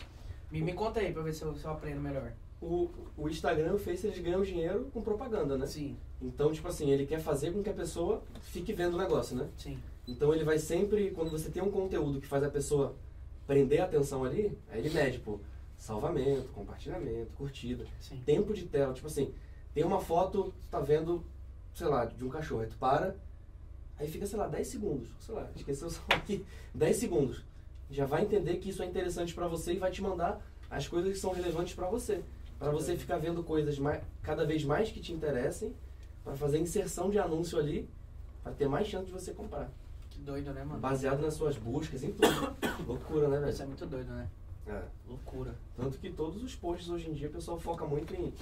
Me, 0.50 0.60
me 0.60 0.74
conta 0.74 1.00
aí 1.00 1.12
pra 1.14 1.22
ver 1.22 1.32
se 1.32 1.42
eu, 1.42 1.54
se 1.56 1.64
eu 1.64 1.70
aprendo 1.70 1.98
melhor. 2.00 2.30
O, 2.60 2.88
o 3.16 3.26
Instagram 3.28 3.72
o 3.72 3.78
Face 3.78 4.06
eles 4.06 4.18
ganham 4.18 4.42
dinheiro 4.42 4.90
com 4.92 5.00
propaganda, 5.00 5.56
né? 5.56 5.66
Sim, 5.66 5.96
Então, 6.20 6.52
tipo 6.52 6.68
assim, 6.68 6.90
ele 6.90 7.06
quer 7.06 7.18
fazer 7.20 7.52
com 7.52 7.62
que 7.62 7.70
a 7.70 7.74
pessoa 7.74 8.22
fique 8.42 8.72
vendo 8.74 8.94
o 8.94 8.98
negócio, 8.98 9.34
né? 9.34 9.48
sim. 9.56 9.78
Então 10.06 10.34
ele 10.34 10.44
vai 10.44 10.58
sempre, 10.58 11.10
quando 11.12 11.30
você 11.30 11.48
tem 11.48 11.62
um 11.62 11.70
conteúdo 11.70 12.20
que 12.20 12.26
faz 12.26 12.42
a 12.44 12.50
pessoa 12.50 12.94
prender 13.46 13.80
a 13.80 13.84
atenção 13.84 14.24
ali, 14.24 14.56
aí 14.70 14.78
ele 14.78 14.90
mede, 14.90 15.18
pô, 15.18 15.38
salvamento, 15.76 16.48
compartilhamento, 16.52 17.32
curtida, 17.36 17.84
Sim. 18.00 18.20
tempo 18.24 18.54
de 18.54 18.64
tela. 18.64 18.94
Tipo 18.94 19.06
assim, 19.06 19.32
tem 19.74 19.84
uma 19.84 20.00
foto, 20.00 20.52
tu 20.60 20.68
tá 20.70 20.80
vendo, 20.80 21.24
sei 21.74 21.86
lá, 21.86 22.04
de 22.04 22.24
um 22.24 22.28
cachorro, 22.28 22.62
aí 22.62 22.68
tu 22.68 22.76
para, 22.76 23.16
aí 23.98 24.08
fica, 24.08 24.26
sei 24.26 24.38
lá, 24.38 24.46
10 24.46 24.66
segundos, 24.68 25.08
sei 25.20 25.34
lá, 25.34 25.48
esqueceu 25.56 25.90
só 25.90 26.00
aqui, 26.10 26.44
10 26.74 26.96
segundos. 26.96 27.44
Já 27.90 28.06
vai 28.06 28.22
entender 28.22 28.56
que 28.56 28.70
isso 28.70 28.82
é 28.82 28.86
interessante 28.86 29.34
pra 29.34 29.46
você 29.46 29.74
e 29.74 29.78
vai 29.78 29.90
te 29.90 30.00
mandar 30.00 30.40
as 30.70 30.88
coisas 30.88 31.12
que 31.12 31.18
são 31.18 31.32
relevantes 31.32 31.74
pra 31.74 31.88
você. 31.88 32.22
Pra 32.58 32.70
você 32.70 32.96
ficar 32.96 33.18
vendo 33.18 33.42
coisas 33.42 33.78
mais, 33.78 34.02
cada 34.22 34.46
vez 34.46 34.64
mais 34.64 34.90
que 34.90 35.00
te 35.00 35.12
interessem, 35.12 35.74
pra 36.24 36.34
fazer 36.36 36.58
inserção 36.58 37.10
de 37.10 37.18
anúncio 37.18 37.58
ali, 37.58 37.88
pra 38.42 38.52
ter 38.52 38.68
mais 38.68 38.86
chance 38.86 39.06
de 39.06 39.12
você 39.12 39.32
comprar. 39.32 39.68
Doido, 40.22 40.52
né, 40.52 40.64
mano? 40.64 40.80
Baseado 40.80 41.20
nas 41.20 41.34
suas 41.34 41.56
buscas, 41.56 42.02
em 42.02 42.12
tudo. 42.12 42.56
Loucura, 42.86 43.28
né, 43.28 43.38
Isso 43.50 43.62
é 43.62 43.64
velho? 43.64 43.68
muito 43.68 43.86
doido, 43.86 44.12
né? 44.12 44.28
É. 44.66 44.82
Loucura. 45.08 45.54
Tanto 45.76 45.98
que 45.98 46.10
todos 46.10 46.42
os 46.42 46.54
posts 46.54 46.88
hoje 46.88 47.10
em 47.10 47.12
dia 47.12 47.28
o 47.28 47.32
pessoal 47.32 47.58
foca 47.58 47.84
muito 47.84 48.14
em 48.14 48.32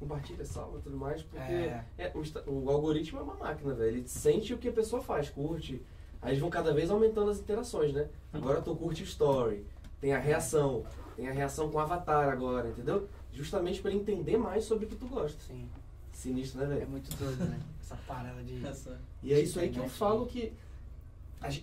compartilha, 0.00 0.44
salva 0.44 0.78
e 0.78 0.82
tudo 0.82 0.96
mais, 0.96 1.22
porque 1.22 1.40
É. 1.52 1.84
é, 1.96 2.12
o, 2.14 2.50
o 2.64 2.70
algoritmo 2.70 3.20
é 3.20 3.22
uma 3.22 3.34
máquina, 3.36 3.72
velho. 3.72 3.98
Ele 3.98 4.08
sente 4.08 4.52
o 4.52 4.58
que 4.58 4.68
a 4.68 4.72
pessoa 4.72 5.00
faz, 5.00 5.30
curte. 5.30 5.80
Aí 6.20 6.30
eles 6.32 6.40
vão 6.40 6.50
cada 6.50 6.74
vez 6.74 6.90
aumentando 6.90 7.30
as 7.30 7.38
interações, 7.38 7.92
né? 7.92 8.08
Agora 8.32 8.60
tu 8.60 8.74
curte 8.74 9.04
story, 9.04 9.64
tem 10.00 10.12
a 10.12 10.18
reação, 10.18 10.84
tem 11.14 11.28
a 11.28 11.32
reação 11.32 11.70
com 11.70 11.76
o 11.76 11.80
avatar 11.80 12.28
agora, 12.28 12.68
entendeu? 12.68 13.08
Justamente 13.32 13.80
pra 13.80 13.90
ele 13.92 14.00
entender 14.00 14.36
mais 14.36 14.64
sobre 14.64 14.86
o 14.86 14.88
que 14.88 14.96
tu 14.96 15.06
gosta. 15.06 15.38
Sim. 15.46 15.68
Sinistro, 16.12 16.58
né, 16.60 16.66
É 16.66 16.78
velho? 16.78 16.90
muito 16.90 17.16
doido, 17.16 17.44
né? 17.44 17.60
Essa 17.80 17.96
parada 18.06 18.42
de. 18.42 18.64
Essa. 18.66 19.00
E 19.22 19.32
é 19.32 19.40
isso 19.40 19.60
aí 19.60 19.70
que 19.70 19.78
eu 19.78 19.88
falo 19.88 20.26
que. 20.26 20.52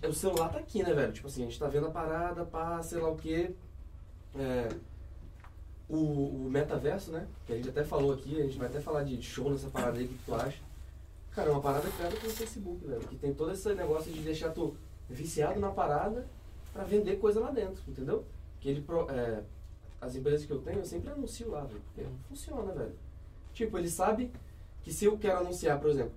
O 0.08 0.12
celular 0.12 0.50
tá 0.50 0.58
aqui, 0.58 0.82
né, 0.82 0.92
velho? 0.92 1.12
Tipo 1.12 1.28
assim, 1.28 1.42
a 1.42 1.46
gente 1.46 1.58
tá 1.58 1.68
vendo 1.68 1.86
a 1.86 1.90
parada, 1.90 2.44
pá, 2.44 2.82
sei 2.82 3.00
lá 3.00 3.08
o 3.08 3.16
quê. 3.16 3.54
É, 4.36 4.68
o, 5.88 5.96
o 6.46 6.50
metaverso, 6.50 7.10
né? 7.10 7.26
Que 7.46 7.52
a 7.52 7.56
gente 7.56 7.68
até 7.68 7.82
falou 7.82 8.12
aqui, 8.12 8.40
a 8.40 8.44
gente 8.44 8.58
vai 8.58 8.68
até 8.68 8.80
falar 8.80 9.02
de 9.02 9.20
show 9.22 9.50
nessa 9.50 9.68
parada 9.68 9.98
aí, 9.98 10.04
o 10.04 10.08
que 10.08 10.18
tu 10.24 10.34
acha? 10.34 10.58
Cara, 11.32 11.48
é 11.48 11.52
uma 11.52 11.60
parada 11.60 11.88
criada 11.90 12.16
pelo 12.16 12.32
Facebook, 12.32 12.86
velho. 12.86 13.00
Que 13.00 13.16
tem 13.16 13.34
todo 13.34 13.52
esse 13.52 13.72
negócio 13.74 14.12
de 14.12 14.20
deixar 14.20 14.50
tu 14.50 14.76
viciado 15.08 15.58
na 15.58 15.70
parada 15.70 16.26
pra 16.72 16.84
vender 16.84 17.16
coisa 17.16 17.40
lá 17.40 17.50
dentro, 17.50 17.82
entendeu? 17.88 18.24
Que 18.60 18.68
ele. 18.68 18.84
é, 19.10 19.42
as 20.00 20.16
empresas 20.16 20.46
que 20.46 20.52
eu 20.52 20.60
tenho, 20.60 20.78
eu 20.78 20.84
sempre 20.84 21.10
anuncio 21.10 21.50
lá, 21.50 21.62
velho. 21.62 21.82
Porque 21.92 22.08
funciona, 22.28 22.72
velho. 22.72 22.94
Tipo, 23.52 23.78
ele 23.78 23.88
sabe 23.88 24.32
que 24.82 24.92
se 24.92 25.04
eu 25.04 25.18
quero 25.18 25.40
anunciar, 25.40 25.78
por 25.78 25.90
exemplo, 25.90 26.12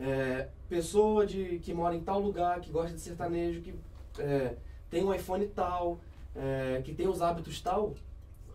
é, 0.00 0.48
pessoa 0.68 1.26
de, 1.26 1.58
que 1.60 1.72
mora 1.74 1.94
em 1.94 2.00
tal 2.00 2.18
lugar, 2.20 2.60
que 2.60 2.70
gosta 2.70 2.94
de 2.94 3.00
sertanejo, 3.00 3.60
que 3.60 3.74
é, 4.18 4.56
tem 4.88 5.04
um 5.04 5.12
iPhone 5.14 5.46
tal, 5.48 6.00
é, 6.34 6.80
que 6.84 6.94
tem 6.94 7.06
os 7.06 7.20
hábitos 7.20 7.60
tal, 7.60 7.94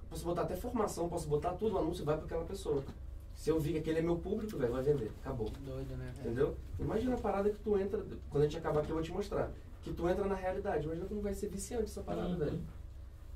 posso 0.09 0.25
botar 0.25 0.41
até 0.41 0.55
formação, 0.55 1.07
posso 1.07 1.27
botar 1.27 1.53
tudo, 1.53 1.75
o 1.75 1.79
anúncio 1.79 2.03
vai 2.03 2.15
para 2.17 2.25
aquela 2.25 2.45
pessoa. 2.45 2.83
Se 3.35 3.49
eu 3.49 3.59
vi 3.59 3.73
que 3.73 3.79
aquele 3.79 3.99
é 3.99 4.01
meu 4.01 4.15
público, 4.17 4.57
velho, 4.57 4.71
vai 4.71 4.81
vender. 4.81 5.11
Acabou. 5.21 5.49
Doido, 5.65 5.95
né? 5.97 6.13
Entendeu? 6.19 6.55
Imagina 6.79 7.15
a 7.15 7.19
parada 7.19 7.49
que 7.49 7.57
tu 7.59 7.77
entra, 7.77 8.01
quando 8.29 8.43
a 8.43 8.47
gente 8.47 8.57
acabar 8.57 8.79
aqui 8.79 8.89
eu 8.89 8.95
vou 8.95 9.03
te 9.03 9.11
mostrar. 9.11 9.51
Que 9.83 9.93
tu 9.93 10.07
entra 10.09 10.25
na 10.25 10.35
realidade. 10.35 10.85
Imagina 10.85 11.05
como 11.05 11.21
vai 11.21 11.33
ser 11.33 11.49
viciante 11.49 11.83
essa 11.83 12.01
parada, 12.01 12.29
Uhum. 12.29 12.37
velho. 12.37 12.59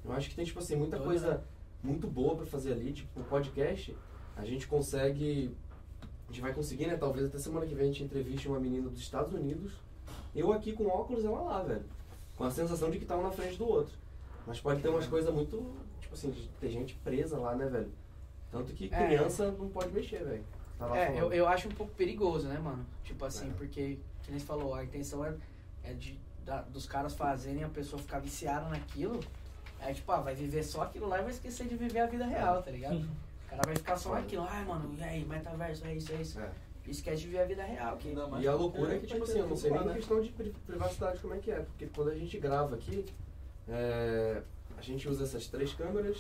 Eu 0.06 0.14
acho 0.14 0.30
que 0.30 0.36
tem, 0.36 0.46
tipo 0.46 0.58
assim, 0.60 0.78
muita 0.78 0.96
Doido, 0.96 1.10
coisa 1.10 1.34
né? 1.36 1.42
muito 1.84 2.08
boa 2.08 2.36
pra 2.38 2.46
fazer 2.46 2.72
ali. 2.72 2.94
Tipo, 2.94 3.20
o 3.20 3.24
podcast, 3.26 3.96
a 4.38 4.46
gente 4.46 4.66
consegue. 4.68 5.54
A 6.30 6.32
gente 6.32 6.42
vai 6.42 6.54
conseguir, 6.54 6.86
né? 6.86 6.96
Talvez 6.96 7.26
até 7.26 7.40
semana 7.40 7.66
que 7.66 7.74
vem 7.74 7.86
a 7.86 7.88
gente 7.88 8.04
entreviste 8.04 8.48
uma 8.48 8.60
menina 8.60 8.88
dos 8.88 9.00
Estados 9.00 9.34
Unidos. 9.34 9.74
Eu 10.36 10.54
aqui 10.54 10.74
com 10.74 10.86
óculos, 10.88 11.26
ela 11.26 11.42
lá, 11.42 11.64
velho. 11.64 11.84
Com 12.38 12.44
a 12.44 12.52
sensação 12.52 12.92
de 12.92 13.00
que 13.00 13.06
tá 13.06 13.18
um 13.18 13.24
na 13.24 13.32
frente 13.32 13.58
do 13.58 13.68
outro. 13.68 13.94
Mas 14.46 14.60
pode 14.60 14.82
ter 14.82 14.90
umas 14.90 15.08
coisas 15.08 15.34
muito. 15.34 15.76
Tipo 16.00 16.14
assim, 16.14 16.30
de 16.32 16.48
ter 16.60 16.70
gente 16.70 16.94
presa 17.04 17.38
lá, 17.40 17.56
né, 17.56 17.66
velho? 17.68 17.92
Tanto 18.52 18.74
que 18.74 18.86
É. 18.94 19.08
criança 19.08 19.52
não 19.52 19.70
pode 19.70 19.92
mexer, 19.92 20.24
velho. 20.24 20.44
Tá 20.78 20.86
É, 20.96 21.08
falando. 21.08 21.18
eu, 21.20 21.34
eu 21.34 21.48
acho 21.48 21.68
um 21.68 21.72
pouco 21.72 21.94
perigoso, 21.94 22.48
né, 22.48 22.60
mano? 22.60 22.86
Tipo 23.04 23.26
assim, 23.26 23.50
É. 23.50 23.54
porque, 23.54 23.98
que 24.24 24.30
nem 24.32 24.40
você 24.40 24.46
falou, 24.46 24.74
a 24.76 24.84
intenção 24.84 25.26
é, 25.26 25.34
é 25.84 25.94
de, 25.94 26.18
da- 26.46 26.62
dos 26.62 26.86
caras 26.86 27.14
fazerem 27.16 27.64
a 27.64 27.70
pessoa 27.70 28.00
ficar 28.02 28.20
viciada 28.20 28.70
naquilo. 28.70 29.20
Aí, 29.80 29.94
tipo, 29.96 30.12
ah, 30.12 30.22
vai 30.22 30.36
viver 30.36 30.64
só 30.64 30.84
aquilo 30.84 31.08
lá 31.08 31.20
e 31.20 31.24
vai 31.24 31.32
esquecer 31.32 31.68
de 31.68 31.76
viver 31.76 32.00
a 32.00 32.06
vida 32.06 32.26
real, 32.26 32.62
tá 32.62 32.70
ligado? 32.72 33.02
O 33.50 33.56
cara 33.58 33.64
vai 33.66 33.76
ficar 33.76 33.98
só 33.98 34.14
naquilo. 34.14 34.46
Ai, 34.48 34.64
mano, 34.64 34.94
e 34.98 35.04
aí, 35.04 35.26
metaverso, 35.26 35.86
é 35.86 35.96
isso, 35.96 36.12
é 36.14 36.22
isso. 36.22 36.40
É. 36.40 36.52
Esquece 36.88 37.22
de 37.22 37.28
ver 37.30 37.40
a 37.40 37.46
vida 37.46 37.64
real. 37.64 37.98
Que... 37.98 38.10
Ainda 38.10 38.28
mais 38.28 38.44
E 38.44 38.48
a 38.48 38.54
loucura 38.54 38.96
é 38.96 39.00
que, 39.00 39.08
vai 39.08 39.08
tipo 39.20 39.24
assim, 39.24 39.40
eu 39.40 39.48
não 39.48 39.56
sei 39.58 39.72
nem 39.72 39.86
né? 39.86 39.94
questão 39.96 40.22
de 40.22 40.30
pri- 40.30 40.54
privacidade 40.66 41.20
como 41.20 41.34
é 41.34 41.38
que 41.38 41.52
é, 41.52 41.60
porque 41.62 41.88
quando 41.88 42.10
a 42.10 42.16
gente 42.16 42.38
grava 42.40 42.76
aqui, 42.76 43.06
é, 43.68 44.42
a 44.78 44.82
gente 44.82 45.08
usa 45.10 45.24
essas 45.24 45.48
três 45.48 45.74
câmeras. 45.74 46.18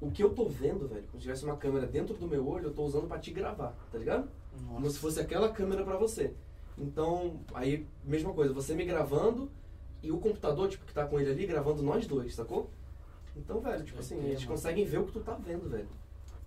O 0.00 0.10
que 0.10 0.22
eu 0.22 0.30
tô 0.34 0.46
vendo, 0.48 0.86
velho, 0.88 1.02
como 1.04 1.14
se 1.14 1.20
tivesse 1.20 1.44
uma 1.44 1.56
câmera 1.56 1.86
dentro 1.86 2.14
do 2.14 2.26
meu 2.26 2.46
olho, 2.46 2.66
eu 2.66 2.74
tô 2.74 2.84
usando 2.84 3.06
pra 3.06 3.18
te 3.18 3.30
gravar, 3.32 3.74
tá 3.90 3.98
ligado? 3.98 4.28
Como 4.66 4.78
se 4.80 4.82
Nossa. 4.84 4.98
fosse 4.98 5.20
aquela 5.20 5.48
câmera 5.50 5.82
pra 5.84 5.96
você. 5.96 6.34
Então, 6.76 7.40
aí, 7.54 7.86
mesma 8.04 8.32
coisa, 8.32 8.52
você 8.52 8.74
me 8.74 8.84
gravando 8.84 9.50
e 10.02 10.10
o 10.10 10.18
computador, 10.18 10.68
tipo, 10.68 10.84
que 10.84 10.92
tá 10.92 11.06
com 11.06 11.18
ele 11.18 11.30
ali, 11.30 11.46
gravando 11.46 11.82
nós 11.82 12.06
dois, 12.06 12.34
sacou? 12.34 12.70
Então, 13.36 13.60
velho, 13.60 13.84
tipo 13.84 13.98
assim, 14.00 14.16
eles 14.18 14.40
mano. 14.40 14.46
conseguem 14.48 14.84
ver 14.84 14.98
o 14.98 15.04
que 15.04 15.12
tu 15.12 15.20
tá 15.20 15.34
vendo, 15.34 15.68
velho. 15.68 15.88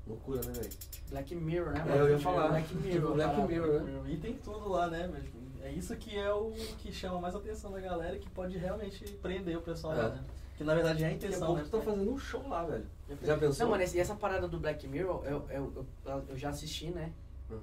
Loucura, 0.07 0.41
né, 0.45 0.53
velho? 0.53 0.69
Black 1.09 1.35
Mirror, 1.35 1.73
né? 1.73 1.81
É, 1.81 1.89
mano? 1.89 1.97
eu 1.97 2.09
ia 2.11 2.19
falar. 2.19 2.47
Black 2.49 2.75
Mirror. 2.75 2.91
Tipo, 3.01 3.13
Black. 3.13 3.41
Mirror, 3.41 3.81
né? 3.83 4.01
E 4.07 4.17
tem 4.17 4.33
tudo 4.35 4.69
lá, 4.69 4.87
né? 4.87 5.09
Mas 5.11 5.23
É 5.63 5.71
isso 5.71 5.95
que 5.97 6.15
é 6.17 6.31
o 6.33 6.51
que 6.77 6.91
chama 6.93 7.19
mais 7.19 7.35
a 7.35 7.39
atenção 7.39 7.71
da 7.71 7.79
galera 7.81 8.15
e 8.15 8.19
que 8.19 8.29
pode 8.29 8.57
realmente 8.57 9.03
prender 9.21 9.57
o 9.57 9.61
pessoal 9.61 9.93
É. 9.93 10.01
lá, 10.03 10.09
né? 10.09 10.23
Que 10.57 10.63
na 10.63 10.73
verdade 10.73 11.03
é 11.03 11.07
a 11.07 11.09
a 11.09 11.13
intenção, 11.13 11.55
né? 11.55 11.63
tu 11.63 11.69
tá 11.69 11.81
fazendo 11.81 12.09
um 12.11 12.17
show 12.17 12.47
lá, 12.47 12.63
velho. 12.63 12.85
Já 13.21 13.37
pensou? 13.37 13.65
Não, 13.65 13.71
mano, 13.71 13.83
e 13.83 13.99
essa 13.99 14.15
parada 14.15 14.47
do 14.47 14.59
Black 14.59 14.87
Mirror, 14.87 15.23
eu, 15.25 15.45
eu, 15.49 15.85
eu, 16.05 16.23
eu 16.29 16.37
já 16.37 16.49
assisti, 16.49 16.87
né? 16.87 17.11
Uhum. 17.49 17.59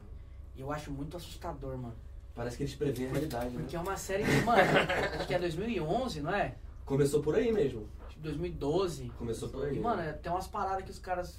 E 0.55 0.61
eu 0.61 0.70
acho 0.70 0.91
muito 0.93 1.16
assustador, 1.16 1.77
mano. 1.77 1.95
Parece 2.35 2.57
que 2.57 2.62
eles 2.64 2.75
preveem 2.75 3.09
a 3.09 3.12
realidade, 3.12 3.51
né? 3.51 3.61
Porque 3.62 3.75
é 3.77 3.81
uma 3.81 3.97
série 3.97 4.22
de, 4.25 4.45
mano, 4.45 4.61
acho 5.18 5.27
que 5.27 5.35
é 5.35 5.39
2011, 5.39 6.20
não 6.20 6.35
é? 6.35 6.55
Começou 6.85 7.22
por 7.22 7.35
aí 7.35 7.51
mesmo. 7.51 7.89
Tipo, 8.33 8.39
2012. 8.39 9.11
Começou 9.18 9.49
por 9.49 9.64
aí. 9.64 9.77
E, 9.77 9.81
mano, 9.81 10.01
é- 10.03 10.12
tem 10.12 10.31
umas 10.33 10.47
paradas 10.47 10.85
que 10.85 10.91
os 10.91 10.99
caras 10.99 11.39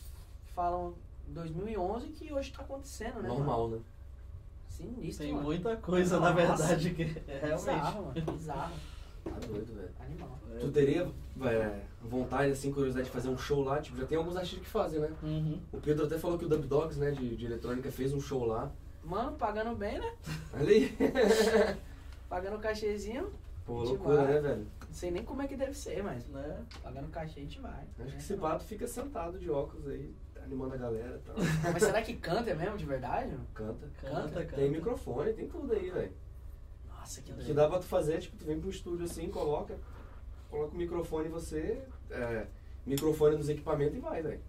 falam 0.56 0.94
em 1.28 1.34
2011 1.34 2.08
que 2.10 2.32
hoje 2.34 2.52
tá 2.52 2.62
acontecendo, 2.62 3.22
né? 3.22 3.28
Normal, 3.28 3.68
né? 3.70 3.72
Mano? 3.78 3.86
Sinistro, 4.70 5.26
Tem 5.26 5.34
mano. 5.34 5.46
muita 5.48 5.76
coisa, 5.78 6.20
na 6.20 6.32
Nossa. 6.34 6.66
verdade, 6.66 6.90
que 6.94 7.04
é 7.28 7.52
Bizarro, 7.54 8.02
realmente. 8.04 8.22
mano. 8.26 8.38
Bizarro. 8.38 8.74
Tá 9.24 9.32
doido, 9.48 9.74
velho. 9.76 9.90
Animal. 10.00 10.40
Tu 10.60 10.72
teria 10.72 11.12
é, 11.44 11.80
vontade, 12.02 12.52
assim, 12.52 12.72
curiosidade 12.72 13.08
de 13.08 13.12
fazer 13.14 13.30
um 13.30 13.38
show 13.38 13.64
lá? 13.64 13.82
Tipo, 13.82 13.98
já 13.98 14.06
tem 14.06 14.18
alguns 14.18 14.36
artistas 14.36 14.64
que 14.64 14.70
fazem, 14.70 15.00
né? 15.00 15.10
Uhum. 15.24 15.60
O 15.72 15.80
Pedro 15.80 16.06
até 16.06 16.18
falou 16.18 16.38
que 16.38 16.46
o 16.46 16.50
Dub 16.50 16.66
Dogs, 16.68 17.00
né, 17.00 17.12
de, 17.12 17.36
de 17.36 17.46
eletrônica, 17.46 17.90
fez 17.92 18.14
um 18.14 18.20
show 18.20 18.46
lá. 18.46 18.72
Mano, 19.04 19.34
pagando 19.38 19.76
bem, 19.76 20.00
né? 20.00 20.14
Olha 20.54 20.70
aí. 20.70 20.98
Pagando 22.30 22.60
cachezinho. 22.60 23.32
Pô, 23.66 23.82
loucura, 23.84 24.24
né, 24.26 24.40
velho? 24.42 24.68
Não 24.96 25.00
sei 25.02 25.12
nem 25.12 25.26
como 25.26 25.42
é 25.42 25.48
que 25.48 25.58
deve 25.58 25.74
ser, 25.74 26.02
mas 26.02 26.26
Né? 26.30 26.66
pagando 26.82 27.10
cachê 27.10 27.42
a 27.42 27.44
gente 27.44 27.60
vai. 27.60 27.84
Acho 28.00 28.08
É. 28.08 28.12
que 28.12 28.16
esse 28.18 28.38
pato 28.38 28.64
fica 28.64 28.88
sentado 28.88 29.38
de 29.38 29.50
óculos 29.52 29.86
aí, 29.90 30.16
animando 30.42 30.74
a 30.74 30.78
galera 30.78 31.18
e 31.18 31.20
tal. 31.20 31.36
Mas 31.74 31.84
será 31.84 32.02
que 32.02 32.14
canta 32.16 32.56
mesmo, 32.56 32.78
de 32.78 32.86
verdade? 32.86 33.30
mano? 33.34 33.46
Canta. 33.54 33.90
Canta, 34.00 34.30
canta. 34.46 34.56
Tem 34.56 34.72
microfone, 34.72 35.34
tem 35.34 35.50
tudo 35.50 35.74
aí, 35.74 35.90
velho. 35.92 36.14
Nossa, 36.88 37.22
que 37.22 37.30
O 37.30 37.36
que 37.36 37.42
doido. 37.44 37.56
dá 37.56 37.68
pra 37.68 37.80
tu 37.80 37.86
fazer, 37.88 38.20
tipo, 38.20 38.38
tu 38.38 38.46
vem 38.46 38.58
pro 38.58 38.70
estúdio 38.70 39.04
assim, 39.04 39.30
coloca, 39.30 39.78
coloca 40.50 40.74
o 40.74 40.78
microfone 40.78 41.28
em 41.28 41.32
você, 41.32 41.84
é, 42.10 42.48
microfone 42.86 43.36
nos 43.36 43.50
equipamentos 43.50 43.98
e 43.98 44.00
vai, 44.00 44.22
velho. 44.24 44.40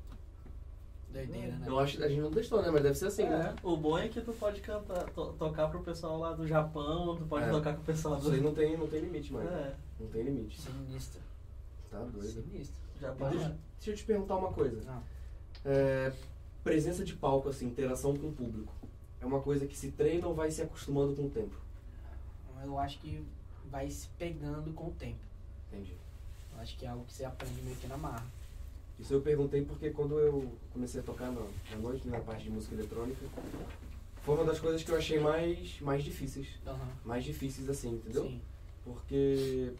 Doideira, 1.10 1.56
né? 1.56 1.66
Eu 1.68 1.78
acho, 1.78 2.02
a 2.02 2.08
gente 2.08 2.20
não 2.20 2.30
testou, 2.30 2.60
né? 2.62 2.70
Mas 2.70 2.82
deve 2.82 2.94
ser 2.94 3.06
assim, 3.06 3.22
É, 3.22 3.30
né? 3.30 3.56
O 3.62 3.76
bom 3.76 3.96
é 3.98 4.08
que 4.08 4.20
tu 4.20 4.32
pode 4.32 4.60
cantar, 4.60 5.04
to- 5.10 5.32
tocar 5.38 5.68
pro 5.68 5.80
pessoal 5.82 6.18
lá 6.18 6.32
do 6.32 6.46
Japão, 6.46 7.16
tu 7.16 7.24
pode 7.24 7.46
É. 7.46 7.50
tocar 7.50 7.74
com 7.74 7.80
o 7.80 7.84
pessoal 7.84 8.18
Isso 8.18 8.28
do. 8.28 8.34
aí 8.34 8.40
não 8.40 8.52
tem, 8.54 8.76
não 8.76 8.86
tem 8.86 9.00
limite, 9.00 9.32
mano. 9.32 9.48
É, 9.48 9.74
Não 9.98 10.08
tem 10.08 10.22
limite. 10.24 10.60
Sinistro. 10.60 11.20
Tá 11.90 12.00
doido. 12.00 12.28
Sinistro. 12.28 12.76
Japão. 13.00 13.30
Deixa, 13.30 13.48
deixa 13.78 13.90
eu 13.90 13.94
te 13.96 14.04
perguntar 14.04 14.36
uma 14.36 14.52
coisa. 14.52 14.82
Não. 14.84 15.02
É, 15.64 16.12
presença 16.62 17.02
de 17.04 17.14
palco, 17.14 17.48
assim, 17.48 17.66
interação 17.66 18.14
com 18.16 18.28
o 18.28 18.32
público. 18.32 18.72
É 19.20 19.24
uma 19.26 19.40
coisa 19.40 19.66
que 19.66 19.76
se 19.76 19.92
treina 19.92 20.26
ou 20.26 20.34
vai 20.34 20.50
se 20.50 20.60
acostumando 20.60 21.14
com 21.16 21.26
o 21.26 21.30
tempo? 21.30 21.54
Eu 22.62 22.78
acho 22.78 22.98
que 23.00 23.24
vai 23.70 23.88
se 23.90 24.08
pegando 24.18 24.72
com 24.74 24.88
o 24.88 24.92
tempo. 24.92 25.18
Entendi. 25.72 25.94
Eu 26.54 26.60
acho 26.60 26.76
que 26.76 26.84
é 26.84 26.88
algo 26.88 27.04
que 27.04 27.12
você 27.12 27.24
aprende 27.24 27.60
meio 27.62 27.76
que 27.76 27.86
na 27.86 27.96
marra. 27.96 28.24
Isso 28.98 29.12
eu 29.12 29.20
perguntei 29.20 29.62
porque 29.62 29.90
quando 29.90 30.18
eu 30.18 30.50
comecei 30.72 31.00
a 31.00 31.04
tocar 31.04 31.30
na, 31.30 31.42
na 31.70 31.76
noite, 31.76 32.08
na 32.08 32.20
parte 32.20 32.44
de 32.44 32.50
música 32.50 32.74
eletrônica, 32.74 33.26
foi 34.22 34.34
uma 34.34 34.44
das 34.44 34.58
coisas 34.58 34.82
que 34.82 34.90
eu 34.90 34.96
achei 34.96 35.20
mais, 35.20 35.78
mais 35.80 36.02
difíceis. 36.02 36.48
Aham. 36.66 36.88
Mais 37.04 37.24
difíceis 37.24 37.68
assim, 37.68 37.90
entendeu? 37.90 38.24
Sim. 38.24 38.40
Porque 38.84 39.72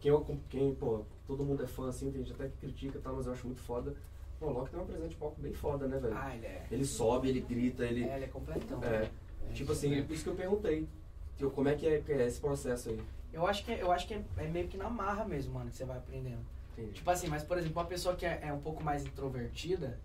quem, 0.00 0.10
eu, 0.10 0.38
quem, 0.48 0.74
pô, 0.74 1.02
todo 1.26 1.44
mundo 1.44 1.62
é 1.62 1.66
fã 1.66 1.88
assim, 1.88 2.10
tem 2.10 2.22
gente 2.24 2.32
até 2.32 2.48
que 2.48 2.56
critica 2.56 2.98
e 2.98 3.00
tal, 3.00 3.16
mas 3.16 3.26
eu 3.26 3.32
acho 3.32 3.46
muito 3.46 3.60
foda. 3.60 3.94
Pô, 4.38 4.46
o 4.46 4.52
Loki 4.52 4.70
tem 4.70 4.80
uma 4.80 4.86
presença 4.86 5.08
de 5.08 5.16
palco 5.16 5.40
bem 5.40 5.52
foda, 5.52 5.86
né, 5.86 5.98
velho? 5.98 6.16
Ah, 6.16 6.34
ele 6.34 6.46
é. 6.46 6.66
Ele 6.70 6.86
sobe, 6.86 7.28
ele 7.28 7.40
grita, 7.40 7.84
ele. 7.84 8.04
É, 8.04 8.16
ele 8.16 8.24
é 8.24 8.28
completão. 8.28 8.82
É, 8.82 9.00
né? 9.00 9.10
É. 9.50 9.52
tipo 9.52 9.72
assim, 9.72 10.02
por 10.02 10.14
isso 10.14 10.24
que 10.24 10.30
eu 10.30 10.34
perguntei. 10.34 10.88
Tipo, 11.36 11.50
como 11.50 11.68
é 11.68 11.74
que 11.74 11.86
é, 11.86 12.00
que 12.00 12.12
é 12.12 12.26
esse 12.26 12.40
processo 12.40 12.88
aí? 12.88 13.00
Eu 13.32 13.46
acho 13.46 13.64
que, 13.64 13.72
é- 13.72 13.82
eu 13.82 13.92
acho 13.92 14.08
que 14.08 14.14
é, 14.14 14.24
é 14.38 14.46
meio 14.48 14.66
que 14.66 14.76
na 14.76 14.88
marra 14.88 15.24
mesmo, 15.24 15.54
mano, 15.54 15.70
que 15.70 15.76
você 15.76 15.84
vai 15.84 15.98
aprendendo. 15.98 16.40
Entendi. 16.80 16.94
Tipo 16.94 17.10
assim, 17.10 17.28
mas 17.28 17.42
por 17.42 17.58
exemplo, 17.58 17.80
uma 17.80 17.88
pessoa 17.88 18.16
que 18.16 18.24
é, 18.26 18.40
é 18.42 18.52
um 18.52 18.60
pouco 18.60 18.82
mais 18.82 19.04
introvertida, 19.04 19.98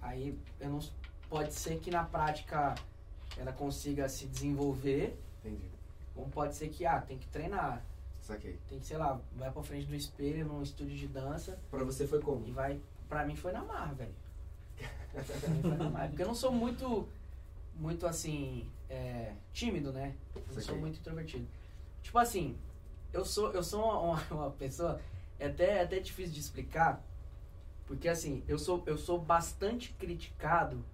aí 0.00 0.38
eu 0.60 0.70
não, 0.70 0.80
pode 1.28 1.52
ser 1.52 1.78
que 1.78 1.90
na 1.90 2.04
prática 2.04 2.74
ela 3.36 3.52
consiga 3.52 4.08
se 4.08 4.26
desenvolver, 4.26 5.18
Entendi. 5.44 5.64
como 6.14 6.28
pode 6.30 6.54
ser 6.54 6.68
que, 6.68 6.84
ah, 6.86 7.00
tem 7.00 7.18
que 7.18 7.26
treinar, 7.28 7.82
Saquei. 8.20 8.58
tem 8.68 8.78
que, 8.78 8.86
sei 8.86 8.96
lá, 8.96 9.20
vai 9.36 9.50
pra 9.50 9.62
frente 9.62 9.86
do 9.86 9.94
espelho 9.94 10.46
num 10.46 10.62
estúdio 10.62 10.96
de 10.96 11.08
dança 11.08 11.58
Pra 11.70 11.82
você 11.84 12.06
foi 12.06 12.20
como? 12.20 12.46
e 12.46 12.50
vai, 12.52 12.80
pra 13.08 13.24
mim 13.24 13.36
foi 13.36 13.52
na 13.52 13.62
marra, 13.64 13.94
velho. 13.94 14.14
Pra 15.12 15.48
mim 15.50 15.62
foi 15.62 15.76
na 15.76 15.90
marra, 15.90 16.08
porque 16.08 16.22
eu 16.22 16.26
não 16.26 16.34
sou 16.34 16.52
muito, 16.52 17.08
muito 17.74 18.06
assim, 18.06 18.70
é, 18.88 19.32
tímido, 19.52 19.92
né? 19.92 20.14
Eu 20.54 20.60
sou 20.60 20.76
muito 20.76 20.98
introvertido. 20.98 21.46
Tipo 22.02 22.18
assim, 22.18 22.56
eu 23.12 23.24
sou, 23.24 23.52
eu 23.52 23.62
sou 23.62 23.82
uma, 23.82 24.22
uma 24.30 24.50
pessoa, 24.52 25.00
é 25.42 25.46
até, 25.46 25.78
é 25.78 25.82
até 25.82 25.98
difícil 25.98 26.32
de 26.32 26.38
explicar, 26.38 27.04
porque 27.86 28.08
assim, 28.08 28.44
eu 28.46 28.58
sou, 28.58 28.82
eu 28.86 28.96
sou 28.96 29.18
bastante 29.18 29.92
criticado 29.98 30.84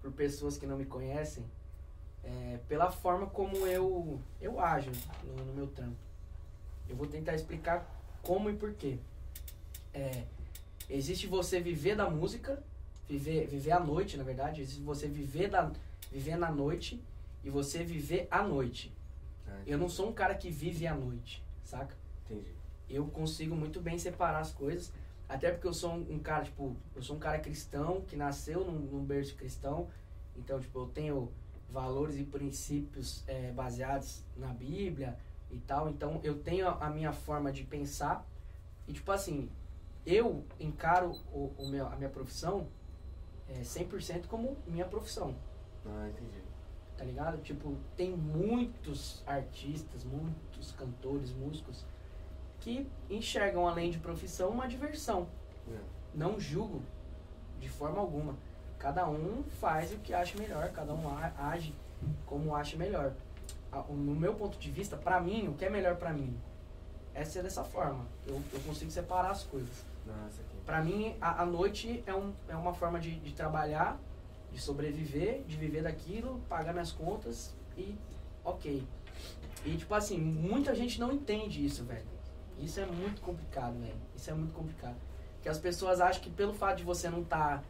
por 0.00 0.10
pessoas 0.10 0.58
que 0.58 0.66
não 0.66 0.76
me 0.76 0.84
conhecem 0.84 1.44
é, 2.24 2.58
pela 2.68 2.90
forma 2.90 3.28
como 3.28 3.56
eu, 3.66 4.20
eu 4.40 4.58
ajo 4.58 4.90
no, 5.24 5.44
no 5.44 5.54
meu 5.54 5.68
trampo. 5.68 5.96
Eu 6.88 6.96
vou 6.96 7.06
tentar 7.06 7.34
explicar 7.34 7.88
como 8.22 8.50
e 8.50 8.54
porquê. 8.56 8.98
É, 9.94 10.24
existe 10.90 11.28
você 11.28 11.60
viver 11.60 11.94
da 11.94 12.10
música, 12.10 12.60
viver, 13.08 13.46
viver 13.46 13.70
à 13.70 13.78
noite, 13.78 14.16
na 14.16 14.24
verdade, 14.24 14.62
existe 14.62 14.82
você 14.82 15.06
viver, 15.06 15.48
da, 15.48 15.70
viver 16.10 16.36
na 16.36 16.50
noite 16.50 17.00
e 17.44 17.50
você 17.50 17.84
viver 17.84 18.26
à 18.32 18.42
noite. 18.42 18.92
Ah, 19.46 19.60
Eu 19.64 19.78
não 19.78 19.88
sou 19.88 20.08
um 20.08 20.12
cara 20.12 20.34
que 20.34 20.50
vive 20.50 20.88
à 20.88 20.94
noite, 20.94 21.40
saca? 21.62 21.96
Entendi. 22.24 22.61
Eu 22.92 23.06
consigo 23.06 23.56
muito 23.56 23.80
bem 23.80 23.98
separar 23.98 24.40
as 24.40 24.52
coisas, 24.52 24.92
até 25.28 25.50
porque 25.50 25.66
eu 25.66 25.72
sou 25.72 25.92
um, 25.92 26.14
um 26.14 26.18
cara, 26.18 26.44
tipo, 26.44 26.76
eu 26.94 27.02
sou 27.02 27.16
um 27.16 27.18
cara 27.18 27.38
cristão, 27.38 28.02
que 28.02 28.14
nasceu 28.16 28.64
num, 28.64 28.78
num 28.78 29.04
berço 29.04 29.34
cristão, 29.34 29.88
então, 30.36 30.60
tipo, 30.60 30.78
eu 30.78 30.86
tenho 30.88 31.32
valores 31.70 32.18
e 32.18 32.24
princípios 32.24 33.24
é, 33.26 33.50
baseados 33.52 34.22
na 34.36 34.48
Bíblia 34.48 35.16
e 35.50 35.58
tal, 35.58 35.88
então 35.88 36.20
eu 36.22 36.38
tenho 36.38 36.68
a, 36.68 36.86
a 36.86 36.90
minha 36.90 37.12
forma 37.12 37.50
de 37.50 37.64
pensar, 37.64 38.26
e 38.86 38.92
tipo 38.92 39.10
assim, 39.10 39.48
eu 40.04 40.44
encaro 40.60 41.12
o, 41.32 41.52
o 41.56 41.68
meu, 41.68 41.86
a 41.86 41.96
minha 41.96 42.10
profissão 42.10 42.68
é, 43.48 43.60
100% 43.60 44.26
como 44.26 44.56
minha 44.66 44.84
profissão 44.84 45.34
Ah, 45.86 46.08
entendi. 46.08 46.42
tá 46.96 47.04
ligado? 47.04 47.40
Tipo, 47.42 47.76
tem 47.96 48.10
muitos 48.10 49.22
artistas, 49.26 50.04
muitos 50.04 50.72
cantores, 50.72 51.30
músicos 51.32 51.84
que 52.62 52.88
enxergam 53.10 53.66
além 53.66 53.90
de 53.90 53.98
profissão 53.98 54.50
uma 54.50 54.68
diversão. 54.68 55.26
É. 55.68 55.78
Não 56.14 56.38
julgo 56.38 56.80
de 57.58 57.68
forma 57.68 57.98
alguma. 57.98 58.36
Cada 58.78 59.08
um 59.08 59.42
faz 59.60 59.92
o 59.92 59.98
que 59.98 60.14
acha 60.14 60.38
melhor, 60.38 60.70
cada 60.70 60.94
um 60.94 61.04
age 61.38 61.74
como 62.24 62.54
acha 62.54 62.76
melhor. 62.76 63.12
No 63.88 64.14
meu 64.14 64.34
ponto 64.34 64.58
de 64.58 64.70
vista, 64.70 64.96
pra 64.96 65.20
mim, 65.20 65.48
o 65.48 65.54
que 65.54 65.64
é 65.64 65.70
melhor 65.70 65.96
pra 65.96 66.12
mim 66.12 66.38
é 67.14 67.24
ser 67.24 67.42
dessa 67.42 67.64
forma. 67.64 68.06
Eu, 68.26 68.40
eu 68.52 68.60
consigo 68.60 68.90
separar 68.90 69.30
as 69.30 69.42
coisas. 69.44 69.84
Pra 70.64 70.82
mim, 70.82 71.16
a, 71.20 71.42
a 71.42 71.46
noite 71.46 72.02
é, 72.06 72.14
um, 72.14 72.32
é 72.48 72.56
uma 72.56 72.74
forma 72.74 73.00
de, 73.00 73.18
de 73.18 73.32
trabalhar, 73.32 73.98
de 74.52 74.60
sobreviver, 74.60 75.42
de 75.44 75.56
viver 75.56 75.82
daquilo, 75.82 76.40
pagar 76.48 76.72
minhas 76.72 76.92
contas 76.92 77.54
e 77.76 77.96
ok. 78.44 78.86
E 79.64 79.76
tipo 79.76 79.94
assim, 79.94 80.18
muita 80.18 80.74
gente 80.74 81.00
não 81.00 81.12
entende 81.12 81.64
isso, 81.64 81.84
velho. 81.84 82.21
Isso 82.58 82.80
é 82.80 82.86
muito 82.86 83.20
complicado, 83.20 83.78
velho. 83.80 83.94
Isso 84.14 84.30
é 84.30 84.34
muito 84.34 84.52
complicado. 84.52 84.96
Porque 85.34 85.48
as 85.48 85.58
pessoas 85.58 86.00
acham 86.00 86.22
que 86.22 86.30
pelo 86.30 86.52
fato 86.52 86.78
de 86.78 86.84
você 86.84 87.10
não 87.10 87.22
estar 87.22 87.64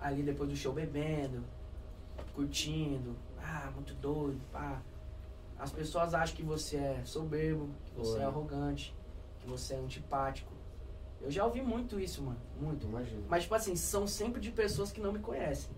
ali 0.00 0.22
depois 0.22 0.48
do 0.48 0.56
show 0.56 0.72
bebendo, 0.72 1.44
curtindo, 2.34 3.16
ah, 3.42 3.70
muito 3.74 3.92
doido, 3.94 4.40
pá. 4.52 4.80
As 5.58 5.70
pessoas 5.70 6.14
acham 6.14 6.34
que 6.36 6.42
você 6.42 6.76
é 6.76 7.02
soberbo, 7.04 7.68
que 7.84 7.98
você 7.98 8.18
é 8.20 8.24
arrogante, 8.24 8.94
que 9.40 9.48
você 9.48 9.74
é 9.74 9.78
antipático. 9.78 10.52
Eu 11.20 11.30
já 11.30 11.44
ouvi 11.44 11.60
muito 11.60 12.00
isso, 12.00 12.22
mano. 12.22 12.38
Muito. 12.58 12.86
Imagina. 12.86 13.22
Mas, 13.28 13.42
tipo 13.42 13.54
assim, 13.54 13.76
são 13.76 14.06
sempre 14.06 14.40
de 14.40 14.50
pessoas 14.50 14.90
que 14.90 15.00
não 15.00 15.12
me 15.12 15.18
conhecem. 15.18 15.70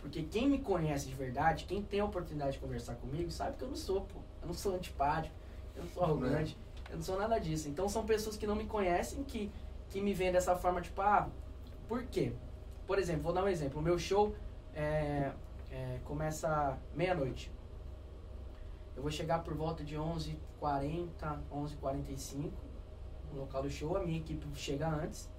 Porque 0.00 0.22
quem 0.22 0.48
me 0.48 0.58
conhece 0.58 1.06
de 1.06 1.14
verdade, 1.14 1.66
quem 1.66 1.82
tem 1.82 2.00
a 2.00 2.04
oportunidade 2.06 2.52
de 2.52 2.60
conversar 2.60 2.94
comigo, 2.94 3.30
sabe 3.30 3.58
que 3.58 3.62
eu 3.62 3.68
não 3.68 3.76
sou, 3.76 4.00
pô. 4.00 4.20
Eu 4.40 4.46
não 4.46 4.54
sou 4.54 4.74
antipático, 4.74 5.34
eu 5.76 5.82
não 5.82 5.90
sou 5.90 6.02
arrogante, 6.02 6.56
eu 6.90 6.96
não 6.96 7.02
sou 7.02 7.18
nada 7.18 7.38
disso. 7.38 7.68
Então 7.68 7.88
são 7.88 8.04
pessoas 8.04 8.36
que 8.36 8.46
não 8.46 8.56
me 8.56 8.66
conhecem 8.66 9.22
que, 9.24 9.50
que 9.88 10.00
me 10.00 10.12
veem 10.12 10.32
dessa 10.32 10.56
forma, 10.56 10.80
tipo, 10.80 11.00
ah, 11.00 11.28
por 11.88 12.04
quê? 12.04 12.32
Por 12.86 12.98
exemplo, 12.98 13.22
vou 13.22 13.32
dar 13.32 13.44
um 13.44 13.48
exemplo. 13.48 13.78
O 13.78 13.82
meu 13.82 13.98
show 13.98 14.34
é, 14.74 15.32
é, 15.70 16.00
começa 16.04 16.78
meia-noite. 16.94 17.52
Eu 18.96 19.02
vou 19.02 19.10
chegar 19.10 19.42
por 19.42 19.54
volta 19.54 19.84
de 19.84 19.96
11h40, 19.96 20.36
11h45 21.52 22.50
no 23.32 23.40
local 23.40 23.62
do 23.62 23.70
show. 23.70 23.96
A 23.96 24.00
minha 24.00 24.18
equipe 24.18 24.46
chega 24.54 24.88
antes. 24.88 25.30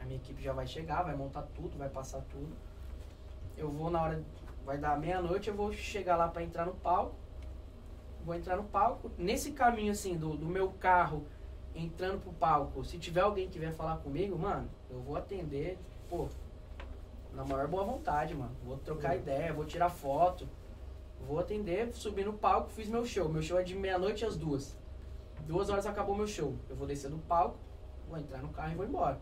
A 0.00 0.04
minha 0.04 0.16
equipe 0.16 0.40
já 0.40 0.52
vai 0.52 0.66
chegar, 0.66 1.02
vai 1.02 1.16
montar 1.16 1.42
tudo, 1.54 1.76
vai 1.76 1.88
passar 1.88 2.22
tudo. 2.22 2.56
Eu 3.56 3.70
vou 3.70 3.90
na 3.90 4.00
hora, 4.00 4.24
vai 4.64 4.78
dar 4.78 4.98
meia-noite, 4.98 5.48
eu 5.48 5.54
vou 5.54 5.72
chegar 5.72 6.16
lá 6.16 6.28
para 6.28 6.42
entrar 6.42 6.64
no 6.64 6.74
palco. 6.74 7.16
Vou 8.28 8.36
entrar 8.36 8.58
no 8.58 8.64
palco. 8.64 9.10
Nesse 9.16 9.52
caminho 9.52 9.90
assim, 9.90 10.14
do, 10.14 10.36
do 10.36 10.44
meu 10.44 10.68
carro 10.72 11.24
entrando 11.74 12.20
pro 12.20 12.30
palco, 12.30 12.84
se 12.84 12.98
tiver 12.98 13.22
alguém 13.22 13.48
que 13.48 13.58
vier 13.58 13.72
falar 13.72 13.96
comigo, 13.96 14.38
mano, 14.38 14.68
eu 14.90 15.00
vou 15.00 15.16
atender, 15.16 15.78
pô, 16.10 16.28
na 17.32 17.42
maior 17.42 17.66
boa 17.68 17.84
vontade, 17.84 18.34
mano. 18.34 18.54
Vou 18.62 18.76
trocar 18.76 19.16
ideia, 19.16 19.54
vou 19.54 19.64
tirar 19.64 19.88
foto, 19.88 20.46
vou 21.26 21.38
atender, 21.38 21.90
subir 21.94 22.26
no 22.26 22.34
palco, 22.34 22.68
fiz 22.68 22.86
meu 22.86 23.02
show. 23.06 23.30
Meu 23.30 23.40
show 23.40 23.58
é 23.58 23.62
de 23.62 23.74
meia-noite 23.74 24.26
às 24.26 24.36
duas. 24.36 24.76
Duas 25.46 25.70
horas 25.70 25.86
acabou 25.86 26.14
meu 26.14 26.26
show. 26.26 26.54
Eu 26.68 26.76
vou 26.76 26.86
descer 26.86 27.10
do 27.10 27.16
palco, 27.16 27.56
vou 28.10 28.18
entrar 28.18 28.42
no 28.42 28.50
carro 28.50 28.72
e 28.72 28.76
vou 28.76 28.84
embora. 28.84 29.18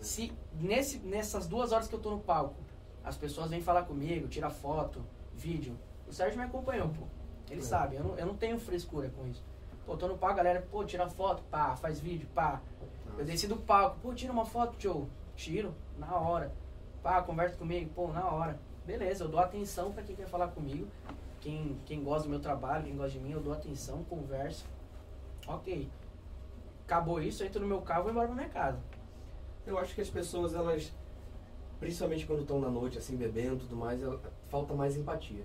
Se 0.00 0.32
nesse, 0.58 0.98
nessas 1.00 1.46
duas 1.46 1.72
horas 1.72 1.88
que 1.88 1.94
eu 1.94 2.00
tô 2.00 2.10
no 2.10 2.20
palco, 2.20 2.56
as 3.04 3.18
pessoas 3.18 3.50
vêm 3.50 3.60
falar 3.60 3.82
comigo, 3.82 4.28
tirar 4.28 4.48
foto, 4.48 5.04
vídeo. 5.34 5.78
O 6.08 6.12
Sérgio 6.12 6.38
me 6.38 6.44
acompanhou, 6.46 6.88
pô. 6.88 7.04
Ele 7.50 7.60
É. 7.60 7.64
sabe, 7.64 7.96
eu 7.96 8.02
não, 8.04 8.16
eu 8.18 8.26
não 8.26 8.34
tenho 8.36 8.58
frescura 8.58 9.10
com 9.10 9.26
isso. 9.26 9.42
Pô, 9.86 9.96
tô 9.96 10.08
no 10.08 10.16
palco, 10.16 10.34
a 10.34 10.36
galera, 10.42 10.66
pô, 10.70 10.84
tira 10.84 11.08
foto, 11.08 11.42
pá, 11.50 11.76
faz 11.76 12.00
vídeo, 12.00 12.26
pá. 12.34 12.60
Eu 13.18 13.24
desci 13.24 13.46
do 13.46 13.56
palco, 13.56 13.98
pô, 14.00 14.14
tira 14.14 14.32
uma 14.32 14.44
foto, 14.46 14.76
Joe. 14.80 15.04
Tiro, 15.36 15.74
na 15.98 16.14
hora. 16.16 16.52
Pá, 17.02 17.22
conversa 17.22 17.56
comigo, 17.56 17.90
pô, 17.94 18.08
na 18.08 18.24
hora. 18.30 18.58
Beleza, 18.86 19.24
eu 19.24 19.28
dou 19.28 19.40
atenção 19.40 19.92
pra 19.92 20.02
quem 20.02 20.16
quer 20.16 20.26
falar 20.26 20.48
comigo. 20.48 20.88
Quem, 21.40 21.78
quem 21.84 22.02
gosta 22.02 22.24
do 22.24 22.30
meu 22.30 22.40
trabalho, 22.40 22.84
quem 22.84 22.96
gosta 22.96 23.12
de 23.12 23.20
mim, 23.20 23.32
eu 23.32 23.40
dou 23.40 23.52
atenção, 23.52 24.02
converso. 24.04 24.64
Ok. 25.46 25.90
Acabou 26.86 27.20
isso, 27.20 27.42
eu 27.42 27.46
entro 27.46 27.60
no 27.60 27.66
meu 27.66 27.82
carro 27.82 28.00
e 28.00 28.02
vou 28.04 28.12
embora 28.12 28.26
pra 28.28 28.36
minha 28.36 28.48
casa. 28.48 28.78
Eu 29.66 29.78
acho 29.78 29.94
que 29.94 30.00
as 30.00 30.08
pessoas, 30.10 30.54
elas, 30.54 30.92
principalmente 31.80 32.26
quando 32.26 32.40
estão 32.42 32.58
na 32.60 32.68
noite, 32.70 32.98
assim, 32.98 33.16
bebendo 33.16 33.56
e 33.56 33.60
tudo 33.60 33.76
mais, 33.76 34.02
ela- 34.02 34.20
falta 34.48 34.74
mais 34.74 34.96
empatia. 34.96 35.44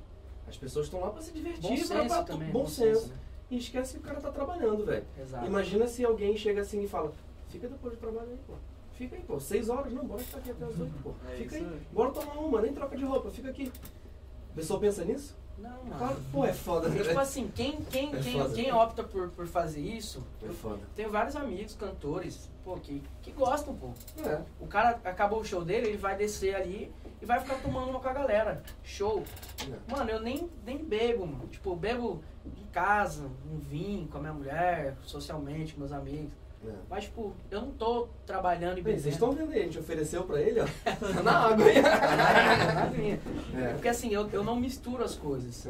As 0.50 0.58
pessoas 0.58 0.86
estão 0.88 1.00
lá 1.00 1.12
pra 1.12 1.22
se 1.22 1.32
divertir, 1.32 1.62
Bom 1.62 1.70
pra, 1.76 1.78
senso 1.86 2.08
pra- 2.16 2.24
também. 2.24 2.52
bom 2.52 2.68
senso. 2.68 3.08
né? 3.10 3.16
E 3.52 3.58
esquece 3.58 3.93
que 3.93 4.00
o 4.00 4.04
cara 4.04 4.20
tá 4.22 4.32
trabalhando, 4.32 4.86
velho. 4.86 5.06
Imagina 5.45 5.88
se 5.88 6.04
alguém 6.06 6.36
chega 6.38 6.62
assim 6.62 6.84
e 6.84 6.88
fala, 6.88 7.12
fica 7.50 7.68
depois 7.68 7.93
do 7.95 8.00
trabalho 8.00 8.30
aí, 8.30 8.38
pô. 8.45 8.54
Fica 8.93 9.16
aí, 9.16 9.22
pô. 9.24 9.39
Seis 9.39 9.70
horas, 9.70 9.91
não, 9.93 10.06
bora 10.06 10.22
ficar 10.22 10.39
aqui 10.39 10.52
até 10.52 10.66
as 10.66 10.80
oito, 10.80 10.93
pô. 11.04 11.12
É 11.32 11.36
Fica 11.38 11.56
aí. 11.56 11.64
aí. 11.66 11.82
Bora 11.91 12.12
tomar 12.12 12.34
uma, 12.34 12.62
nem 12.62 12.74
troca 12.74 12.95
de 12.97 13.06
roupa, 13.06 13.30
fica 13.32 13.50
aqui. 13.50 13.72
A 14.52 14.56
pessoa 14.56 14.80
pensa 14.80 15.04
nisso? 15.06 15.36
Não, 15.62 15.70
mano. 15.84 15.97
Claro, 15.97 16.18
pô, 16.32 16.45
é 16.45 16.53
foda, 16.53 16.89
né? 16.89 17.03
Tipo 17.03 17.20
assim, 17.20 17.51
quem, 17.53 17.78
quem, 17.86 18.14
É 18.16 18.20
quem, 18.22 18.34
foda. 18.39 18.53
quem 18.53 18.72
opta 18.72 19.03
por, 19.03 19.30
por 19.30 19.47
fazer 19.47 19.82
isso, 19.82 20.24
É 20.43 20.49
foda. 20.53 20.80
tenho 20.95 21.10
vários 21.10 21.36
amigos, 21.36 21.76
cantores, 21.76 22.49
pô, 22.64 22.76
que, 22.78 23.01
que 23.22 23.32
gostam, 23.32 23.76
pô. 23.76 23.89
É. 24.26 24.41
O 24.60 24.68
cara 24.68 24.99
acabou 25.03 25.39
o 25.41 25.45
show 25.45 25.64
dele, 25.66 25.88
ele 25.89 25.97
vai 25.97 26.16
descer 26.16 26.55
ali 26.55 26.91
e 27.22 27.26
vai 27.26 27.39
ficar 27.39 27.55
tomando 27.55 27.89
uma 27.89 27.99
com 27.99 28.07
a 28.07 28.14
galera. 28.14 28.64
Show. 28.84 29.24
é. 29.62 29.91
Mano, 29.91 30.10
eu 30.10 30.22
nem, 30.22 30.49
nem 30.66 30.78
bebo, 30.78 31.26
mano. 31.28 31.47
Tipo, 31.47 31.72
eu 31.72 31.76
bebo 31.76 32.24
em 32.45 32.66
casa, 32.72 33.30
um 33.51 33.57
vinho 33.57 34.07
com 34.07 34.18
a 34.18 34.22
minha 34.22 34.34
mulher, 34.34 34.95
socialmente, 35.03 35.74
com 35.74 35.80
meus 35.82 35.91
amigos. 35.91 36.32
É. 36.66 36.72
Mas, 36.89 37.05
tipo, 37.05 37.34
eu 37.49 37.62
não 37.62 37.72
tô 37.72 38.07
trabalhando 38.26 38.80
e 38.80 38.82
Bem, 38.82 38.97
vocês 38.97 39.14
estão 39.16 39.32
vendo 39.32 39.51
aí, 39.51 39.62
a 39.62 39.64
gente 39.64 39.80
ofereceu 39.80 40.24
pra 40.24 40.41
ele, 40.41 40.60
ó. 40.60 40.66
Tá 41.14 41.24
na 41.24 41.47
água 41.47 41.66
aí. 41.66 41.82
Na 41.82 42.84
aguinha. 42.84 43.20
É. 43.55 43.74
Porque 43.74 43.88
assim, 43.88 44.10
eu, 44.14 44.30
eu 44.30 44.43
não 44.43 44.55
misturo 44.57 45.03
as 45.03 45.16
coisas. 45.16 45.66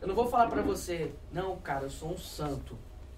Eu 0.00 0.08
não 0.08 0.14
vou 0.14 0.26
falar 0.28 0.48
pra 0.48 0.62
você, 0.62 1.12
não, 1.30 1.56
cara, 1.58 1.84
eu 1.84 1.90
sou 1.90 2.12
um 2.12 2.18
santo. 2.18 2.76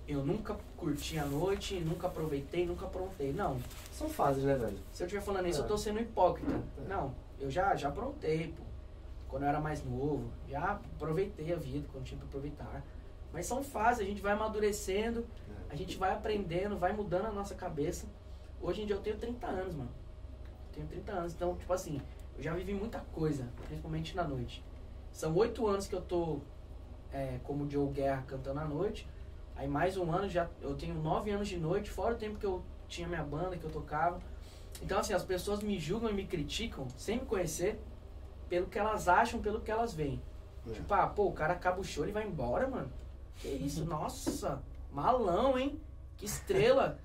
Eu 0.09 0.25
nunca 0.25 0.57
curti 0.77 1.17
a 1.17 1.25
noite, 1.25 1.77
nunca 1.79 2.09
aproveitei, 2.09 2.67
nunca 2.67 2.87
aprontei. 2.87 3.33
Não. 3.33 3.59
São 3.93 4.09
fases, 4.09 4.43
né, 4.43 4.57
velho? 4.57 4.77
Se 4.93 5.03
eu 5.03 5.07
estiver 5.07 5.23
falando 5.23 5.47
isso, 5.47 5.61
É. 5.61 5.63
eu 5.65 5.69
tô 5.69 5.79
sendo 5.79 6.01
hipócrita. 6.01 6.61
É. 6.85 6.89
Não, 6.89 7.15
eu 7.39 7.49
já, 7.49 7.75
já 7.77 7.89
aprontei, 7.89 8.49
pô. 8.49 8.63
Quando 9.29 9.45
eu 9.45 9.49
era 9.49 9.61
mais 9.61 9.83
novo, 9.85 10.25
já 10.49 10.73
aproveitei 10.73 11.53
a 11.53 11.57
vida 11.57 11.87
quando 11.93 12.05
tinha 12.05 12.19
pra 12.19 12.27
aproveitar. 12.27 12.83
Mas 13.33 13.47
são 13.47 13.63
fases, 13.63 14.03
a 14.03 14.09
gente 14.09 14.21
vai 14.21 14.33
amadurecendo, 14.33 15.27
a 15.71 15.75
gente 15.75 15.97
vai 15.97 16.13
aprendendo, 16.13 16.77
vai 16.77 16.93
mudando 16.93 17.27
a 17.27 17.33
nossa 17.33 17.55
cabeça. 17.55 18.07
Hoje 18.61 18.83
em 18.83 18.87
dia 18.87 18.95
eu 18.97 19.01
tenho 19.01 19.17
30 19.17 19.47
anos, 19.47 19.75
mano. 19.75 19.91
Eu 20.69 20.75
tenho 20.75 20.87
30 20.87 21.13
anos, 21.13 21.35
então, 21.35 21.57
tipo 21.57 21.73
assim, 21.73 22.01
eu 22.37 22.43
já 22.43 22.55
vivi 22.55 22.75
muita 22.75 23.01
coisa, 23.13 23.49
principalmente 23.67 24.15
na 24.15 24.25
noite. 24.25 24.63
São 25.11 25.35
oito 25.37 25.67
anos 25.67 25.87
que 25.87 25.95
eu 25.95 26.03
tô 26.03 26.41
é, 27.13 27.39
como 27.45 27.71
Joe 27.71 27.91
Guerra 27.91 28.25
cantando 28.27 28.61
à 28.61 28.65
noite. 28.65 29.09
Aí 29.55 29.69
mais 29.69 29.97
um 29.97 30.11
ano, 30.13 30.29
já 30.29 30.49
eu 30.61 30.75
tenho 30.75 30.95
nove 30.95 31.31
anos 31.31 31.49
de 31.49 31.59
noite, 31.59 31.91
fora 31.91 32.15
o 32.15 32.19
tempo 32.19 32.39
que 32.39 32.47
eu 32.47 32.63
tinha 32.89 33.07
minha 33.07 33.23
banda, 33.23 33.57
que 33.57 33.65
eu 33.65 33.71
tocava. 33.71 34.21
Então, 34.83 34.99
assim, 34.99 35.13
as 35.13 35.25
pessoas 35.25 35.63
me 35.63 35.79
julgam 35.79 36.11
e 36.11 36.15
me 36.15 36.27
criticam, 36.27 36.87
sem 36.97 37.21
me 37.21 37.27
conhecer, 37.27 37.79
pelo 38.49 38.67
que 38.67 38.79
elas 38.79 39.09
acham, 39.09 39.41
pelo 39.41 39.61
que 39.61 39.71
elas 39.71 39.95
veem. 39.95 40.21
É. 40.67 40.73
Tipo, 40.73 40.95
ah, 40.95 41.07
pô, 41.07 41.27
o 41.27 41.33
cara 41.33 41.53
acaba 41.53 41.81
o 41.81 41.85
show 41.85 42.07
e 42.07 42.13
vai 42.13 42.27
embora, 42.27 42.69
mano. 42.69 42.91
Que 43.43 43.49
isso, 43.49 43.85
nossa, 43.85 44.63
malão, 44.93 45.59
hein? 45.59 45.79
Que 46.17 46.25
estrela. 46.25 46.99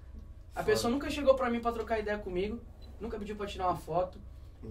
A 0.56 0.64
pessoa 0.64 0.92
nunca 0.92 1.10
chegou 1.10 1.36
pra 1.36 1.50
mim 1.50 1.60
pra 1.60 1.72
trocar 1.72 2.00
ideia 2.00 2.18
comigo, 2.18 2.60
nunca 3.02 3.18
pediu 3.20 3.36
pra 3.36 3.46
tirar 3.48 3.68
uma 3.68 3.76
foto. 3.76 4.20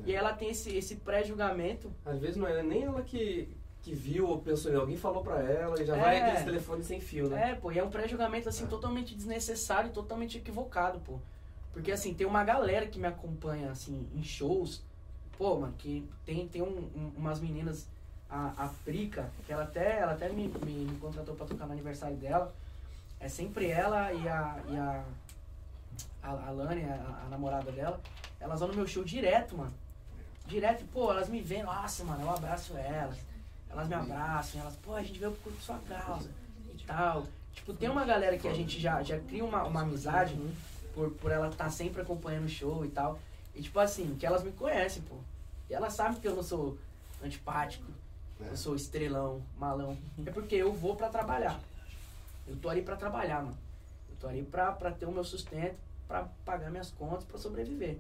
E 0.04 0.10
aí 0.10 0.16
ela 0.16 0.32
tem 0.32 0.50
esse, 0.50 0.74
esse 0.76 0.96
pré-julgamento. 0.96 1.92
Às 2.04 2.18
vezes 2.20 2.36
não 2.36 2.46
é 2.46 2.62
nem 2.62 2.84
ela 2.84 3.02
que, 3.02 3.48
que 3.82 3.94
viu 3.94 4.28
ou 4.28 4.40
pensou 4.40 4.72
em 4.72 4.76
alguém 4.76 4.96
falou 4.96 5.22
pra 5.22 5.40
ela 5.42 5.80
e 5.80 5.86
já 5.86 5.96
É. 5.96 6.00
vai 6.00 6.20
aquele 6.20 6.44
telefone 6.44 6.82
sem 6.84 7.00
fio, 7.00 7.28
né? 7.28 7.50
É, 7.50 7.54
pô, 7.54 7.70
e 7.72 7.78
é 7.78 7.84
um 7.84 7.90
pré-julgamento, 7.90 8.48
assim, 8.48 8.64
É. 8.64 8.66
totalmente 8.68 9.14
desnecessário 9.14 9.91
e 9.91 9.92
totalmente 9.92 10.38
equivocado, 10.38 11.00
pô. 11.00 11.18
Porque, 11.72 11.92
assim, 11.92 12.14
tem 12.14 12.26
uma 12.26 12.42
galera 12.42 12.86
que 12.86 12.99
me 12.99 13.07
acompanha, 13.07 13.70
assim, 13.70 14.08
em 14.14 14.22
shows. 14.22 14.82
Pô, 15.36 15.57
mano, 15.58 15.74
que 15.76 16.08
tem, 16.24 16.49
tem 16.49 16.62
um- 16.62 16.88
um- 16.96 17.12
umas 17.16 17.38
meninas, 17.38 17.86
a, 18.30 18.53
a 18.57 18.68
Prica, 18.84 19.30
que 19.46 19.53
ela 19.53 19.62
até, 19.64 20.00
ela 20.00 20.12
até 20.12 20.28
me, 20.28 20.48
me, 20.48 20.72
me 20.84 20.98
contratou 20.98 21.34
pra 21.34 21.46
tocar 21.46 21.66
no 21.66 21.72
aniversário 21.72 22.16
dela. 22.16 22.53
É 23.18 23.28
sempre 23.28 23.68
ela 23.68 24.12
e 24.12 24.28
a, 24.28 24.58
e 24.68 24.76
a, 24.76 25.04
a, 26.22 26.30
a 26.48 26.50
Lani, 26.50 26.84
a, 26.84 27.24
a 27.24 27.28
namorada 27.28 27.70
dela. 27.72 28.00
Elas 28.40 28.61
vão 28.61 28.68
no 28.68 28.74
meu 28.74 28.86
show 28.86 29.04
direto, 29.04 29.57
mano. 29.57 29.72
Direto, 30.46 30.84
pô, 30.92 31.11
elas 31.11 31.28
me 31.28 31.40
veem, 31.40 31.62
nossa, 31.62 32.04
mano, 32.04 32.22
eu 32.22 32.30
abraço 32.30 32.76
elas. 32.76 33.18
Elas 33.70 33.88
me 33.88 33.94
abraçam, 33.94 34.61
elas, 34.61 34.76
pô, 34.76 34.94
a 34.94 35.03
gente 35.03 35.18
veio 35.18 35.32
por 35.32 35.53
sua 35.61 35.78
causa 35.88 36.30
e 36.72 36.84
tal. 36.84 37.26
Tipo, 37.53 37.74
tem 37.74 37.88
uma 37.88 38.04
galera 38.04 38.38
que 38.38 38.46
a 38.46 38.54
gente 38.54 38.78
já, 38.78 39.03
já 39.03 39.18
cria 39.18 39.44
uma, 39.44 39.64
uma 39.64 39.80
amizade 39.80 40.38
por, 40.94 41.11
por 41.12 41.32
ela 41.32 41.48
estar 41.48 41.70
sempre 41.70 42.03
acompanhando 42.03 42.44
o 42.44 42.48
show 42.48 42.84
e 42.84 42.88
tal. 42.88 43.18
E 43.54 43.62
tipo 43.62 43.78
assim, 43.80 44.14
que 44.18 44.26
elas 44.26 44.42
me 44.42 44.53
conhecem, 44.53 45.03
pô. 45.03 45.16
E 45.68 45.74
elas 45.74 45.94
sabem 45.94 46.20
que 46.20 46.28
eu 46.28 46.36
não 46.36 46.42
sou 46.42 46.78
antipático, 47.22 47.84
É. 48.41 48.50
eu 48.50 48.57
sou 48.57 48.76
estrelão, 48.76 49.42
malão. 49.58 49.96
É 50.25 50.30
porque 50.30 50.54
eu 50.54 50.72
vou 50.72 50.96
pra 50.96 51.08
trabalhar. 51.08 51.61
Eu 52.46 52.57
tô 52.57 52.68
ali 52.68 52.83
pra 52.83 52.96
trabalhar, 52.96 53.42
mano. 53.42 53.58
Eu 54.11 54.17
tô 54.17 54.29
ali 54.29 54.42
pra, 54.42 54.72
pra 54.72 54.91
ter 54.91 55.07
o 55.07 55.13
meu 55.13 55.25
sustento, 55.25 55.76
pra 56.07 56.25
pagar 56.45 56.71
minhas 56.71 56.91
contas, 56.91 57.25
pra 57.25 57.38
sobreviver. 57.38 57.99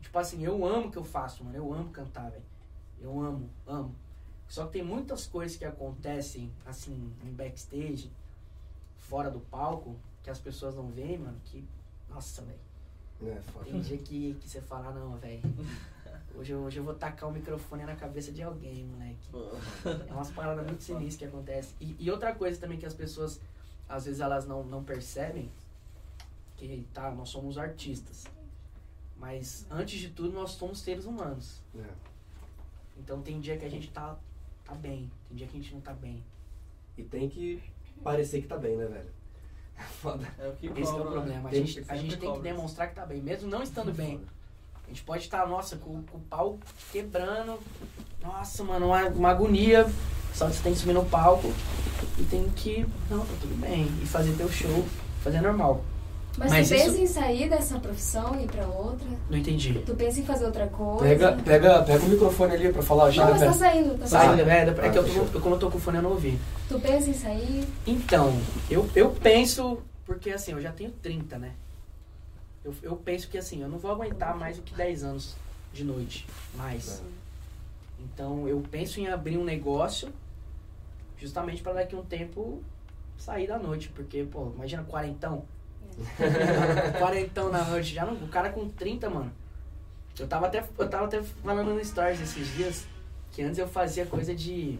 Tipo 0.00 0.18
assim, 0.18 0.44
eu 0.44 0.66
amo 0.66 0.88
o 0.88 0.90
que 0.90 0.96
eu 0.96 1.04
faço, 1.04 1.44
mano. 1.44 1.56
Eu 1.56 1.72
amo 1.72 1.90
cantar, 1.90 2.30
velho. 2.30 2.42
Eu 3.00 3.20
amo, 3.20 3.48
amo. 3.66 3.94
Só 4.48 4.66
que 4.66 4.72
tem 4.72 4.82
muitas 4.82 5.26
coisas 5.26 5.56
que 5.56 5.64
acontecem, 5.64 6.52
assim, 6.66 7.12
em 7.24 7.32
backstage, 7.32 8.10
fora 8.98 9.30
do 9.30 9.40
palco, 9.40 9.96
que 10.22 10.30
as 10.30 10.38
pessoas 10.38 10.74
não 10.74 10.88
veem, 10.88 11.18
mano, 11.18 11.38
que. 11.46 11.64
Nossa, 12.08 12.42
velho. 12.42 12.58
É, 13.24 13.40
foda. 13.52 13.64
Tem 13.66 13.80
dia 13.80 13.98
que, 13.98 14.34
que 14.34 14.48
você 14.48 14.60
fala, 14.60 14.92
não, 14.92 15.16
velho. 15.16 15.40
Hoje, 16.34 16.52
eu- 16.52 16.60
hoje 16.60 16.78
eu 16.78 16.84
vou 16.84 16.94
tacar 16.94 17.28
o 17.28 17.32
microfone 17.32 17.84
na 17.84 17.94
cabeça 17.94 18.32
de 18.32 18.42
alguém, 18.42 18.84
moleque. 18.86 19.28
É 20.08 20.12
umas 20.12 20.30
paradas 20.30 20.66
muito 20.66 20.82
sinistras 20.82 21.16
que 21.16 21.24
acontecem. 21.36 21.74
E, 21.80 21.96
e 21.98 22.10
outra 22.10 22.34
coisa 22.34 22.58
também 22.58 22.78
que 22.78 22.86
as 22.86 22.94
pessoas, 22.94 23.40
às 23.88 24.06
vezes, 24.06 24.20
elas 24.20 24.46
não, 24.46 24.64
não 24.64 24.82
percebem, 24.82 25.50
que 26.56 26.86
tá, 26.92 27.10
nós 27.10 27.28
somos 27.28 27.58
artistas. 27.58 28.24
Mas 29.16 29.66
antes 29.70 30.00
de 30.00 30.08
tudo, 30.10 30.32
nós 30.32 30.52
somos 30.52 30.80
seres 30.80 31.04
humanos. 31.04 31.60
É. 31.78 31.84
Então 32.98 33.20
tem 33.22 33.40
dia 33.40 33.56
que 33.56 33.64
a 33.64 33.68
gente 33.70 33.90
tá, 33.90 34.16
tá 34.64 34.74
bem, 34.74 35.10
tem 35.28 35.36
dia 35.36 35.46
que 35.46 35.56
a 35.56 35.60
gente 35.60 35.74
não 35.74 35.80
tá 35.80 35.92
bem. 35.92 36.24
E 36.96 37.02
tem 37.02 37.28
que 37.28 37.62
parecer 38.02 38.40
que 38.42 38.48
tá 38.48 38.56
bem, 38.56 38.76
né, 38.76 38.86
velho? 38.86 39.10
É 39.76 39.82
foda. 39.82 40.26
É 40.38 40.48
o 40.48 40.52
que 40.54 40.66
Esse 40.66 40.74
que 40.74 40.80
é 40.80 40.84
o 40.84 40.86
cobra, 40.92 41.04
né? 41.04 41.10
problema. 41.16 41.48
A 41.48 41.52
Tem 41.52 41.66
gente, 41.66 41.90
a 41.90 41.96
gente 41.96 42.10
tem 42.10 42.18
que 42.20 42.26
cobra. 42.26 42.42
demonstrar 42.42 42.88
que 42.88 42.94
tá 42.94 43.06
bem, 43.06 43.20
mesmo 43.22 43.48
não 43.48 43.62
estando 43.62 43.92
bem. 43.92 44.20
A 44.92 44.94
gente 44.94 45.04
pode 45.04 45.22
estar, 45.22 45.46
nossa, 45.48 45.76
com, 45.76 46.02
com 46.02 46.18
o 46.18 46.20
pau 46.28 46.58
quebrando. 46.92 47.58
Nossa, 48.22 48.62
mano, 48.62 48.88
uma, 48.88 49.06
uma 49.08 49.30
agonia. 49.30 49.86
Só 50.34 50.46
que 50.46 50.54
você 50.56 50.62
tem 50.62 50.74
que 50.74 50.80
subir 50.80 50.92
no 50.92 51.02
palco 51.06 51.50
e 52.18 52.24
tem 52.24 52.46
que. 52.50 52.84
Não, 53.10 53.20
tá 53.20 53.32
tudo 53.40 53.58
bem. 53.58 53.88
E 54.02 54.06
fazer 54.06 54.32
teu 54.36 54.50
show, 54.52 54.84
fazer 55.24 55.40
normal. 55.40 55.82
Mas, 56.36 56.50
Mas 56.50 56.68
tu 56.68 56.74
isso- 56.74 56.84
pensa 56.84 57.00
em 57.00 57.06
sair 57.06 57.48
dessa 57.48 57.78
profissão 57.78 58.38
e 58.38 58.44
ir 58.44 58.48
pra 58.48 58.66
outra? 58.66 59.06
Não 59.30 59.38
entendi. 59.38 59.72
Tu 59.86 59.94
pensa 59.94 60.20
em 60.20 60.24
fazer 60.26 60.44
outra 60.44 60.66
coisa? 60.66 61.02
Pega, 61.04 61.32
pega, 61.42 61.82
pega 61.84 62.04
o 62.04 62.08
microfone 62.10 62.52
ali 62.52 62.70
pra 62.70 62.82
falar. 62.82 63.10
Não, 63.14 63.30
mas 63.30 63.40
tá 63.40 63.52
saindo, 63.54 63.96
tá 63.98 64.06
Sai, 64.06 64.26
saindo. 64.26 64.50
é, 64.50 64.86
é 64.88 64.90
que 64.90 64.98
eu 64.98 65.04
fechou. 65.04 65.26
tô, 65.28 65.40
como 65.40 65.54
eu 65.54 65.58
tô 65.58 65.70
com 65.70 65.78
o 65.78 65.80
fone, 65.80 65.96
eu 65.96 66.02
não 66.02 66.10
ouvi. 66.10 66.38
Tu 66.68 66.78
pensa 66.78 67.08
em 67.08 67.14
sair? 67.14 67.64
Então, 67.86 68.38
eu, 68.70 68.86
eu 68.94 69.08
penso, 69.10 69.78
porque 70.04 70.30
assim, 70.30 70.52
eu 70.52 70.60
já 70.60 70.70
tenho 70.70 70.90
30, 71.02 71.38
né? 71.38 71.52
Eu, 72.64 72.74
eu 72.82 72.96
penso 72.96 73.28
que 73.28 73.38
assim, 73.38 73.62
eu 73.62 73.68
não 73.68 73.78
vou 73.78 73.90
aguentar 73.90 74.36
mais 74.36 74.56
do 74.56 74.62
que 74.62 74.74
10 74.74 75.04
anos 75.04 75.36
de 75.72 75.84
noite. 75.84 76.26
Mais. 76.54 77.02
Então, 78.00 78.48
eu 78.48 78.62
penso 78.70 79.00
em 79.00 79.08
abrir 79.08 79.36
um 79.36 79.44
negócio 79.44 80.12
justamente 81.18 81.62
para 81.62 81.74
daqui 81.74 81.94
a 81.94 81.98
um 81.98 82.04
tempo 82.04 82.62
sair 83.16 83.46
da 83.46 83.58
noite. 83.58 83.88
Porque, 83.88 84.24
pô, 84.24 84.52
imagina 84.54 84.82
quarentão. 84.84 85.44
quarentão 86.98 87.50
na 87.50 87.64
noite. 87.64 87.94
Já 87.94 88.04
não, 88.04 88.14
o 88.14 88.28
cara 88.28 88.50
com 88.50 88.68
30, 88.68 89.08
mano. 89.08 89.32
Eu 90.18 90.28
tava 90.28 90.46
até, 90.46 90.62
eu 90.78 90.90
tava 90.90 91.06
até 91.06 91.22
falando 91.22 91.74
no 91.74 91.84
Stories 91.84 92.20
esses 92.20 92.46
dias 92.54 92.86
que 93.32 93.42
antes 93.42 93.58
eu 93.58 93.66
fazia 93.66 94.04
coisa 94.04 94.34
de. 94.34 94.78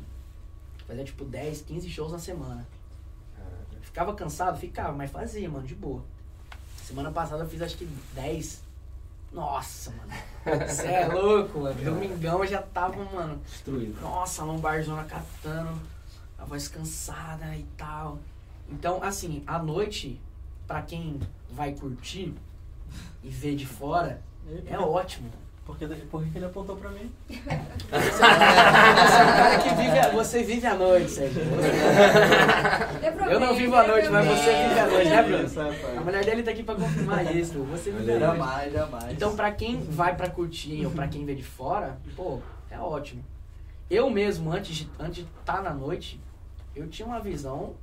Fazia 0.87 1.05
tipo 1.05 1.25
10, 1.25 1.63
15 1.63 1.89
shows 1.89 2.13
na 2.13 2.19
semana. 2.19 2.67
Ficava 3.81 4.15
cansado? 4.15 4.59
Ficava, 4.59 4.93
mas 4.93 5.11
fazia, 5.11 5.49
mano, 5.51 5.67
de 5.67 5.75
boa. 5.75 6.03
Semana 6.83 7.11
passada 7.11 7.45
eu 7.45 7.49
fiz 7.49 7.63
acho 7.63 7.77
que 7.77 7.85
10. 8.15 8.63
Nossa, 9.33 9.93
mano. 9.93 10.13
Você 10.69 10.87
é 10.87 11.07
louco, 11.07 11.61
mano. 11.61 11.83
Domingão 11.83 12.41
eu 12.41 12.47
já 12.47 12.61
tava, 12.61 13.03
mano. 13.05 13.41
Destruído. 13.47 14.01
Nossa, 14.01 14.43
a 14.43 14.45
lombarzona 14.45 15.05
catando, 15.05 15.81
a 16.39 16.45
voz 16.45 16.69
cansada 16.69 17.57
e 17.57 17.65
tal. 17.77 18.19
Então, 18.69 19.03
assim, 19.03 19.43
à 19.47 19.59
noite, 19.59 20.21
pra 20.67 20.83
quem 20.83 21.21
vai 21.51 21.73
curtir 21.73 22.35
e 23.23 23.29
ver 23.29 23.55
de 23.55 23.67
fora, 23.67 24.21
é 24.67 24.79
ótimo. 24.79 25.31
Porque, 25.65 25.87
por 25.87 26.25
que 26.25 26.37
ele 26.39 26.45
apontou 26.45 26.77
pra 26.77 26.91
mim? 26.91 27.13
Você 27.31 28.23
é 28.23 29.25
um 29.25 29.33
cara 29.37 29.59
que 29.59 29.75
vive 29.75 29.99
a, 29.99 30.09
você 30.11 30.43
vive 30.43 30.67
a 30.67 30.75
noite, 30.75 31.11
Sérgio. 31.11 31.43
Eu 33.31 33.39
não 33.39 33.55
vivo 33.55 33.77
a 33.77 33.87
noite, 33.87 34.09
mas 34.09 34.27
você 34.27 34.69
vive 34.69 34.81
a 34.81 34.87
noite, 34.87 35.09
né, 35.09 35.23
Bruno? 35.23 35.99
A 35.99 36.01
mulher 36.01 36.25
dele 36.25 36.43
tá 36.43 36.51
aqui 36.51 36.63
pra 36.63 36.75
confirmar 36.75 37.37
isso. 37.37 37.63
Você 37.65 37.91
vive 37.91 38.13
a 38.13 38.19
noite. 38.19 38.39
Jamais, 38.39 38.73
jamais. 38.73 39.13
Então, 39.13 39.37
pra 39.37 39.53
quem 39.53 39.81
vai 39.81 40.17
pra 40.17 40.29
curtir 40.29 40.85
ou 40.85 40.91
pra 40.91 41.07
quem 41.07 41.25
vê 41.25 41.35
de 41.35 41.43
fora, 41.43 41.99
pô, 42.17 42.41
é 42.71 42.79
ótimo. 42.79 43.23
Eu 43.91 44.09
mesmo, 44.11 44.51
antes 44.51 44.75
de 44.75 44.85
estar 44.85 45.05
antes 45.05 45.17
de 45.25 45.31
tá 45.45 45.61
na 45.61 45.75
noite, 45.75 46.19
eu 46.75 46.89
tinha 46.89 47.07
uma 47.07 47.21
visão 47.21 47.75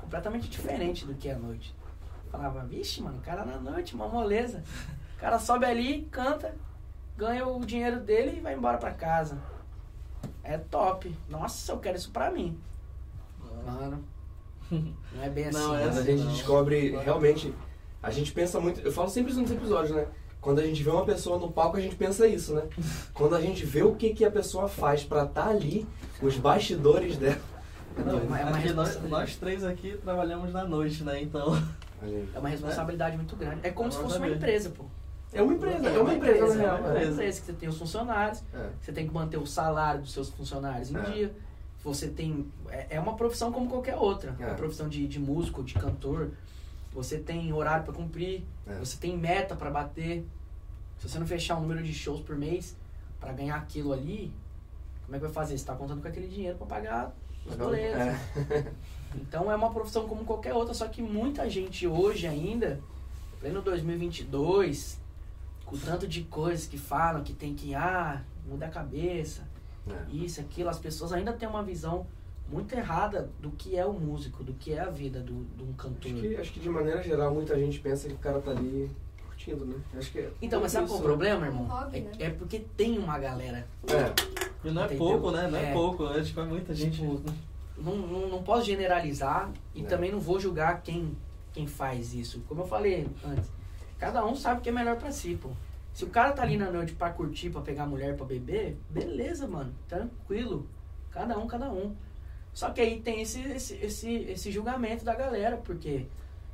completamente 0.00 0.48
diferente 0.48 1.06
do 1.06 1.14
que 1.14 1.28
é 1.28 1.34
a 1.34 1.38
noite. 1.38 1.74
Falava, 2.30 2.64
vixe, 2.64 3.00
mano, 3.00 3.18
o 3.18 3.22
cara 3.22 3.44
na 3.44 3.58
noite, 3.58 3.94
uma 3.94 4.08
moleza. 4.08 4.62
O 5.16 5.20
cara 5.20 5.38
sobe 5.38 5.64
ali, 5.64 6.08
canta, 6.10 6.54
ganha 7.16 7.46
o 7.46 7.64
dinheiro 7.64 8.00
dele 8.00 8.38
e 8.38 8.40
vai 8.40 8.54
embora 8.54 8.78
pra 8.78 8.90
casa. 8.92 9.38
É 10.42 10.58
top. 10.58 11.14
Nossa, 11.28 11.72
eu 11.72 11.78
quero 11.78 11.96
isso 11.96 12.10
pra 12.10 12.30
mim. 12.30 12.58
Mano, 13.64 14.04
não 14.70 15.22
é 15.22 15.28
bem 15.28 15.46
assim. 15.46 15.58
Não, 15.58 15.74
é 15.76 15.86
Mas 15.86 15.96
a 15.96 16.00
assim, 16.00 16.10
gente 16.16 16.24
não. 16.24 16.32
descobre 16.32 16.96
realmente. 16.98 17.54
A 18.02 18.10
gente 18.10 18.32
pensa 18.32 18.58
muito. 18.60 18.80
Eu 18.80 18.90
falo 18.92 19.08
sempre 19.08 19.30
isso 19.32 19.40
nos 19.40 19.50
episódios, 19.50 19.94
né? 19.94 20.06
Quando 20.40 20.58
a 20.58 20.66
gente 20.66 20.82
vê 20.82 20.90
uma 20.90 21.04
pessoa 21.04 21.38
no 21.38 21.52
palco, 21.52 21.76
a 21.76 21.80
gente 21.80 21.94
pensa 21.94 22.26
isso, 22.26 22.54
né? 22.54 22.62
Quando 23.14 23.36
a 23.36 23.40
gente 23.40 23.64
vê 23.64 23.82
o 23.84 23.94
que, 23.94 24.12
que 24.12 24.24
a 24.24 24.30
pessoa 24.30 24.66
faz 24.68 25.04
pra 25.04 25.22
estar 25.24 25.46
ali, 25.48 25.86
os 26.20 26.36
bastidores 26.36 27.16
dela. 27.16 27.38
Não, 27.96 28.18
É 28.18 28.22
uma- 28.22 28.40
é 28.40 28.42
aqui 28.58 28.72
nós, 28.72 29.00
nós 29.02 29.36
três 29.36 29.62
aqui 29.62 29.96
trabalhamos 30.02 30.52
na 30.52 30.64
noite, 30.64 31.04
né? 31.04 31.20
Então. 31.22 31.54
É 32.34 32.38
uma 32.38 32.48
responsabilidade 32.48 33.16
muito 33.16 33.36
grande. 33.36 33.60
É 33.62 33.70
como 33.70 33.92
se 33.92 33.98
fosse 33.98 34.18
uma 34.18 34.28
empresa, 34.28 34.70
pô. 34.70 34.84
É 35.32 35.42
uma 35.42 35.54
empresa, 35.54 35.88
é 35.88 35.98
uma 35.98 36.14
empresa, 36.14 36.54
na 36.56 36.62
é 36.64 36.72
uma 36.72 36.98
é. 36.98 37.04
empresa 37.06 37.40
que 37.40 37.46
você 37.46 37.52
tem 37.54 37.68
os 37.68 37.78
funcionários, 37.78 38.42
É. 38.52 38.68
você 38.80 38.92
tem 38.92 39.06
que 39.08 39.14
manter 39.14 39.38
o 39.38 39.46
salário 39.46 40.00
dos 40.02 40.12
seus 40.12 40.28
funcionários 40.30 40.90
em 40.90 40.96
É. 40.96 41.00
dia. 41.10 41.34
Você 41.84 42.06
tem. 42.08 42.46
É, 42.68 42.96
é 42.96 43.00
uma 43.00 43.14
profissão 43.16 43.50
como 43.50 43.68
qualquer 43.68 43.96
outra. 43.96 44.36
É 44.38 44.42
É. 44.42 44.46
uma 44.48 44.54
profissão 44.54 44.88
de, 44.88 45.06
de 45.08 45.18
músico, 45.18 45.62
de 45.62 45.74
cantor. 45.74 46.30
Você 46.92 47.18
tem 47.18 47.52
horário 47.52 47.84
pra 47.84 47.94
cumprir, 47.94 48.44
É. 48.66 48.74
você 48.74 48.96
tem 48.98 49.16
meta 49.16 49.56
pra 49.56 49.70
bater. 49.70 50.24
Se 50.98 51.08
você 51.08 51.18
não 51.18 51.26
fechar 51.26 51.56
um 51.56 51.62
número 51.62 51.82
de 51.82 51.92
shows 51.92 52.20
por 52.20 52.36
mês 52.36 52.76
pra 53.18 53.32
ganhar 53.32 53.56
aquilo 53.56 53.92
ali, 53.92 54.32
como 55.06 55.16
é 55.16 55.18
que 55.18 55.24
vai 55.24 55.32
fazer? 55.32 55.56
Você 55.58 55.64
tá 55.64 55.74
contando 55.74 56.00
com 56.02 56.08
aquele 56.08 56.28
dinheiro 56.28 56.56
pra 56.58 56.66
pagar 56.66 57.12
os 57.46 57.56
boletos. 57.56 57.98
É. 58.00 58.72
Então 59.14 59.52
é 59.52 59.54
uma 59.54 59.70
profissão 59.70 60.08
como 60.08 60.24
qualquer 60.24 60.54
outra, 60.54 60.72
só 60.72 60.88
que 60.88 61.02
muita 61.02 61.46
gente 61.50 61.86
hoje 61.86 62.26
ainda, 62.26 62.80
pleno 63.40 63.60
2022, 63.60 64.94
com 64.94 65.01
o 65.72 65.78
tanto 65.78 66.06
de 66.06 66.22
coisas 66.24 66.66
que 66.66 66.76
falam 66.76 67.24
que 67.24 67.32
tem 67.32 67.54
que, 67.54 67.74
ah, 67.74 68.22
muda 68.46 68.66
a 68.66 68.68
cabeça, 68.68 69.42
É. 69.88 70.14
isso, 70.14 70.40
aquilo, 70.40 70.68
as 70.68 70.78
pessoas 70.78 71.12
ainda 71.12 71.32
têm 71.32 71.48
uma 71.48 71.62
visão 71.62 72.06
muito 72.48 72.74
errada 72.74 73.30
do 73.40 73.50
que 73.52 73.76
é 73.76 73.84
o 73.86 73.92
músico, 73.92 74.44
do 74.44 74.52
que 74.52 74.74
é 74.74 74.80
a 74.80 74.90
vida 74.90 75.20
do, 75.20 75.44
de 75.56 75.62
um 75.64 75.72
cantor. 75.72 76.10
Acho 76.12 76.20
que, 76.20 76.36
acho 76.36 76.52
que 76.52 76.60
de 76.60 76.68
maneira 76.68 77.02
geral 77.02 77.32
muita 77.32 77.58
gente 77.58 77.80
pensa 77.80 78.06
que 78.06 78.14
o 78.14 78.18
cara 78.18 78.38
tá 78.40 78.50
ali 78.50 78.90
curtindo, 79.26 79.64
né? 79.64 79.74
Acho 79.96 80.12
que 80.12 80.18
é 80.18 80.30
Então, 80.42 80.60
mas 80.60 80.70
sabe 80.72 80.86
qual 80.86 80.98
é 80.98 81.00
o 81.00 81.02
né? 81.02 81.08
problema, 81.08 81.46
irmão? 81.46 81.62
Um 81.62 81.66
hobby, 81.68 81.96
É, 81.98 82.00
né? 82.02 82.10
é 82.18 82.30
porque 82.30 82.58
tem 82.76 82.98
uma 82.98 83.18
galera. 83.18 83.66
É. 83.88 84.68
E 84.68 84.70
não 84.70 84.82
é 84.82 84.84
Entendeu? 84.84 84.98
pouco, 85.06 85.30
né? 85.30 85.48
Não 85.50 85.58
é, 85.58 85.70
É. 85.70 85.72
pouco. 85.72 86.06
É, 86.08 86.22
tipo, 86.22 86.40
é 86.40 86.44
muita 86.44 86.74
gente. 86.74 87.00
Tipo, 87.00 87.20
não, 87.78 87.96
não, 87.96 88.28
não 88.28 88.42
posso 88.42 88.66
generalizar 88.66 89.50
e 89.74 89.80
É. 89.80 89.84
também 89.86 90.12
não 90.12 90.20
vou 90.20 90.38
julgar 90.38 90.82
quem, 90.82 91.16
quem 91.52 91.66
faz 91.66 92.12
isso. 92.14 92.40
Como 92.46 92.60
eu 92.62 92.66
falei 92.66 93.08
antes, 93.24 93.50
cada 94.02 94.26
um 94.26 94.34
sabe 94.34 94.58
o 94.58 94.62
que 94.64 94.68
é 94.68 94.72
melhor 94.72 94.96
pra 94.96 95.12
si, 95.12 95.38
pô. 95.40 95.50
Se 95.94 96.04
o 96.04 96.08
cara 96.08 96.32
tá 96.32 96.42
ali 96.42 96.56
na 96.56 96.72
noite 96.72 96.92
pra 96.92 97.10
curtir, 97.10 97.50
pra 97.50 97.60
pegar 97.60 97.86
mulher, 97.86 98.16
pra 98.16 98.26
beber, 98.26 98.76
beleza, 98.90 99.46
mano, 99.46 99.72
tranquilo. 99.86 100.66
Cada 101.12 101.38
um, 101.38 101.46
cada 101.46 101.70
um. 101.70 101.94
Só 102.52 102.70
que 102.70 102.80
aí 102.80 103.00
tem 103.00 103.22
esse, 103.22 103.40
esse, 103.42 103.74
esse, 103.74 104.12
esse 104.24 104.50
julgamento 104.50 105.04
da 105.04 105.14
galera, 105.14 105.56
porque 105.56 106.06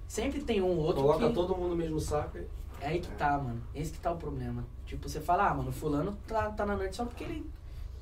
sempre 0.07 0.43
tem 0.43 0.61
um 0.61 0.67
ou 0.67 0.77
outro 0.77 1.01
Coloca 1.01 1.27
que... 1.27 1.33
todo 1.33 1.57
mundo 1.57 1.71
no 1.71 1.77
mesmo 1.77 1.99
saco. 1.99 2.37
e- 2.37 2.47
É 2.83 2.89
aí 2.89 3.01
que 3.01 3.09
tá, 3.13 3.39
mano. 3.39 3.63
Esse 3.75 3.93
que 3.93 3.99
tá 3.99 4.13
o 4.13 4.17
problema. 4.19 4.63
Tipo, 4.85 5.09
você 5.09 5.19
fala, 5.19 5.49
ah, 5.49 5.55
mano, 5.55 5.73
fulano 5.73 6.19
tá, 6.27 6.51
tá 6.51 6.67
na 6.67 6.77
noite 6.77 6.97
só 6.97 7.07
porque 7.07 7.25
ele 7.25 7.51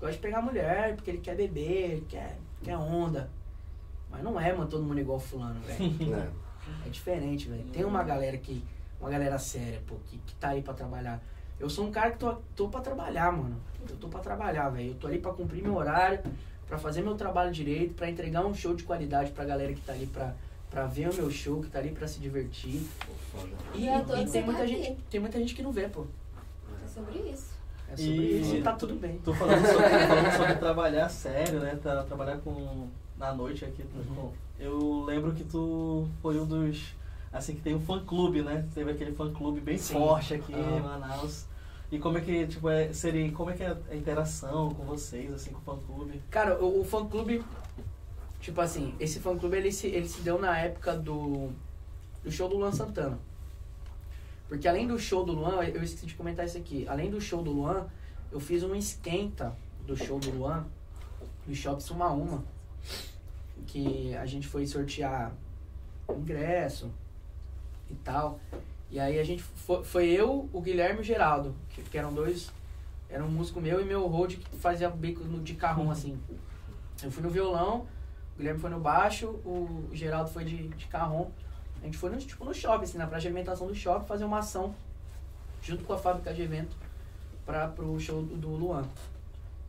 gosta 0.01 0.16
de 0.16 0.18
pegar 0.23 0.43
mulher, 0.43 0.97
porque 0.97 1.10
ele 1.12 1.18
quer 1.20 1.36
beber, 1.36 1.90
ele 1.93 2.06
quer, 2.09 2.36
quer 2.64 2.77
onda. 2.77 3.31
Mas 4.10 4.24
não 4.24 4.40
é, 4.40 4.52
mano, 4.52 4.68
todo 4.68 4.82
mundo 4.82 4.98
igual 4.98 5.20
fulano, 5.20 5.60
velho. 5.60 5.93
né? 6.10 6.32
É 6.85 6.89
diferente, 6.89 7.48
velho. 7.48 7.62
Tem 7.73 7.85
uma 7.85 8.02
galera 8.02 8.36
que. 8.39 8.60
Uma 9.01 9.10
galera 9.10 9.39
séria, 9.39 9.81
pô, 9.86 9.97
que, 10.06 10.18
que 10.18 10.35
tá 10.36 10.48
aí 10.51 10.62
pra 10.62 10.73
trabalhar. 10.74 11.20
Eu 11.59 11.68
sou 11.70 11.86
um 11.86 11.90
cara 11.90 12.10
que 12.10 12.18
tô, 12.18 12.35
tô 12.55 12.68
pra 12.68 12.81
trabalhar, 12.81 13.31
mano. 13.32 13.56
Eu 13.89 13.97
tô 13.97 14.09
pra 14.09 14.20
trabalhar, 14.20 14.68
velho. 14.70 14.90
Eu 14.90 14.94
tô 14.94 15.06
ali 15.06 15.18
pra 15.18 15.32
cumprir 15.32 15.62
meu 15.62 15.74
horário, 15.74 16.20
pra 16.66 16.77
fazer 16.78 17.02
meu 17.02 17.14
trabalho 17.14 17.52
direito, 17.52 17.94
pra 17.94 18.09
entregar 18.10 18.44
um 18.44 18.55
show 18.55 18.74
de 18.74 18.82
qualidade 18.85 19.31
pra 19.32 19.44
galera 19.44 19.73
que 19.73 19.81
tá 19.81 19.93
ali 19.93 20.06
pra, 20.06 20.35
pra 20.70 20.86
ver 20.86 21.09
o 21.10 21.14
meu 21.14 21.31
show, 21.31 21.60
que 21.62 21.68
tá 21.70 21.78
ali 21.78 21.93
pra 21.93 22.06
se 22.09 22.18
divertir. 22.20 22.82
E, 23.74 23.86
E 23.86 23.89
e 23.89 24.27
tem 24.31 24.43
muita 24.44 24.60
tá 24.60 24.66
gente, 24.66 24.97
tem 25.10 25.20
muita 25.20 25.39
gente 25.39 25.55
que 25.55 25.62
não 25.62 25.73
vê, 25.73 25.89
pô. 25.89 26.05
É 26.85 26.89
sobre 26.89 27.18
isso. 27.31 27.55
É 27.89 27.97
sobre 27.97 28.10
E- 28.12 28.40
isso 28.40 28.56
e 28.56 28.62
tá 28.62 28.73
tudo 28.73 28.94
bem. 28.97 29.18
Tô 29.18 29.32
falando 29.32 29.64
sobre, 29.66 29.89
falando 30.09 30.36
sobre 30.36 30.55
trabalhar 30.56 31.09
sério, 31.09 31.60
né? 31.60 31.78
Tá, 31.82 32.02
trabalhar 32.02 32.39
com 32.39 32.89
na 33.16 33.32
noite 33.32 33.64
aqui. 33.64 33.82
Uhum. 33.94 34.14
com- 34.14 34.32
eu 34.59 35.05
lembro 35.05 35.32
que 35.32 35.44
tu 35.44 36.09
foi 36.20 36.39
um 36.40 36.47
dos. 36.47 36.94
Assim, 37.36 37.54
que 37.54 37.60
tem 37.62 37.74
um 37.74 37.80
fã 37.80 38.02
clube, 38.04 38.42
né? 38.42 38.66
Teve 38.74 38.90
aquele 38.90 39.12
fã 39.12 39.32
clube 39.32 39.60
bem 39.60 39.76
Sim. 39.78 39.94
forte 39.94 40.34
aqui 40.34 40.54
Ah. 40.54 40.58
em 40.78 40.80
Manaus. 40.80 41.46
E 41.90 41.98
como 41.98 42.18
é 42.18 42.20
que, 42.20 42.46
tipo, 42.46 42.68
é, 42.68 42.92
seria, 42.92 43.30
como 43.32 43.50
é 43.50 43.54
que 43.54 43.62
é 43.62 43.76
a 43.90 43.94
interação 43.94 44.70
com 44.74 44.84
vocês, 44.84 45.32
assim, 45.32 45.50
com 45.52 45.58
o 45.58 45.76
fã 45.76 45.86
clube? 45.86 46.20
Cara, 46.30 46.58
o, 46.62 46.80
o 46.80 46.84
fã 46.84 47.06
clube, 47.06 47.44
tipo 48.40 48.60
assim, 48.60 48.94
esse 48.98 49.20
fã 49.20 49.36
clube 49.38 49.56
ele 49.56 49.70
se, 49.70 49.86
ele 49.86 50.08
se 50.08 50.20
deu 50.22 50.38
na 50.38 50.58
época 50.58 50.96
do, 50.96 51.50
do 52.24 52.30
show 52.32 52.48
do 52.48 52.56
Luan 52.56 52.72
Santana. 52.72 53.18
Porque 54.48 54.66
além 54.66 54.86
do 54.86 54.98
show 54.98 55.24
do 55.24 55.32
Luan, 55.32 55.62
eu 55.64 55.82
esqueci 55.82 56.06
de 56.06 56.14
comentar 56.14 56.44
isso 56.46 56.56
aqui. 56.58 56.86
Além 56.88 57.10
do 57.10 57.20
show 57.20 57.42
do 57.42 57.52
Luan, 57.52 57.86
eu 58.32 58.40
fiz 58.40 58.62
um 58.62 58.74
esquenta 58.74 59.56
do 59.86 59.96
show 59.96 60.18
do 60.18 60.30
Luan 60.30 60.64
no 61.46 61.54
Shopping 61.54 61.80
Suma 61.80 62.10
Uma. 62.10 62.44
Que 63.66 64.14
a 64.14 64.26
gente 64.26 64.46
foi 64.46 64.66
sortear 64.66 65.32
ingresso 66.08 66.90
e 67.90 67.94
tal. 67.94 68.40
E 68.90 69.00
aí 69.00 69.18
a 69.18 69.24
gente 69.24 69.42
foi, 69.42 69.84
foi 69.84 70.06
eu, 70.06 70.48
o 70.52 70.60
Guilherme 70.60 70.98
e 70.98 71.00
o 71.00 71.04
Geraldo, 71.04 71.54
que, 71.70 71.82
que 71.82 71.98
eram 71.98 72.12
dois. 72.12 72.50
Era 73.08 73.24
um 73.24 73.28
músico 73.28 73.60
meu 73.60 73.80
e 73.80 73.84
meu 73.84 74.06
road 74.06 74.36
que 74.36 74.56
fazia 74.56 74.88
bico 74.88 75.22
no, 75.24 75.42
de 75.42 75.54
carrão 75.54 75.90
assim. 75.90 76.18
Eu 77.02 77.10
fui 77.10 77.22
no 77.22 77.30
violão, 77.30 77.86
o 78.34 78.38
Guilherme 78.38 78.60
foi 78.60 78.70
no 78.70 78.80
baixo, 78.80 79.28
o 79.44 79.88
Geraldo 79.92 80.30
foi 80.30 80.44
de, 80.44 80.68
de 80.68 80.86
carrom. 80.86 81.30
A 81.82 81.84
gente 81.84 81.98
foi 81.98 82.10
no, 82.10 82.18
tipo, 82.18 82.44
no 82.44 82.54
shopping, 82.54 82.84
assim, 82.84 82.98
na 82.98 83.06
praça 83.06 83.22
de 83.22 83.28
alimentação 83.28 83.66
do 83.66 83.74
shopping, 83.74 84.06
fazer 84.06 84.24
uma 84.24 84.38
ação 84.38 84.74
junto 85.62 85.84
com 85.84 85.92
a 85.92 85.98
fábrica 85.98 86.32
de 86.32 86.42
evento 86.42 86.76
pra, 87.44 87.68
pro 87.68 87.98
show 88.00 88.22
do, 88.22 88.36
do 88.36 88.48
Luan. 88.48 88.84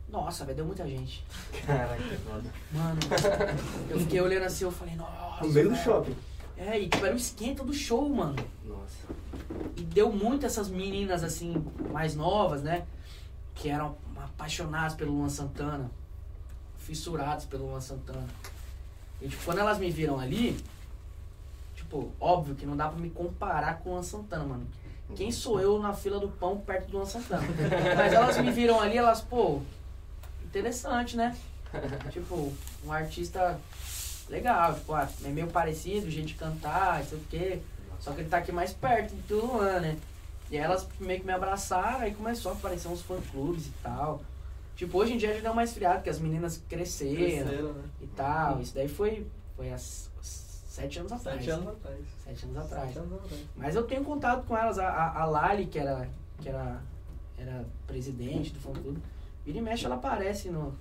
Nossa, 0.08 0.44
velho, 0.44 0.56
deu 0.56 0.64
muita 0.64 0.86
gente. 0.88 1.24
Caraca, 1.66 2.02
que 2.02 2.16
foda. 2.16 2.50
Mano, 2.72 2.98
eu 3.90 4.00
fiquei 4.00 4.20
olhando 4.20 4.44
assim, 4.44 4.64
eu 4.64 4.72
falei, 4.72 4.96
nossa. 4.96 5.44
No 5.44 5.52
meio 5.52 5.68
do 5.68 5.76
shopping. 5.76 6.16
É, 6.58 6.78
e 6.78 6.88
tipo, 6.88 7.06
era 7.06 7.14
o 7.14 7.16
esquenta 7.16 7.62
do 7.62 7.72
show, 7.72 8.08
mano. 8.08 8.36
Nossa. 8.64 9.14
E 9.76 9.82
deu 9.82 10.12
muito 10.12 10.44
essas 10.44 10.68
meninas, 10.68 11.22
assim, 11.22 11.64
mais 11.92 12.16
novas, 12.16 12.62
né? 12.62 12.84
Que 13.54 13.68
eram 13.68 13.96
apaixonadas 14.16 14.94
pelo 14.94 15.12
Luan 15.12 15.28
Santana. 15.28 15.88
Fissuradas 16.78 17.44
pelo 17.44 17.66
Luan 17.66 17.80
Santana. 17.80 18.26
E, 19.22 19.28
tipo, 19.28 19.44
quando 19.44 19.58
elas 19.58 19.78
me 19.78 19.90
viram 19.90 20.18
ali, 20.18 20.58
tipo, 21.76 22.12
óbvio 22.20 22.56
que 22.56 22.66
não 22.66 22.76
dá 22.76 22.88
pra 22.88 22.98
me 22.98 23.10
comparar 23.10 23.78
com 23.78 23.90
o 23.90 23.92
Luan 23.92 24.02
Santana, 24.02 24.44
mano. 24.44 24.66
Quem 25.14 25.30
sou 25.30 25.60
eu 25.60 25.78
na 25.78 25.94
fila 25.94 26.18
do 26.18 26.28
pão 26.28 26.58
perto 26.58 26.90
do 26.90 26.98
Luan 26.98 27.06
Santana? 27.06 27.46
Mas 27.96 28.12
elas 28.12 28.36
me 28.38 28.50
viram 28.50 28.80
ali, 28.80 28.98
elas, 28.98 29.20
pô, 29.20 29.62
interessante, 30.44 31.16
né? 31.16 31.36
tipo, 32.10 32.52
um 32.84 32.92
artista 32.92 33.58
legal, 34.28 34.74
tipo, 34.74 34.92
ah, 34.94 35.08
é 35.24 35.28
meio 35.28 35.46
parecido, 35.48 36.10
jeito 36.10 36.28
de 36.28 36.34
cantar, 36.34 37.02
sei 37.04 37.18
o 37.18 37.22
quê. 37.30 37.60
Só 38.00 38.12
que 38.12 38.20
ele 38.20 38.28
tá 38.28 38.38
aqui 38.38 38.52
mais 38.52 38.72
perto 38.72 39.14
do 39.26 39.44
Luan, 39.46 39.80
né? 39.80 39.96
E 40.50 40.56
aí 40.56 40.62
elas 40.62 40.86
meio 41.00 41.20
que 41.20 41.26
me 41.26 41.32
abraçaram, 41.32 42.00
aí 42.00 42.14
começou 42.14 42.52
a 42.52 42.54
aparecer 42.54 42.88
uns 42.88 43.02
fã-clubes 43.02 43.66
e 43.66 43.72
tal. 43.82 44.22
Tipo, 44.76 44.98
hoje 44.98 45.14
em 45.14 45.16
dia 45.18 45.34
já 45.34 45.40
deu 45.40 45.52
mais 45.54 45.72
friado, 45.72 45.96
porque 45.96 46.10
as 46.10 46.20
meninas 46.20 46.62
cresceram, 46.68 47.16
Cresceram, 47.16 47.72
né? 47.72 47.84
e 48.00 48.06
tal. 48.06 48.60
Isso 48.60 48.74
daí 48.74 48.88
foi, 48.88 49.26
foi 49.56 49.72
há 49.72 49.78
sete 49.78 51.00
anos 51.00 51.10
atrás. 51.12 51.38
Sete 51.38 51.50
anos 51.50 51.68
atrás. 51.68 51.98
Sete 52.24 52.44
anos 52.44 52.56
atrás. 52.58 52.86
Sete 52.86 52.98
anos 52.98 53.14
atrás. 53.14 53.44
Mas 53.56 53.74
eu 53.74 53.82
tenho 53.82 54.04
contato 54.04 54.46
com 54.46 54.56
elas. 54.56 54.78
A, 54.78 54.88
a, 54.88 55.22
a 55.22 55.24
Lali, 55.26 55.66
que 55.66 55.78
era, 55.78 56.08
que 56.40 56.48
era, 56.48 56.80
era 57.36 57.64
presidente 57.86 58.52
do 58.52 58.60
fã-clube, 58.60 59.02
vira 59.44 59.58
e 59.58 59.60
mexe 59.60 59.84
ela 59.84 59.96
aparece 59.96 60.48
no, 60.48 60.72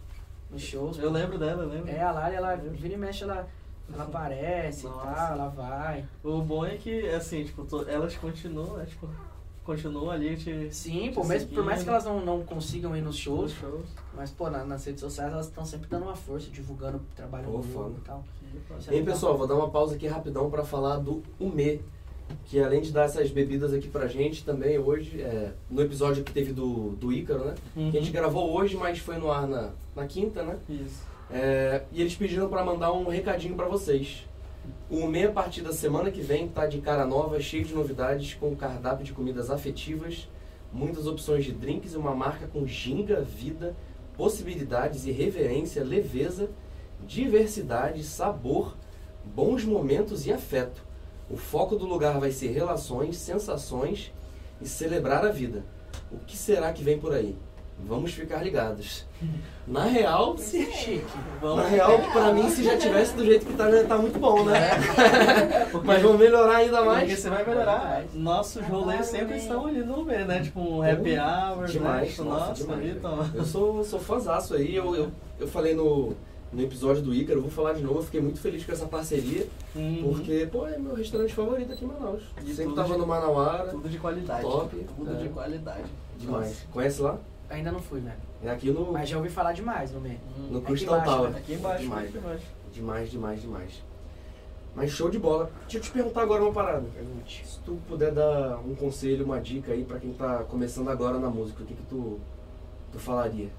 nos 0.49 0.61
shows. 0.61 0.97
Eu 0.99 1.11
lembro 1.11 1.37
dela, 1.37 1.63
eu 1.63 1.69
lembro. 1.69 1.89
É, 1.89 2.01
a 2.01 2.11
Lali, 2.11 2.35
ela 2.35 2.55
vira 2.55 2.93
e 2.93 2.97
mexe, 2.97 3.23
ela, 3.23 3.47
ela 3.93 4.03
aparece 4.03 4.85
e 4.85 4.89
tal, 4.89 5.33
ela 5.33 5.47
vai. 5.49 6.05
O 6.23 6.41
bom 6.41 6.65
é 6.65 6.75
que, 6.77 7.07
assim, 7.09 7.43
tipo, 7.43 7.63
to- 7.65 7.85
elas 7.87 8.15
continuam, 8.15 8.77
né? 8.77 8.85
Tipo, 8.85 9.09
continuam 9.63 10.09
ali 10.09 10.37
te. 10.37 10.73
Sim, 10.73 11.09
te 11.09 11.15
pô, 11.15 11.23
mesmo, 11.23 11.49
por 11.53 11.63
mais 11.65 11.83
que 11.83 11.89
elas 11.89 12.05
não, 12.05 12.23
não 12.23 12.43
consigam 12.43 12.95
ir 12.95 13.01
nos 13.01 13.07
nos 13.07 13.17
shows, 13.17 13.51
shows. 13.53 13.85
mas, 14.15 14.31
pô, 14.31 14.49
na- 14.49 14.63
nas 14.63 14.85
redes 14.85 15.01
sociais 15.01 15.31
elas 15.33 15.47
estão 15.47 15.65
sempre 15.65 15.87
dando 15.89 16.03
uma 16.03 16.15
força, 16.15 16.49
divulgando 16.49 16.97
o 16.97 17.01
trabalho 17.15 17.45
Pô, 17.45 17.57
do 17.59 17.97
e 17.97 18.01
tal. 18.01 18.23
Isso 18.79 18.89
é 18.89 18.93
legal. 18.93 19.13
pessoal, 19.13 19.37
vou 19.37 19.45
dar 19.45 19.55
uma 19.55 19.69
pausa 19.69 19.95
aqui 19.95 20.07
rapidão 20.07 20.49
pra 20.49 20.63
falar 20.63 20.97
do 20.97 21.21
Umê. 21.39 21.81
Que 22.45 22.59
além 22.59 22.81
de 22.81 22.91
dar 22.91 23.03
essas 23.03 23.29
bebidas 23.29 23.73
aqui 23.73 23.87
pra 23.87 24.07
gente, 24.07 24.43
também 24.43 24.77
hoje, 24.77 25.21
é, 25.21 25.51
no 25.69 25.81
episódio 25.81 26.23
que 26.23 26.31
teve 26.31 26.53
do, 26.53 26.91
do 26.91 27.11
Ícaro, 27.11 27.45
né? 27.45 27.55
Uhum. 27.75 27.91
Que 27.91 27.97
a 27.97 28.01
gente 28.01 28.11
gravou 28.11 28.51
hoje, 28.53 28.75
mas 28.75 28.99
foi 28.99 29.17
no 29.17 29.31
ar 29.31 29.47
na, 29.47 29.71
na 29.95 30.05
quinta, 30.05 30.43
né? 30.43 30.57
Isso. 30.69 31.05
É, 31.29 31.83
e 31.91 32.01
eles 32.01 32.15
pediram 32.15 32.47
pra 32.47 32.63
mandar 32.63 32.93
um 32.93 33.07
recadinho 33.07 33.55
pra 33.55 33.67
vocês. 33.67 34.25
O 34.89 34.99
Umê, 34.99 35.25
a 35.25 35.31
partir 35.31 35.61
da 35.61 35.73
semana 35.73 36.09
que 36.11 36.21
vem, 36.21 36.47
tá 36.47 36.65
de 36.65 36.79
cara 36.79 37.05
nova, 37.05 37.39
cheio 37.41 37.65
de 37.65 37.73
novidades, 37.73 38.33
com 38.33 38.55
cardápio 38.55 39.05
de 39.05 39.13
comidas 39.13 39.49
afetivas, 39.49 40.29
muitas 40.71 41.07
opções 41.07 41.43
de 41.43 41.51
drinks 41.51 41.93
e 41.93 41.97
uma 41.97 42.15
marca 42.15 42.47
com 42.47 42.65
ginga, 42.65 43.21
vida, 43.21 43.75
possibilidades, 44.15 45.05
irreverência, 45.05 45.83
leveza, 45.83 46.49
diversidade, 47.05 48.03
sabor, 48.03 48.75
bons 49.25 49.63
momentos 49.65 50.25
e 50.25 50.31
afeto. 50.31 50.86
O 51.29 51.35
foco 51.37 51.75
do 51.75 51.85
lugar 51.85 52.19
vai 52.19 52.31
ser 52.31 52.47
relações, 52.51 53.17
sensações 53.17 54.11
e 54.61 54.67
celebrar 54.67 55.25
a 55.25 55.29
vida. 55.29 55.63
O 56.11 56.17
que 56.25 56.37
será 56.37 56.71
que 56.71 56.83
vem 56.83 56.97
por 56.97 57.13
aí? 57.13 57.35
Vamos 57.79 58.11
ficar 58.13 58.41
ligados. 58.43 59.05
Na 59.67 59.83
real, 59.83 60.37
se 60.37 60.65
Chique. 60.71 61.05
Vamos. 61.41 61.57
na 61.57 61.67
real, 61.67 61.99
pra 62.13 62.31
mim, 62.33 62.49
se 62.49 62.63
já 62.63 62.77
tivesse 62.77 63.13
do 63.15 63.25
jeito 63.25 63.45
que 63.45 63.53
tá, 63.53 63.69
já 63.69 63.83
tá 63.83 63.97
muito 63.97 64.17
bom, 64.17 64.45
né? 64.45 64.69
Porque- 65.69 65.85
Mas 65.85 66.01
vamos 66.01 66.17
melhorar 66.19 66.55
ainda 66.59 66.77
Porque 66.77 66.89
mais. 66.89 67.19
você 67.19 67.29
vai 67.29 67.45
melhorar. 67.45 68.05
Nossos 68.13 68.65
rolês 68.65 69.05
sempre 69.07 69.35
estão 69.35 69.65
ali 69.67 69.81
no 69.83 70.05
B, 70.05 70.23
né? 70.23 70.41
Tipo 70.41 70.61
um 70.61 70.81
happy 70.81 71.17
hour, 71.19 71.65
Demais, 71.65 72.01
né? 72.03 72.07
Tipo, 72.11 72.23
nossa, 72.23 72.45
nossa, 72.47 72.53
demais, 72.63 72.95
então. 72.95 73.29
Eu 73.35 73.43
sou, 73.43 73.83
sou 73.83 73.99
fãzaço 73.99 74.55
aí, 74.55 74.73
eu, 74.73 74.95
eu, 74.95 75.11
eu 75.37 75.47
falei 75.49 75.75
no, 75.75 76.15
no 76.57 76.63
episódio 76.63 77.03
do 77.03 77.13
Ícaro, 77.13 77.39
vou 77.39 77.51
falar 77.51 77.73
de 77.73 77.83
novo, 77.83 77.99
eu 77.99 78.03
fiquei 78.03 78.19
muito 78.19 78.39
feliz 78.39 78.65
com 78.65 78.71
essa 78.71 78.87
parceria, 78.87 79.45
Uhum. 79.75 80.01
porque, 80.15 80.47
pô, 80.51 80.67
é 80.67 80.77
meu 80.79 80.95
restaurante 80.95 81.31
favorito 81.33 81.71
aqui 81.71 81.85
em 81.85 81.87
Manaus. 81.87 82.23
E 82.43 82.51
Sempre 82.51 82.73
tava 82.73 82.93
de- 82.95 82.99
no 82.99 83.05
Manauara, 83.05 83.69
Tudo 83.69 83.87
de 83.87 83.99
qualidade. 83.99 84.41
Top, 84.41 84.75
Tudo 84.97 85.11
é. 85.11 85.21
de 85.21 85.29
qualidade. 85.29 85.85
demais. 86.17 86.65
Conhece 86.73 86.99
lá? 87.01 87.19
Ainda 87.47 87.71
não 87.71 87.79
fui, 87.79 87.99
velho. 88.01 88.15
É 88.43 88.49
aqui 88.49 88.71
no, 88.71 88.91
Mas 88.91 89.07
já 89.07 89.17
ouvi 89.17 89.29
falar 89.29 89.53
demais 89.53 89.91
no 89.91 90.01
meio. 90.01 90.19
Hum. 90.37 90.47
no 90.51 90.57
aqui 90.57 90.67
Crystal 90.67 91.03
Tower. 91.03 91.29
né? 91.29 91.37
Aqui 91.37 91.53
embaixo, 91.53 91.83
Demais, 91.83 92.09
aqui 92.09 92.17
embaixo. 92.17 92.45
Demais, 92.73 93.11
demais, 93.11 93.41
demais. 93.41 93.83
Mas 94.75 94.91
show 94.91 95.09
de 95.09 95.17
bola. 95.19 95.49
Deixa 95.61 95.77
eu 95.77 95.81
te 95.81 95.91
perguntar 95.91 96.21
agora 96.23 96.41
uma 96.43 96.51
parada. 96.51 96.85
Pergunte. 96.93 97.45
Se 97.47 97.59
tu 97.59 97.77
puder 97.87 98.11
dar 98.11 98.57
um 98.59 98.73
conselho, 98.75 99.25
uma 99.25 99.39
dica 99.39 99.71
aí 99.73 99.83
pra 99.83 99.99
quem 99.99 100.11
tá 100.13 100.43
começando 100.43 100.89
agora 100.89 101.17
na 101.19 101.29
música, 101.29 101.61
o 101.63 101.65
que 101.65 101.73
que 101.75 101.83
tu, 101.83 102.19
tu 102.91 102.99
falaria? 102.99 103.49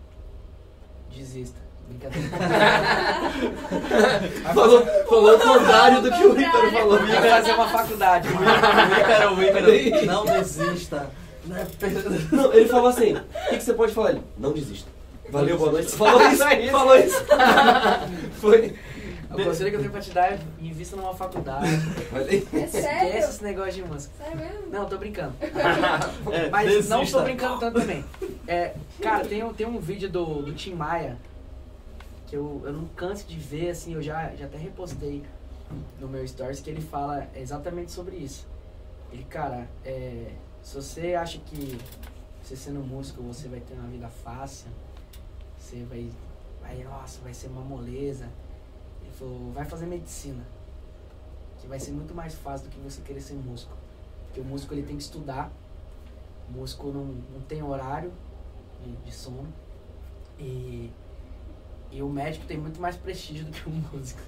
Desista. 1.10 1.58
Brincadeira. 1.88 2.28
Falou, 4.54 4.86
falou 5.08 5.36
o 5.36 5.38
contrário 5.38 6.02
do 6.02 6.10
que 6.12 6.26
o 6.26 6.40
Ícaro 6.40 6.70
falou. 6.72 6.98
Vai 6.98 7.30
fazer 7.30 7.52
uma 7.52 7.68
faculdade. 7.68 8.28
O 8.28 8.32
Ícaro, 9.02 9.34
o 9.36 9.42
Ícaro, 9.74 10.06
não 10.06 10.24
desista. 10.24 11.10
Não, 12.30 12.52
ele 12.52 12.68
falou 12.68 12.88
assim, 12.88 13.14
o 13.14 13.20
que, 13.50 13.56
que 13.56 13.62
você 13.64 13.72
pode 13.72 13.92
falar? 13.94 14.10
Ele, 14.10 14.22
não 14.36 14.52
desista. 14.52 14.90
Valeu, 15.30 15.56
boa 15.58 15.72
noite. 15.72 15.90
Falou 15.92 16.20
isso, 16.28 16.36
Só 16.38 16.50
isso. 16.52 16.70
falou 16.72 16.96
isso. 16.98 17.24
Foi. 18.40 18.74
O 19.30 19.44
conselho 19.44 19.68
que 19.70 19.76
eu 19.76 19.80
tenho 19.80 19.92
pra 19.92 20.00
te 20.00 20.10
dar 20.10 20.32
é 20.32 20.38
invista 20.58 20.96
numa 20.96 21.12
faculdade. 21.14 21.66
É 22.30 22.34
Esquece 22.34 22.80
sério? 22.80 23.18
esse 23.18 23.44
negócio 23.44 23.72
de 23.74 23.82
música. 23.84 24.14
Sério 24.22 24.38
mesmo? 24.38 24.70
Não, 24.72 24.86
tô 24.86 24.96
brincando. 24.96 25.34
É, 26.32 26.48
Mas 26.50 26.88
não 26.88 26.98
desista. 27.00 27.18
tô 27.18 27.24
brincando 27.24 27.58
tanto 27.60 27.78
também. 27.80 28.02
É, 28.46 28.72
cara, 29.02 29.24
tem, 29.26 29.42
um- 29.44 29.52
tem 29.52 29.66
um 29.66 29.78
vídeo 29.78 30.08
do, 30.08 30.24
do 30.42 30.52
Tim 30.54 30.72
Maia 30.74 31.16
que 32.28 32.36
eu, 32.36 32.62
eu 32.64 32.72
não 32.72 32.86
canso 32.88 33.26
de 33.26 33.38
ver, 33.38 33.70
assim, 33.70 33.94
eu 33.94 34.02
já, 34.02 34.34
já 34.36 34.44
até 34.44 34.58
repostei 34.58 35.24
no 35.98 36.06
meu 36.06 36.26
stories 36.26 36.60
que 36.60 36.68
ele 36.68 36.80
fala 36.80 37.26
exatamente 37.34 37.90
sobre 37.90 38.16
isso. 38.16 38.46
Ele, 39.10 39.24
cara, 39.24 39.66
é, 39.84 40.34
se 40.62 40.74
você 40.74 41.14
acha 41.14 41.38
que 41.38 41.78
você 42.42 42.54
sendo 42.54 42.80
músico 42.80 43.22
você 43.22 43.48
vai 43.48 43.60
ter 43.60 43.74
uma 43.74 43.88
vida 43.88 44.08
fácil, 44.08 44.68
você 45.58 45.82
vai, 45.84 46.10
vai 46.60 46.84
nossa, 46.84 47.20
vai 47.22 47.32
ser 47.32 47.48
uma 47.48 47.62
moleza. 47.62 48.28
Ele 49.02 49.10
falou, 49.12 49.50
vai 49.52 49.64
fazer 49.64 49.86
medicina. 49.86 50.44
Que 51.58 51.66
vai 51.66 51.80
ser 51.80 51.92
muito 51.92 52.14
mais 52.14 52.34
fácil 52.34 52.68
do 52.68 52.70
que 52.70 52.78
você 52.80 53.00
querer 53.00 53.22
ser 53.22 53.34
músico. 53.34 53.72
Porque 54.26 54.40
o 54.40 54.44
músico 54.44 54.74
ele 54.74 54.82
tem 54.82 54.96
que 54.96 55.02
estudar. 55.02 55.50
O 56.48 56.52
músico 56.52 56.88
não, 56.88 57.04
não 57.04 57.40
tem 57.40 57.62
horário 57.62 58.12
de, 58.84 58.92
de 58.96 59.12
sono. 59.12 59.48
E, 60.38 60.90
e 61.90 62.02
o 62.02 62.08
médico 62.08 62.46
tem 62.46 62.58
muito 62.58 62.80
mais 62.80 62.96
prestígio 62.96 63.46
do 63.46 63.50
que 63.50 63.68
o 63.68 63.72
músico. 63.72 64.20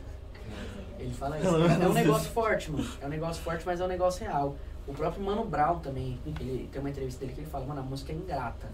Ele 0.98 1.12
fala 1.14 1.38
isso. 1.38 1.48
É 1.48 1.88
um 1.88 1.92
negócio 1.92 2.30
forte, 2.30 2.70
mano. 2.70 2.88
É 3.00 3.06
um 3.06 3.08
negócio 3.08 3.42
forte, 3.42 3.64
mas 3.64 3.80
é 3.80 3.84
um 3.84 3.88
negócio 3.88 4.24
real. 4.24 4.56
O 4.86 4.92
próprio 4.92 5.22
Mano 5.22 5.44
Brown 5.44 5.78
também, 5.78 6.18
ele 6.26 6.68
tem 6.70 6.80
uma 6.80 6.90
entrevista 6.90 7.20
dele 7.20 7.32
que 7.32 7.40
ele 7.40 7.50
fala, 7.50 7.66
mano, 7.66 7.80
a 7.80 7.84
música 7.84 8.12
é 8.12 8.16
ingrata. 8.16 8.68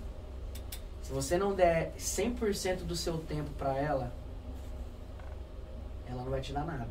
Se 1.02 1.12
você 1.12 1.36
não 1.36 1.54
der 1.54 1.92
100% 1.98 2.78
do 2.78 2.96
seu 2.96 3.18
tempo 3.18 3.50
pra 3.58 3.76
ela, 3.76 4.12
ela 6.08 6.22
não 6.22 6.30
vai 6.30 6.40
te 6.40 6.52
dar 6.52 6.64
nada. 6.64 6.88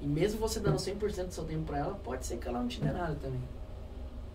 E 0.00 0.06
mesmo 0.06 0.38
você 0.38 0.60
dando 0.60 0.76
100% 0.76 1.26
do 1.26 1.32
seu 1.32 1.44
tempo 1.44 1.64
pra 1.64 1.78
ela, 1.78 1.94
pode 1.94 2.26
ser 2.26 2.36
que 2.36 2.46
ela 2.46 2.60
não 2.60 2.68
te 2.68 2.80
dê 2.80 2.90
nada 2.90 3.14
também. 3.14 3.42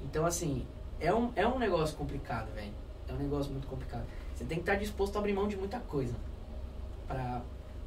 Então, 0.02 0.26
assim, 0.26 0.66
é 1.00 1.14
um, 1.14 1.32
é 1.36 1.48
um 1.48 1.60
negócio 1.60 1.96
complicado, 1.96 2.54
velho. 2.54 2.74
É 3.08 3.14
um 3.14 3.18
negócio 3.18 3.52
muito 3.52 3.68
complicado. 3.68 4.06
Você 4.36 4.44
tem 4.44 4.58
que 4.58 4.64
estar 4.64 4.76
disposto 4.76 5.16
a 5.16 5.20
abrir 5.20 5.34
mão 5.34 5.48
de 5.48 5.56
muita 5.56 5.80
coisa 5.80 6.14
pra, 7.08 7.42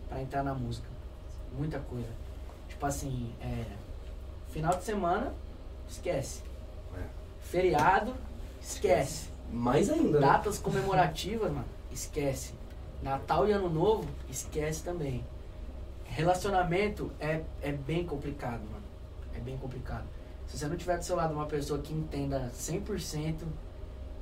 pra 0.09 0.23
entrar 0.23 0.43
na 0.43 0.55
música. 0.55 0.89
Muita 1.57 1.79
coisa. 1.81 2.09
Tipo 2.69 2.87
assim, 2.87 3.35
é, 3.41 3.65
final 4.49 4.77
de 4.77 4.85
semana, 4.85 5.35
esquece. 5.89 6.43
É. 6.97 7.05
Feriado, 7.41 8.15
esquece. 8.61 9.29
Mais 9.53 9.91
ainda, 9.91 10.21
né? 10.21 10.27
Datas 10.27 10.59
comemorativas, 10.59 11.51
mano, 11.51 11.65
esquece. 11.91 12.55
Natal 13.03 13.49
e 13.49 13.53
Ano 13.53 13.69
Novo, 13.69 14.09
esquece 14.29 14.83
também. 14.83 15.25
Relacionamento 16.05 17.11
é, 17.19 17.43
é 17.63 17.73
bem 17.73 18.05
complicado, 18.05 18.61
mano. 18.71 18.85
É 19.35 19.41
bem 19.41 19.57
complicado. 19.57 20.05
Se 20.47 20.59
você 20.59 20.67
não 20.67 20.77
tiver 20.77 20.99
do 20.99 21.05
seu 21.05 21.17
lado 21.17 21.33
uma 21.33 21.47
pessoa 21.47 21.81
que 21.81 21.93
entenda 21.93 22.51
100% 22.55 23.43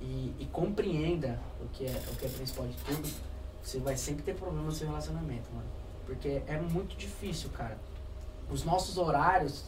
e, 0.01 0.35
e 0.39 0.47
compreenda 0.53 1.41
o 1.61 1.69
que, 1.69 1.87
é, 1.87 2.03
o 2.13 2.17
que 2.17 2.27
é 2.27 2.29
principal 2.29 2.67
de 2.67 2.77
tudo, 2.77 3.09
você 3.69 3.79
vai 3.79 3.97
sempre 3.99 4.23
ter 4.23 4.35
problema 4.35 4.65
no 4.65 4.73
seu 4.73 4.87
relacionamento, 4.87 5.51
mano. 5.53 5.69
Porque 6.07 6.43
é 6.47 6.59
muito 6.59 6.97
difícil, 6.97 7.51
cara. 7.51 7.77
Os 8.51 8.65
nossos 8.65 8.97
horários, 8.97 9.65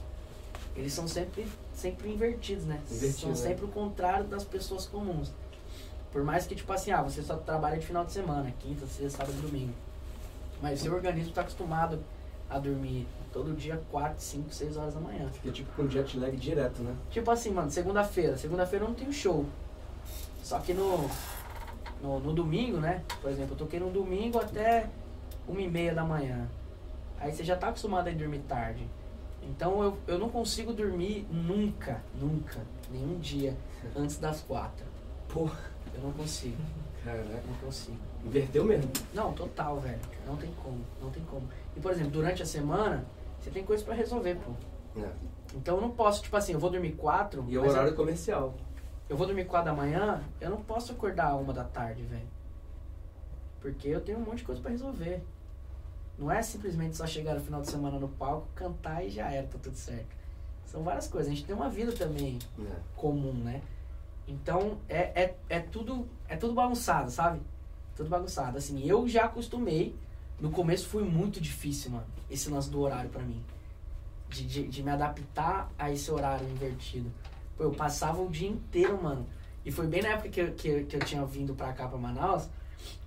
eles 0.75 0.91
são 0.95 1.07
sempre, 1.07 1.47
sempre 1.75 2.11
invertidos, 2.11 2.65
né? 2.65 2.81
Invertido, 2.91 3.21
são 3.21 3.29
né? 3.31 3.37
sempre 3.37 3.67
o 3.67 3.69
contrário 3.69 4.27
das 4.27 4.43
pessoas 4.43 4.87
comuns. 4.87 5.31
Por 6.11 6.25
mais 6.25 6.47
que, 6.47 6.55
tipo 6.55 6.73
assim, 6.73 6.91
ah, 6.91 7.03
você 7.03 7.23
só 7.23 7.37
trabalha 7.37 7.79
de 7.79 7.85
final 7.85 8.03
de 8.03 8.13
semana, 8.13 8.51
quinta, 8.59 8.87
sexta, 8.87 9.19
sábado 9.19 9.37
e 9.39 9.43
domingo. 9.43 9.75
Mas 10.63 10.81
seu 10.81 10.95
organismo 10.95 11.33
tá 11.33 11.43
acostumado 11.43 12.03
a 12.49 12.59
dormir 12.59 13.07
todo 13.35 13.55
dia 13.55 13.83
4, 13.91 14.19
5, 14.19 14.51
6 14.51 14.77
horas 14.79 14.95
da 14.95 15.01
manhã. 15.01 15.29
Fica 15.31 15.53
tipo 15.53 15.71
com 15.77 15.87
jet 15.87 16.19
lag 16.19 16.35
direto, 16.39 16.83
né? 16.83 16.97
Tipo 17.11 17.31
assim, 17.31 17.51
mano, 17.51 17.71
segunda-feira. 17.71 18.39
Segunda-feira 18.39 18.87
eu 18.87 18.89
não 18.89 18.95
tenho 18.95 19.13
show. 19.13 19.45
Só 20.43 20.59
que 20.59 20.73
no, 20.73 21.09
no, 22.03 22.19
no 22.21 22.33
domingo, 22.33 22.79
né? 22.79 23.03
Por 23.21 23.31
exemplo, 23.31 23.53
eu 23.55 23.59
toquei 23.59 23.79
no 23.81 23.91
domingo 23.91 24.39
até 24.39 24.89
uma 25.47 25.61
e 25.61 25.69
meia 25.69 25.95
da 25.95 26.05
manhã. 26.05 26.49
Aí 27.19 27.33
você 27.33 27.45
já 27.45 27.57
tá 27.57 27.69
acostumado 27.69 28.07
a 28.09 28.11
ir 28.11 28.15
dormir 28.15 28.41
tarde. 28.41 28.87
Então 29.43 29.83
eu, 29.83 29.99
eu 30.07 30.19
não 30.19 30.29
consigo 30.29 30.73
dormir 30.73 31.27
nunca, 31.31 32.03
nunca, 32.21 32.61
nenhum 32.91 33.19
dia 33.19 33.57
antes 33.97 34.19
das 34.19 34.41
quatro. 34.43 34.85
Porra, 35.29 35.59
Eu 35.95 36.03
não 36.03 36.13
consigo, 36.13 36.57
caraca. 37.05 37.25
não 37.47 37.55
consigo. 37.65 37.97
Inverteu 38.25 38.65
mesmo. 38.65 38.91
Não, 39.15 39.33
total, 39.33 39.81
velho. 39.81 39.99
Não 40.27 40.37
tem 40.37 40.51
como, 40.63 40.79
não 41.01 41.11
tem 41.11 41.23
como. 41.25 41.49
E 41.77 41.81
por 41.81 41.91
exemplo, 41.91 42.11
durante 42.11 42.43
a 42.43 42.47
semana, 42.47 43.05
você 43.41 43.51
tem 43.51 43.65
coisa 43.65 43.83
pra 43.85 43.95
resolver, 43.95 44.37
pô. 44.37 44.53
É. 45.01 45.09
Então 45.55 45.77
eu 45.77 45.81
não 45.81 45.91
posso, 45.91 46.23
tipo 46.23 46.37
assim, 46.37 46.53
eu 46.53 46.59
vou 46.59 46.71
dormir 46.71 46.93
quatro. 46.93 47.45
E 47.49 47.57
é 47.57 47.59
horário 47.59 47.95
comercial. 47.95 48.55
Eu 49.11 49.17
vou 49.17 49.27
dormir 49.27 49.45
4 49.45 49.71
da 49.71 49.77
manhã, 49.77 50.23
eu 50.41 50.49
não 50.51 50.63
posso 50.63 50.93
acordar 50.93 51.35
uma 51.35 51.53
da 51.53 51.65
tarde, 51.65 52.03
velho. 52.05 52.29
Porque 53.61 53.89
eu 53.89 54.01
tenho 54.01 54.19
um 54.19 54.23
monte 54.25 54.39
de 54.39 54.45
coisa 54.45 54.61
pra 54.63 54.71
resolver. 54.71 55.21
Não 56.17 56.31
é 56.31 56.41
simplesmente 56.43 56.97
só 56.97 57.07
chegar 57.09 57.35
no 57.35 57.41
final 57.41 57.61
de 57.61 57.69
semana 57.69 57.99
no 57.99 58.09
palco, 58.09 58.47
cantar 58.55 59.05
e 59.05 59.11
já 59.11 59.29
era, 59.31 59.49
tá 59.49 59.59
tudo 59.61 59.75
certo. 59.77 60.15
São 60.65 60.85
várias 60.85 61.09
coisas. 61.09 61.33
A 61.33 61.35
gente 61.35 61.45
tem 61.45 61.55
uma 61.57 61.69
vida 61.69 61.91
também 61.93 62.39
É. 62.59 62.71
comum, 62.95 63.33
né? 63.35 63.61
Então 64.29 64.79
é, 64.89 65.23
é, 65.25 65.37
é 65.49 65.59
tudo 65.59 66.07
é 66.29 66.37
tudo 66.37 66.55
bagunçado, 66.55 67.11
sabe? 67.11 67.41
Tudo 67.97 68.09
bagunçado. 68.09 68.57
Assim, 68.59 68.87
eu 68.87 69.09
já 69.09 69.25
acostumei. 69.25 69.97
No 70.39 70.51
começo 70.53 70.87
foi 70.89 71.03
muito 71.03 71.41
difícil, 71.41 71.91
mano, 71.91 72.07
esse 72.31 72.49
lance 72.49 72.71
do 72.71 72.81
horário 72.81 73.11
pra 73.11 73.21
mim. 73.23 73.43
De, 74.29 74.47
de, 74.47 74.69
de 74.69 74.83
me 74.85 74.91
adaptar 74.93 75.69
a 75.77 75.91
esse 75.91 76.11
horário 76.13 76.49
invertido. 76.49 77.11
Eu 77.61 77.71
passava 77.73 78.21
o 78.23 78.29
dia 78.31 78.49
inteiro, 78.49 79.01
mano. 79.01 79.27
E 79.65 79.71
foi 79.71 79.87
bem 79.87 80.01
na 80.03 80.09
época 80.11 80.31
que, 80.31 80.41
eu- 80.41 80.55
que, 80.55 80.85
que 80.85 80.97
eu 80.97 81.01
tinha 81.01 81.25
vindo 81.27 81.55
pra 81.55 81.73
cá, 81.73 81.87
pra 81.87 81.99
Manaus. 81.99 82.49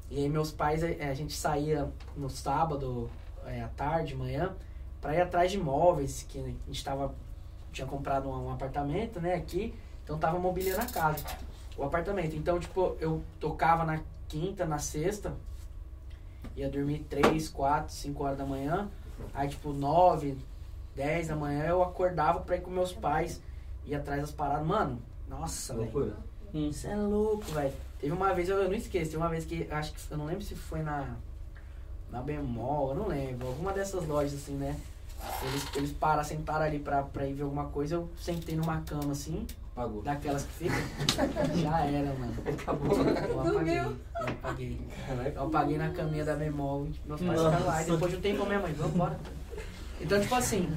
E 0.10 0.18
aí 0.20 0.30
meus 0.30 0.52
pais, 0.52 0.84
eh, 0.84 0.98
a 1.10 1.14
gente 1.16 1.34
saía 1.34 1.92
no 2.16 2.30
sábado, 2.30 3.10
eh, 3.48 3.62
à 3.62 3.68
tarde, 3.70 4.16
manhã, 4.16 4.56
pra 5.02 5.16
ir 5.16 5.22
atrás 5.22 5.52
de 5.52 5.58
imóveis, 5.58 6.24
que 6.30 6.40
a 6.40 6.44
gente 6.68 6.84
tava, 6.84 7.16
tinha 7.72 7.88
comprado 7.88 8.30
um, 8.30 8.46
um 8.46 8.52
apartamento, 8.52 9.20
né, 9.20 9.34
aqui. 9.34 9.74
Então 10.04 10.20
tava 10.20 10.38
mobiliando 10.38 10.82
a 10.82 10.86
casa, 10.86 11.26
o 11.76 11.84
apartamento. 11.84 12.36
Então, 12.36 12.60
tipo, 12.60 12.96
eu 13.00 13.24
tocava 13.40 13.84
na 13.84 14.02
quinta, 14.28 14.66
na 14.66 14.78
sexta, 14.78 15.34
ia 16.56 16.70
dormir 16.70 17.00
três, 17.10 17.50
quatro, 17.50 17.92
cinco 17.94 18.24
horas 18.24 18.38
da 18.38 18.46
manhã. 18.46 18.90
Aí, 19.34 19.48
tipo, 19.50 19.74
nove, 19.74 20.38
dez 20.96 21.30
da 21.30 21.36
manhã 21.36 21.66
eu 21.66 21.82
acordava 21.82 22.42
pra 22.42 22.58
ir 22.58 22.62
com 22.62 22.70
meus 22.70 22.94
pais, 22.94 23.42
ir 23.86 23.96
atrás 23.96 24.22
das 24.22 24.32
paradas. 24.32 24.66
Mano, 24.66 25.02
nossa, 25.28 25.74
velho. 25.74 25.86
Loucura. 25.86 26.18
Hum. 26.54 26.70
Isso 26.70 26.88
é 26.88 26.96
louco, 26.96 27.46
velho. 27.46 27.74
Teve 28.00 28.14
uma 28.14 28.34
vez, 28.34 28.50
eu, 28.50 28.58
eu 28.58 28.70
não 28.70 28.76
esqueço, 28.76 29.12
teve 29.12 29.18
uma 29.18 29.30
vez 29.30 29.46
que, 29.46 29.68
acho 29.72 29.94
que, 29.94 30.12
eu 30.12 30.18
não 30.18 30.26
lembro 30.26 30.44
se 30.44 30.56
foi 30.56 30.82
na, 30.82 31.16
na 32.12 32.22
Bemol, 32.22 32.90
eu 32.90 32.96
não 32.96 33.08
lembro, 33.08 33.48
alguma 33.48 33.72
dessas 33.72 34.06
lojas 34.06 34.34
assim, 34.34 34.56
né? 34.56 34.78
Eles, 35.42 35.76
eles 35.76 35.92
pararam, 35.94 36.24
sentaram 36.24 36.66
ali 36.66 36.80
pra, 36.80 37.04
pra 37.04 37.26
ir 37.26 37.34
ver 37.34 37.44
alguma 37.44 37.66
coisa, 37.68 37.96
eu 37.96 38.10
sentei 38.20 38.58
numa 38.58 38.82
cama 38.82 39.14
assim, 39.14 39.48
Pagou. 39.74 40.02
daquelas 40.02 40.44
que 40.44 40.66
fica, 40.66 40.76
já 41.56 41.86
era, 41.86 42.14
mano. 42.14 42.34
Acabou. 42.46 42.98
Eu 42.98 43.40
apaguei, 43.40 43.80
eu 43.80 43.98
apaguei. 44.20 44.82
Eu 45.34 45.44
apaguei 45.44 45.78
na 45.78 45.90
caminha 45.92 46.26
da 46.26 46.36
Bemol, 46.36 46.86
e 46.86 47.08
meus 47.08 47.22
pais 47.22 47.42
Nossa. 47.42 47.52
ficaram 47.52 47.66
lá, 47.66 47.82
e 47.82 47.86
depois 47.86 48.12
de 48.12 48.18
um 48.18 48.22
tempo 48.22 48.44
a 48.44 48.46
minha 48.48 48.60
mãe, 48.60 48.74
vamos 48.74 48.96
embora. 48.96 49.20
Então, 50.02 50.20
tipo 50.20 50.36
assim, 50.36 50.70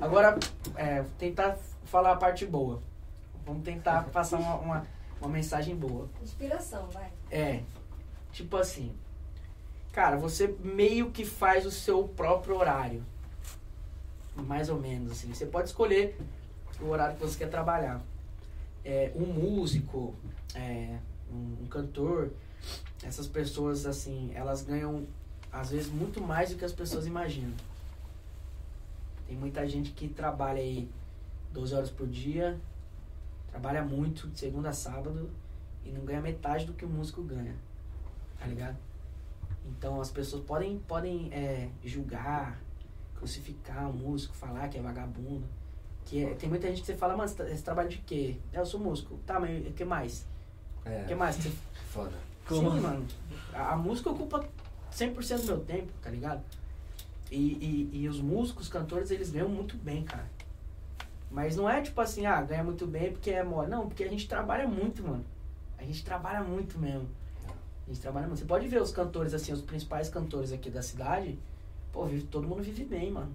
agora, 0.00 0.38
é, 0.76 1.04
tentar 1.18 1.58
falar 1.88 2.12
a 2.12 2.16
parte 2.16 2.46
boa. 2.46 2.82
Vamos 3.44 3.64
tentar 3.64 4.04
passar 4.10 4.38
uma, 4.38 4.56
uma, 4.56 4.86
uma 5.20 5.30
mensagem 5.30 5.74
boa. 5.74 6.08
Inspiração, 6.22 6.88
vai. 6.90 7.10
É, 7.30 7.62
tipo 8.30 8.56
assim, 8.56 8.94
cara, 9.92 10.16
você 10.16 10.54
meio 10.62 11.10
que 11.10 11.24
faz 11.24 11.64
o 11.66 11.70
seu 11.70 12.06
próprio 12.06 12.56
horário. 12.56 13.02
Mais 14.36 14.68
ou 14.68 14.78
menos, 14.78 15.12
assim. 15.12 15.32
Você 15.34 15.46
pode 15.46 15.68
escolher 15.68 16.16
o 16.80 16.88
horário 16.90 17.16
que 17.16 17.22
você 17.22 17.38
quer 17.38 17.50
trabalhar. 17.50 18.00
É, 18.84 19.10
um 19.16 19.26
músico, 19.26 20.14
é, 20.54 20.98
um, 21.32 21.64
um 21.64 21.66
cantor, 21.66 22.30
essas 23.02 23.26
pessoas, 23.26 23.86
assim, 23.86 24.30
elas 24.34 24.62
ganham, 24.62 25.06
às 25.50 25.70
vezes, 25.70 25.90
muito 25.90 26.20
mais 26.20 26.50
do 26.50 26.56
que 26.56 26.64
as 26.64 26.72
pessoas 26.72 27.06
imaginam. 27.06 27.54
Tem 29.26 29.36
muita 29.36 29.66
gente 29.66 29.90
que 29.90 30.06
trabalha 30.08 30.60
aí 30.60 30.88
12 31.52 31.74
horas 31.74 31.90
por 31.90 32.06
dia, 32.06 32.58
trabalha 33.50 33.82
muito, 33.82 34.28
de 34.28 34.38
segunda 34.38 34.68
a 34.70 34.72
sábado, 34.72 35.30
e 35.84 35.90
não 35.90 36.04
ganha 36.04 36.20
metade 36.20 36.64
do 36.66 36.72
que 36.74 36.84
o 36.84 36.88
músico 36.88 37.22
ganha. 37.22 37.54
Tá 38.38 38.46
ligado? 38.46 38.76
Então 39.66 40.00
as 40.00 40.10
pessoas 40.10 40.44
podem, 40.44 40.78
podem 40.80 41.32
é, 41.32 41.68
julgar, 41.84 42.60
crucificar 43.14 43.90
o 43.90 43.92
músico, 43.92 44.34
falar 44.34 44.68
que 44.68 44.78
é 44.78 44.82
vagabundo. 44.82 45.44
Que 46.04 46.24
é- 46.24 46.34
tem 46.34 46.48
muita 46.48 46.68
gente 46.68 46.80
que 46.80 46.86
você 46.86 46.96
fala, 46.96 47.16
mano, 47.16 47.28
você, 47.28 47.34
tá- 47.34 47.44
você 47.44 47.62
trabalha 47.62 47.88
de 47.88 47.98
quê? 47.98 48.36
É, 48.52 48.58
eu 48.60 48.66
sou 48.66 48.80
músico. 48.80 49.18
Tá, 49.26 49.38
mas 49.40 49.66
o 49.66 49.72
que 49.72 49.84
mais? 49.84 50.26
É. 50.84 51.02
O 51.02 51.06
que 51.06 51.14
mais? 51.14 51.36
que 51.36 51.42
você 51.42 51.56
Foda. 51.90 52.16
Como? 52.46 52.70
Sim, 52.72 52.80
mano. 52.80 53.06
A, 53.52 53.72
a 53.72 53.76
música 53.76 54.10
ocupa 54.10 54.46
100% 54.92 55.40
do 55.40 55.46
meu 55.46 55.60
tempo, 55.60 55.92
tá 56.02 56.10
ligado? 56.10 56.42
E, 57.30 57.36
e, 57.92 58.00
e 58.02 58.08
os 58.08 58.20
músicos, 58.20 58.64
os 58.64 58.68
cantores, 58.72 59.10
eles 59.10 59.30
ganham 59.30 59.48
muito 59.50 59.76
bem, 59.76 60.02
cara. 60.04 60.26
Mas 61.30 61.56
não 61.56 61.68
é 61.68 61.80
tipo 61.82 62.00
assim, 62.00 62.26
ah, 62.26 62.40
ganha 62.40 62.64
muito 62.64 62.86
bem 62.86 63.12
porque 63.12 63.30
é 63.30 63.42
mole. 63.42 63.68
Não, 63.70 63.86
porque 63.86 64.04
a 64.04 64.08
gente 64.08 64.26
trabalha 64.26 64.66
muito, 64.66 65.02
mano. 65.02 65.24
A 65.78 65.84
gente 65.84 66.04
trabalha 66.04 66.42
muito 66.42 66.78
mesmo. 66.78 67.08
A 67.86 67.90
gente 67.90 68.00
trabalha 68.00 68.26
muito. 68.26 68.40
Você 68.40 68.44
pode 68.46 68.66
ver 68.68 68.80
os 68.80 68.90
cantores, 68.90 69.34
assim, 69.34 69.52
os 69.52 69.62
principais 69.62 70.08
cantores 70.08 70.52
aqui 70.52 70.70
da 70.70 70.82
cidade. 70.82 71.38
Pô, 71.92 72.04
vive, 72.06 72.24
todo 72.24 72.46
mundo 72.46 72.62
vive 72.62 72.84
bem, 72.84 73.10
mano. 73.10 73.32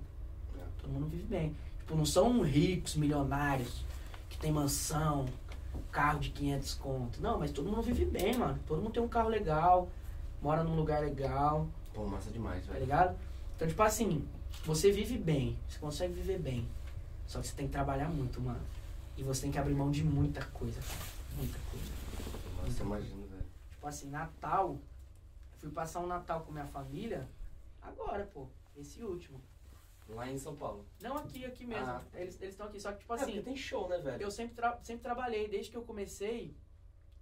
Todo 0.80 0.92
mundo 0.92 1.08
vive 1.08 1.24
bem. 1.24 1.56
Tipo, 1.80 1.96
não 1.96 2.06
são 2.06 2.42
ricos, 2.42 2.96
milionários, 2.96 3.86
que 4.30 4.38
tem 4.38 4.52
mansão, 4.52 5.26
carro 5.92 6.20
de 6.20 6.30
500 6.30 6.74
conto. 6.76 7.22
Não, 7.22 7.40
mas 7.40 7.52
todo 7.52 7.70
mundo 7.70 7.82
vive 7.82 8.06
bem, 8.06 8.38
mano. 8.38 8.60
Todo 8.68 8.82
mundo 8.82 8.92
tem 8.92 9.04
um 9.04 9.08
carro 9.08 9.30
legal, 9.30 9.88
mora 10.42 10.64
num 10.64 10.76
lugar 10.76 11.02
legal, 11.02 11.68
Pô, 11.94 12.06
massa 12.06 12.32
demais, 12.32 12.66
tá 12.66 12.74
velho. 12.74 12.86
ligado? 12.86 13.16
Então, 13.56 13.68
tipo 13.68 13.82
assim, 13.84 14.26
você 14.66 14.92
vive 14.92 15.18
bem, 15.18 15.58
você 15.70 15.80
consegue 15.80 16.14
viver 16.14 16.40
bem. 16.40 16.68
Só 17.34 17.42
que 17.42 17.48
você 17.48 17.56
tem 17.56 17.66
que 17.66 17.72
trabalhar 17.74 18.10
muito, 18.10 18.40
mano. 18.40 18.62
E 19.18 19.24
você 19.24 19.42
tem 19.42 19.52
que 19.52 19.58
abrir 19.58 19.74
mão 19.74 19.90
de 19.90 20.04
muita 20.04 20.46
coisa, 20.52 20.80
cara. 20.80 21.00
Muita 21.36 21.58
coisa. 21.72 21.92
Nossa, 22.62 22.84
imagino, 22.84 23.26
velho. 23.26 23.46
Tipo 23.72 23.88
assim, 23.88 24.08
Natal. 24.12 24.70
eu 25.54 25.58
Fui 25.58 25.72
passar 25.72 26.02
um 26.02 26.06
Natal 26.06 26.42
com 26.42 26.52
minha 26.52 26.68
família 26.68 27.28
agora, 27.82 28.24
pô. 28.32 28.48
Esse 28.78 29.02
último. 29.02 29.42
Lá 30.10 30.30
em 30.30 30.38
São 30.38 30.56
Paulo. 30.56 30.86
Não 31.02 31.18
aqui, 31.18 31.44
aqui 31.44 31.66
mesmo. 31.66 31.88
Ah. 31.88 32.04
Eles 32.14 32.40
estão 32.40 32.68
aqui. 32.68 32.80
Só 32.80 32.92
que, 32.92 33.00
tipo 33.00 33.14
É, 33.16 33.22
assim, 33.24 33.42
tem 33.42 33.56
show, 33.56 33.90
né, 33.90 33.98
velho? 33.98 34.22
eu 34.22 34.30
sempre, 34.30 34.54
tra- 34.54 34.80
sempre 34.84 35.02
trabalhei, 35.02 35.48
desde 35.48 35.72
que 35.72 35.78
eu 35.78 35.82
comecei, 35.84 36.56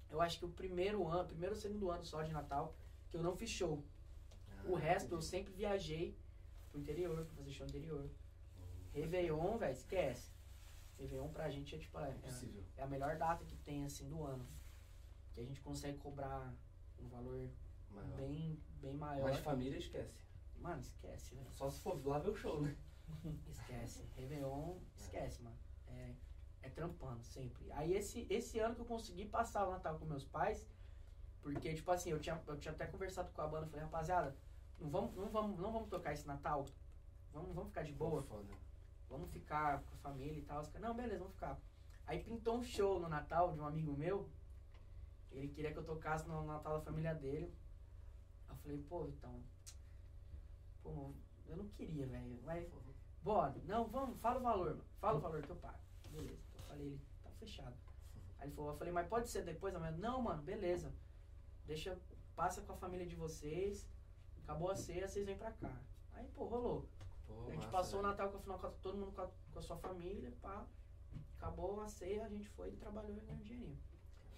eu 0.09 0.21
acho 0.21 0.39
que 0.39 0.43
o 0.45 0.49
primeiro 0.49 1.07
ano, 1.07 1.25
primeiro 1.29 1.55
ou 1.55 1.61
segundo 1.61 1.89
ano 1.89 2.03
só 2.03 2.21
de 2.21 2.33
Natal, 2.33 2.75
que 3.09 3.15
eu 3.15 3.23
não 3.23 3.33
fiz 3.33 3.49
show. 3.49 3.81
O 4.67 4.75
Ah, 4.75 4.79
resto 4.79 5.13
eu 5.13 5.19
entendi. 5.19 5.25
sempre 5.31 5.53
viajei 5.53 6.17
pro 6.69 6.81
interior, 6.81 7.15
pra 7.27 7.35
fazer 7.37 7.51
show 7.51 7.65
no 7.65 7.69
interior. 7.69 8.09
Réveillon, 8.93 9.57
velho, 9.57 9.71
esquece. 9.71 10.31
Réveillon 10.97 11.29
pra 11.29 11.49
gente 11.49 11.75
é 11.75 11.77
tipo, 11.77 11.99
é, 11.99 12.15
é 12.77 12.83
a 12.83 12.87
melhor 12.87 13.17
data 13.17 13.43
que 13.45 13.55
tem 13.57 13.85
assim 13.85 14.07
do 14.09 14.23
ano. 14.23 14.47
Que 15.33 15.41
a 15.41 15.43
gente 15.43 15.61
consegue 15.61 15.97
cobrar 15.97 16.53
um 16.99 17.07
valor 17.07 17.49
Maior. 17.89 18.17
bem, 18.17 18.61
bem 18.81 18.93
maior. 18.93 19.23
Mas 19.23 19.37
de 19.37 19.41
família 19.43 19.77
esquece. 19.77 20.15
Mano, 20.57 20.81
esquece, 20.81 21.33
velho. 21.35 21.51
Só 21.51 21.69
se 21.69 21.81
for 21.81 22.05
lá 22.05 22.19
ver 22.19 22.29
o 22.29 22.35
show, 22.35 22.61
né? 22.61 22.75
Esquece. 23.49 24.05
Réveillon, 24.15 24.77
esquece, 24.95 25.41
mano. 25.41 25.57
É, 25.87 26.15
é 26.61 26.69
trampando 26.69 27.23
sempre. 27.23 27.71
Aí 27.73 27.93
esse, 27.93 28.27
esse 28.29 28.59
ano 28.59 28.75
que 28.75 28.81
eu 28.81 28.85
consegui 28.85 29.25
passar 29.25 29.67
o 29.67 29.71
Natal 29.71 29.97
com 29.97 30.05
meus 30.05 30.23
pais, 30.23 30.69
porque, 31.41 31.73
tipo 31.73 31.91
assim, 31.91 32.11
eu 32.11 32.19
tinha, 32.19 32.41
eu 32.47 32.57
tinha 32.59 32.73
até 32.73 32.85
conversado 32.85 33.31
com 33.31 33.41
a 33.41 33.47
banda, 33.47 33.67
falei, 33.67 33.83
rapaziada, 33.83 34.37
não 34.79 34.89
vamos, 34.89 35.15
não 35.15 35.29
vamos, 35.29 35.59
não 35.59 35.71
vamos 35.71 35.89
tocar 35.89 36.13
esse 36.13 36.27
Natal? 36.27 36.65
Vamos, 37.33 37.53
vamos 37.55 37.69
ficar 37.69 37.83
de 37.83 37.93
boa? 37.93 38.21
Foda. 38.23 38.53
Vamos 39.11 39.29
ficar 39.29 39.83
com 39.83 39.93
a 39.93 39.97
família 39.97 40.39
e 40.39 40.43
tal. 40.43 40.63
Não, 40.79 40.95
beleza, 40.95 41.19
vamos 41.19 41.33
ficar. 41.35 41.59
Aí 42.07 42.23
pintou 42.23 42.57
um 42.57 42.63
show 42.63 42.99
no 42.99 43.07
Natal 43.07 43.53
de 43.53 43.59
um 43.59 43.65
amigo 43.65 43.95
meu. 43.95 44.27
Ele 45.31 45.47
queria 45.49 45.71
que 45.71 45.77
eu 45.77 45.85
tocasse 45.85 46.27
no 46.27 46.43
Natal 46.43 46.79
da 46.79 46.85
família 46.85 47.13
dele. 47.13 47.53
Eu 48.49 48.55
falei, 48.55 48.77
pô, 48.89 49.07
então. 49.07 49.43
Pô, 50.81 51.13
eu 51.47 51.57
não 51.57 51.67
queria, 51.67 52.07
velho. 52.07 52.39
Mas 52.43 52.67
Bora. 53.21 53.55
Não, 53.65 53.87
vamos, 53.87 54.19
fala 54.19 54.39
o 54.39 54.43
valor, 54.43 54.69
mano. 54.71 54.85
Fala 54.99 55.17
o 55.17 55.21
valor 55.21 55.41
que 55.43 55.49
eu 55.49 55.55
pago. 55.55 55.79
Beleza. 56.09 56.41
Eu 56.55 56.61
falei, 56.61 56.87
ele 56.87 57.01
tá 57.23 57.29
fechado. 57.39 57.75
Aí 58.39 58.47
ele 58.47 58.55
falou, 58.55 58.71
eu 58.71 58.77
falei, 58.77 58.93
mas 58.93 59.07
pode 59.07 59.29
ser 59.29 59.43
depois, 59.43 59.75
amanhã? 59.75 59.95
Não, 59.97 60.21
mano, 60.21 60.41
beleza. 60.41 60.91
deixa, 61.65 61.97
passa 62.35 62.61
com 62.61 62.73
a 62.73 62.77
família 62.77 63.05
de 63.05 63.15
vocês, 63.15 63.87
acabou 64.43 64.71
a 64.71 64.75
ceia, 64.75 65.07
vocês 65.07 65.25
vêm 65.25 65.37
pra 65.37 65.51
cá. 65.51 65.71
Aí, 66.13 66.27
pô, 66.29 66.45
rolou. 66.45 66.89
Pô, 67.31 67.47
a 67.47 67.51
gente 67.51 67.65
massa, 67.65 67.71
passou 67.71 67.99
o 67.99 68.01
velho. 68.03 68.11
Natal 68.11 68.31
com, 68.31 68.39
final, 68.39 68.59
com 68.59 68.71
todo 68.81 68.97
mundo 68.97 69.11
com 69.11 69.21
a, 69.21 69.29
com 69.51 69.59
a 69.59 69.61
sua 69.61 69.77
família, 69.77 70.31
pá. 70.41 70.65
Acabou 71.37 71.81
a 71.81 71.87
ceia, 71.87 72.25
a 72.25 72.29
gente 72.29 72.47
foi 72.49 72.69
e 72.69 72.77
trabalhou 72.77 73.11
e 73.11 73.15
ganhou 73.15 73.33
um 73.33 73.37
dinheirinho. 73.39 73.79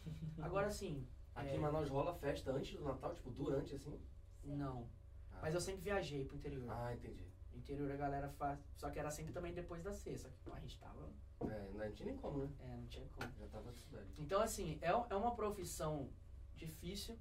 Agora 0.41 0.69
sim. 0.69 1.07
Aqui 1.35 1.49
é, 1.49 1.55
em 1.55 1.59
Manaus 1.59 1.89
rola 1.89 2.13
festa 2.13 2.51
antes 2.51 2.77
do 2.77 2.85
Natal, 2.85 3.13
tipo, 3.13 3.31
durante 3.31 3.75
assim? 3.75 3.99
Não. 4.43 4.87
Ah. 5.31 5.39
Mas 5.41 5.53
eu 5.53 5.61
sempre 5.61 5.81
viajei 5.81 6.25
pro 6.25 6.37
interior. 6.37 6.69
Ah, 6.69 6.93
entendi. 6.93 7.25
No 7.51 7.57
interior 7.57 7.91
a 7.91 7.95
galera 7.95 8.29
faz. 8.29 8.59
Só 8.75 8.89
que 8.89 8.99
era 8.99 9.09
sempre 9.09 9.33
também 9.33 9.53
depois 9.53 9.83
da 9.83 9.91
ceia. 9.91 10.17
Só 10.17 10.29
que 10.29 10.37
pô, 10.43 10.53
a 10.53 10.59
gente 10.59 10.79
tava. 10.79 11.11
É, 11.41 11.69
não 11.73 11.91
tinha 11.91 12.07
nem 12.07 12.17
como, 12.17 12.39
né? 12.39 12.51
É, 12.59 12.77
não 12.77 12.87
tinha 12.87 13.07
como. 13.07 13.31
Já 13.39 13.47
tava 13.47 13.65
na 13.65 13.73
cidade. 13.73 14.21
Então, 14.21 14.41
assim, 14.41 14.77
é, 14.81 14.89
é 14.89 15.15
uma 15.15 15.35
profissão 15.35 16.09
difícil, 16.55 17.17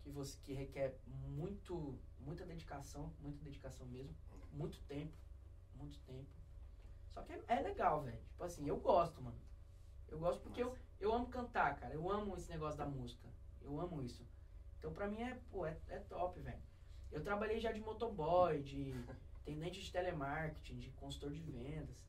que 0.00 0.10
você 0.10 0.38
que 0.42 0.52
requer 0.52 0.98
muito, 1.06 1.98
muita 2.20 2.44
dedicação, 2.44 3.12
muita 3.20 3.42
dedicação 3.42 3.86
mesmo, 3.86 4.14
muito 4.56 4.80
tempo, 4.84 5.14
muito 5.74 5.98
tempo. 6.00 6.30
Só 7.12 7.22
que 7.22 7.32
é, 7.32 7.42
é 7.48 7.60
legal, 7.60 8.02
velho. 8.02 8.20
Tipo 8.28 8.44
assim, 8.44 8.66
eu 8.66 8.78
gosto, 8.78 9.22
mano. 9.22 9.38
Eu 10.08 10.18
gosto 10.18 10.42
porque 10.42 10.62
eu, 10.62 10.76
eu 11.00 11.12
amo 11.12 11.28
cantar, 11.28 11.76
cara. 11.76 11.94
Eu 11.94 12.10
amo 12.10 12.36
esse 12.36 12.50
negócio 12.50 12.78
da 12.78 12.86
música. 12.86 13.28
Eu 13.60 13.80
amo 13.80 14.02
isso. 14.02 14.26
Então, 14.78 14.92
pra 14.92 15.08
mim, 15.08 15.22
é, 15.22 15.34
pô, 15.50 15.66
é, 15.66 15.78
é 15.88 15.98
top, 16.00 16.40
velho. 16.40 16.62
Eu 17.10 17.22
trabalhei 17.22 17.58
já 17.60 17.72
de 17.72 17.80
motoboy, 17.80 18.62
de 18.62 18.92
atendente 19.42 19.82
de 19.82 19.92
telemarketing, 19.92 20.78
de 20.78 20.90
consultor 20.92 21.32
de 21.32 21.40
vendas. 21.40 22.06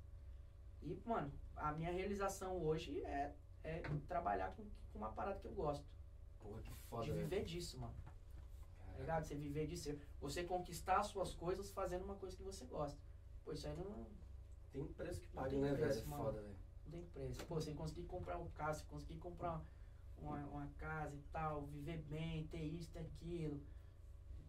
E, 0.82 1.02
mano, 1.06 1.32
a 1.56 1.72
minha 1.72 1.92
realização 1.92 2.58
hoje 2.64 3.02
é, 3.06 3.34
é 3.64 3.82
trabalhar 4.08 4.56
com, 4.56 4.64
com 4.92 5.00
uma 5.00 5.12
parada 5.12 5.40
que 5.40 5.46
eu 5.46 5.54
gosto. 5.54 5.86
Porra, 6.40 6.62
que 6.62 6.74
foda, 6.90 7.06
de 7.06 7.12
viver 7.12 7.44
disso, 7.44 7.80
mano. 7.80 7.96
Tá 8.98 9.02
ligado? 9.02 9.26
Você 9.26 9.36
viver 9.36 9.68
disso. 9.68 9.96
Você 10.20 10.44
conquistar 10.44 10.98
as 10.98 11.08
suas 11.08 11.34
coisas 11.34 11.70
fazendo 11.70 12.04
uma 12.04 12.16
coisa 12.16 12.36
que 12.36 12.42
você 12.42 12.66
gosta. 12.66 13.00
Pô, 13.46 13.54
isso 13.54 13.68
aí 13.68 13.78
não, 13.78 14.08
Tem 14.72 14.86
preço 14.94 15.22
que 15.22 15.28
paga, 15.28 15.56
né, 15.56 15.74
velho? 15.74 15.92
É 15.92 16.02
foda, 16.02 16.42
velho. 16.42 16.56
não 16.86 16.92
tem 16.92 17.06
preço. 17.06 17.46
Pô, 17.46 17.56
você 17.56 17.74
conseguir 17.74 18.06
comprar 18.06 18.38
um 18.38 18.50
carro, 18.50 18.74
você 18.74 18.86
conseguir 18.86 19.20
comprar 19.20 19.64
uma, 20.18 20.38
uma 20.48 20.68
casa 20.80 21.16
e 21.16 21.22
tal, 21.32 21.68
viver 21.68 22.00
bem, 22.10 22.48
ter 22.48 22.64
isso, 22.64 22.92
ter 22.92 23.00
aquilo. 23.00 23.62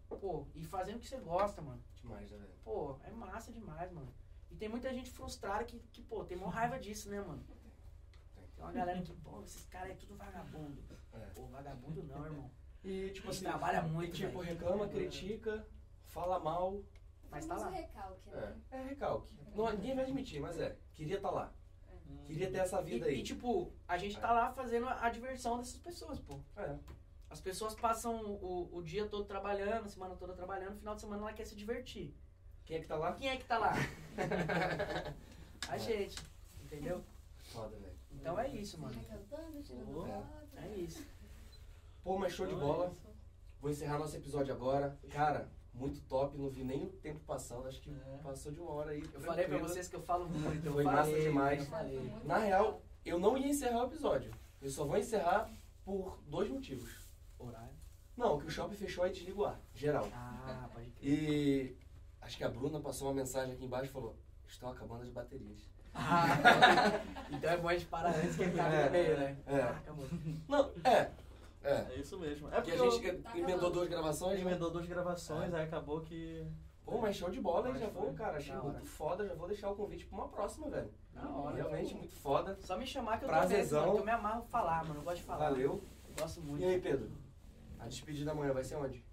Pô, 0.07 0.47
e 0.55 0.65
fazendo 0.65 0.97
o 0.97 0.99
que 0.99 1.07
você 1.07 1.19
gosta, 1.19 1.61
mano. 1.61 1.83
Demais, 1.93 2.31
né, 2.31 2.37
velho? 2.37 2.53
Pô, 2.63 2.99
é 3.03 3.11
massa 3.11 3.51
demais, 3.51 3.91
mano. 3.91 4.11
E 4.49 4.55
tem 4.55 4.67
muita 4.67 4.91
gente 4.91 5.11
frustrada 5.11 5.63
que, 5.63 5.79
que 5.93 6.01
pô, 6.01 6.25
tem 6.25 6.35
maior 6.35 6.49
raiva 6.49 6.79
disso, 6.79 7.07
né, 7.07 7.21
mano? 7.21 7.45
Tem 8.55 8.65
uma 8.65 8.73
galera 8.73 9.01
que, 9.03 9.13
pô, 9.13 9.43
esses 9.43 9.63
caras 9.67 9.91
é 9.91 9.95
tudo 9.95 10.17
vagabundo. 10.17 10.83
É. 11.13 11.25
Pô, 11.35 11.45
vagabundo 11.45 12.03
não, 12.03 12.25
irmão. 12.25 12.51
E, 12.83 13.09
tipo 13.11 13.29
assim, 13.29 13.41
trabalha 13.43 13.81
muito, 13.81 14.15
e, 14.15 14.25
tipo, 14.25 14.39
reclama, 14.39 14.87
critica, 14.87 15.65
fala 16.05 16.39
mal. 16.39 16.81
Mas 17.29 17.45
tá 17.45 17.55
lá. 17.57 17.69
recalque, 17.69 18.29
É, 18.31 18.35
né? 18.35 18.55
é 18.71 18.83
recalque. 18.83 19.33
Não, 19.53 19.69
ninguém 19.71 19.93
vai 19.95 20.03
admitir, 20.05 20.39
mas 20.41 20.59
é. 20.59 20.75
Queria 20.95 21.17
estar 21.17 21.29
lá. 21.29 21.53
Queria 22.25 22.49
ter 22.49 22.57
essa 22.57 22.81
vida 22.81 23.05
e, 23.07 23.09
aí. 23.15 23.19
e, 23.19 23.23
tipo, 23.23 23.71
a 23.87 23.97
gente 23.97 24.19
tá 24.19 24.31
lá 24.31 24.51
fazendo 24.51 24.87
a 24.87 25.09
diversão 25.09 25.57
dessas 25.57 25.77
pessoas, 25.77 26.19
pô. 26.19 26.39
É. 26.57 26.75
As 27.29 27.39
pessoas 27.39 27.75
passam 27.75 28.19
o, 28.25 28.69
o 28.75 28.81
dia 28.81 29.05
todo 29.07 29.25
trabalhando, 29.25 29.85
a 29.85 29.89
semana 29.89 30.15
toda 30.15 30.33
trabalhando, 30.33 30.77
final 30.79 30.95
de 30.95 31.01
semana 31.01 31.21
ela 31.21 31.33
quer 31.33 31.45
se 31.45 31.55
divertir. 31.55 32.15
Quem 32.65 32.77
é 32.77 32.79
que 32.81 32.87
tá 32.87 32.95
lá? 32.95 33.13
Quem 33.13 33.29
é 33.29 33.37
que 33.37 33.45
tá 33.45 33.57
lá? 33.59 33.73
a 35.69 35.77
gente, 35.77 36.17
entendeu? 36.63 37.03
Foda, 37.37 37.75
velho. 37.77 37.93
Então 38.11 38.39
é 38.39 38.47
isso, 38.49 38.79
mano. 38.79 38.93
Vai 38.93 39.05
cantando, 39.05 39.61
tirando 39.61 39.97
Oh. 39.99 40.05
foto. 40.05 40.57
É 40.57 40.67
isso. 40.77 41.05
Pô, 42.09 42.17
mas 42.17 42.33
show 42.33 42.47
de 42.47 42.55
bola. 42.55 42.91
Vou 43.61 43.69
encerrar 43.69 43.99
nosso 43.99 44.17
episódio 44.17 44.51
agora. 44.51 44.97
Cara, 45.11 45.47
muito 45.71 46.01
top. 46.07 46.35
Não 46.39 46.49
vi 46.49 46.63
nem 46.63 46.83
o 46.85 46.89
tempo 46.89 47.19
passando. 47.19 47.67
Acho 47.67 47.79
que 47.79 47.91
É. 47.91 48.17
passou 48.23 48.51
de 48.51 48.59
uma 48.59 48.71
hora 48.71 48.89
aí. 48.93 49.03
Eu 49.13 49.21
falei 49.21 49.45
pra 49.45 49.59
vocês 49.59 49.87
que 49.87 49.95
eu 49.95 50.01
falo 50.01 50.27
muito. 50.27 50.65
Eu 50.65 50.73
Foi 50.73 50.83
falei, 50.83 50.99
massa 50.99 51.21
demais. 51.21 51.69
Na 52.25 52.39
real, 52.39 52.81
eu 53.05 53.19
não 53.19 53.37
ia 53.37 53.49
encerrar 53.49 53.83
o 53.83 53.85
episódio. 53.85 54.33
Eu 54.59 54.71
só 54.71 54.85
vou 54.85 54.97
encerrar 54.97 55.51
por 55.85 56.17
dois 56.25 56.49
motivos. 56.49 56.89
Horário. 57.37 57.75
Não, 58.17 58.39
que 58.39 58.47
o 58.47 58.49
shopping 58.49 58.73
fechou 58.75 59.05
e 59.05 59.11
desligou 59.11 59.43
o 59.45 59.47
ar. 59.49 59.61
Geral. 59.75 60.07
Ah, 60.11 60.67
pode 60.73 60.89
crer. 60.89 61.07
E 61.13 61.77
acho 62.21 62.37
que 62.37 62.43
a 62.43 62.49
Bruna 62.49 62.79
passou 62.79 63.07
uma 63.07 63.13
mensagem 63.13 63.53
aqui 63.53 63.65
embaixo 63.65 63.91
e 63.91 63.93
falou: 63.93 64.17
Estão 64.47 64.71
acabando 64.71 65.03
as 65.03 65.09
baterias. 65.11 65.59
Ah, 65.93 66.25
então 67.29 67.51
é 67.51 67.57
bom 67.57 67.67
a 67.69 67.73
gente 67.73 67.85
parar 67.85 68.15
antes 68.15 68.35
que 68.35 68.41
ele 68.41 68.57
tá 68.57 68.67
É, 68.67 68.85
no 68.85 68.91
meio, 68.91 69.15
né? 69.19 69.37
é. 69.45 69.61
Ah, 69.61 69.69
acabou. 69.77 70.07
Não, 70.47 70.71
é. 70.83 71.11
É. 71.63 71.93
É 71.93 71.95
isso 71.95 72.17
mesmo. 72.19 72.47
É 72.47 72.51
Porque 72.51 72.71
porque 72.71 72.87
a 72.87 72.89
gente 72.91 73.05
eu- 73.07 73.21
Tá 73.21 73.31
emendou 73.31 73.55
acabando. 73.55 73.73
duas 73.73 73.89
gravações. 73.89 74.35
né? 74.39 74.45
emendou 74.45 74.71
duas 74.71 74.85
gravações, 74.87 75.53
aí 75.53 75.63
acabou 75.65 76.01
que. 76.01 76.45
Pô, 76.85 76.97
mas 76.99 77.15
show 77.15 77.29
de 77.29 77.39
bola, 77.39 77.69
hein? 77.69 77.77
Já 77.77 77.89
foi. 77.89 78.01
vou, 78.01 78.13
cara. 78.13 78.37
Achei 78.37 78.51
Da 78.53 78.59
hora. 78.61 78.69
muito 78.71 78.85
foda. 78.87 79.27
Já 79.27 79.33
vou 79.35 79.47
deixar 79.47 79.69
o 79.69 79.75
convite 79.75 80.05
pra 80.07 80.17
uma 80.17 80.27
próxima, 80.29 80.69
velho. 80.69 80.91
Da 81.13 81.27
hora. 81.29 81.55
Realmente 81.55 81.93
muito 81.93 82.13
foda. 82.15 82.57
Só 82.61 82.77
me 82.77 82.85
chamar 82.87 83.19
que 83.19 83.25
eu 83.25 83.29
Prazerzão. 83.29 83.79
tô 83.81 83.85
dentro, 83.91 83.95
que 83.97 84.01
eu 84.01 84.05
me 84.05 84.11
amarro 84.19 84.41
falar, 84.43 84.83
mano. 84.85 84.99
Eu 85.01 85.03
gosto 85.03 85.17
de 85.17 85.23
falar. 85.23 85.49
Valeu. 85.49 85.83
Eu 86.07 86.15
gosto 86.19 86.41
muito. 86.41 86.61
E 86.63 86.65
aí, 86.65 86.81
Pedro? 86.81 87.11
A 87.77 87.87
despedida 87.87 88.31
amanhã 88.31 88.53
vai 88.53 88.63
ser 88.63 88.75
onde? 88.77 89.05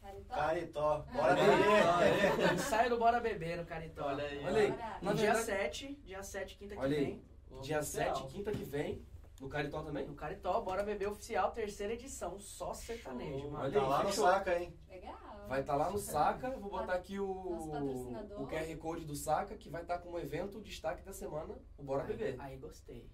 Caritó? 0.00 0.34
Caritó, 0.36 1.04
bora 1.12 1.32
Olha 1.32 1.42
aí. 1.42 2.36
beber. 2.36 2.52
Ensaio 2.54 2.90
do 2.90 2.98
Bora 2.98 3.18
Beber 3.20 3.56
no 3.56 3.64
Caritó. 3.66 4.04
Olha 4.04 4.22
aí. 4.24 4.44
Olha 4.44 4.60
aí. 4.60 4.70
Bora. 4.70 4.98
Na 5.02 5.10
No 5.10 5.16
dia 5.16 5.34
verdade- 5.34 5.46
7, 5.46 5.94
dia 6.04 6.22
7, 6.22 6.56
quinta 6.56 6.74
que 6.76 6.80
Olha 6.80 6.96
aí. 6.96 7.04
vem, 7.04 7.24
Dia 7.62 7.78
Oficial. 7.80 8.14
7, 8.14 8.26
quinta 8.32 8.52
que 8.52 8.62
vem, 8.64 9.04
no 9.40 9.48
Caritó 9.48 9.82
também? 9.82 10.06
no 10.06 10.14
Caritó, 10.14 10.60
Bora 10.60 10.82
Beber 10.82 11.10
Oficial, 11.10 11.52
terceira 11.52 11.92
edição, 11.92 12.38
só 12.40 12.72
sertanejo, 12.72 13.40
Show. 13.40 13.50
mano. 13.50 13.64
Olha 13.64 13.72
Tá 13.72 13.82
aí, 13.82 13.88
lá 13.88 14.02
no 14.04 14.12
saca, 14.12 14.58
hein? 14.58 14.74
Legal. 14.88 15.16
Vai 15.48 15.60
estar 15.60 15.76
lá 15.76 15.90
no 15.90 15.98
Saca, 15.98 16.50
vou 16.58 16.70
botar 16.70 16.94
aqui 16.94 17.20
o, 17.20 17.24
o 17.30 18.46
QR 18.48 18.76
Code 18.78 19.04
do 19.04 19.14
Saca, 19.14 19.56
que 19.56 19.70
vai 19.70 19.82
estar 19.82 19.98
como 19.98 20.18
evento, 20.18 20.58
o 20.58 20.60
destaque 20.60 21.04
da 21.04 21.12
semana, 21.12 21.56
o 21.78 21.84
Bora 21.84 22.02
Beber. 22.02 22.34
Aí 22.40 22.56
gostei. 22.56 23.08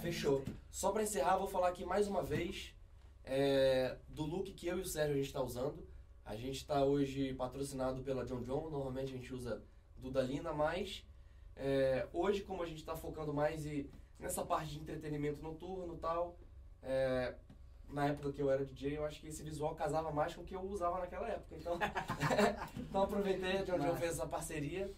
Fechou. 0.00 0.42
Só 0.70 0.90
pra 0.90 1.02
encerrar, 1.02 1.36
vou 1.36 1.46
falar 1.46 1.68
aqui 1.68 1.84
mais 1.84 2.08
uma 2.08 2.22
vez 2.22 2.74
é, 3.22 3.98
do 4.08 4.24
look 4.24 4.52
que 4.54 4.66
eu 4.66 4.78
e 4.78 4.82
o 4.82 4.86
Sérgio 4.86 5.14
a 5.14 5.18
gente 5.18 5.32
tá 5.32 5.42
usando. 5.42 5.86
A 6.24 6.34
gente 6.34 6.66
tá 6.66 6.82
hoje 6.82 7.34
patrocinado 7.34 8.02
pela 8.02 8.24
John 8.24 8.42
John, 8.42 8.70
normalmente 8.70 9.12
a 9.12 9.16
gente 9.16 9.32
usa 9.34 9.62
Dudalina, 9.96 10.52
mas 10.54 11.06
é, 11.54 12.08
hoje 12.12 12.42
como 12.42 12.62
a 12.62 12.66
gente 12.66 12.84
tá 12.84 12.96
focando 12.96 13.34
mais 13.34 13.66
e 13.66 13.88
nessa 14.18 14.44
parte 14.44 14.72
de 14.72 14.80
entretenimento 14.80 15.42
noturno 15.42 15.94
e 15.94 15.98
tal, 15.98 16.38
é, 16.82 17.34
na 17.88 18.06
época 18.06 18.32
que 18.32 18.42
eu 18.42 18.50
era 18.50 18.64
DJ, 18.64 18.96
eu 18.96 19.04
acho 19.04 19.20
que 19.20 19.28
esse 19.28 19.42
visual 19.42 19.74
casava 19.74 20.10
mais 20.10 20.34
com 20.34 20.42
o 20.42 20.44
que 20.44 20.54
eu 20.54 20.62
usava 20.62 20.98
naquela 20.98 21.28
época. 21.28 21.56
Então, 21.56 21.78
então 22.78 23.02
aproveitei, 23.02 23.58
a 23.58 23.62
John 23.64 23.78
John 23.78 23.96
fez 23.96 24.12
essa 24.12 24.26
parceria. 24.26 24.92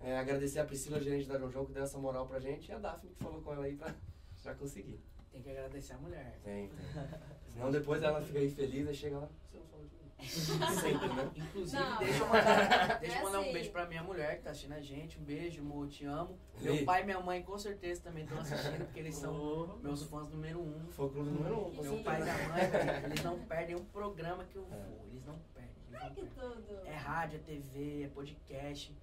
É, 0.00 0.18
agradecer 0.18 0.58
a 0.58 0.64
Priscila, 0.64 1.00
gerente 1.00 1.28
da 1.28 1.38
John 1.38 1.48
John, 1.48 1.64
que 1.64 1.72
deu 1.72 1.84
essa 1.84 1.98
moral 1.98 2.26
pra 2.26 2.40
gente, 2.40 2.68
e 2.68 2.72
a 2.72 2.78
Daphne, 2.78 3.10
que 3.10 3.22
falou 3.22 3.40
com 3.40 3.52
ela 3.52 3.64
aí 3.64 3.76
pra, 3.76 3.94
pra 4.42 4.54
conseguir. 4.54 5.00
Tem 5.30 5.40
que 5.40 5.50
agradecer 5.50 5.92
a 5.92 5.98
mulher. 5.98 6.40
Tem, 6.42 6.68
tem. 6.68 6.78
Senão 7.52 7.70
depois 7.70 8.02
ela 8.02 8.20
fica 8.20 8.38
aí 8.38 8.50
feliz 8.50 8.88
e 8.88 8.94
chega 8.94 9.18
lá, 9.18 9.28
você 9.48 9.58
não 9.58 9.66
falou 9.66 9.86
de 9.86 9.94
mim. 9.94 10.11
Sempre, 10.80 11.08
né? 11.08 11.30
Inclusive, 11.36 11.82
Não. 11.82 11.98
deixa 11.98 12.18
eu 12.22 12.26
mandar, 12.28 12.98
deixa 13.00 13.16
eu 13.16 13.20
É 13.20 13.22
mandar 13.24 13.38
um 13.38 13.42
assim. 13.42 13.52
beijo 13.52 13.70
pra 13.72 13.86
minha 13.86 14.02
mulher 14.02 14.36
que 14.36 14.42
tá 14.42 14.50
assistindo 14.50 14.72
a 14.72 14.80
gente. 14.80 15.18
Um 15.18 15.24
beijo, 15.24 15.60
amor, 15.60 15.88
te 15.88 16.04
amo. 16.04 16.38
Meu 16.60 16.84
pai 16.84 17.02
e 17.02 17.04
minha 17.04 17.20
mãe 17.20 17.42
com 17.42 17.58
certeza 17.58 18.02
também 18.02 18.24
estão 18.24 18.38
assistindo, 18.38 18.84
porque 18.84 19.00
eles 19.00 19.14
são 19.16 19.34
Oh. 19.34 19.76
meus 19.82 20.02
fãs 20.04 20.28
número 20.30 20.60
um. 20.60 20.86
Foi 20.90 21.06
o 21.06 21.10
clube 21.10 21.30
número 21.30 21.58
um. 21.66 21.70
Meu 21.72 21.82
certeza. 21.82 22.02
pai 22.04 22.20
e 22.20 22.24
da 22.24 22.32
mãe, 22.48 23.04
eles 23.04 23.24
não 23.24 23.38
perdem 23.40 23.76
um 23.76 23.84
programa 23.86 24.44
que 24.44 24.56
eu 24.56 24.64
vou. 24.64 25.06
Eles 25.10 25.24
não 25.26 25.38
perdem. 25.54 25.72
Eles 25.88 26.02
não 26.02 26.14
perdem. 26.14 26.26
tudo. 26.34 26.86
É 26.86 26.94
rádio, 26.94 27.36
é 27.36 27.42
TV, 27.42 28.02
é 28.04 28.08
podcast. 28.08 28.96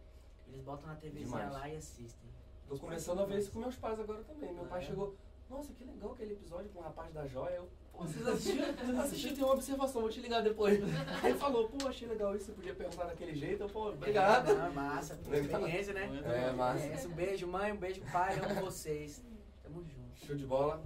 Eles 0.48 0.62
botam 0.62 0.88
na 0.88 0.96
TVzinha 0.96 1.50
lá 1.50 1.70
e 1.70 1.76
assistem. 1.76 2.30
Tô 2.68 2.78
começando 2.78 3.20
a 3.22 3.26
ver 3.26 3.40
isso 3.40 3.52
com 3.52 3.60
meus 3.60 3.76
pais 3.76 4.00
agora 4.00 4.24
também. 4.24 4.54
Meu 4.54 4.66
pai 4.66 4.80
É. 4.82 4.86
chegou, 4.86 5.16
nossa, 5.50 5.74
que 5.74 5.84
legal 5.84 6.12
aquele 6.14 6.34
episódio 6.34 6.70
com 6.70 6.80
o 6.80 6.84
rapaz 6.84 7.12
da 7.14 7.26
joia. 7.28 7.56
Eu, 7.56 7.70
vocês 8.08 8.28
assistiram? 8.28 8.68
Assisti, 9.02 9.34
tem 9.34 9.44
uma 9.44 9.54
observação, 9.54 10.02
vou 10.02 10.10
te 10.10 10.20
ligar 10.20 10.42
depois. 10.42 10.80
Aí 11.24 11.32
ele 11.32 11.40
falou, 11.40 11.68
pô, 11.70 11.88
achei 11.88 12.08
legal 12.08 12.36
isso, 12.36 12.46
você 12.46 12.52
podia 12.52 12.74
perguntar 12.74 13.06
daquele 13.06 13.36
jeito. 13.36 13.64
Eu, 13.64 13.70
pô, 13.70 13.90
obrigado. 13.90 14.52
É 14.52 14.70
massa, 14.70 15.16
pô, 15.24 15.32
Legal. 15.32 15.62
experiência, 15.62 15.94
né? 15.94 16.22
É, 16.26 16.52
massa. 16.52 16.86
É, 16.86 17.08
um 17.08 17.12
beijo, 17.12 17.48
mãe, 17.48 17.72
um 17.72 17.78
beijo, 17.78 18.02
pai, 18.12 18.40
amo 18.40 18.62
vocês. 18.62 19.24
Tamo 19.64 19.84
junto. 19.84 20.26
Show 20.26 20.36
de 20.36 20.46
bola. 20.46 20.82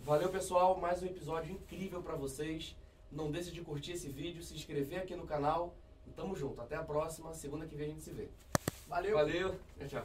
Valeu, 0.00 0.28
pessoal. 0.28 0.78
Mais 0.78 1.02
um 1.02 1.06
episódio 1.06 1.52
incrível 1.52 2.02
pra 2.02 2.14
vocês. 2.14 2.76
Não 3.10 3.30
deixe 3.30 3.50
de 3.50 3.62
curtir 3.62 3.92
esse 3.92 4.08
vídeo, 4.08 4.42
se 4.42 4.54
inscrever 4.54 5.00
aqui 5.00 5.14
no 5.16 5.26
canal. 5.26 5.74
E 6.06 6.10
tamo 6.10 6.36
junto. 6.36 6.60
Até 6.60 6.76
a 6.76 6.82
próxima. 6.82 7.32
Segunda 7.32 7.66
que 7.66 7.74
vem 7.74 7.86
a 7.86 7.90
gente 7.90 8.02
se 8.02 8.12
vê. 8.12 8.28
Valeu! 8.86 9.16
Valeu. 9.16 9.54
Tchau. 9.88 10.04